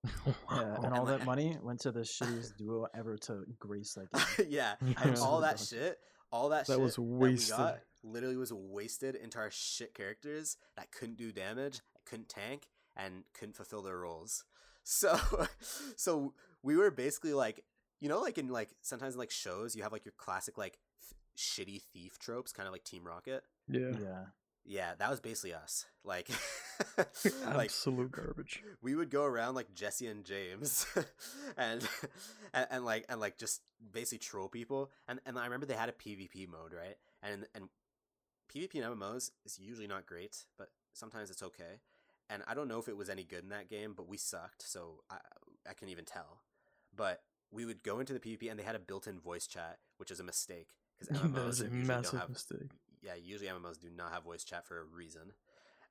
Yeah, 0.51 0.75
and 0.75 0.85
And 0.85 0.93
all 0.93 1.05
like- 1.05 1.19
that 1.19 1.25
money 1.25 1.57
went 1.61 1.79
to 1.81 1.91
the 1.91 2.01
shittiest 2.01 2.57
duo 2.57 2.87
ever 2.93 3.17
to 3.17 3.43
grace 3.59 3.97
like 3.97 4.09
yeah, 4.49 4.75
and 5.03 5.17
all 5.17 5.41
that 5.41 5.59
shit, 5.59 5.99
all 6.31 6.49
that, 6.49 6.67
That 6.67 6.73
shit 6.73 6.81
was 6.81 6.95
that 6.95 7.01
we 7.01 7.29
wasted. 7.31 7.57
got 7.57 7.79
literally 8.03 8.37
was 8.37 8.53
wasted 8.53 9.15
into 9.15 9.37
our 9.39 9.49
shit 9.51 9.93
characters 9.93 10.57
that 10.77 10.91
couldn't 10.91 11.17
do 11.17 11.31
damage, 11.31 11.81
couldn't 12.05 12.29
tank, 12.29 12.67
and 12.95 13.23
couldn't 13.37 13.55
fulfill 13.55 13.81
their 13.81 13.97
roles. 13.97 14.43
So, 14.83 15.19
so 15.97 16.33
we 16.63 16.77
were 16.77 16.91
basically 16.91 17.33
like, 17.33 17.63
you 17.99 18.09
know, 18.09 18.19
like 18.19 18.37
in 18.37 18.49
like 18.49 18.69
sometimes 18.81 19.15
in 19.15 19.19
like 19.19 19.31
shows, 19.31 19.75
you 19.75 19.83
have 19.83 19.91
like 19.91 20.05
your 20.05 20.13
classic 20.17 20.57
like 20.57 20.77
th- 21.01 21.15
shitty 21.37 21.81
thief 21.93 22.17
tropes, 22.19 22.51
kind 22.51 22.67
of 22.67 22.73
like 22.73 22.83
Team 22.83 23.03
Rocket. 23.05 23.43
Yeah. 23.67 23.91
Yeah. 23.99 24.25
Yeah, 24.69 24.95
that 24.99 25.09
was 25.09 25.21
basically 25.21 25.53
us. 25.53 25.85
Like, 26.03 26.27
like 27.45 27.69
Absolute 27.69 28.11
garbage. 28.11 28.61
we 28.81 28.95
would 28.95 29.09
go 29.09 29.23
around 29.23 29.55
like 29.55 29.73
Jesse 29.73 30.07
and 30.07 30.25
James, 30.25 30.85
and, 31.57 31.87
and 32.53 32.67
and 32.69 32.85
like 32.85 33.05
and 33.07 33.19
like 33.21 33.37
just 33.37 33.61
basically 33.93 34.17
troll 34.17 34.49
people. 34.49 34.91
And 35.07 35.21
and 35.25 35.39
I 35.39 35.45
remember 35.45 35.65
they 35.65 35.73
had 35.73 35.87
a 35.87 35.93
PvP 35.93 36.49
mode, 36.49 36.73
right? 36.73 36.97
And 37.23 37.45
and 37.55 37.69
PvP 38.53 38.75
in 38.75 38.83
MMOs 38.83 39.31
is 39.45 39.57
usually 39.57 39.87
not 39.87 40.05
great, 40.05 40.43
but 40.57 40.69
sometimes 40.93 41.29
it's 41.29 41.43
okay. 41.43 41.79
And 42.29 42.43
I 42.45 42.53
don't 42.53 42.67
know 42.67 42.79
if 42.79 42.89
it 42.89 42.97
was 42.97 43.09
any 43.09 43.23
good 43.23 43.43
in 43.43 43.49
that 43.49 43.69
game, 43.69 43.93
but 43.95 44.09
we 44.09 44.17
sucked, 44.17 44.67
so 44.67 45.01
I 45.09 45.15
I 45.69 45.73
can 45.75 45.87
even 45.87 46.03
tell. 46.03 46.41
But 46.93 47.21
we 47.51 47.65
would 47.65 47.83
go 47.83 47.99
into 47.99 48.13
the 48.13 48.19
PvP, 48.19 48.49
and 48.49 48.59
they 48.59 48.63
had 48.63 48.75
a 48.75 48.79
built-in 48.79 49.19
voice 49.19 49.47
chat, 49.47 49.77
which 49.97 50.11
is 50.11 50.19
a 50.19 50.23
mistake 50.23 50.69
because 50.99 51.17
MMOs 51.21 51.49
is 51.49 51.61
a 51.61 51.69
massive 51.69 52.19
have 52.19 52.29
mistake. 52.29 52.71
yeah, 53.01 53.13
usually 53.15 53.49
MMOs 53.49 53.79
do 53.79 53.89
not 53.89 54.11
have 54.11 54.23
voice 54.23 54.43
chat 54.43 54.65
for 54.65 54.79
a 54.79 54.83
reason. 54.83 55.33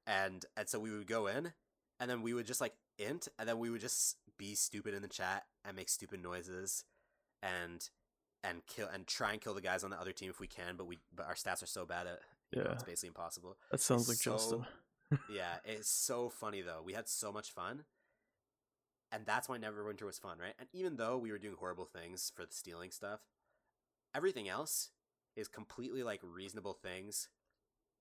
And 0.06 0.44
and 0.56 0.68
so 0.68 0.78
we 0.78 0.90
would 0.90 1.06
go 1.06 1.26
in 1.26 1.52
and 1.98 2.08
then 2.10 2.22
we 2.22 2.32
would 2.34 2.46
just 2.46 2.60
like 2.60 2.74
int 2.98 3.26
and 3.38 3.48
then 3.48 3.58
we 3.58 3.70
would 3.70 3.80
just 3.80 4.16
be 4.38 4.54
stupid 4.54 4.94
in 4.94 5.02
the 5.02 5.08
chat 5.08 5.44
and 5.64 5.74
make 5.76 5.88
stupid 5.88 6.22
noises 6.22 6.84
and 7.42 7.88
and 8.44 8.64
kill 8.66 8.88
and 8.92 9.06
try 9.06 9.32
and 9.32 9.40
kill 9.40 9.54
the 9.54 9.60
guys 9.60 9.82
on 9.82 9.90
the 9.90 10.00
other 10.00 10.12
team 10.12 10.30
if 10.30 10.38
we 10.38 10.46
can, 10.46 10.76
but 10.76 10.86
we 10.86 10.98
but 11.14 11.26
our 11.26 11.34
stats 11.34 11.62
are 11.62 11.66
so 11.66 11.84
bad 11.84 12.06
at 12.06 12.20
you 12.52 12.58
know, 12.62 12.66
Yeah. 12.68 12.74
it's 12.74 12.84
basically 12.84 13.08
impossible. 13.08 13.56
That 13.72 13.80
sounds 13.80 14.08
It's 14.08 14.24
like 14.26 14.34
Justin. 14.36 14.66
yeah, 15.30 15.56
it's 15.64 15.88
so 15.90 16.28
funny 16.28 16.60
though. 16.62 16.82
We 16.84 16.92
had 16.92 17.08
so 17.08 17.32
much 17.32 17.50
fun. 17.52 17.82
And 19.12 19.24
that's 19.24 19.48
why 19.48 19.58
Neverwinter 19.58 20.02
was 20.02 20.18
fun, 20.18 20.38
right? 20.38 20.54
And 20.58 20.68
even 20.72 20.96
though 20.96 21.16
we 21.16 21.30
were 21.30 21.38
doing 21.38 21.56
horrible 21.58 21.84
things 21.84 22.32
for 22.34 22.44
the 22.44 22.52
stealing 22.52 22.90
stuff, 22.90 23.20
everything 24.14 24.48
else 24.48 24.90
is 25.36 25.48
completely 25.48 26.02
like 26.02 26.20
reasonable 26.22 26.72
things 26.72 27.28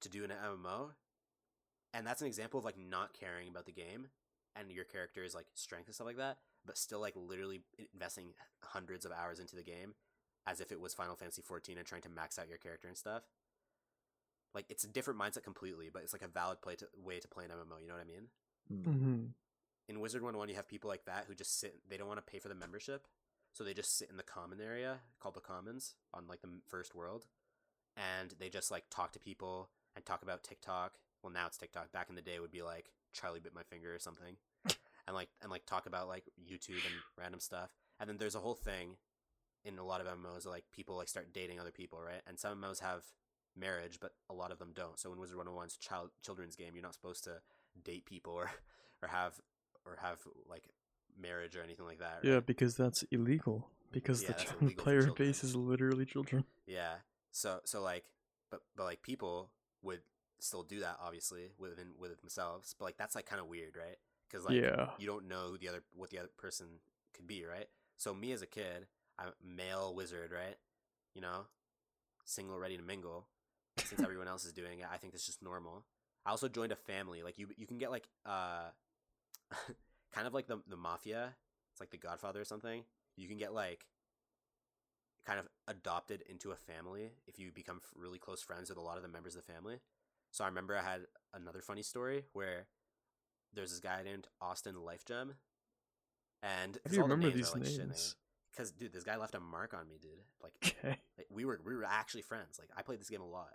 to 0.01 0.09
do 0.09 0.23
in 0.23 0.31
an 0.31 0.37
MMO. 0.43 0.91
And 1.93 2.05
that's 2.05 2.21
an 2.21 2.27
example 2.27 2.57
of 2.57 2.65
like 2.65 2.77
not 2.77 3.13
caring 3.13 3.49
about 3.49 3.65
the 3.65 3.71
game 3.71 4.07
and 4.55 4.71
your 4.71 4.85
character's 4.85 5.35
like 5.35 5.45
strength 5.53 5.87
and 5.87 5.95
stuff 5.95 6.07
like 6.07 6.17
that, 6.17 6.37
but 6.65 6.77
still 6.77 6.99
like 6.99 7.13
literally 7.15 7.61
investing 7.93 8.29
hundreds 8.63 9.05
of 9.05 9.11
hours 9.11 9.39
into 9.39 9.55
the 9.55 9.63
game 9.63 9.93
as 10.47 10.59
if 10.59 10.71
it 10.71 10.79
was 10.79 10.93
Final 10.93 11.15
Fantasy 11.15 11.41
14 11.41 11.77
and 11.77 11.85
trying 11.85 12.01
to 12.01 12.09
max 12.09 12.39
out 12.39 12.49
your 12.49 12.57
character 12.57 12.87
and 12.87 12.97
stuff. 12.97 13.23
Like 14.53 14.65
it's 14.69 14.83
a 14.83 14.87
different 14.87 15.19
mindset 15.19 15.43
completely, 15.43 15.89
but 15.91 16.03
it's 16.03 16.13
like 16.13 16.21
a 16.21 16.27
valid 16.27 16.61
play 16.61 16.75
to, 16.75 16.87
way 16.97 17.19
to 17.19 17.27
play 17.27 17.45
an 17.45 17.51
MMO. 17.51 17.81
You 17.81 17.87
know 17.87 17.95
what 17.95 18.01
I 18.01 18.05
mean? 18.05 18.27
Mm. 18.71 18.85
In 19.87 19.99
Wizard 19.99 20.21
101, 20.21 20.49
you 20.49 20.55
have 20.55 20.67
people 20.67 20.89
like 20.89 21.05
that 21.05 21.25
who 21.27 21.35
just 21.35 21.59
sit. 21.59 21.75
They 21.89 21.97
don't 21.97 22.07
want 22.07 22.25
to 22.25 22.31
pay 22.31 22.39
for 22.39 22.49
the 22.49 22.55
membership, 22.55 23.07
so 23.53 23.63
they 23.63 23.73
just 23.73 23.97
sit 23.97 24.09
in 24.09 24.17
the 24.17 24.23
common 24.23 24.59
area 24.59 24.97
called 25.19 25.35
the 25.35 25.41
Commons 25.41 25.95
on 26.13 26.27
like 26.27 26.41
the 26.41 26.49
first 26.67 26.95
world, 26.95 27.25
and 27.95 28.33
they 28.39 28.49
just 28.49 28.71
like 28.71 28.85
talk 28.89 29.11
to 29.13 29.19
people 29.19 29.69
and 29.95 30.05
talk 30.05 30.23
about 30.23 30.43
TikTok. 30.43 30.93
Well, 31.21 31.31
now 31.31 31.47
it's 31.47 31.57
TikTok. 31.57 31.91
Back 31.91 32.07
in 32.09 32.15
the 32.15 32.21
day, 32.21 32.35
it 32.35 32.41
would 32.41 32.51
be 32.51 32.63
like 32.63 32.91
Charlie 33.13 33.39
bit 33.39 33.53
my 33.53 33.63
finger 33.63 33.93
or 33.93 33.99
something, 33.99 34.37
and 35.07 35.15
like 35.15 35.29
and 35.41 35.51
like 35.51 35.65
talk 35.65 35.85
about 35.85 36.07
like 36.07 36.29
YouTube 36.41 36.83
and 36.85 36.95
random 37.17 37.39
stuff. 37.39 37.69
And 37.99 38.09
then 38.09 38.17
there's 38.17 38.35
a 38.35 38.39
whole 38.39 38.55
thing 38.55 38.97
in 39.63 39.77
a 39.77 39.83
lot 39.85 40.01
of 40.01 40.07
MMOs 40.07 40.45
like 40.45 40.63
people 40.71 40.95
like 40.95 41.09
start 41.09 41.33
dating 41.33 41.59
other 41.59 41.71
people, 41.71 41.99
right? 42.01 42.21
And 42.27 42.39
some 42.39 42.61
MMOs 42.61 42.81
have 42.81 43.03
marriage, 43.57 43.99
but 43.99 44.11
a 44.29 44.33
lot 44.33 44.51
of 44.51 44.59
them 44.59 44.71
don't. 44.75 44.99
So 44.99 45.11
in 45.13 45.19
Wizard 45.19 45.37
101's 45.37 45.77
child 45.77 46.09
children's 46.23 46.55
game, 46.55 46.71
you're 46.73 46.83
not 46.83 46.93
supposed 46.93 47.23
to 47.25 47.41
date 47.83 48.05
people 48.05 48.33
or 48.37 48.49
or 49.01 49.09
have 49.09 49.39
or 49.85 49.97
have 50.01 50.19
like 50.49 50.63
marriage 51.19 51.55
or 51.55 51.63
anything 51.63 51.85
like 51.85 51.99
that. 51.99 52.19
Yeah, 52.23 52.39
because 52.39 52.75
that's 52.75 53.03
illegal. 53.11 53.69
Because 53.91 54.23
Yeah, 54.23 54.33
the 54.61 54.69
player 54.77 55.11
base 55.11 55.43
is 55.43 55.55
literally 55.55 56.05
children. 56.05 56.43
Yeah. 56.67 56.95
So 57.31 57.59
so 57.65 57.81
like 57.81 58.05
but 58.51 58.61
but 58.75 58.83
like 58.83 59.01
people 59.01 59.51
would 59.81 60.01
still 60.39 60.63
do 60.63 60.81
that 60.81 60.97
obviously 61.03 61.51
within 61.57 61.93
with 61.97 62.19
themselves, 62.19 62.75
but 62.77 62.85
like 62.85 62.97
that's 62.97 63.15
like 63.15 63.25
kind 63.25 63.41
of 63.41 63.47
weird, 63.47 63.75
right? 63.77 63.97
Cuz 64.31 64.43
like 64.43 64.55
yeah. 64.55 64.89
you 64.97 65.07
don't 65.07 65.27
know 65.27 65.49
who 65.49 65.57
the 65.57 65.69
other 65.69 65.83
what 65.93 66.09
the 66.09 66.19
other 66.19 66.29
person 66.37 66.79
could 67.13 67.27
be, 67.27 67.45
right? 67.45 67.69
So 67.97 68.13
me 68.13 68.31
as 68.33 68.41
a 68.41 68.47
kid, 68.47 68.87
I'm 69.17 69.31
male 69.43 69.95
wizard, 69.95 70.31
right? 70.31 70.57
You 71.13 71.21
know, 71.21 71.45
single, 72.25 72.59
ready 72.59 72.77
to 72.77 72.83
mingle. 72.83 73.27
Since 73.77 74.01
everyone 74.03 74.27
else 74.27 74.45
is 74.45 74.53
doing 74.53 74.79
it, 74.79 74.87
I 74.91 74.97
think 74.97 75.13
it's 75.13 75.25
just 75.25 75.41
normal. 75.41 75.85
I 76.25 76.31
also 76.31 76.49
joined 76.49 76.71
a 76.71 76.75
family. 76.75 77.23
Like 77.23 77.37
you, 77.37 77.47
you 77.55 77.67
can 77.67 77.77
get 77.77 77.91
like 77.91 78.07
uh, 78.25 78.69
kind 80.13 80.27
of 80.27 80.33
like 80.33 80.47
the 80.47 80.59
the 80.67 80.77
mafia. 80.77 81.35
It's 81.73 81.79
like 81.81 81.91
the 81.91 81.97
Godfather 81.97 82.39
or 82.41 82.45
something. 82.45 82.83
You 83.17 83.27
can 83.27 83.37
get 83.37 83.53
like 83.53 83.85
kind 85.25 85.39
of 85.39 85.47
adopted 85.67 86.23
into 86.29 86.51
a 86.51 86.55
family 86.55 87.11
if 87.27 87.39
you 87.39 87.51
become 87.51 87.81
really 87.95 88.19
close 88.19 88.41
friends 88.41 88.69
with 88.69 88.77
a 88.77 88.81
lot 88.81 88.97
of 88.97 89.03
the 89.03 89.09
members 89.09 89.35
of 89.35 89.45
the 89.45 89.51
family. 89.51 89.79
So 90.31 90.43
I 90.43 90.47
remember 90.47 90.77
I 90.77 90.83
had 90.83 91.01
another 91.33 91.61
funny 91.61 91.81
story 91.81 92.25
where 92.33 92.67
there's 93.53 93.71
this 93.71 93.79
guy 93.79 94.03
named 94.03 94.27
Austin 94.41 94.75
Lifegem, 94.75 95.31
and 96.43 96.77
do 96.87 96.95
you 96.95 97.01
remember 97.01 97.29
these 97.31 97.55
names? 97.55 98.15
Because 98.51 98.71
dude, 98.71 98.93
this 98.93 99.03
guy 99.03 99.17
left 99.17 99.35
a 99.35 99.39
mark 99.39 99.73
on 99.73 99.87
me, 99.87 99.95
dude. 100.01 100.11
Like, 100.41 100.53
Okay. 100.83 100.97
like 101.17 101.27
we 101.29 101.45
were 101.45 101.59
we 101.65 101.75
were 101.75 101.85
actually 101.85 102.21
friends. 102.21 102.59
Like 102.59 102.69
I 102.77 102.81
played 102.83 102.99
this 102.99 103.09
game 103.09 103.21
a 103.21 103.27
lot, 103.27 103.49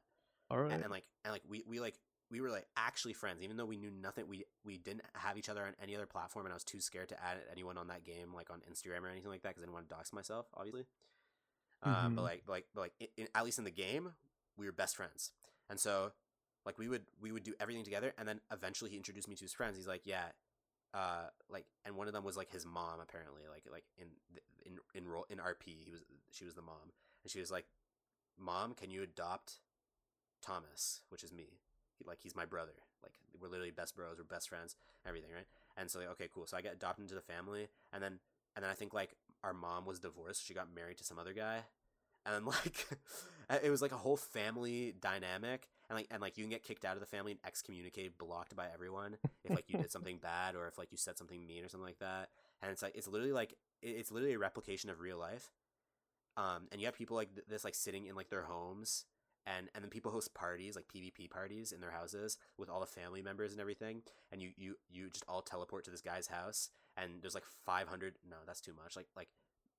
All 0.51 0.59
right. 0.59 0.73
and, 0.73 0.83
and 0.83 0.91
like 0.91 1.05
and 1.25 1.33
like 1.33 1.43
we 1.49 1.63
we 1.67 1.81
like 1.81 1.95
we 2.31 2.41
were 2.41 2.51
like 2.51 2.67
actually 2.77 3.13
friends, 3.13 3.43
even 3.43 3.57
though 3.57 3.67
we 3.67 3.77
knew 3.77 3.91
nothing. 3.91 4.29
We 4.29 4.45
we 4.65 4.79
didn't 4.79 5.03
have 5.15 5.37
each 5.37 5.49
other 5.49 5.65
on 5.65 5.75
any 5.83 5.95
other 5.97 6.07
platform, 6.07 6.47
and 6.47 6.53
I 6.53 6.57
was 6.57 6.65
too 6.65 6.81
scared 6.81 7.09
to 7.11 7.23
add 7.23 7.39
anyone 7.51 7.77
on 7.77 7.89
that 7.89 8.05
game, 8.05 8.33
like 8.35 8.51
on 8.51 8.61
Instagram 8.71 9.03
or 9.03 9.09
anything 9.09 9.31
like 9.31 9.43
that, 9.43 9.51
because 9.51 9.63
I 9.63 9.67
didn't 9.67 9.75
want 9.75 9.89
to 9.89 9.95
dox 9.95 10.13
myself, 10.13 10.47
obviously. 10.55 10.87
Uh, 11.83 12.09
Mhm. 12.09 12.15
but 12.17 12.23
like 12.23 12.43
but 12.47 12.53
like 12.53 12.67
but 12.75 12.81
like 12.83 12.93
in, 13.01 13.09
in, 13.17 13.29
at 13.35 13.45
least 13.45 13.59
in 13.59 13.65
the 13.65 13.71
game, 13.71 14.15
we 14.57 14.67
were 14.67 14.73
best 14.73 14.97
friends, 14.97 15.33
and 15.69 15.81
so 15.81 16.13
like 16.67 16.79
we 16.79 16.89
would 16.89 17.07
we 17.21 17.33
would 17.33 17.43
do 17.43 17.55
everything 17.59 17.85
together, 17.85 18.13
and 18.19 18.29
then 18.29 18.41
eventually 18.53 18.91
he 18.91 18.97
introduced 18.97 19.29
me 19.29 19.35
to 19.37 19.45
his 19.45 19.53
friends. 19.55 19.77
He's 19.77 19.87
like, 19.89 20.03
yeah. 20.07 20.33
Uh, 20.93 21.29
like, 21.49 21.67
and 21.85 21.95
one 21.97 22.09
of 22.09 22.13
them 22.13 22.25
was 22.25 22.37
like 22.37 22.51
his 22.51 22.67
mom, 22.67 22.99
apparently, 23.01 23.43
like, 23.49 23.65
like 23.71 23.85
in 23.97 24.09
in 24.67 24.79
in 24.93 25.07
role 25.09 25.25
in 25.31 25.39
RP, 25.39 25.85
he 25.85 25.93
was 25.93 26.01
she 26.33 26.45
was 26.45 26.55
the 26.55 26.63
mom, 26.63 26.93
and 27.23 27.31
she 27.31 27.39
was 27.39 27.49
like, 27.51 27.67
"Mom, 28.37 28.75
can 28.75 28.91
you 28.91 29.03
adopt 29.05 29.61
Thomas, 30.43 31.03
which 31.09 31.23
is 31.23 31.33
me? 31.33 31.61
He, 32.01 32.05
like 32.09 32.19
he's 32.21 32.35
my 32.35 32.47
brother. 32.47 32.73
Like 33.03 33.13
we're 33.41 33.49
literally 33.49 33.71
best 33.71 33.95
bros, 33.95 34.19
we're 34.19 34.25
best 34.25 34.49
friends, 34.49 34.75
everything, 35.07 35.31
right? 35.35 35.47
And 35.77 35.91
so 35.91 36.01
like, 36.01 36.11
okay, 36.13 36.29
cool. 36.35 36.47
So 36.47 36.57
I 36.57 36.63
get 36.63 36.73
adopted 36.73 37.05
into 37.05 37.15
the 37.15 37.21
family, 37.21 37.69
and 37.93 38.03
then 38.03 38.19
and 38.57 38.65
then 38.65 38.71
I 38.71 38.75
think 38.75 38.93
like 38.95 39.15
our 39.45 39.53
mom 39.53 39.87
was 39.87 40.01
divorced. 40.01 40.45
She 40.45 40.55
got 40.55 40.75
married 40.75 40.99
to 40.99 41.05
some 41.05 41.19
other 41.19 41.33
guy, 41.33 41.61
and 42.27 42.35
then 42.35 42.45
like 42.47 42.87
it 43.63 43.71
was 43.71 43.83
like 43.83 43.93
a 43.93 43.97
whole 43.97 44.17
family 44.17 44.95
dynamic, 45.01 45.69
and 45.89 45.97
like 45.97 46.07
and 46.11 46.21
like 46.21 46.39
you 46.39 46.45
can 46.45 46.51
get 46.51 46.63
kicked 46.63 46.85
out 46.85 46.95
of 46.95 47.01
the 47.01 47.07
family 47.07 47.33
and 47.33 47.41
excommunicated, 47.47 48.19
blocked 48.19 48.57
by 48.57 48.67
everyone 48.73 49.17
if 49.45 49.51
like 49.51 49.65
you 49.69 49.79
did 49.79 49.91
something 49.91 50.19
bad 50.23 50.55
or 50.55 50.67
if 50.67 50.79
like 50.79 50.93
you 50.93 50.99
said 50.99 51.19
something 51.19 51.47
mean 51.47 51.65
or 51.65 51.69
something 51.69 51.87
like 51.87 51.99
that. 51.99 52.31
And 52.63 52.71
it's 52.71 52.83
like 52.83 52.95
it's 52.95 53.09
literally 53.09 53.33
like 53.33 53.55
it's 53.83 54.11
literally 54.11 54.35
a 54.35 54.39
replication 54.39 54.91
of 54.91 55.01
real 55.01 55.19
life. 55.19 55.51
Um, 56.37 56.69
and 56.71 56.81
you 56.81 56.87
have 56.87 56.95
people 56.95 57.17
like 57.17 57.35
th- 57.35 57.47
this 57.49 57.65
like 57.65 57.75
sitting 57.75 58.07
in 58.07 58.15
like 58.15 58.31
their 58.31 58.43
homes 58.43 59.05
and 59.47 59.69
and 59.75 59.83
then 59.83 59.91
people 59.91 60.11
host 60.11 60.35
parties 60.35 60.77
like 60.77 60.87
PvP 60.89 61.31
parties 61.31 61.73
in 61.73 61.81
their 61.81 61.91
houses 61.91 62.39
with 62.59 62.69
all 62.69 62.81
the 62.81 62.87
family 62.87 63.23
members 63.23 63.53
and 63.53 63.61
everything 63.61 64.03
and 64.33 64.41
you 64.43 64.51
you 64.57 64.77
you 64.91 65.09
just 65.11 65.25
all 65.29 65.43
teleport 65.43 65.85
to 65.85 65.91
this 65.91 66.03
guy's 66.03 66.27
house 66.29 66.71
and 66.97 67.23
there's 67.23 67.35
like 67.35 67.45
500 67.67 68.15
no 68.29 68.37
that's 68.47 68.61
too 68.61 68.75
much 68.75 68.97
like 68.97 69.07
like 69.17 69.29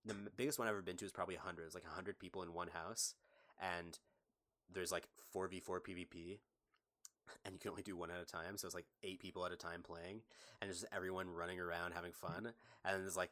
the 0.05 0.15
biggest 0.35 0.57
one 0.57 0.67
I've 0.67 0.73
ever 0.73 0.81
been 0.81 0.97
to 0.97 1.05
is 1.05 1.11
probably 1.11 1.35
100 1.35 1.65
it's 1.65 1.75
like 1.75 1.85
100 1.85 2.19
people 2.19 2.41
in 2.43 2.53
one 2.53 2.69
house 2.69 3.13
and 3.59 3.99
there's 4.73 4.91
like 4.91 5.07
4v4 5.35 5.79
PvP 5.81 6.39
and 7.45 7.53
you 7.53 7.59
can 7.59 7.71
only 7.71 7.83
do 7.83 7.95
one 7.95 8.11
at 8.11 8.21
a 8.21 8.25
time. 8.25 8.57
So 8.57 8.65
it's 8.65 8.75
like 8.75 8.87
eight 9.03 9.19
people 9.19 9.45
at 9.45 9.51
a 9.51 9.57
time 9.57 9.81
playing, 9.83 10.21
and 10.61 10.71
just 10.71 10.85
everyone 10.93 11.29
running 11.29 11.59
around 11.59 11.93
having 11.93 12.11
fun. 12.11 12.53
And 12.85 13.03
there's 13.03 13.17
like, 13.17 13.31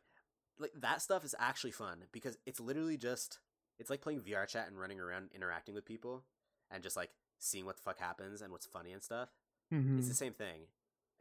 like 0.57 0.71
that 0.81 1.01
stuff 1.01 1.23
is 1.23 1.35
actually 1.39 1.71
fun 1.71 2.05
because 2.11 2.37
it's 2.45 2.59
literally 2.59 2.97
just 2.97 3.39
it's 3.79 3.89
like 3.89 4.01
playing 4.01 4.21
VR 4.21 4.45
chat 4.47 4.67
and 4.67 4.79
running 4.79 4.99
around 4.99 5.29
interacting 5.33 5.73
with 5.73 5.85
people 5.85 6.23
and 6.69 6.83
just 6.83 6.95
like 6.97 7.11
seeing 7.39 7.65
what 7.65 7.77
the 7.77 7.81
fuck 7.81 7.97
happens 7.99 8.41
and 8.41 8.51
what's 8.51 8.65
funny 8.65 8.91
and 8.91 9.01
stuff. 9.01 9.29
Mhm. 9.73 9.97
It's 9.99 10.07
the 10.09 10.13
same 10.13 10.33
thing. 10.33 10.67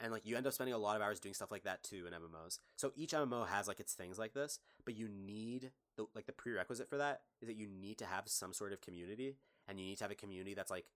And 0.00 0.12
like 0.12 0.24
you 0.26 0.36
end 0.36 0.46
up 0.46 0.52
spending 0.52 0.74
a 0.74 0.78
lot 0.78 0.96
of 0.96 1.02
hours 1.02 1.18
doing 1.20 1.34
stuff 1.34 1.50
like 1.50 1.64
that 1.64 1.82
too 1.82 2.06
in 2.06 2.12
MMOs. 2.12 2.59
So 2.76 2.92
each 2.94 3.12
MMO 3.12 3.46
has 3.48 3.66
like 3.68 3.80
its 3.80 3.94
things 3.94 4.18
like 4.18 4.32
this, 4.34 4.61
but 4.84 4.94
you 4.94 5.09
need 5.09 5.72
the 5.96 6.06
like 6.14 6.26
the 6.26 6.32
prerequisite 6.32 6.88
for 6.88 6.96
that 6.98 7.22
is 7.40 7.48
that 7.48 7.56
you 7.56 7.66
need 7.68 7.98
to 7.98 8.06
have 8.06 8.28
some 8.28 8.52
sort 8.52 8.72
of 8.72 8.80
community 8.80 9.36
and 9.66 9.78
you 9.80 9.86
need 9.86 9.98
to 9.98 10.04
have 10.04 10.11
a 10.11 10.16
community 10.16 10.54
that's 10.54 10.70
like 10.70 10.86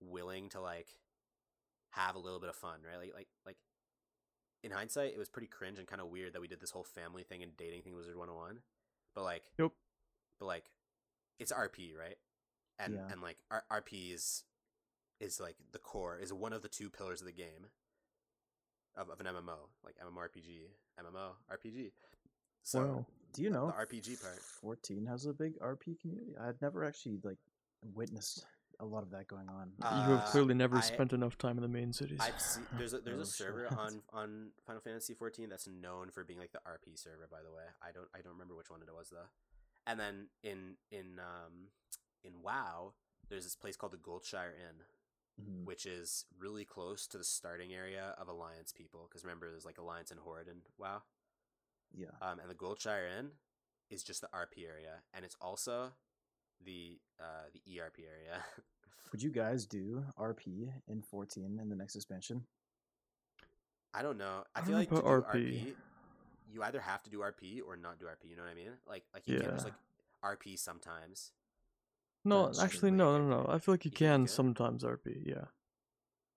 willing 0.00 0.48
to 0.50 0.60
like 0.60 0.88
have 1.90 2.14
a 2.14 2.18
little 2.18 2.40
bit 2.40 2.48
of 2.48 2.56
fun, 2.56 2.80
right? 2.86 2.98
Like 2.98 3.12
like 3.14 3.28
like 3.44 3.56
in 4.62 4.72
hindsight, 4.72 5.12
it 5.12 5.18
was 5.18 5.28
pretty 5.28 5.46
cringe 5.46 5.78
and 5.78 5.86
kind 5.86 6.00
of 6.00 6.08
weird 6.08 6.32
that 6.32 6.40
we 6.40 6.48
did 6.48 6.60
this 6.60 6.70
whole 6.70 6.84
family 6.84 7.22
thing 7.22 7.42
and 7.42 7.56
dating 7.56 7.82
thing 7.82 7.94
Wizard 7.94 8.16
101. 8.16 8.60
But 9.14 9.24
like 9.24 9.42
Yep. 9.58 9.72
but 10.40 10.46
like 10.46 10.70
it's 11.38 11.52
RP, 11.52 11.96
right? 11.96 12.16
And 12.78 12.94
Yeah. 12.94 13.08
and 13.10 13.20
like 13.22 13.38
R- 13.50 13.64
RP 13.70 14.12
is 14.12 14.44
is 15.20 15.40
like 15.40 15.56
the 15.72 15.78
core 15.78 16.18
is 16.18 16.32
one 16.32 16.52
of 16.52 16.62
the 16.62 16.68
two 16.68 16.90
pillars 16.90 17.20
of 17.20 17.26
the 17.26 17.32
game 17.32 17.66
of, 18.96 19.08
of 19.10 19.20
an 19.20 19.26
MMO, 19.26 19.68
like 19.84 19.96
MMORPG, 19.98 20.68
MMO 21.00 21.32
RPG. 21.50 21.92
So 22.62 22.84
Wow. 22.86 23.06
Do 23.34 23.42
you 23.42 23.50
know 23.50 23.66
the 23.66 23.72
RPG 23.86 24.22
part. 24.22 24.38
14 24.40 25.04
has 25.06 25.26
a 25.26 25.32
big 25.34 25.58
RP 25.60 26.00
community? 26.00 26.34
I've 26.40 26.60
never 26.62 26.82
actually 26.84 27.18
like 27.22 27.36
witnessed 27.94 28.46
a 28.80 28.84
lot 28.86 29.02
of 29.02 29.10
that 29.10 29.26
going 29.28 29.48
on. 29.48 29.72
you 29.78 29.84
have 29.86 30.20
Uh, 30.20 30.26
clearly 30.30 30.54
never 30.54 30.76
I- 30.76 30.80
spent 30.80 31.12
enough 31.12 31.36
time 31.36 31.58
in 31.58 31.62
the 31.62 31.68
main 31.68 31.92
cities. 31.92 32.18
I've 32.20 32.40
seen 32.40 32.64
there's 32.78 32.94
a 32.94 33.00
there's 33.00 33.18
Oh, 33.18 33.22
a 33.22 33.26
server 33.26 33.66
shit. 33.68 33.78
on 33.78 34.02
on 34.12 34.52
Final 34.66 34.80
Fantasy 34.80 35.14
14 35.14 35.48
that's 35.48 35.66
known 35.66 36.10
for 36.10 36.24
being 36.24 36.38
like 36.38 36.52
the 36.52 36.60
RP 36.64 36.96
server. 36.98 37.26
By 37.30 37.42
the 37.42 37.50
way, 37.52 37.64
I 37.82 37.92
don't 37.92 38.08
I 38.14 38.22
don't 38.22 38.32
remember 38.32 38.54
which 38.54 38.70
one 38.70 38.80
it 38.82 38.88
was 38.94 39.10
though. 39.10 39.28
And 39.88 39.98
then 39.98 40.26
in 40.44 40.76
in 40.92 41.18
um 41.18 41.68
in 42.22 42.42
WoW, 42.42 42.92
there's 43.28 43.44
this 43.44 43.56
place 43.56 43.76
called 43.76 43.92
the 43.92 43.96
Goldshire 43.98 44.52
Inn, 44.54 44.84
Mhm. 45.40 45.64
which 45.64 45.86
is 45.86 46.26
really 46.38 46.64
close 46.64 47.06
to 47.08 47.16
the 47.18 47.24
starting 47.24 47.72
area 47.72 48.14
of 48.18 48.28
Alliance 48.28 48.72
people. 48.72 49.06
Because 49.08 49.24
remember, 49.24 49.50
there's 49.50 49.64
like 49.64 49.78
Alliance 49.78 50.10
and 50.10 50.20
Horde 50.20 50.48
in 50.48 50.62
WoW. 50.76 51.02
Yeah. 51.92 52.10
Um, 52.20 52.38
and 52.40 52.50
the 52.50 52.54
Goldshire 52.54 53.08
Inn 53.18 53.30
is 53.88 54.02
just 54.02 54.20
the 54.20 54.28
RP 54.34 54.66
area, 54.66 55.02
and 55.14 55.24
it's 55.24 55.36
also 55.40 55.92
the 56.60 57.00
uh 57.18 57.48
the 57.54 57.62
ERP 57.80 57.98
area. 58.04 58.44
Would 59.12 59.22
you 59.22 59.30
guys 59.30 59.64
do 59.64 60.04
RP 60.18 60.70
in 60.86 61.00
14 61.02 61.58
in 61.58 61.68
the 61.70 61.76
next 61.76 61.96
expansion? 61.96 62.46
I 63.94 64.02
don't 64.02 64.18
know. 64.18 64.44
I 64.54 64.60
I 64.60 64.62
feel 64.64 64.72
don't 64.72 64.80
like 64.80 64.88
to 64.90 64.96
do 64.96 65.00
RP. 65.02 65.32
RP. 65.32 65.76
You 66.50 66.62
either 66.62 66.80
have 66.80 67.02
to 67.04 67.10
do 67.10 67.18
RP 67.20 67.60
or 67.66 67.76
not 67.76 67.98
do 67.98 68.06
RP. 68.06 68.30
You 68.30 68.36
know 68.36 68.42
what 68.42 68.52
I 68.52 68.54
mean? 68.54 68.70
Like 68.86 69.04
like 69.14 69.26
you 69.26 69.38
can't 69.40 69.52
just 69.54 69.66
like 69.66 69.74
RP 70.24 70.58
sometimes. 70.58 71.32
no, 72.24 72.52
actually, 72.60 72.90
no, 72.90 73.18
no, 73.18 73.42
no. 73.42 73.46
I 73.48 73.58
feel 73.58 73.74
like 73.74 73.84
you 73.84 73.90
You 73.90 73.96
can 73.96 74.26
sometimes 74.26 74.82
RP. 74.84 75.22
Yeah. 75.26 75.44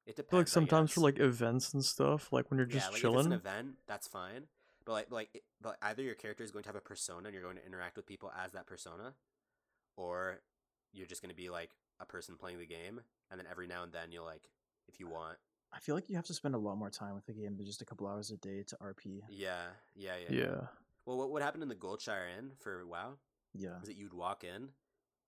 It 0.06 0.16
depends. 0.16 0.34
like 0.34 0.48
sometimes 0.48 0.92
for 0.92 1.02
like 1.02 1.20
events 1.20 1.74
and 1.74 1.84
stuff, 1.86 2.32
like 2.34 2.50
when 2.50 2.58
you're 2.58 2.66
just 2.66 2.86
yeah, 2.88 2.90
like 2.90 2.92
if 2.92 2.96
it's 2.96 3.02
chilling. 3.02 3.26
an 3.28 3.34
event, 3.34 3.68
that's 3.88 4.08
fine. 4.08 4.44
But 4.86 4.92
like 4.94 5.12
like 5.12 5.30
it- 5.36 5.44
but 5.62 5.78
either 5.82 6.02
your 6.04 6.16
character 6.16 6.44
is 6.44 6.52
going 6.52 6.64
to 6.64 6.70
have 6.70 6.76
a 6.76 6.82
persona 6.82 7.26
and 7.28 7.34
you're 7.34 7.44
going 7.44 7.58
to 7.58 7.66
interact 7.66 7.96
with 7.98 8.06
people 8.08 8.32
as 8.38 8.52
that 8.54 8.66
persona, 8.66 9.14
or 9.96 10.42
you're 10.92 11.08
just 11.08 11.22
going 11.22 11.30
to 11.30 11.36
be 11.36 11.50
like 11.50 11.70
a 12.00 12.06
person 12.06 12.36
playing 12.36 12.58
the 12.60 12.66
game, 12.66 13.00
and 13.30 13.40
then 13.40 13.46
every 13.50 13.68
now 13.68 13.84
and 13.84 13.94
then 13.94 14.12
you'll 14.12 14.26
like 14.26 14.50
if 14.88 15.00
you 15.00 15.08
want. 15.08 15.38
I 15.74 15.80
feel 15.80 15.96
like 15.96 16.10
you 16.10 16.16
have 16.18 16.26
to 16.26 16.34
spend 16.34 16.54
a 16.56 16.58
lot 16.58 16.78
more 16.78 16.90
time 16.90 17.16
with 17.16 17.26
the 17.26 17.34
game 17.34 17.56
than 17.58 17.66
just 17.66 17.82
a 17.82 17.86
couple 17.86 18.08
hours 18.08 18.30
a 18.32 18.38
day 18.38 18.64
to 18.68 18.76
RP. 18.78 19.22
Yeah, 19.30 19.56
yeah, 19.96 20.14
yeah. 20.30 20.38
yeah. 20.40 20.56
Well, 21.06 21.18
what 21.18 21.32
what 21.32 21.42
happened 21.42 21.64
in 21.64 21.70
the 21.70 21.76
Goldshire 21.76 22.28
Inn 22.38 22.52
for 22.60 22.86
WoW? 22.86 23.14
Yeah. 23.54 23.80
is 23.82 23.88
that 23.88 23.98
you'd 23.98 24.14
walk 24.14 24.44
in. 24.44 24.70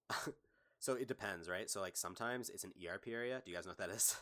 so 0.80 0.94
it 0.94 1.08
depends, 1.08 1.50
right? 1.50 1.70
So 1.70 1.82
like 1.82 1.98
sometimes 1.98 2.50
it's 2.50 2.64
an 2.64 2.74
ERP 2.86 3.08
area. 3.10 3.42
Do 3.44 3.52
you 3.52 3.58
guys 3.58 3.66
know 3.66 3.72
what 3.72 3.78
that 3.80 3.90
is? 3.90 4.16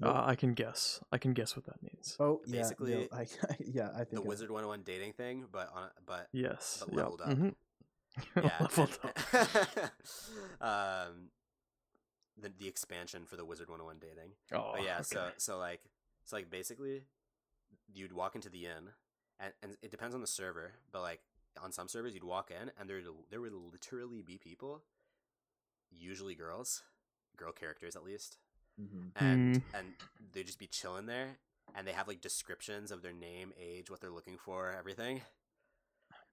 Nope. 0.00 0.16
Uh, 0.16 0.22
I 0.26 0.34
can 0.34 0.54
guess. 0.54 1.00
I 1.12 1.18
can 1.18 1.34
guess 1.34 1.54
what 1.54 1.66
that 1.66 1.80
means. 1.80 2.16
Oh, 2.18 2.40
yeah. 2.46 2.62
Basically, 2.62 2.94
no, 2.94 3.16
I, 3.16 3.26
yeah, 3.64 3.90
I 3.94 3.98
think 3.98 4.10
the 4.10 4.22
I- 4.22 4.28
Wizard 4.28 4.50
101 4.50 4.82
dating 4.84 5.12
thing, 5.12 5.44
but 5.52 5.70
on 5.72 5.88
but 6.04 6.28
Yes. 6.32 6.82
but 6.84 6.92
yeah. 6.92 6.96
leveled 7.02 7.20
up. 7.20 7.28
mhm. 7.28 7.54
yeah, 8.36 8.50
leveled 8.60 8.98
up. 9.04 9.18
um, 10.60 11.30
the 12.40 12.48
the 12.58 12.68
expansion 12.68 13.24
for 13.26 13.36
the 13.36 13.44
Wizard 13.44 13.68
101 13.68 13.98
dating. 14.00 14.32
Oh, 14.52 14.72
But 14.74 14.84
yeah, 14.84 15.00
so 15.02 15.20
okay. 15.20 15.34
so 15.38 15.58
like 15.58 15.80
so 16.24 16.36
like 16.36 16.50
basically, 16.50 17.04
you'd 17.92 18.12
walk 18.12 18.34
into 18.34 18.48
the 18.48 18.66
inn, 18.66 18.90
and 19.40 19.52
and 19.62 19.76
it 19.82 19.90
depends 19.90 20.14
on 20.14 20.20
the 20.20 20.26
server, 20.26 20.72
but 20.92 21.02
like 21.02 21.20
on 21.62 21.70
some 21.72 21.86
servers 21.88 22.14
you'd 22.14 22.24
walk 22.24 22.50
in 22.50 22.70
and 22.78 22.90
there 22.90 23.00
there 23.30 23.40
would 23.40 23.52
literally 23.52 24.22
be 24.22 24.38
people, 24.38 24.82
usually 25.90 26.34
girls, 26.34 26.82
girl 27.36 27.52
characters 27.52 27.94
at 27.96 28.04
least, 28.04 28.38
Mhm. 28.80 29.12
and 29.16 29.56
Mm. 29.56 29.74
and 29.74 29.94
they'd 30.32 30.46
just 30.46 30.58
be 30.58 30.66
chilling 30.66 31.06
there, 31.06 31.38
and 31.74 31.86
they 31.86 31.92
have 31.92 32.08
like 32.08 32.20
descriptions 32.20 32.90
of 32.90 33.02
their 33.02 33.12
name, 33.12 33.52
age, 33.56 33.90
what 33.90 34.00
they're 34.00 34.10
looking 34.10 34.38
for, 34.38 34.72
everything. 34.72 35.22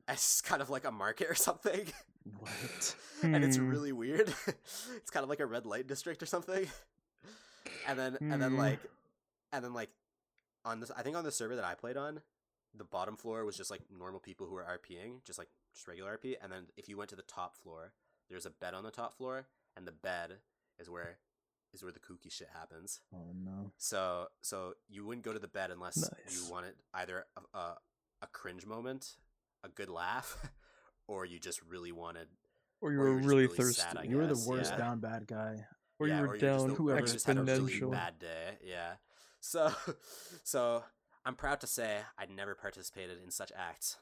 It's 0.08 0.22
just 0.22 0.43
kind 0.49 0.62
of 0.62 0.70
like 0.70 0.86
a 0.86 0.91
market 0.91 1.30
or 1.30 1.36
something. 1.36 1.88
What? 2.39 2.95
and 3.24 3.43
it's 3.43 3.58
Hmm. 3.58 3.68
really 3.70 3.91
weird. 3.91 4.34
it's 4.95 5.10
kind 5.12 5.24
of 5.24 5.30
like 5.30 5.39
a 5.39 5.45
red 5.45 5.66
light 5.66 5.88
district 5.88 6.22
or 6.22 6.26
something. 6.26 6.68
And 7.88 7.97
then 7.97 8.18
and 8.22 8.41
then 8.41 8.52
Hmm. 8.52 8.58
like 8.60 8.80
and 9.52 9.64
then 9.64 9.74
like 9.74 9.89
on 10.66 10.80
this 10.80 10.91
I 10.95 11.02
think 11.02 11.16
on 11.16 11.24
the 11.24 11.32
server 11.32 11.56
that 11.56 11.66
I 11.66 11.74
played 11.76 11.97
on, 11.97 12.22
the 12.76 12.84
bottom 12.84 13.16
floor 13.18 13.43
was 13.45 13.58
just 13.58 13.72
like 13.72 13.82
normal 13.95 14.20
people 14.20 14.47
who 14.47 14.54
were 14.56 14.64
RPing, 14.64 15.24
just 15.26 15.39
like 15.39 15.49
just 15.74 15.88
regular 15.88 16.18
RP, 16.18 16.36
and 16.41 16.52
then 16.52 16.68
if 16.78 16.88
you 16.89 16.97
went 16.97 17.10
to 17.10 17.16
the 17.16 17.22
top 17.24 17.58
floor, 17.58 17.93
there's 18.30 18.45
a 18.45 18.49
bed 18.52 18.74
on 18.74 18.84
the 18.84 18.91
top 18.91 19.14
floor, 19.18 19.47
and 19.76 19.88
the 19.88 19.91
bed 19.91 20.38
is 20.80 20.89
where 20.89 21.18
is 21.74 21.82
where 21.84 21.91
the 21.91 21.99
kooky 21.99 22.30
shit 22.32 22.49
happens. 22.54 22.99
Oh, 23.14 23.34
no. 23.34 23.72
So 23.78 24.28
so 24.41 24.74
you 24.89 25.06
wouldn't 25.06 25.26
go 25.26 25.34
to 25.34 25.39
the 25.39 25.47
bed 25.47 25.72
unless 25.72 25.97
Nice. 25.97 26.12
you 26.45 26.52
wanted 26.52 26.74
either 26.93 27.26
a, 27.54 27.58
a, 27.58 27.78
a 28.22 28.28
cringe 28.28 28.66
moment, 28.66 29.16
a 29.64 29.70
good 29.70 29.89
laugh, 29.89 30.38
or 31.07 31.26
you 31.26 31.39
just 31.39 31.62
really 31.64 31.91
wanted 31.91 32.28
or 32.82 32.91
you 32.91 32.99
or 32.99 33.03
were 33.03 33.09
you 33.09 33.16
were 33.16 33.22
really, 33.22 33.43
really 33.45 33.55
thirsty. 33.57 33.82
sad, 33.82 34.05
You 34.09 34.18
were 34.18 34.28
the 34.28 34.43
worst 34.47 34.72
yeah. 34.72 34.78
down 34.78 34.99
bad 34.99 35.28
guy. 35.28 35.66
or 35.99 36.07
yeah, 36.07 36.22
you 36.22 36.28
were 36.28 36.34
or 36.34 36.38
down 36.38 36.72
a- 36.72 36.74
whoever 36.74 37.01
just 37.05 37.26
had 37.28 37.38
a 37.38 37.43
really 37.43 37.80
bad 37.82 38.18
day. 38.20 38.57
Yeah. 38.64 38.93
So 39.39 39.72
so 40.43 40.84
I'm 41.26 41.36
proud 41.36 41.59
to 41.62 41.68
say 41.68 41.99
I'd 42.18 42.30
never 42.32 42.55
participated 42.55 43.18
in 43.24 43.30
such 43.32 43.51
acts. 43.55 43.97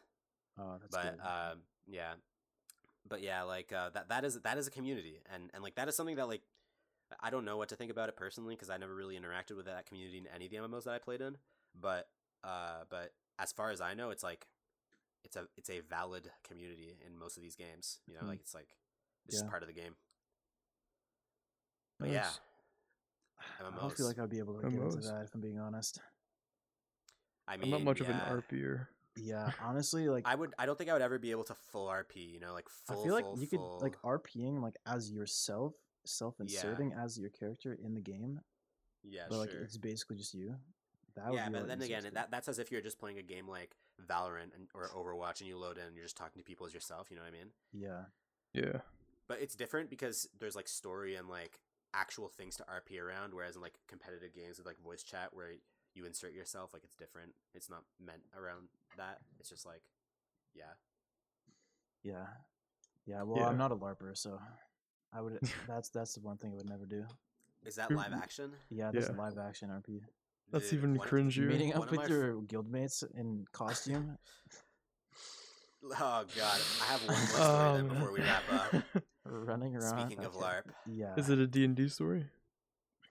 Oh, 0.58 0.78
that's 0.80 0.96
but 0.96 1.18
good. 1.18 1.22
um 1.26 1.60
yeah. 1.88 2.14
But 3.08 3.22
yeah, 3.24 3.42
like 3.44 3.74
uh, 3.74 3.90
that 3.92 4.10
that 4.10 4.24
is 4.24 4.40
that 4.42 4.58
is 4.58 4.68
a 4.68 4.72
community 4.72 5.22
and 5.34 5.50
and 5.54 5.64
like 5.64 5.76
that 5.76 5.88
is 5.88 5.96
something 5.96 6.18
that 6.18 6.28
like 6.28 6.42
I 7.20 7.32
don't 7.32 7.44
know 7.46 7.58
what 7.58 7.70
to 7.70 7.76
think 7.76 7.90
about 7.92 8.08
it 8.10 8.16
personally 8.16 8.56
because 8.56 8.70
I 8.70 8.78
never 8.78 8.94
really 8.94 9.18
interacted 9.20 9.56
with 9.58 9.66
that 9.66 9.88
community 9.88 10.20
in 10.20 10.28
any 10.34 10.46
of 10.46 10.52
the 10.52 10.58
MMOs 10.58 10.84
that 10.84 10.94
I 10.94 11.00
played 11.00 11.22
in. 11.22 11.38
But 11.80 12.08
uh 12.44 12.84
but 12.90 13.14
as 13.40 13.52
far 13.52 13.72
as 13.72 13.82
I 13.82 13.94
know 13.96 14.12
it's 14.12 14.24
like 14.24 14.48
it's 15.24 15.36
a 15.36 15.48
it's 15.58 15.70
a 15.70 15.82
valid 15.82 16.30
community 16.44 16.98
in 17.06 17.18
most 17.18 17.38
of 17.38 17.44
these 17.44 17.56
games. 17.56 18.00
You 18.08 18.16
know, 18.16 18.22
Mhm. 18.22 18.28
like 18.28 18.40
it's 18.40 18.54
like 18.54 18.76
this 19.26 19.36
just 19.36 19.46
Yeah. 19.46 19.50
part 19.50 19.64
of 19.64 19.68
the 19.68 19.74
game. 19.74 19.96
But 22.00 22.10
yeah, 22.10 22.22
Nice. 22.22 22.40
I 23.60 23.80
don't 23.80 23.96
feel 23.96 24.06
like 24.08 24.20
I'd 24.20 24.30
be 24.30 24.40
able 24.40 24.62
to 24.62 24.70
get 24.70 24.80
into 24.80 24.98
that 25.02 25.24
if 25.26 25.36
I'm 25.36 25.42
being 25.42 25.60
honest. 25.60 26.00
I 27.48 27.54
I'm 27.56 27.62
mean, 27.62 27.72
not 27.72 27.82
much 27.84 28.02
of 28.02 28.10
an. 28.10 28.16
RPer. 28.20 28.88
Yeah, 29.16 29.52
honestly, 29.62 30.08
like 30.08 30.26
I 30.28 30.36
would. 30.36 30.54
I 30.58 30.66
don't 30.66 30.78
think 30.78 30.90
I 30.90 30.94
would 30.94 31.02
ever 31.02 31.20
be 31.20 31.32
able 31.32 31.44
to 31.46 31.56
full 31.56 31.88
RP. 31.88 32.32
You 32.32 32.40
know, 32.40 32.54
like 32.54 32.70
full. 32.70 33.00
I 33.00 33.04
feel 33.04 33.14
like 33.14 33.26
full, 33.26 33.40
you 33.40 33.48
could 33.48 33.60
like 33.82 34.02
RPing 34.02 34.62
like 34.62 34.76
as 34.86 35.12
yourself, 35.12 35.74
self-inserting 36.06 36.94
as 36.94 37.20
your 37.20 37.30
character 37.30 37.74
in 37.74 37.96
the 37.96 38.02
game, 38.02 38.40
Yeah, 39.04 39.26
but 39.28 39.40
like 39.40 39.52
sure. 39.52 39.62
it's 39.62 39.78
basically 39.78 40.16
just 40.18 40.34
you. 40.34 40.56
That 41.16 41.32
would 41.32 41.36
Yeah, 41.36 41.48
be 41.48 41.54
but 41.54 41.68
then 41.68 41.82
again, 41.82 42.10
that 42.14 42.32
that's 42.32 42.48
as 42.48 42.60
if 42.60 42.72
you're 42.72 42.82
just 42.82 43.00
playing 43.00 43.18
a 43.18 43.24
game 43.24 43.48
like 43.48 43.76
Valorant 44.08 44.54
and, 44.56 44.68
or 44.74 44.90
Overwatch, 44.90 45.40
and 45.42 45.48
you 45.50 45.58
load 45.58 45.78
in, 45.78 45.84
and 45.84 45.96
you're 45.96 46.06
just 46.06 46.18
talking 46.18 46.40
to 46.40 46.44
people 46.46 46.66
as 46.66 46.74
yourself. 46.74 47.08
You 47.10 47.18
know 47.18 47.24
what 47.24 47.30
I 47.34 47.38
mean? 47.38 47.52
yeah, 47.74 48.04
Yeah. 48.54 48.80
But 49.28 49.42
it's 49.42 49.56
different 49.56 49.90
because 49.90 50.28
there's 50.40 50.56
like 50.56 50.68
story 50.68 51.16
and 51.16 51.28
like 51.30 51.60
actual 51.94 52.30
things 52.30 52.56
to 52.58 52.64
RP 52.64 53.00
around, 53.02 53.34
whereas 53.34 53.56
in 53.56 53.62
like 53.62 53.74
competitive 53.88 54.34
games 54.34 54.58
with 54.58 54.66
like 54.68 54.80
voice 54.84 55.04
chat 55.04 55.30
where 55.34 55.52
you 55.96 56.06
insert 56.06 56.34
yourself, 56.34 56.74
like 56.74 56.84
it's 56.84 56.96
different. 56.96 57.34
It's 57.54 57.70
not 57.70 57.84
meant 58.04 58.22
around 58.38 58.70
that. 58.98 59.20
It's 59.40 59.50
just 59.50 59.66
like, 59.66 59.82
yeah, 60.56 60.74
yeah, 62.04 62.26
yeah. 63.06 63.24
Well, 63.24 63.40
Yeah. 63.40 63.48
I'm 63.48 63.58
not 63.58 63.72
a 63.72 63.76
larper, 63.76 64.18
so 64.18 64.40
I 65.14 65.22
would. 65.22 65.40
that's 65.68 65.90
that's 65.90 66.14
the 66.16 66.22
one 66.22 66.38
thing 66.38 66.52
I 66.54 66.56
would 66.56 66.70
never 66.70 66.86
do. 66.86 67.06
is 67.66 67.76
that 67.76 67.92
live 67.96 68.14
action? 68.14 68.52
Yeah, 68.70 68.92
that's 68.92 69.10
Yeah. 69.10 69.16
live 69.18 69.38
action 69.38 69.70
RP. 69.70 70.02
That's 70.52 70.74
even 70.74 70.96
one 70.96 71.08
cringier. 71.08 71.48
Meeting 71.48 71.74
up 71.74 71.84
of 71.84 71.92
my 71.92 72.02
with 72.04 72.12
f- 72.12 72.18
your 72.18 72.42
guildmates 72.42 73.04
in 73.16 73.46
costume. 73.52 74.18
Oh 75.84 76.26
god, 76.36 76.60
I 76.82 76.86
have 76.92 77.02
one 77.02 77.08
more 77.08 77.22
story 77.22 77.42
Oh, 77.42 77.74
then 77.76 77.88
man. 77.88 77.96
before 77.96 78.12
we 78.12 78.20
wrap 78.20 78.44
up. 78.52 79.04
running 79.26 79.76
around. 79.76 80.08
Speaking 80.10 80.26
of 80.26 80.34
okay. 80.34 80.44
LARP, 80.44 80.64
yeah. 80.88 81.16
Is 81.18 81.30
it 81.30 81.40
a 81.40 81.48
D&D 81.48 81.88
story? 81.88 82.26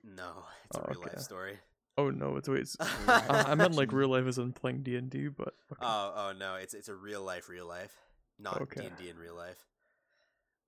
no, 0.05 0.45
It's 0.67 0.77
a 0.77 0.81
Oh, 0.81 0.87
real 0.91 1.01
okay. 1.01 1.11
life 1.11 1.21
story. 1.21 1.59
Oh 1.97 2.11
no, 2.11 2.37
it's 2.37 2.49
wait. 2.49 2.61
It's, 2.61 2.77
uh, 2.81 3.45
I 3.49 3.55
meant 3.57 3.75
like 3.75 3.93
real 3.93 4.09
life 4.09 4.27
as 4.27 4.39
in 4.39 4.53
playing 4.53 4.83
D 4.83 4.97
and 4.97 5.11
D, 5.11 5.29
but 5.29 5.55
okay. 5.73 5.81
Oh, 5.83 6.13
oh 6.17 6.33
no, 6.39 6.55
it's 6.57 6.75
it's 6.75 6.89
a 6.89 6.95
real 6.95 7.23
life, 7.23 7.49
real 7.49 7.67
life, 7.67 7.93
not 8.39 8.69
D 8.77 8.85
and 8.85 8.97
D 8.97 9.09
in 9.09 9.17
real 9.19 9.35
life. 9.35 9.59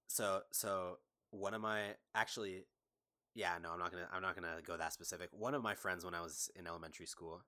So, 0.09 0.41
so 0.53 0.99
one 1.31 1.55
of 1.55 1.61
my 1.61 1.81
actually, 2.15 2.65
yeah, 3.35 3.53
no, 3.63 3.71
I'm 3.73 3.79
not 3.79 3.91
gonna, 3.91 4.09
I'm 4.13 4.23
not 4.23 4.35
gonna 4.35 4.57
go 4.65 4.77
that 4.77 4.93
specific. 4.93 5.29
One 5.33 5.55
of 5.55 5.63
my 5.63 5.75
friends 5.75 6.05
when 6.05 6.15
I 6.15 6.21
was 6.21 6.51
in 6.59 6.67
elementary 6.67 7.07
school, 7.07 7.43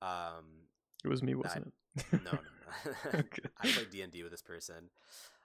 um, 0.00 0.68
it 1.04 1.08
was 1.08 1.22
me, 1.22 1.34
wasn't 1.34 1.72
it? 1.96 2.04
no, 2.24 2.30
no, 2.32 2.32
no. 2.32 2.92
Okay. 3.20 3.42
I 3.60 3.66
played 3.68 3.90
D 3.90 4.02
and 4.02 4.12
D 4.12 4.22
with 4.22 4.32
this 4.32 4.42
person. 4.42 4.90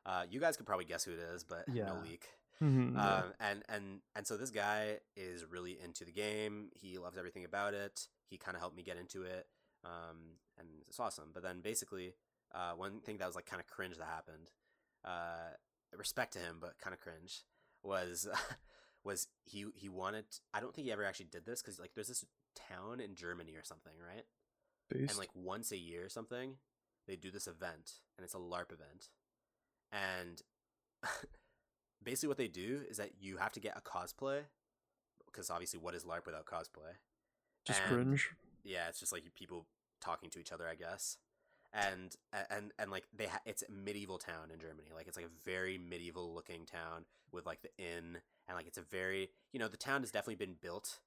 Uh, 0.05 0.23
you 0.29 0.39
guys 0.39 0.55
could 0.55 0.65
probably 0.65 0.85
guess 0.85 1.03
who 1.03 1.11
it 1.11 1.19
is, 1.19 1.43
but 1.43 1.65
Yeah. 1.71 1.87
no 1.87 1.99
leak. 2.03 2.25
Mhm, 2.61 2.93
yeah. 2.95 3.15
Um, 3.17 3.33
and 3.39 3.63
and 3.69 4.01
and 4.15 4.25
so 4.25 4.35
this 4.37 4.49
guy 4.49 4.99
is 5.15 5.45
really 5.45 5.77
into 5.83 6.05
the 6.05 6.11
game. 6.11 6.69
He 6.73 6.97
loves 6.97 7.17
everything 7.17 7.45
about 7.45 7.73
it. 7.73 8.07
He 8.29 8.37
kind 8.37 8.55
of 8.55 8.61
helped 8.61 8.75
me 8.75 8.83
get 8.83 8.97
into 8.97 9.23
it, 9.23 9.47
um, 9.83 10.37
and 10.57 10.67
it's 10.87 10.99
awesome. 10.99 11.29
But 11.33 11.43
then 11.43 11.61
basically, 11.61 12.15
uh, 12.55 12.71
one 12.73 12.99
thing 13.01 13.17
that 13.17 13.27
was 13.27 13.35
like 13.35 13.45
kind 13.45 13.59
of 13.59 13.67
cringe 13.67 13.97
that 13.97 14.07
happened, 14.07 14.49
uh, 15.05 15.51
respect 15.95 16.33
to 16.33 16.39
him, 16.39 16.57
but 16.59 16.79
kind 16.79 16.93
of 16.95 16.99
cringe, 16.99 17.43
was 17.83 18.27
was 19.07 19.27
he 19.45 19.65
he 19.73 19.89
wanted. 19.89 20.25
I 20.53 20.59
don't 20.59 20.75
think 20.75 20.85
he 20.85 20.91
ever 20.91 21.03
actually 21.05 21.29
did 21.31 21.45
this 21.45 21.61
because 21.63 21.79
like 21.79 21.91
there's 21.95 22.09
this 22.09 22.25
town 22.55 22.99
in 22.99 23.15
Germany 23.15 23.55
or 23.55 23.63
something, 23.63 23.93
right? 23.99 24.25
Based. 24.89 25.09
and 25.11 25.17
like 25.19 25.31
once 25.33 25.71
a 25.73 25.77
year 25.77 26.05
or 26.05 26.09
something 26.09 26.53
they 27.09 27.17
do 27.17 27.29
this 27.29 27.45
event 27.45 27.91
and 28.17 28.23
it's 28.23 28.33
a 28.33 28.37
larp 28.37 28.71
event 28.71 29.09
and 29.91 30.41
basically 32.03 32.29
what 32.29 32.37
they 32.37 32.47
do 32.47 32.81
is 32.89 32.95
that 32.95 33.11
you 33.19 33.35
have 33.37 33.51
to 33.53 33.59
get 33.59 33.77
a 33.77 33.81
cosplay 33.81 34.39
because 35.25 35.49
obviously 35.49 35.77
what 35.79 35.93
is 35.93 36.03
larp 36.05 36.25
without 36.25 36.45
cosplay 36.45 36.95
just 37.65 37.81
and- 37.81 37.91
cringe. 37.91 38.29
yeah 38.63 38.87
it's 38.87 38.99
just 38.99 39.11
like 39.11 39.23
people 39.35 39.65
talking 39.99 40.29
to 40.29 40.39
each 40.39 40.51
other 40.51 40.67
i 40.67 40.75
guess 40.75 41.17
and 41.77 42.15
and 42.49 42.71
and 42.79 42.89
like 42.91 43.05
they 43.15 43.27
ha- 43.27 43.39
it's 43.45 43.63
a 43.63 43.71
medieval 43.71 44.17
town 44.17 44.49
in 44.53 44.59
germany 44.59 44.89
like 44.95 45.07
it's 45.07 45.15
like 45.15 45.25
a 45.27 45.49
very 45.49 45.77
medieval 45.77 46.33
looking 46.33 46.65
town 46.65 47.05
with 47.31 47.45
like 47.45 47.61
the 47.61 47.69
inn 47.77 48.17
and 48.47 48.55
like 48.57 48.65
it's 48.67 48.77
a 48.79 48.81
very 48.81 49.29
you 49.53 49.59
know 49.59 49.67
the 49.67 49.77
town 49.77 50.01
has 50.01 50.09
definitely 50.11 50.35
been 50.45 50.55
built 50.59 50.99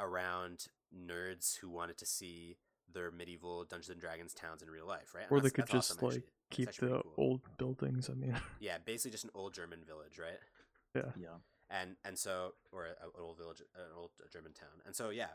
around 0.00 0.66
nerds 0.96 1.58
who 1.58 1.68
wanted 1.68 1.98
to 1.98 2.06
see 2.06 2.56
their 2.92 3.10
medieval 3.10 3.64
dungeons 3.64 3.90
and 3.90 4.00
dragons 4.00 4.32
towns 4.32 4.62
in 4.62 4.70
real 4.70 4.86
life 4.86 5.14
right 5.14 5.24
And 5.30 5.32
Or 5.32 5.40
they 5.40 5.50
could 5.50 5.66
just 5.66 5.92
awesome, 5.92 6.06
like 6.06 6.16
actually. 6.16 6.32
Keep 6.50 6.72
the 6.76 6.88
cool. 7.02 7.12
old 7.18 7.40
buildings. 7.58 8.08
I 8.08 8.14
mean, 8.14 8.34
yeah 8.60 8.78
basically 8.82 9.10
just 9.10 9.24
an 9.24 9.30
old 9.34 9.52
german 9.52 9.80
village 9.86 10.18
right 10.18 10.38
Yeah, 10.94 11.12
Yeah. 11.20 11.36
and 11.68 11.96
and 12.06 12.18
so 12.18 12.54
or 12.72 12.86
a, 12.86 12.90
an 13.04 13.10
old 13.20 13.36
village 13.36 13.60
an 13.76 13.92
old 13.94 14.12
german 14.32 14.54
town 14.54 14.80
and 14.86 14.96
so 14.96 15.10
yeah 15.10 15.32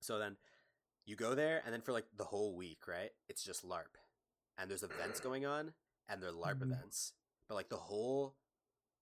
so 0.00 0.18
then 0.18 0.36
you 1.10 1.16
go 1.16 1.34
there 1.34 1.60
and 1.64 1.74
then 1.74 1.80
for 1.82 1.92
like 1.92 2.06
the 2.16 2.24
whole 2.24 2.56
week 2.56 2.86
right 2.86 3.10
it's 3.28 3.42
just 3.44 3.66
larp 3.68 3.94
and 4.58 4.70
there's 4.70 4.82
events 4.84 5.18
going 5.28 5.44
on 5.44 5.72
and 6.08 6.22
they're 6.22 6.30
larp 6.32 6.58
Mhm. 6.60 6.72
events 6.72 7.12
but 7.48 7.56
like 7.56 7.68
the 7.68 7.76
whole 7.76 8.36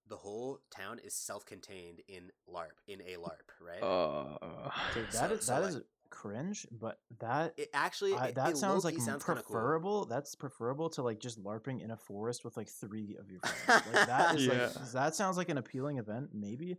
the 0.09 0.17
whole 0.17 0.61
town 0.75 0.99
is 1.05 1.15
self-contained 1.15 2.01
in 2.09 2.31
larp 2.49 2.79
in 2.87 3.01
a 3.03 3.17
larp 3.17 3.49
right 3.61 3.83
uh, 3.83 4.71
Dude, 4.95 5.13
So- 5.13 5.19
that 5.21 5.33
is 5.33 5.45
so, 5.45 5.53
that 5.55 5.63
like- 5.63 5.75
is 5.75 5.83
cringe, 6.11 6.67
but 6.73 6.99
that 7.21 7.53
it 7.59 7.69
actually 7.75 8.15
I, 8.15 8.31
that 8.33 8.49
it 8.53 8.57
sounds 8.57 8.83
like 8.83 8.95
sounds 8.99 9.23
kinda 9.25 9.43
cool. 9.43 9.53
preferable. 9.55 10.05
That's 10.07 10.35
preferable 10.35 10.89
to 10.97 11.03
like 11.03 11.21
just 11.21 11.39
larping 11.45 11.83
in 11.83 11.91
a 11.91 11.99
forest 11.99 12.47
with 12.47 12.57
like 12.57 12.69
three 12.71 13.19
of 13.21 13.31
your 13.31 13.41
friends. 13.41 13.85
Like 13.93 14.07
that 14.07 14.37
is 14.37 14.47
Yeah. 14.47 14.71
like 14.75 14.93
that 14.93 15.15
sounds 15.15 15.37
like 15.37 15.51
an 15.51 15.59
appealing 15.59 15.99
event, 15.99 16.31
maybe. 16.33 16.79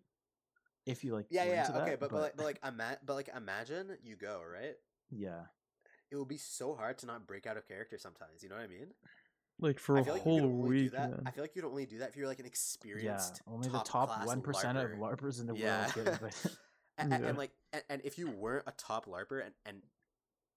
If 0.88 1.04
you 1.04 1.14
like, 1.14 1.28
yeah 1.30 1.44
yeah 1.44 1.68
okay 1.70 1.92
that, 1.92 2.00
but, 2.00 2.10
but 2.10 2.22
like 2.22 2.38
but 2.38 2.46
like 2.48 2.60
ima- 2.68 2.98
but 3.06 3.14
like 3.14 3.30
imagine 3.38 3.96
you 4.02 4.16
go 4.16 4.42
right 4.52 4.74
yeah, 5.12 5.42
it 6.12 6.16
would 6.16 6.28
be 6.28 6.38
so 6.38 6.76
hard 6.76 6.98
to 7.00 7.06
not 7.06 7.28
break 7.28 7.46
out 7.48 7.58
of 7.58 7.68
character 7.68 7.98
sometimes 7.98 8.42
you 8.44 8.50
know 8.50 8.56
what 8.56 8.64
i 8.64 8.68
mean 8.68 8.88
like 9.62 9.78
for 9.80 9.98
a 9.98 10.04
feel 10.06 10.14
like 10.14 10.22
whole 10.24 10.48
week, 10.48 10.92
do 10.92 10.98
that. 10.98 11.20
I 11.26 11.32
feel 11.32 11.44
like 11.44 11.56
you'd 11.56 11.66
only 11.66 11.86
do 11.86 11.98
that 12.00 12.10
if 12.10 12.16
you're 12.16 12.28
like 12.28 12.40
an 12.40 12.46
experienced. 12.46 13.04
yeah. 13.06 13.16
experienced. 13.16 13.42
Only 13.46 13.68
the 13.70 13.80
top 13.84 14.26
one 14.26 14.42
percent 14.42 14.78
of 14.78 14.92
larpers 14.92 15.42
in 15.42 15.48
the 15.48 15.56
Yeah. 15.56 15.82
world 15.82 15.94
get 15.96 16.08
invited. 16.08 16.52
and, 16.98 17.14
and- 17.14 17.24
Yeah. 17.24 17.30
and 17.30 17.38
like 17.38 17.52
and, 17.74 17.84
and 17.90 18.02
if 18.06 18.18
you 18.18 18.30
weren't 18.30 18.64
a 18.68 18.72
top 18.78 19.06
larper 19.06 19.44
and 19.46 19.54
and 19.66 19.82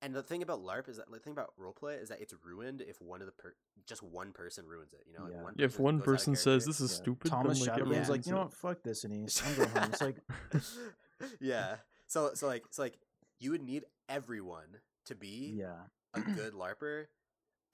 and 0.03 0.15
the 0.15 0.23
thing 0.23 0.41
about 0.43 0.61
larp 0.63 0.89
is 0.89 0.99
that 0.99 1.11
the 1.11 1.19
thing 1.19 1.33
about 1.33 1.53
roleplay 1.61 2.01
is 2.01 2.11
that 2.11 2.21
it's 2.21 2.33
ruined 2.45 2.81
if 2.81 3.01
one 3.03 3.21
of 3.21 3.27
the 3.27 3.33
per 3.33 3.55
just 3.89 4.05
one 4.05 4.31
person 4.33 4.67
ruins 4.67 4.93
it 4.93 5.01
you 5.09 5.15
know 5.19 5.25
like 5.25 5.33
Yeah. 5.35 5.43
one 5.43 5.55
if 5.59 5.81
one 5.81 5.95
goes 5.97 6.01
out 6.01 6.03
of 6.03 6.05
person 6.07 6.37
says 6.37 6.65
this 6.65 6.81
is 6.81 6.93
Yeah. 6.93 6.97
stupid, 7.03 7.29
Thomas 7.33 7.59
then, 7.59 7.67
like, 7.69 7.77
Shadowbring's 7.81 7.81
everyone 7.91 8.09
like, 8.09 8.27
you 8.27 8.33
know 8.33 8.39
ruins 8.39 8.53
what? 8.63 8.77
Fuck 8.77 8.83
this, 8.85 9.05
Anise. 9.05 9.43
I'm 9.45 9.57
going 9.57 9.69
home. 9.71 9.91
It's 9.93 10.01
like, 10.01 10.17
yeah 11.41 11.77
so 12.07 12.31
so 12.35 12.47
like 12.47 12.65
so 12.71 12.83
like 12.83 12.99
you 13.41 13.51
would 13.51 13.63
need 13.63 13.85
everyone 14.13 14.81
to 15.07 15.15
be 15.15 15.55
yeah, 15.59 15.81
a 16.15 16.21
good 16.37 16.53
larper 16.53 17.07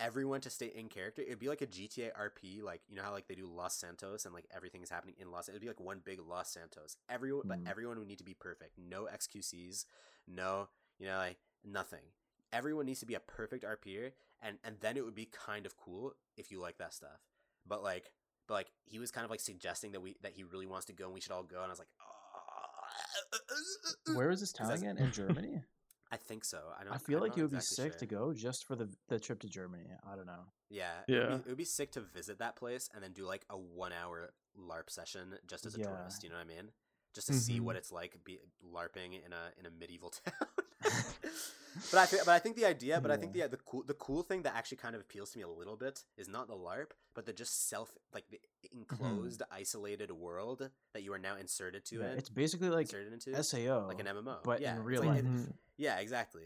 everyone 0.00 0.40
to 0.40 0.48
stay 0.48 0.70
in 0.76 0.88
character 0.88 1.22
it'd 1.22 1.40
be 1.40 1.48
like 1.48 1.60
a 1.60 1.66
gta 1.66 2.12
rp 2.16 2.62
like 2.62 2.80
you 2.88 2.94
know 2.94 3.02
how 3.02 3.10
like 3.10 3.26
they 3.26 3.34
do 3.34 3.46
los 3.46 3.74
santos 3.74 4.24
and 4.24 4.32
like 4.32 4.46
everything 4.54 4.80
is 4.80 4.90
happening 4.90 5.16
in 5.18 5.32
los 5.32 5.48
it'd 5.48 5.60
be 5.60 5.66
like 5.66 5.80
one 5.80 6.00
big 6.04 6.20
los 6.20 6.50
santos 6.50 6.96
everyone 7.08 7.42
but 7.46 7.58
Mm. 7.58 7.68
everyone 7.68 7.98
would 7.98 8.06
need 8.06 8.18
to 8.18 8.24
be 8.24 8.34
perfect 8.34 8.78
no 8.78 9.08
xqcs 9.12 9.86
no 10.28 10.68
you 11.00 11.06
know 11.06 11.16
like 11.16 11.38
nothing 11.64 12.04
everyone 12.52 12.86
needs 12.86 13.00
to 13.00 13.06
be 13.06 13.14
a 13.14 13.20
perfect 13.20 13.64
rper 13.64 14.12
and 14.40 14.58
and 14.62 14.76
then 14.80 14.96
it 14.96 15.04
would 15.04 15.16
be 15.16 15.26
kind 15.26 15.66
of 15.66 15.76
cool 15.76 16.12
if 16.36 16.52
you 16.52 16.60
like 16.60 16.78
that 16.78 16.94
stuff 16.94 17.18
but 17.66 17.82
like 17.82 18.12
but 18.46 18.54
like 18.54 18.70
he 18.84 19.00
was 19.00 19.10
kind 19.10 19.24
of 19.24 19.30
like 19.32 19.40
suggesting 19.40 19.90
that 19.92 20.00
we 20.00 20.14
that 20.22 20.32
he 20.32 20.44
really 20.44 20.66
wants 20.66 20.86
to 20.86 20.92
go 20.92 21.06
and 21.06 21.14
we 21.14 21.20
should 21.20 21.32
all 21.32 21.42
go 21.42 21.56
and 21.56 21.66
i 21.66 21.70
was 21.70 21.80
like 21.80 21.88
oh. 22.00 24.14
where 24.14 24.30
is 24.30 24.40
this 24.40 24.52
town 24.58 24.70
again? 24.70 24.96
In 24.96 25.10
Germany. 25.12 25.62
i 26.10 26.16
think 26.16 26.44
so 26.44 26.58
i, 26.78 26.84
don't, 26.84 26.92
I 26.92 26.98
feel 26.98 27.18
I'm 27.18 27.22
like 27.24 27.36
it 27.38 27.42
would 27.42 27.50
be 27.50 27.60
sick 27.60 27.92
sure. 27.92 27.98
to 28.00 28.06
go 28.06 28.32
just 28.32 28.64
for 28.66 28.76
the 28.76 28.88
the 29.08 29.18
trip 29.20 29.40
to 29.40 29.48
Germany. 29.48 29.84
I 30.10 30.16
don't 30.16 30.26
know. 30.26 30.44
Yeah, 30.70 31.00
It 31.08 31.12
would, 31.12 31.18
Yeah. 31.22 31.28
be, 31.28 31.34
it 31.34 31.46
would 31.48 31.56
be 31.56 31.64
sick 31.64 31.92
to 31.92 32.00
visit 32.00 32.38
that 32.40 32.56
place 32.56 32.90
and 32.94 33.02
then 33.02 33.12
do 33.12 33.24
like 33.24 33.44
a 33.48 33.56
one 33.56 33.92
hour 33.92 34.34
LARP 34.58 34.90
session 34.90 35.34
just 35.46 35.64
as 35.66 35.74
a 35.74 35.78
Yeah. 35.78 35.86
tourist. 35.86 36.22
You 36.22 36.28
know 36.28 36.36
what 36.36 36.44
I 36.44 36.56
mean? 36.56 36.70
Just 37.14 37.26
to 37.28 37.32
see 37.32 37.58
what 37.58 37.74
Mhm. 37.74 37.78
it's 37.78 37.90
like 37.92 38.22
be 38.24 38.38
LARPing 38.62 39.24
in 39.24 39.32
a 39.32 39.52
in 39.58 39.64
a 39.66 39.70
medieval 39.70 40.10
town. 40.24 40.48
but 41.92 41.98
I 41.98 42.06
thi- 42.06 42.18
but 42.24 42.32
I 42.32 42.38
think 42.38 42.56
the 42.56 42.64
idea, 42.64 43.00
but 43.00 43.10
I 43.10 43.16
think 43.16 43.32
the 43.32 43.46
the 43.48 43.56
cool 43.58 43.82
the 43.86 43.94
cool 43.94 44.22
thing 44.22 44.42
that 44.42 44.54
actually 44.54 44.78
kind 44.78 44.94
of 44.94 45.00
appeals 45.00 45.30
to 45.32 45.38
me 45.38 45.44
a 45.44 45.48
little 45.48 45.76
bit 45.76 46.02
is 46.16 46.28
not 46.28 46.46
the 46.48 46.54
LARP, 46.56 46.90
but 47.14 47.26
the 47.26 47.32
just 47.32 47.68
self 47.68 47.96
like 48.14 48.24
the 48.30 48.40
enclosed, 48.72 49.42
isolated 49.50 50.10
world 50.12 50.70
that 50.94 51.02
you 51.02 51.12
are 51.12 51.18
now 51.18 51.36
inserted 51.36 51.84
to 51.86 51.96
Mm-hmm. 51.96 52.04
Yeah, 52.04 52.12
in, 52.12 52.18
it's 52.18 52.28
basically 52.28 52.68
like 52.70 52.86
inserted 52.86 53.12
into 53.12 53.42
SAO, 53.42 53.86
like 53.86 54.00
an 54.00 54.06
MMO, 54.06 54.42
but 54.44 54.60
yeah, 54.60 54.76
it's 54.76 54.84
real 54.84 55.02
like- 55.02 55.24
life. 55.24 55.48
Yeah, 55.76 55.98
exactly. 55.98 56.44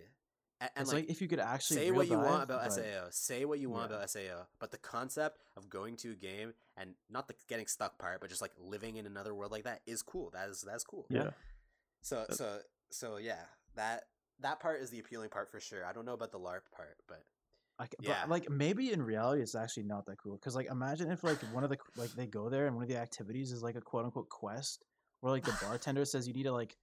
A- 0.60 0.64
And, 0.78 0.82
it's 0.84 0.92
like, 0.92 1.10
if 1.10 1.20
you 1.20 1.26
could 1.28 1.40
actually 1.40 1.76
say 1.78 1.90
what 1.90 2.08
you 2.08 2.16
want 2.18 2.44
about 2.44 2.62
but- 2.62 2.72
SAO. 2.72 3.08
Say 3.10 3.44
what 3.44 3.58
you 3.58 3.68
want 3.70 3.90
Yeah. 3.90 3.96
about 3.96 4.10
SAO. 4.10 4.46
But 4.60 4.70
the 4.70 4.78
concept 4.78 5.38
of 5.56 5.68
going 5.68 5.96
to 5.98 6.12
a 6.12 6.14
game 6.14 6.54
and 6.76 6.94
not 7.10 7.26
the 7.28 7.34
getting 7.48 7.66
stuck 7.66 7.98
part, 7.98 8.20
but 8.20 8.30
just 8.30 8.40
like 8.42 8.52
living 8.58 8.94
in 8.96 9.04
another 9.06 9.34
world 9.34 9.50
like 9.50 9.64
that 9.64 9.80
is 9.86 10.02
cool. 10.02 10.30
That 10.30 10.48
is 10.50 10.62
that's 10.62 10.84
cool. 10.84 11.06
Yeah. 11.10 11.30
So 12.02 12.26
so 12.30 12.60
so 12.90 13.16
yeah, 13.16 13.44
that 13.74 14.04
that 14.40 14.60
part 14.60 14.80
is 14.82 14.90
the 14.90 14.98
appealing 14.98 15.30
part 15.30 15.50
for 15.50 15.60
sure. 15.60 15.84
I 15.84 15.92
don't 15.92 16.04
know 16.04 16.14
about 16.14 16.32
the 16.32 16.38
LARP 16.38 16.62
part, 16.74 16.96
but 17.08 17.22
Like, 17.78 17.94
Yeah. 18.00 18.20
but 18.22 18.30
like 18.30 18.50
maybe 18.50 18.92
in 18.92 19.02
reality 19.02 19.42
it's 19.42 19.54
actually 19.54 19.84
not 19.84 20.06
that 20.06 20.18
cool. 20.18 20.38
Cause 20.38 20.54
like 20.54 20.66
imagine 20.70 21.10
if 21.10 21.24
like 21.24 21.40
one 21.54 21.64
of 21.64 21.70
the 21.70 21.78
like 21.96 22.10
they 22.12 22.26
go 22.26 22.48
there 22.48 22.66
and 22.66 22.76
one 22.76 22.84
of 22.84 22.88
the 22.88 22.98
activities 22.98 23.50
is 23.50 23.62
like 23.62 23.76
a 23.76 23.80
quote 23.80 24.04
unquote 24.04 24.28
quest 24.28 24.84
where 25.20 25.32
like 25.32 25.44
the 25.44 25.52
bartender 25.62 26.04
says 26.04 26.28
you 26.28 26.34
need 26.34 26.44
to 26.44 26.52
like 26.52 26.76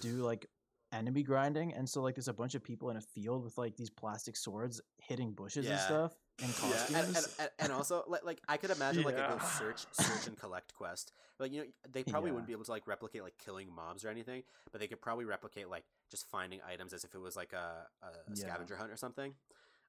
do 0.00 0.16
like 0.16 0.46
enemy 0.92 1.22
grinding 1.24 1.72
and 1.74 1.88
so 1.88 2.02
like 2.02 2.14
there's 2.14 2.28
a 2.28 2.32
bunch 2.32 2.54
of 2.54 2.62
people 2.62 2.90
in 2.90 2.96
a 2.96 3.00
field 3.00 3.42
with 3.42 3.58
like 3.58 3.76
these 3.76 3.90
plastic 3.90 4.36
swords 4.36 4.80
hitting 4.98 5.32
bushes 5.32 5.66
and 5.68 5.80
stuff 5.80 6.12
and 6.42 6.54
costumes. 6.56 6.90
yeah, 6.90 6.98
and, 6.98 7.16
and, 7.38 7.50
and, 7.60 7.72
also 7.72 8.04
like 8.08 8.24
like 8.24 8.40
I 8.48 8.56
could 8.56 8.70
imagine 8.70 9.02
like 9.04 9.14
a 9.16 9.36
go 9.38 9.44
search 9.58 9.84
search 9.92 10.26
and 10.26 10.36
collect 10.38 10.74
quest. 10.74 11.12
Like 11.38 11.52
you 11.52 11.60
know 11.60 11.66
they 11.92 12.02
probably 12.02 12.30
Yeah. 12.30 12.34
wouldn't 12.34 12.46
be 12.48 12.52
able 12.54 12.64
to 12.64 12.70
like 12.70 12.86
replicate 12.86 13.22
like 13.22 13.38
killing 13.44 13.68
mobs 13.74 14.04
or 14.04 14.08
anything, 14.08 14.42
but 14.72 14.80
they 14.80 14.86
could 14.88 15.00
probably 15.00 15.24
replicate 15.24 15.68
like 15.68 15.84
just 16.10 16.26
finding 16.30 16.60
items 16.68 16.92
as 16.92 17.04
if 17.04 17.14
it 17.14 17.18
was 17.20 17.36
like 17.36 17.52
a, 17.52 17.86
a, 18.02 18.06
Yeah. 18.30 18.34
scavenger 18.34 18.76
hunt 18.76 18.90
or 18.90 18.96
something, 18.96 19.34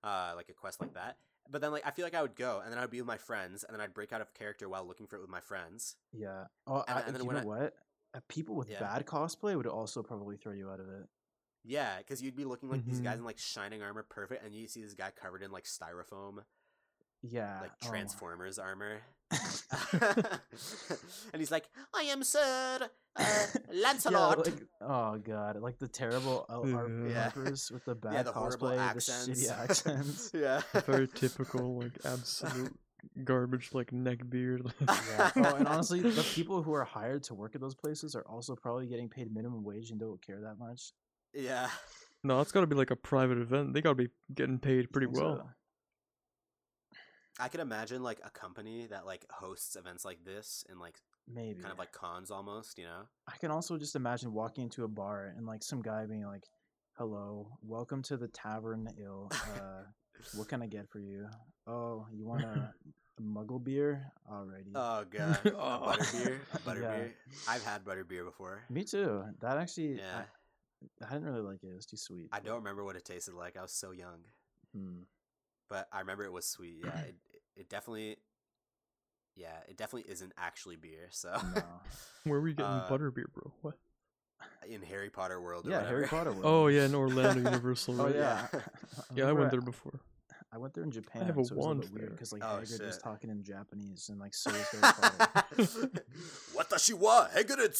uh, 0.04 0.34
like 0.36 0.50
a 0.50 0.54
quest 0.54 0.80
like 0.82 0.94
that. 0.94 1.18
But 1.50 1.62
then 1.62 1.72
like 1.72 1.86
I 1.86 1.92
feel 1.92 2.06
like 2.06 2.16
I 2.16 2.22
would 2.22 2.36
go 2.36 2.62
and 2.64 2.72
then 2.72 2.80
I'd 2.80 2.90
be 2.92 3.02
with 3.02 3.08
my 3.08 3.18
friends 3.18 3.64
and 3.64 3.74
then 3.74 3.82
I'd 3.82 3.94
break 3.94 4.14
out 4.14 4.22
of 4.22 4.34
character 4.34 4.68
while 4.70 4.86
looking 4.86 5.08
for 5.08 5.16
it 5.18 5.22
with 5.22 5.30
my 5.30 5.42
friends. 5.42 5.96
yeah. 6.14 6.46
Oh, 6.68 6.84
and- 6.88 6.98
I, 6.98 7.02
and 7.02 7.16
then 7.16 7.24
you 7.24 7.32
know 7.32 7.40
I- 7.40 7.44
what? 7.46 7.74
Uh, 8.16 8.20
people 8.30 8.56
with 8.56 8.70
Yeah. 8.70 8.80
bad 8.80 9.06
cosplay 9.06 9.58
would 9.58 9.68
also 9.68 10.02
probably 10.02 10.38
throw 10.38 10.54
you 10.54 10.70
out 10.70 10.80
of 10.80 10.88
it. 10.90 11.06
Yeah, 11.68 11.98
because 11.98 12.22
you'd 12.22 12.36
be 12.36 12.46
looking 12.46 12.70
like 12.70 12.86
these 12.86 13.00
guys 13.00 13.16
Mhm. 13.16 13.20
in 13.20 13.26
like 13.26 13.40
shining 13.40 13.82
armor, 13.82 14.04
perfect, 14.08 14.46
and 14.46 14.54
you 14.54 14.68
see 14.68 14.84
this 14.84 14.94
guy 14.94 15.12
covered 15.12 15.42
in 15.42 15.52
like 15.52 15.64
styrofoam, 15.66 16.44
Yeah. 17.24 17.60
like 17.62 17.72
oh. 17.84 17.88
Transformers 17.90 18.60
armor. 18.60 19.02
and 19.92 21.40
he's 21.40 21.52
like, 21.52 21.66
"I 21.94 22.04
am 22.04 22.24
Sir 22.24 22.90
uh, 23.16 23.46
Lancelot." 23.74 24.38
Yeah, 24.46 24.54
like, 24.54 24.64
oh 24.82 25.18
god, 25.18 25.60
like 25.62 25.80
the 25.80 25.88
terrible 25.88 26.46
L- 26.50 26.76
R- 26.76 26.90
Yeah. 27.08 27.32
With 27.36 27.86
the 27.86 27.96
bad 27.96 28.14
yeah, 28.14 28.24
the 28.24 28.32
cosplay, 28.32 28.78
accents. 28.78 29.26
the 29.26 29.34
shitty 29.34 29.50
accents. 29.60 30.32
yeah, 30.34 30.62
Very 30.86 31.08
typical, 31.08 31.80
like 31.80 31.98
absolute 32.06 32.78
garbage 33.24 33.70
like 33.74 33.92
neck 33.92 34.30
beard. 34.30 34.72
Yeah. 34.82 35.32
Oh, 35.38 35.56
and 35.56 35.68
honestly, 35.68 36.02
the 36.02 36.24
people 36.24 36.62
who 36.64 36.74
are 36.74 36.84
hired 36.86 37.24
to 37.24 37.34
work 37.34 37.56
at 37.56 37.62
those 37.62 37.76
places 37.76 38.16
are 38.16 38.26
also 38.28 38.56
probably 38.56 38.88
getting 38.88 39.10
paid 39.10 39.34
minimum 39.34 39.64
wage 39.64 39.90
and 39.92 40.00
don't 40.00 40.22
care 40.22 40.42
that 40.42 40.58
much. 40.60 40.94
Yeah. 41.36 41.70
no, 42.24 42.40
it's 42.42 42.52
got 42.52 42.62
to 42.62 42.68
be 42.68 42.76
like 42.76 42.92
a 42.92 42.96
private 42.96 43.38
event. 43.38 43.74
They 43.74 43.82
got 43.82 43.90
to 43.90 43.96
be 43.96 44.10
getting 44.34 44.58
paid 44.60 44.92
pretty 44.92 45.08
Think 45.08 45.18
so? 45.18 45.24
well. 45.24 45.50
I 47.40 47.50
could 47.50 47.60
imagine 47.60 48.02
like 48.02 48.22
a 48.24 48.30
company 48.30 48.88
that 48.90 49.06
like 49.06 49.26
hosts 49.30 49.76
events 49.76 50.06
like 50.06 50.24
this 50.24 50.64
and 50.70 50.80
like 50.80 51.02
Maybe. 51.28 51.60
kind 51.60 51.74
of 51.74 51.78
like 51.80 51.92
cons 51.92 52.32
almost, 52.32 52.78
you 52.78 52.86
know? 52.86 53.02
I 53.28 53.36
can 53.38 53.52
also 53.52 53.78
just 53.78 53.96
imagine 53.96 54.32
walking 54.34 54.64
into 54.64 54.86
a 54.86 54.88
bar 54.88 55.34
and 55.36 55.46
like 55.46 55.62
some 55.64 55.82
guy 55.82 56.06
being 56.06 56.26
like, 56.26 56.46
"Hello, 56.94 57.58
welcome 57.62 58.02
to 58.04 58.16
the 58.16 58.30
Tavern 58.30 58.88
Ill. 58.98 59.30
Uh, 59.34 59.84
what 60.36 60.48
can 60.48 60.62
I 60.62 60.68
get 60.68 60.88
for 60.90 61.00
you? 61.00 61.28
Oh, 61.68 62.08
you 62.14 62.26
want 62.26 62.44
a, 62.44 62.74
a 63.20 63.22
Muggle 63.22 63.62
beer? 63.62 64.14
Alrighty. 64.32 64.72
Oh 64.74 65.04
god. 65.12 65.40
a 65.46 65.54
Oh. 65.58 65.86
butter 65.88 66.06
beer, 66.24 66.42
butterbeer. 66.66 67.08
Yeah. 67.10 67.38
I've 67.50 67.66
had 67.66 67.84
butter 67.84 68.06
beer 68.06 68.24
before. 68.24 68.62
Me 68.70 68.86
too. 68.86 69.26
That 69.42 69.58
actually, 69.58 69.98
Yeah. 69.98 70.22
I, 71.02 71.06
I 71.06 71.14
didn't 71.14 71.26
really 71.26 71.42
like 71.42 71.64
it. 71.64 71.68
It 71.68 71.76
was 71.76 71.86
too 71.86 71.98
sweet. 71.98 72.30
I 72.32 72.40
don't 72.40 72.58
remember 72.58 72.84
what 72.84 72.96
it 72.96 73.06
tasted 73.06 73.34
like. 73.34 73.58
I 73.58 73.62
was 73.62 73.72
so 73.74 73.92
young. 73.92 74.20
Hmm. 74.76 75.04
But 75.70 75.88
I 75.92 76.00
remember 76.00 76.24
it 76.26 76.32
was 76.32 76.48
sweet. 76.48 76.78
Yeah. 76.84 76.92
It, 77.08 77.16
it 77.62 77.70
definitely 77.70 78.18
Yeah, 79.36 79.56
it 79.68 79.78
definitely 79.78 80.12
isn't 80.12 80.34
actually 80.38 80.76
beer, 80.76 81.08
so 81.10 81.32
No. 81.56 81.62
Where 82.26 82.42
were 82.42 82.48
you 82.50 82.54
getting 82.54 82.72
Uh, 82.72 82.88
butterbeer, 82.90 83.32
bro? 83.34 83.52
What? 83.62 83.76
in 84.68 84.82
Harry 84.82 85.10
Potter 85.10 85.40
world 85.42 85.66
or 85.68 85.70
Yeah, 85.70 85.78
whatever. 85.78 85.96
Harry 85.98 86.08
Potter. 86.08 86.32
World. 86.34 86.44
Oh 86.46 86.68
yeah, 86.68 86.86
in 86.86 86.94
Orlando 87.04 87.42
Universal. 87.42 88.02
Oh 88.02 88.06
right? 88.06 88.16
yeah. 88.16 88.48
Yeah. 88.54 88.60
Yeah, 89.16 89.24
I 89.24 89.28
remember 89.30 89.40
went 89.42 89.52
there 89.52 89.62
before. 89.62 90.00
I 90.52 90.58
went 90.58 90.74
there 90.74 90.84
in 90.84 90.92
Japan. 90.92 91.22
I 91.24 91.26
have 91.26 91.38
a 91.38 91.46
so 91.46 91.54
it 91.54 91.58
a 91.58 91.60
wand 91.60 91.86
weird 91.94 92.12
because 92.12 92.32
like 92.34 92.44
Oh, 92.44 92.60
Hagrid 92.62 92.86
was 92.86 92.98
talking 92.98 93.30
in 93.30 93.44
Japanese 93.44 94.10
and 94.10 94.20
like 94.20 94.34
so 94.34 94.52
was 94.52 94.68
Harry 94.72 94.82
Potter. 94.82 95.92
what 96.54 96.70
does 96.70 96.84
she 96.84 96.94
want? 96.94 97.32
Hagrid 97.32 97.76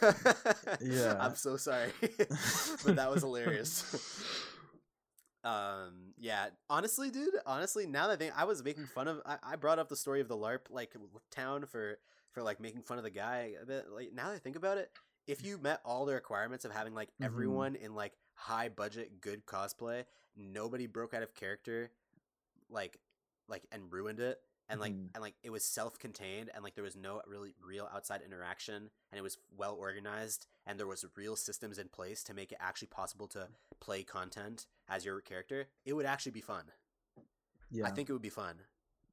Yeah. 0.80 1.16
I'm 1.20 1.34
so 1.34 1.56
sorry. 1.56 1.90
but 2.00 2.96
that 2.96 3.10
was 3.10 3.22
hilarious. 3.22 3.84
um 5.44 6.12
yeah, 6.18 6.46
honestly, 6.70 7.10
dude, 7.10 7.34
honestly, 7.46 7.86
now 7.86 8.08
that 8.08 8.14
I 8.14 8.16
think 8.16 8.32
I 8.36 8.44
was 8.44 8.64
making 8.64 8.86
fun 8.86 9.08
of 9.08 9.20
I, 9.26 9.36
I 9.42 9.56
brought 9.56 9.78
up 9.78 9.88
the 9.88 9.96
story 9.96 10.20
of 10.20 10.28
the 10.28 10.36
LARP 10.36 10.70
like 10.70 10.94
town 11.30 11.66
for 11.66 11.98
for 12.32 12.42
like 12.42 12.60
making 12.60 12.82
fun 12.82 12.98
of 12.98 13.04
the 13.04 13.10
guy 13.10 13.52
a 13.60 13.66
bit 13.66 13.86
like 13.90 14.12
now 14.12 14.28
that 14.28 14.34
I 14.36 14.38
think 14.38 14.56
about 14.56 14.78
it, 14.78 14.90
if 15.26 15.44
you 15.44 15.58
met 15.58 15.80
all 15.84 16.06
the 16.06 16.14
requirements 16.14 16.64
of 16.64 16.72
having 16.72 16.94
like 16.94 17.10
Mhm. 17.20 17.26
everyone 17.26 17.74
in 17.76 17.94
like 17.94 18.12
high 18.34 18.68
budget 18.68 19.20
good 19.20 19.44
cosplay, 19.46 20.04
nobody 20.36 20.86
broke 20.86 21.12
out 21.14 21.22
of 21.22 21.34
character 21.34 21.90
like 22.70 22.98
like 23.48 23.62
and 23.70 23.92
ruined 23.92 24.20
it 24.20 24.38
and 24.68 24.80
like 24.80 24.92
Mhm. 24.94 25.10
and 25.14 25.20
like 25.22 25.34
it 25.42 25.50
was 25.50 25.64
self-contained 25.64 26.50
and 26.54 26.64
like 26.64 26.74
there 26.74 26.84
was 26.84 26.96
no 26.96 27.20
really 27.26 27.54
real 27.60 27.88
outside 27.92 28.22
interaction 28.22 28.90
and 29.10 29.18
it 29.18 29.22
was 29.22 29.36
well 29.56 29.74
organized 29.74 30.46
and 30.66 30.78
there 30.78 30.86
was 30.86 31.04
real 31.16 31.36
systems 31.36 31.78
in 31.78 31.88
place 31.88 32.22
to 32.24 32.34
make 32.34 32.50
it 32.52 32.58
actually 32.60 32.88
possible 32.88 33.28
to 33.28 33.48
play 33.80 34.02
content 34.02 34.66
as 34.88 35.04
your 35.04 35.20
character 35.20 35.68
it 35.84 35.92
would 35.92 36.06
actually 36.06 36.32
be 36.32 36.40
fun 36.40 36.72
Yeah, 37.70 37.86
i 37.86 37.90
think 37.90 38.08
it 38.08 38.12
would 38.12 38.22
be 38.22 38.30
fun 38.30 38.56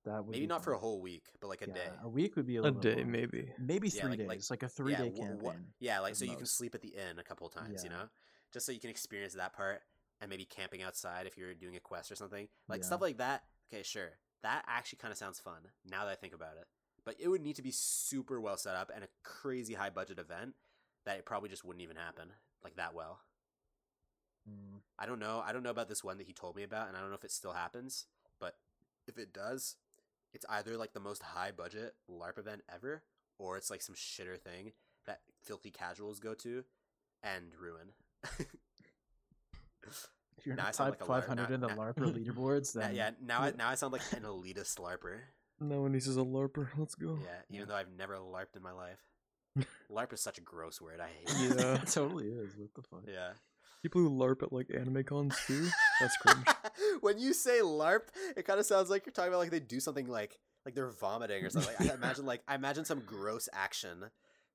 that 0.04 0.24
would 0.26 0.32
maybe 0.32 0.42
be 0.44 0.48
not 0.48 0.64
for 0.64 0.74
a 0.74 0.78
whole 0.80 1.02
week 1.02 1.26
but 1.40 1.48
like 1.48 1.62
a 1.62 1.68
Yeah, 1.68 1.74
day 1.74 1.90
A 2.02 2.10
week 2.10 2.36
would 2.36 2.46
be 2.46 2.56
a, 2.56 2.62
A 2.62 2.64
little 2.64 2.80
day, 2.82 2.96
long. 2.96 3.12
maybe. 3.12 3.54
maybe 3.60 3.90
Yeah, 3.90 4.02
three 4.02 4.10
like- 4.12 4.20
days, 4.20 4.28
like- 4.28 4.50
like, 4.50 4.64
a 4.64 4.70
three 4.70 4.96
day 4.96 5.08
yeah, 5.08 5.12
wh- 5.12 5.28
campaign. 5.28 5.66
wh- 5.80 5.84
yeah 5.84 6.00
like 6.00 6.12
at 6.12 6.18
so 6.18 6.26
you 6.26 6.38
can 6.38 6.46
sleep 6.46 6.74
at 6.76 6.82
the 6.82 6.96
inn 6.96 7.20
a 7.20 7.24
couple 7.24 7.48
times 7.50 7.84
you 7.84 7.90
know 7.90 8.10
just 8.52 8.66
so 8.66 8.72
you 8.72 8.80
can 8.80 8.90
experience 8.90 9.34
that 9.34 9.54
part 9.54 9.84
and 10.22 10.30
maybe 10.30 10.46
camping 10.46 10.82
outside 10.82 11.28
if 11.28 11.38
you're 11.38 11.54
doing 11.54 11.76
a 11.76 11.80
quest 11.80 12.12
or 12.12 12.16
something 12.16 12.48
like 12.68 12.82
Yeah. 12.82 12.88
stuff 12.88 13.02
like 13.02 13.18
that 13.18 13.44
okay 13.68 13.84
sure 13.84 14.18
that 14.44 14.64
actually 14.68 14.98
kind 14.98 15.12
of 15.12 15.18
sounds 15.18 15.40
fun 15.40 15.70
now 15.90 16.06
that 16.06 16.12
i 16.12 16.16
think 16.16 16.34
about 16.34 16.58
it. 16.60 16.68
But 17.04 17.16
it 17.20 17.30
would 17.30 17.42
need 17.42 17.56
to 17.56 17.64
be 17.64 17.72
super 17.72 18.40
well 18.40 18.58
set 18.58 18.76
up 18.76 18.92
and 18.94 19.04
a 19.04 19.08
crazy 19.24 19.74
high 19.74 19.90
budget 19.90 20.20
event 20.20 20.54
that 21.06 21.18
it 21.18 21.26
probably 21.26 21.50
just 21.50 21.66
wouldn't 21.66 21.82
even 21.82 21.96
happen 21.96 22.30
like 22.64 22.76
that 22.76 22.94
well. 22.94 23.20
Mm. 24.50 24.82
i 24.98 25.06
don't 25.06 25.20
know 25.20 25.44
i 25.46 25.54
don't 25.54 25.62
know 25.62 25.70
about 25.70 25.88
this 25.88 26.04
one 26.04 26.18
that 26.18 26.26
he 26.26 26.34
told 26.34 26.56
me 26.56 26.64
about 26.64 26.88
and 26.88 26.98
i 26.98 27.00
don't 27.00 27.10
know 27.10 27.16
if 27.16 27.24
it 27.24 27.32
still 27.32 27.54
happens 27.54 28.06
but 28.40 28.56
if 29.08 29.20
it 29.20 29.32
does 29.32 29.76
it's 30.34 30.48
either 30.50 30.78
like 30.78 30.94
the 30.94 31.00
most 31.00 31.22
high 31.22 31.52
budget 31.52 31.94
larp 32.10 32.40
event 32.40 32.64
ever 32.74 33.04
or 33.38 33.56
it's 33.56 33.70
like 33.70 33.84
some 33.84 33.94
shitter 33.94 34.40
thing 34.40 34.72
that 35.06 35.20
filthy 35.44 35.70
casuals 35.70 36.20
go 36.20 36.34
to 36.34 36.64
and 37.22 37.52
ruin 37.62 37.90
If 40.38 40.46
you're 40.48 40.56
Now 40.56 40.64
I 40.64 40.66
not 40.68 40.76
sound 40.76 40.92
type 40.94 41.02
like 41.02 41.10
a 41.10 41.12
lar- 41.12 41.22
500 41.22 41.50
now- 41.50 41.56
in 41.56 41.62
the 41.62 41.68
now- 41.68 41.76
LARPer 41.76 42.14
leaderboards, 42.26 42.76
Now- 42.76 42.82
then 42.88 42.96
yeah 42.96 43.12
now 43.24 43.42
I, 43.42 43.52
now 43.58 43.70
I 43.70 43.76
sound 43.76 43.94
like 43.94 44.02
an 44.14 44.24
elitist 44.24 44.80
larper 44.80 45.20
No 45.60 45.82
one 45.82 45.94
uses 45.94 46.18
a 46.18 46.22
LARPer. 46.22 46.68
Let's 46.78 46.96
go. 46.96 47.20
yeah 47.24 47.56
even 47.56 47.68
though 47.68 47.76
i've 47.76 47.92
never 47.98 48.16
larped 48.18 48.56
in 48.56 48.64
my 48.64 48.72
life 48.72 49.00
larp 49.92 50.14
is 50.14 50.22
such 50.22 50.38
a 50.38 50.42
gross 50.42 50.80
word 50.82 51.00
i 51.02 51.08
hate 51.08 51.52
it. 51.52 51.60
Yeah. 51.60 51.74
it 51.82 51.88
totally 51.88 52.28
is. 52.28 52.56
What 52.58 52.74
the 52.74 52.82
fuck? 52.84 53.02
yeah 53.08 53.32
People 53.84 54.02
who 54.02 54.12
LARP 54.12 54.44
at 54.44 54.54
like 54.54 54.68
anime 54.72 55.04
cons 55.04 55.36
too. 55.48 55.68
That's 56.00 56.16
cringe. 56.18 56.46
when 57.02 57.18
you 57.18 57.34
say 57.34 57.62
larp 57.62 58.02
it 58.38 58.46
kind 58.46 58.60
of 58.60 58.66
sounds 58.68 58.90
like 58.92 59.06
you're 59.08 59.14
talking 59.14 59.30
about 59.30 59.40
like 59.40 59.50
they 59.52 59.60
do 59.60 59.80
something 59.80 60.08
like 60.08 60.38
like 60.66 60.76
they're 60.76 60.92
vomiting 60.92 61.44
or 61.44 61.50
something 61.50 61.74
Like, 61.80 61.90
i 61.92 61.96
imagine 61.96 62.26
like 62.28 62.42
i 62.48 62.54
imagine 62.56 62.86
some 62.86 63.00
gross 63.02 63.50
action 63.54 64.06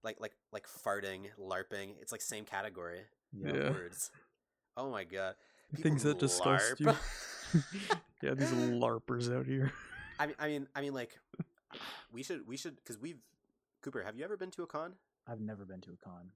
like 0.05 0.17
like 0.21 0.33
like 0.53 0.67
farting 0.69 1.23
larping 1.41 1.95
it's 2.01 2.13
like 2.13 2.21
same 2.23 2.45
category 2.45 3.01
Yeah. 3.33 3.53
Yeah. 3.53 3.71
words 3.71 4.13
oh 4.77 4.91
my 4.93 5.03
god 5.03 5.35
Things 5.75 6.03
People 6.03 6.13
that 6.13 6.19
disgust 6.19 6.81
you. 6.81 6.87
yeah, 8.23 8.35
these 8.35 8.51
LARPers 8.51 9.35
out 9.35 9.47
here. 9.47 9.73
I 10.19 10.27
mean, 10.27 10.37
I 10.39 10.47
mean, 10.49 10.69
I 10.75 10.81
mean, 10.81 10.95
like, 10.95 11.19
we 12.13 12.23
should, 12.23 12.47
we 12.47 12.57
should, 12.57 12.77
because 12.77 12.99
we've, 12.99 13.19
Cooper, 13.83 14.03
have 14.03 14.17
you 14.17 14.25
ever 14.25 14.37
been 14.37 14.51
to 14.53 14.63
a 14.63 14.67
con? 14.67 14.95
I've 15.27 15.41
never 15.41 15.65
been 15.65 15.81
to 15.83 15.91
a 15.93 15.97
con. 15.97 16.31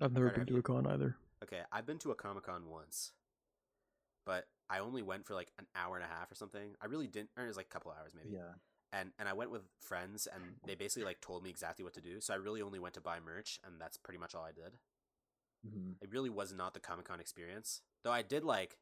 I've 0.00 0.12
never 0.12 0.26
Carter, 0.26 0.40
been 0.40 0.46
to 0.48 0.52
you? 0.54 0.58
a 0.58 0.62
con 0.62 0.86
either. 0.86 1.16
Okay, 1.42 1.60
I've 1.70 1.86
been 1.86 1.98
to 1.98 2.10
a 2.10 2.14
Comic 2.14 2.44
Con 2.44 2.70
once, 2.70 3.12
but 4.24 4.46
I 4.70 4.78
only 4.78 5.02
went 5.02 5.26
for 5.26 5.34
like 5.34 5.52
an 5.58 5.66
hour 5.76 5.96
and 5.96 6.04
a 6.04 6.08
half 6.08 6.32
or 6.32 6.34
something. 6.34 6.74
I 6.80 6.86
really 6.86 7.06
didn't, 7.06 7.30
or 7.36 7.44
it 7.44 7.48
was 7.48 7.56
like 7.58 7.66
a 7.66 7.68
couple 7.68 7.92
hours 7.92 8.14
maybe. 8.16 8.34
Yeah. 8.34 8.54
And 8.92 9.10
and 9.18 9.28
I 9.28 9.34
went 9.34 9.50
with 9.50 9.62
friends, 9.80 10.26
and 10.32 10.42
they 10.66 10.74
basically 10.74 11.04
like 11.04 11.20
told 11.20 11.42
me 11.44 11.50
exactly 11.50 11.84
what 11.84 11.92
to 11.94 12.00
do. 12.00 12.20
So 12.20 12.32
I 12.32 12.38
really 12.38 12.62
only 12.62 12.78
went 12.78 12.94
to 12.94 13.02
buy 13.02 13.18
merch, 13.24 13.60
and 13.64 13.78
that's 13.78 13.98
pretty 13.98 14.18
much 14.18 14.34
all 14.34 14.42
I 14.44 14.52
did. 14.52 14.78
hmm 15.68 15.92
It 16.00 16.10
really 16.10 16.30
was 16.30 16.52
not 16.52 16.72
the 16.72 16.80
Comic 16.80 17.06
Con 17.08 17.20
experience, 17.20 17.82
though. 18.04 18.12
I 18.12 18.22
did 18.22 18.44
like, 18.44 18.78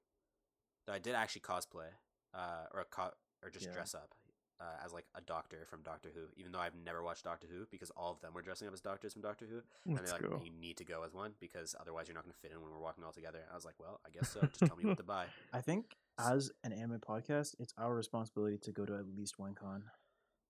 though 0.87 0.93
I 0.93 0.99
did 0.99 1.15
actually 1.15 1.43
cosplay, 1.43 1.89
uh, 2.35 2.67
or 2.75 2.85
co- 2.91 3.15
or 3.43 3.51
just 3.51 3.67
Yeah. 3.67 3.73
dress 3.73 3.95
up. 3.95 4.15
Uh, 4.61 4.77
as 4.85 4.93
like 4.93 5.07
a 5.17 5.21
doctor 5.21 5.67
from 5.69 5.83
Doctor 5.83 6.09
Who, 6.15 6.27
even 6.37 6.53
though 6.53 6.61
I've 6.61 6.77
never 6.77 7.03
watched 7.03 7.25
Doctor 7.25 7.49
Who, 7.51 7.67
because 7.73 7.91
all 7.97 8.13
of 8.13 8.21
them 8.21 8.33
were 8.33 8.43
dressing 8.43 8.69
up 8.69 8.75
as 8.75 8.81
doctors 8.81 9.13
from 9.13 9.21
Doctor 9.23 9.45
Who, 9.45 9.61
and 9.91 9.99
they're 9.99 10.13
like, 10.13 10.23
go. 10.23 10.41
you 10.45 10.53
need 10.53 10.77
to 10.77 10.85
go 10.85 11.03
as 11.03 11.13
one 11.13 11.33
because 11.41 11.75
otherwise 11.81 12.07
you're 12.07 12.15
not 12.15 12.23
going 12.23 12.33
to 12.33 12.39
fit 12.39 12.53
in 12.53 12.61
when 12.61 12.71
we're 12.71 12.79
walking 12.79 13.03
all 13.03 13.11
together. 13.11 13.41
I 13.51 13.57
was 13.57 13.65
like, 13.65 13.75
well, 13.81 14.01
I 14.07 14.11
guess 14.11 14.31
so. 14.31 14.41
Just 14.43 14.61
tell 14.61 14.77
me 14.77 14.85
what 14.85 14.99
to 14.99 15.03
buy. 15.03 15.25
I 15.53 15.63
think 15.63 15.97
as 16.17 16.53
an 16.63 16.73
anime 16.73 17.01
podcast, 17.01 17.57
it's 17.59 17.75
our 17.77 17.93
responsibility 17.93 18.57
to 18.59 18.71
go 18.71 18.87
to 18.87 18.95
at 18.95 19.07
least 19.17 19.37
one 19.37 19.57
con. 19.57 19.83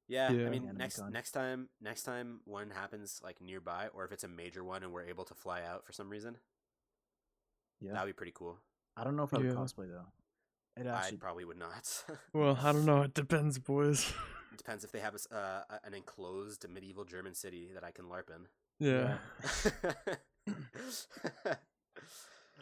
Yeah, 0.09 0.31
Yeah. 0.31 0.47
I 0.47 0.51
mean, 0.51 0.65
Anime 0.65 0.77
next 0.77 0.97
con. 0.99 1.11
next 1.13 1.31
time, 1.31 1.69
next 1.81 2.03
time 2.03 2.41
one 2.45 2.69
happens 2.69 3.19
like 3.25 3.41
nearby, 3.41 3.89
or 3.95 4.05
if 4.05 4.13
it's 4.13 4.25
a 4.25 4.29
major 4.29 4.63
one 4.63 4.83
and 4.83 4.93
we're 4.93 5.05
able 5.07 5.25
to 5.25 5.35
fly 5.35 5.63
out 5.63 5.87
for 5.87 5.93
some 5.93 6.11
reason, 6.11 6.37
Yeah. 7.83 7.93
that'd 7.93 8.07
be 8.09 8.13
pretty 8.13 8.33
cool. 8.35 8.59
I 8.97 9.05
don't 9.05 9.17
know 9.17 9.25
if 9.25 9.35
I 9.35 9.39
would 9.39 9.47
Yeah. 9.47 9.53
cosplay 9.53 9.89
though. 9.91 10.07
It 10.81 10.87
I 10.87 11.13
probably 11.21 11.45
would 11.45 11.59
not. 11.59 12.05
Well, 12.33 12.59
I 12.63 12.73
don't 12.73 12.87
know. 12.87 13.03
It 13.03 13.13
depends, 13.15 13.59
boys. 13.59 14.11
it 14.53 14.57
depends 14.59 14.85
if 14.85 14.93
they 14.93 15.01
have 15.01 15.15
a 15.15 15.17
s 15.17 15.27
uh, 15.31 15.65
a- 15.69 15.81
an 15.87 15.93
enclosed 15.95 16.67
medieval 16.69 17.05
German 17.05 17.35
city 17.35 17.71
that 17.75 17.85
I 17.85 17.91
can 17.91 18.07
LARP 18.07 18.31
in. 18.31 18.47
Yeah. 18.79 19.19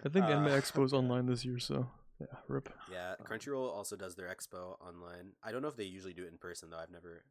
I 0.05 0.09
think 0.09 0.25
Anime 0.27 0.47
Uh, 0.47 0.57
Expo's 0.61 0.93
online 1.01 1.27
this 1.27 1.45
year, 1.45 1.59
so 1.59 1.89
yeah, 2.19 2.27
rip. 2.49 2.69
Yeah, 2.91 3.15
Crunchyroll 3.25 3.71
also 3.71 3.97
does 3.97 4.15
their 4.17 4.29
expo 4.35 4.77
online. 4.81 5.33
I 5.43 5.53
don't 5.53 5.63
know 5.63 5.69
if 5.69 5.77
they 5.77 5.85
usually 5.85 6.15
do 6.15 6.25
it 6.25 6.33
in 6.33 6.39
person 6.39 6.71
though. 6.71 6.79
I've 6.79 6.91
never 6.91 7.25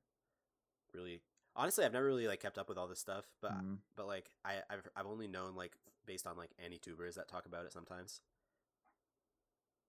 really, 0.93 1.21
honestly, 1.55 1.83
I've 1.85 1.93
never 1.93 2.05
really 2.05 2.27
like 2.27 2.41
kept 2.41 2.57
up 2.57 2.69
with 2.69 2.77
all 2.77 2.87
this 2.87 2.99
stuff. 2.99 3.25
But 3.41 3.53
mm, 3.53 3.77
but 3.95 4.07
like 4.07 4.29
I 4.45 4.61
I've 4.69 4.87
I've 4.95 5.07
only 5.07 5.27
known 5.27 5.55
like 5.55 5.75
based 6.09 6.25
on 6.25 6.35
like 6.35 6.49
AnyTubers 6.59 7.13
that 7.15 7.29
talk 7.29 7.45
about 7.45 7.65
it 7.65 7.71
sometimes. 7.71 8.21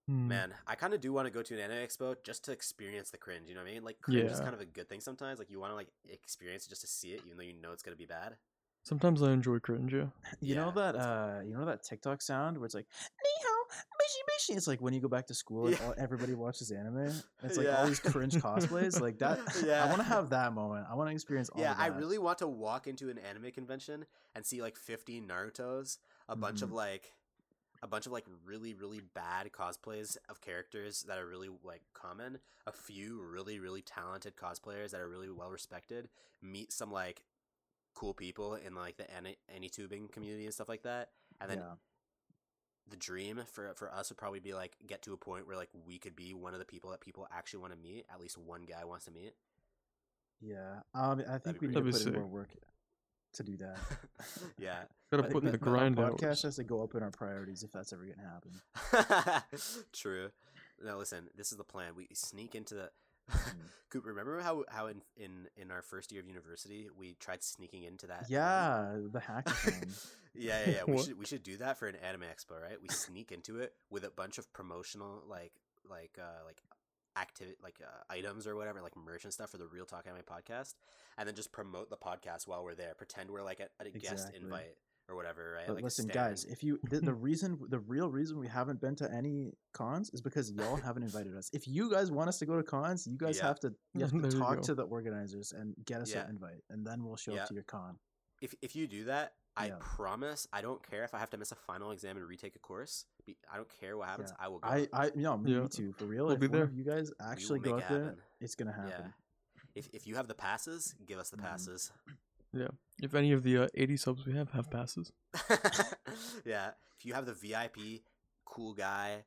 Hmm. 0.07 0.29
Man, 0.29 0.55
I 0.67 0.75
kind 0.75 0.93
of 0.93 1.01
do 1.01 1.15
want 1.15 1.27
to 1.27 1.33
go 1.33 1.43
to 1.43 1.55
an 1.55 1.61
anime 1.61 1.87
expo 1.87 2.15
just 2.23 2.45
to 2.45 2.53
experience 2.53 3.11
the 3.11 3.17
cringe. 3.17 3.49
You 3.49 3.55
know 3.55 3.63
what 3.63 3.71
I 3.71 3.75
mean? 3.75 3.85
Like 3.85 4.01
cringe 4.03 4.31
is 4.31 4.39
kind 4.39 4.53
of 4.53 4.61
a 4.61 4.67
good 4.67 4.89
thing 4.89 5.01
sometimes. 5.01 5.39
Like 5.39 5.51
you 5.51 5.59
want 5.59 5.73
to 5.73 5.77
like 5.77 5.89
experience 6.11 6.67
it 6.67 6.69
just 6.69 6.83
to 6.83 6.87
see 6.87 7.13
it, 7.13 7.23
even 7.25 7.39
though 7.39 7.45
you 7.45 7.55
know 7.55 7.73
it's 7.73 7.83
gonna 7.83 7.97
be 7.97 8.05
bad. 8.05 8.37
Sometimes 8.83 9.23
I 9.23 9.33
enjoy 9.33 9.61
cringe. 9.61 9.95
Yeah. 9.95 10.07
you 10.41 10.55
know 10.55 10.71
that 10.73 10.93
that's 10.93 11.05
uh 11.05 11.43
you 11.47 11.55
know 11.55 11.65
that 11.65 11.85
TikTok 11.85 12.21
sound 12.21 12.59
where 12.59 12.67
it's 12.67 12.75
like 12.75 12.87
ni 13.25 13.31
bishi 13.71 14.53
bishi. 14.53 14.57
It's 14.57 14.67
like 14.67 14.81
when 14.81 14.93
you 14.95 15.01
go 15.01 15.09
back 15.09 15.27
to 15.29 15.35
school 15.35 15.67
and 15.67 15.79
Yeah. 15.79 15.87
all, 15.87 15.95
everybody 15.99 16.35
watches 16.35 16.71
anime. 16.71 17.13
It's 17.43 17.57
like 17.57 17.69
all 17.69 17.87
these 17.87 18.01
cringe 18.01 18.35
cosplays 18.35 19.01
like 19.01 19.19
that. 19.19 19.39
I 19.69 19.87
want 19.87 19.99
to 19.99 20.05
have 20.05 20.31
that 20.31 20.53
moment. 20.53 20.87
I 20.91 20.95
want 20.95 21.09
to 21.11 21.15
experience 21.15 21.49
all 21.51 21.61
yeah, 21.61 21.73
of 21.73 21.81
I 21.81 21.87
really 21.87 22.19
want 22.19 22.39
to 22.39 22.49
walk 22.49 22.87
into 22.87 23.09
an 23.11 23.19
anime 23.19 23.51
convention 23.53 24.05
and 24.35 24.45
see 24.45 24.61
like 24.63 24.77
50 24.77 25.21
Naruto's, 25.23 25.99
a 26.29 26.37
bunch 26.37 26.63
of 26.63 26.71
Mhm. 26.71 26.75
like 26.75 27.13
a 27.83 27.87
bunch 27.87 28.05
of 28.05 28.13
like 28.13 28.27
really 28.45 28.75
really 28.75 29.01
bad 29.01 29.51
cosplays 29.53 30.17
of 30.29 30.41
characters 30.43 31.03
that 31.09 31.17
are 31.19 31.27
really 31.27 31.49
like 31.65 31.81
common 31.95 32.39
a 32.67 32.73
few 32.73 33.23
really 33.23 33.59
really 33.59 33.81
talented 33.81 34.37
cosplayers 34.37 34.91
that 34.91 35.01
are 35.01 35.09
really 35.09 35.31
well 35.31 35.51
respected 35.51 36.11
meet 36.43 36.73
some 36.75 36.93
like 36.93 37.25
cool 37.95 38.13
people 38.13 38.55
in 38.55 38.75
like 38.75 38.99
the 38.99 39.07
AnyTubing 39.59 40.13
community 40.13 40.45
and 40.45 40.53
stuff 40.53 40.69
like 40.69 40.83
that 40.83 41.09
and 41.41 41.51
then 41.51 41.59
yeah. 41.59 41.73
The 42.89 42.97
dream 42.97 43.41
for 43.53 43.73
for 43.77 43.93
us 43.93 44.11
would 44.11 44.19
probably 44.19 44.41
be 44.41 44.53
like 44.55 44.77
get 44.87 45.03
to 45.03 45.13
a 45.13 45.17
point 45.17 45.47
where 45.47 45.57
like 45.57 45.71
we 45.87 45.99
could 45.99 46.17
be 46.17 46.35
one 46.35 46.55
of 46.55 46.59
the 46.59 46.67
people 46.67 46.91
that 46.91 47.01
people 47.01 47.27
actually 47.33 47.61
want 47.61 47.73
to 47.73 47.79
meet 47.79 48.05
at 48.13 48.21
least 48.21 48.37
one 48.39 48.63
guy 48.63 48.85
wants 48.85 49.05
to 49.05 49.11
meet 49.13 49.33
Yeah. 50.41 50.81
Um, 50.95 51.23
I 51.31 51.39
think 51.39 51.61
we 51.61 51.69
need 51.69 51.75
to 51.75 51.83
put 51.83 52.07
in 52.07 52.13
more 52.15 52.27
work 52.27 52.51
to 53.35 53.43
do 53.45 53.57
that. 53.59 53.79
yeah 54.59 54.83
Gotta 55.13 55.25
put 55.25 55.45
in 55.45 55.53
the 55.53 55.59
But 55.59 55.69
our 55.69 55.75
grind 55.77 55.97
podcast 55.97 56.25
hours. 56.25 56.43
has 56.43 56.57
to 56.57 56.65
go 56.65 56.83
up 56.83 56.95
in 56.95 57.03
our 57.03 57.11
priorities 57.11 57.63
if 57.63 57.71
that's 57.73 57.93
ever 57.93 58.05
gonna 58.07 58.29
happen. 58.29 59.43
True. 59.93 60.31
Now 60.85 60.99
listen. 60.99 61.29
This 61.37 61.53
is 61.53 61.59
the 61.59 61.65
plan. 61.65 61.93
We 61.97 62.09
sneak 62.15 62.55
into 62.55 62.75
the. 62.75 62.91
Mm. 63.31 63.53
Coop, 63.91 64.07
remember 64.07 64.41
how 64.41 64.65
how 64.69 64.87
in, 64.87 65.03
in 65.17 65.49
in 65.57 65.71
our 65.71 65.83
first 65.83 66.13
year 66.13 66.21
of 66.21 66.29
university 66.29 66.89
we 66.97 67.15
tried 67.15 67.43
sneaking 67.43 67.83
into 67.83 68.07
that? 68.07 68.27
Yeah, 68.29 68.97
the 69.13 69.19
hackathon. 69.19 70.07
yeah, 70.35 70.61
yeah, 70.65 70.73
yeah. 70.73 70.83
We 70.87 71.03
should 71.03 71.19
we 71.19 71.27
should 71.27 71.43
do 71.43 71.57
that 71.57 71.79
for 71.79 71.89
an 71.89 71.97
anime 71.97 72.23
expo, 72.23 72.61
right? 72.63 72.81
We 72.81 72.89
sneak 72.89 73.33
into 73.33 73.59
it 73.59 73.73
with 73.91 74.05
a 74.05 74.11
bunch 74.11 74.39
of 74.39 74.53
promotional 74.53 75.25
like 75.29 75.53
like 75.89 76.19
uh 76.19 76.45
like 76.47 76.63
activity 77.21 77.57
like 77.63 77.81
uh, 77.83 78.13
items 78.13 78.47
or 78.47 78.55
whatever 78.55 78.81
like 78.81 78.97
merch 78.97 79.25
and 79.25 79.33
stuff 79.33 79.51
for 79.51 79.59
the 79.59 79.67
Real 79.67 79.87
Talk 79.87 80.07
Anime 80.07 80.23
podcast, 80.23 80.75
and 81.19 81.27
then 81.27 81.35
just 81.35 81.51
promote 81.51 81.91
the 81.91 81.97
podcast 81.97 82.47
while 82.47 82.63
we're 82.63 82.77
there. 82.77 82.95
Pretend 82.97 83.31
we're 83.31 83.43
like 83.43 83.61
a 83.61 83.85
guest 83.91 84.13
Exactly. 84.13 84.41
invite 84.41 84.77
or 85.11 85.17
whatever, 85.17 85.55
right? 85.57 85.67
But 85.67 85.75
like 85.77 85.85
listen, 85.85 86.07
guys, 86.07 86.45
if 86.45 86.63
you 86.63 86.79
the, 86.89 87.01
the 87.01 87.13
reason 87.29 87.59
the 87.69 87.81
real 87.81 88.09
reason 88.11 88.39
we 88.39 88.47
haven't 88.49 88.81
been 88.81 88.95
to 88.97 89.13
any 89.13 89.53
cons 89.75 90.11
is 90.11 90.21
because 90.21 90.51
y'all 90.53 90.77
haven't 90.77 91.03
invited 91.03 91.37
us. 91.37 91.51
If 91.53 91.67
you 91.67 91.91
guys 91.91 92.11
want 92.11 92.29
us 92.29 92.39
to 92.39 92.47
go 92.47 92.57
to 92.57 92.63
cons, 92.63 93.07
you 93.07 93.19
guys 93.19 93.39
Yeah. 93.39 93.49
have 93.49 93.61
to 93.61 93.75
you 93.95 94.01
have 94.03 94.13
to 94.13 94.19
There 94.21 94.31
you 94.33 94.39
talk 94.39 94.63
to 94.63 94.75
the 94.75 94.85
organizers 94.85 95.53
and 95.53 95.75
get 95.85 96.01
us 96.01 96.13
Yeah. 96.13 96.25
an 96.25 96.31
invite, 96.31 96.63
and 96.71 96.87
then 96.87 97.05
we'll 97.05 97.17
show 97.17 97.35
Yeah. 97.35 97.43
up 97.43 97.49
to 97.49 97.55
your 97.55 97.65
con. 97.65 97.99
if 98.41 98.55
if 98.63 98.75
you 98.77 98.87
do 98.87 99.05
that, 99.05 99.35
I 99.57 99.67
Yeah. 99.67 99.77
promise 99.81 100.47
I 100.53 100.63
don't 100.63 100.83
care 100.83 101.05
if 101.05 101.13
I 101.15 101.19
have 101.19 101.31
to 101.31 101.37
miss 101.37 101.53
a 101.53 101.57
final 101.57 101.91
exam 101.91 102.17
and 102.17 102.27
retake 102.27 102.55
a 102.57 102.59
course. 102.61 103.05
I 103.53 103.57
don't 103.57 103.69
care 103.69 103.97
what 103.99 104.09
happens. 104.09 104.33
I 104.39 104.49
will 104.49 104.61
go. 104.61 104.69
I 104.69 104.89
I 104.93 105.07
you 105.15 105.23
know 105.23 105.37
me 105.37 105.69
too 105.69 105.93
for 105.93 106.07
real. 106.07 106.25
We'll 106.27 106.35
if 106.35 106.41
be 106.41 106.47
one 106.47 106.53
there. 106.59 106.65
of 106.65 106.73
you 106.75 106.85
guys 106.85 107.13
actually 107.21 107.61
make 107.61 107.71
go 107.71 107.77
it 107.77 107.83
up 107.85 107.89
there, 107.91 108.17
it's 108.41 108.55
gonna 108.55 108.75
yeah. 108.77 108.91
happen. 108.91 109.15
If 109.75 109.89
if 109.93 110.07
you 110.07 110.15
have 110.17 110.29
the 110.29 110.35
passes, 110.35 110.95
give 111.05 111.19
us 111.19 111.31
the 111.31 111.37
Mhm. 111.37 111.43
Passes. 112.53 112.69
If 113.03 113.15
any 113.15 113.33
of 113.33 113.43
the 113.43 113.59
uh, 113.65 113.69
80 113.75 113.97
subs 113.97 114.27
we 114.27 114.35
have 114.35 114.51
have 114.53 114.71
passes. 114.71 115.13
yeah. 116.45 116.71
If 116.99 117.05
you 117.07 117.15
have 117.15 117.27
the 117.27 117.33
VIP, 117.35 118.03
cool 118.45 118.75
guy, 118.75 119.25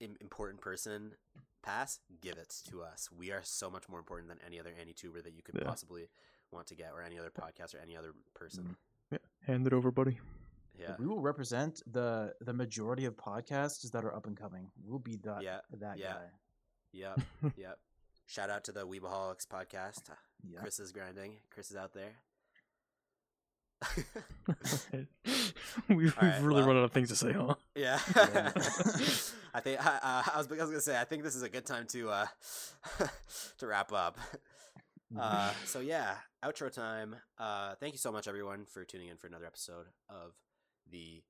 Im- 0.00 0.16
important 0.20 0.60
person 0.60 1.12
pass, 1.62 1.98
give 2.20 2.36
it 2.36 2.54
to 2.70 2.82
us. 2.82 3.08
We 3.16 3.32
are 3.32 3.40
so 3.42 3.70
much 3.70 3.88
more 3.88 3.98
important 3.98 4.28
than 4.28 4.38
any 4.46 4.60
other 4.60 4.70
AnyTuber 4.70 5.22
that 5.24 5.32
you 5.34 5.42
could 5.42 5.56
Yeah. 5.58 5.64
possibly 5.66 6.08
want 6.52 6.66
to 6.68 6.74
get, 6.76 6.92
or 6.92 7.02
any 7.02 7.18
other 7.18 7.30
podcast, 7.30 7.74
or 7.74 7.78
any 7.78 7.96
other 7.96 8.12
person. 8.34 8.76
Yeah, 9.10 9.18
hand 9.46 9.66
it 9.66 9.72
over, 9.72 9.90
buddy. 9.90 10.20
Yeah. 10.78 10.94
We 10.98 11.06
will 11.06 11.20
represent 11.20 11.82
the 11.86 12.34
the 12.40 12.52
majority 12.52 13.04
of 13.06 13.16
podcasts 13.16 13.90
that 13.92 14.04
are 14.04 14.14
up 14.14 14.26
and 14.26 14.36
coming. 14.36 14.70
We'll 14.84 14.98
be 14.98 15.16
that 15.24 15.42
Yeah. 15.42 15.60
that 15.78 15.98
yeah. 15.98 16.12
guy. 16.12 16.26
Yep. 16.92 17.20
yep. 17.56 17.78
Shout 18.26 18.50
out 18.50 18.64
to 18.64 18.72
the 18.72 18.86
Weebaholics 18.86 19.46
podcast. 19.46 20.02
Yeah. 20.42 20.60
Chris 20.60 20.78
is 20.80 20.92
grinding. 20.92 21.36
Chris 21.50 21.70
is 21.70 21.76
out 21.76 21.92
there. 21.94 22.12
we, 25.88 25.94
we've 25.96 26.16
Alright, 26.18 26.42
really 26.42 26.60
well- 26.60 26.68
run 26.68 26.76
out 26.78 26.84
of 26.84 26.92
things 26.92 27.08
to 27.10 27.16
say, 27.16 27.32
huh? 27.32 27.54
yeah. 27.74 27.98
Yeah. 28.16 28.52
I 29.56 29.60
think 29.60 29.84
I, 29.86 29.98
uh, 30.02 30.22
I 30.34 30.38
was 30.38 30.48
I 30.50 30.54
was 30.56 30.70
gonna 30.70 30.80
say 30.80 31.00
I 31.00 31.04
think 31.04 31.22
this 31.22 31.36
is 31.36 31.42
a 31.42 31.48
good 31.48 31.64
time 31.64 31.86
to 31.88 32.10
uh 32.10 32.26
to 33.58 33.66
wrap 33.66 33.92
up. 33.92 34.18
Uh, 35.16 35.52
so 35.64 35.78
yeah, 35.78 36.14
outro 36.44 36.72
time. 36.72 37.14
Uh, 37.38 37.74
thank 37.78 37.92
you 37.94 37.98
so 37.98 38.10
much 38.10 38.26
everyone 38.26 38.64
for 38.64 38.84
tuning 38.84 39.08
in 39.08 39.16
for 39.16 39.28
another 39.28 39.46
episode 39.46 39.86
of 40.08 40.32
the 40.90 41.22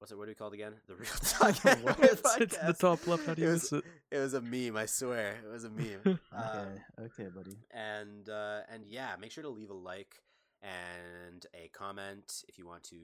what's 0.00 0.10
it? 0.10 0.18
What 0.18 0.24
do 0.24 0.30
we 0.30 0.34
call 0.34 0.48
it 0.48 0.54
again? 0.54 0.72
The 0.88 0.96
real 0.96 1.08
talk. 1.22 1.64
Anime 1.66 1.94
it's 2.00 2.56
the 2.56 2.74
top 2.76 3.06
left. 3.06 3.26
How 3.26 3.34
do 3.34 3.44
It 3.44 3.46
was- 3.48 3.70
miss 3.70 3.72
it? 3.80 3.84
It 4.10 4.18
was 4.18 4.34
a 4.34 4.40
meme. 4.40 4.76
I 4.76 4.86
swear, 4.86 5.36
it 5.44 5.48
was 5.52 5.62
a 5.62 5.70
meme. 5.70 6.00
okay, 6.04 6.18
um, 6.36 6.66
okay, 7.04 7.28
buddy. 7.32 7.56
and 7.70 8.28
uh, 8.28 8.60
and 8.72 8.84
yeah, 8.88 9.14
make 9.20 9.30
sure 9.30 9.44
to 9.44 9.50
leave 9.50 9.70
a 9.70 9.74
like 9.74 10.16
and 10.62 11.46
a 11.54 11.68
comment 11.68 12.44
if 12.48 12.58
you 12.58 12.66
want 12.66 12.82
to 12.84 12.96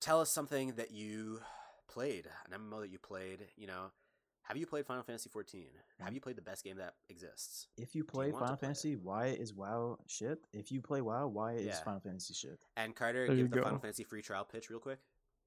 tell 0.00 0.20
us 0.20 0.30
something 0.30 0.74
that 0.76 0.90
you 0.92 1.40
played, 1.88 2.26
an 2.50 2.58
MMO 2.58 2.80
that 2.82 2.90
you 2.90 2.98
played. 2.98 3.40
You 3.56 3.66
know, 3.66 3.86
have 4.42 4.56
you 4.56 4.66
played 4.66 4.86
Final 4.86 5.02
Fantasy 5.02 5.30
14? 5.30 5.66
Have 6.00 6.12
you 6.12 6.20
played 6.20 6.36
the 6.36 6.42
best 6.42 6.64
game 6.64 6.76
that 6.76 6.94
exists? 7.08 7.68
If 7.76 7.94
you 7.94 8.04
play 8.04 8.26
want 8.26 8.34
to 8.34 8.38
Final 8.40 8.46
play 8.48 8.54
it? 8.54 8.60
Fantasy, 8.68 8.96
why 8.96 9.26
is 9.28 9.52
WoW 9.54 9.98
shit? 10.06 10.38
If 10.52 10.70
you 10.70 10.80
play 10.82 11.00
WoW, 11.00 11.26
why 11.28 11.54
is 11.54 11.66
Yeah. 11.66 11.82
Final 11.82 12.00
Fantasy 12.00 12.34
shit? 12.34 12.60
And 12.76 12.94
Carter, 12.94 13.26
There 13.26 13.36
you 13.36 13.44
give 13.44 13.52
the 13.52 13.62
Final. 13.62 13.78
Fantasy 13.78 14.04
free 14.04 14.22
trial 14.22 14.44
pitch 14.44 14.70
real 14.70 14.80
quick. 14.80 14.98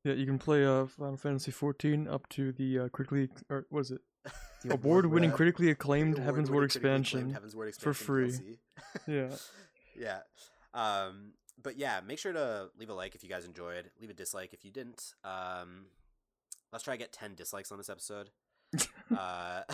Yeah, 0.03 0.13
you 0.13 0.25
can 0.25 0.39
play 0.39 0.65
uh, 0.65 0.85
Final 0.85 1.17
Fantasy 1.17 1.51
14 1.51 2.07
up 2.07 2.27
to 2.29 2.51
the 2.53 2.79
uh, 2.79 2.89
critically 2.89 3.29
or 3.49 3.65
what 3.69 3.81
is 3.81 3.91
it? 3.91 4.01
The 4.63 4.73
Award-winning, 4.73 5.31
critically 5.31 5.69
acclaimed 5.69 6.15
The 6.15 6.21
Heaven's 6.23 6.49
award-winning, 6.49 6.61
Word 6.61 6.71
critically 6.71 6.89
acclaimed 6.89 7.31
expansion. 7.35 7.71
For 7.79 7.93
free. 7.93 8.57
Yeah. 9.07 9.29
yeah. 9.95 10.19
Um, 10.77 11.33
but 11.61 11.77
yeah, 11.77 11.99
make 12.05 12.19
sure 12.19 12.33
to 12.33 12.69
leave 12.77 12.89
a 12.89 12.93
like 12.93 13.15
if 13.15 13.23
you 13.23 13.29
guys 13.29 13.45
enjoyed. 13.45 13.89
Leave 13.99 14.11
a 14.11 14.13
dislike 14.13 14.53
if 14.53 14.63
you 14.63 14.71
didn't. 14.71 15.13
Um, 15.23 15.87
let's 16.71 16.83
try 16.83 16.93
to 16.93 16.99
get 16.99 17.11
ten 17.11 17.33
dislikes 17.35 17.71
on 17.71 17.77
this 17.77 17.89
episode. 17.89 18.29
Uh, 19.17 19.61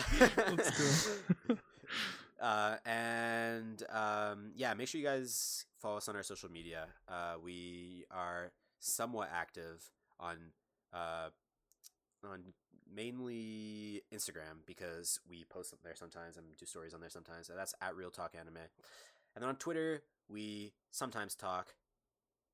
uh, 2.40 2.76
and 2.86 3.82
um, 3.90 4.52
yeah, 4.54 4.72
make 4.74 4.86
sure 4.86 5.00
you 5.00 5.06
guys 5.06 5.66
follow 5.80 5.96
us 5.96 6.08
on 6.08 6.14
our 6.14 6.22
social 6.22 6.48
media. 6.48 6.86
Uh, 7.08 7.34
we 7.42 8.04
are 8.12 8.52
somewhat 8.78 9.28
active 9.34 9.90
on 10.20 10.36
uh, 10.92 11.30
on 12.24 12.44
mainly 12.94 14.02
Instagram 14.14 14.62
because 14.66 15.18
we 15.28 15.44
post 15.44 15.74
there 15.82 15.96
sometimes 15.96 16.36
and 16.36 16.46
do 16.56 16.64
stories 16.64 16.94
on 16.94 17.00
there 17.00 17.10
sometimes. 17.10 17.46
So 17.46 17.54
that's 17.56 17.74
at 17.82 17.96
Real 17.96 18.10
Talk 18.10 18.34
Anime. 18.38 18.58
And 19.34 19.42
then 19.42 19.48
on 19.48 19.56
Twitter, 19.56 20.02
we 20.28 20.74
sometimes 20.90 21.34
talk, 21.34 21.74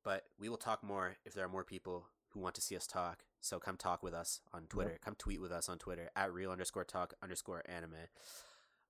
but 0.05 0.25
we 0.39 0.49
will 0.49 0.57
talk 0.57 0.83
more 0.83 1.17
if 1.25 1.35
there 1.35 1.45
are 1.45 1.49
more 1.49 1.65
people 1.65 2.07
who 2.31 2.41
want 2.41 2.55
to 2.55 2.61
see 2.61 2.77
us 2.77 2.87
talk. 2.87 3.25
So 3.41 3.59
come 3.59 3.77
talk 3.77 4.03
with 4.03 4.15
us 4.15 4.41
on 4.53 4.67
Twitter. 4.69 4.99
Come 5.05 5.15
tweet 5.19 5.41
with 5.41 5.53
us 5.53 5.69
on 5.69 5.79
Twitter 5.79 6.11
at 6.17 6.33
real 6.33 6.51
underscore 6.51 6.85
talk 6.85 7.15
underscore 7.23 7.63
anime. 7.67 8.09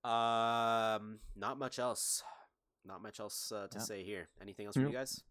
Um, 0.04 1.20
not 1.36 1.58
much 1.58 1.78
else. 1.78 2.22
Not 2.84 3.02
much 3.02 3.20
else 3.20 3.52
uh, 3.52 3.66
to 3.68 3.78
Yeah. 3.78 3.84
say 3.84 4.04
here. 4.04 4.28
Anything 4.40 4.66
else 4.66 4.74
from 4.74 4.84
Yep. 4.84 4.92
you 4.92 4.98
guys? 4.98 5.22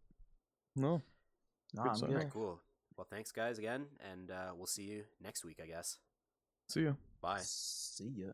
No. 0.76 1.02
Nah, 1.73 1.84
Good 1.84 1.91
I'm 1.91 1.99
good. 1.99 2.23
All 2.23 2.30
cool. 2.31 2.61
Well, 2.98 3.07
thanks 3.10 3.31
guys 3.31 3.57
again, 3.57 3.88
and 3.99 4.30
uh, 4.31 4.53
we'll 4.56 4.68
see 4.68 4.84
you 4.84 5.06
next 5.22 5.44
week, 5.45 5.60
I 5.61 5.65
guess. 5.68 5.98
See 6.68 6.84
ya. 6.84 6.94
Bye. 7.22 7.41
See 7.44 8.10
ya. 8.10 8.31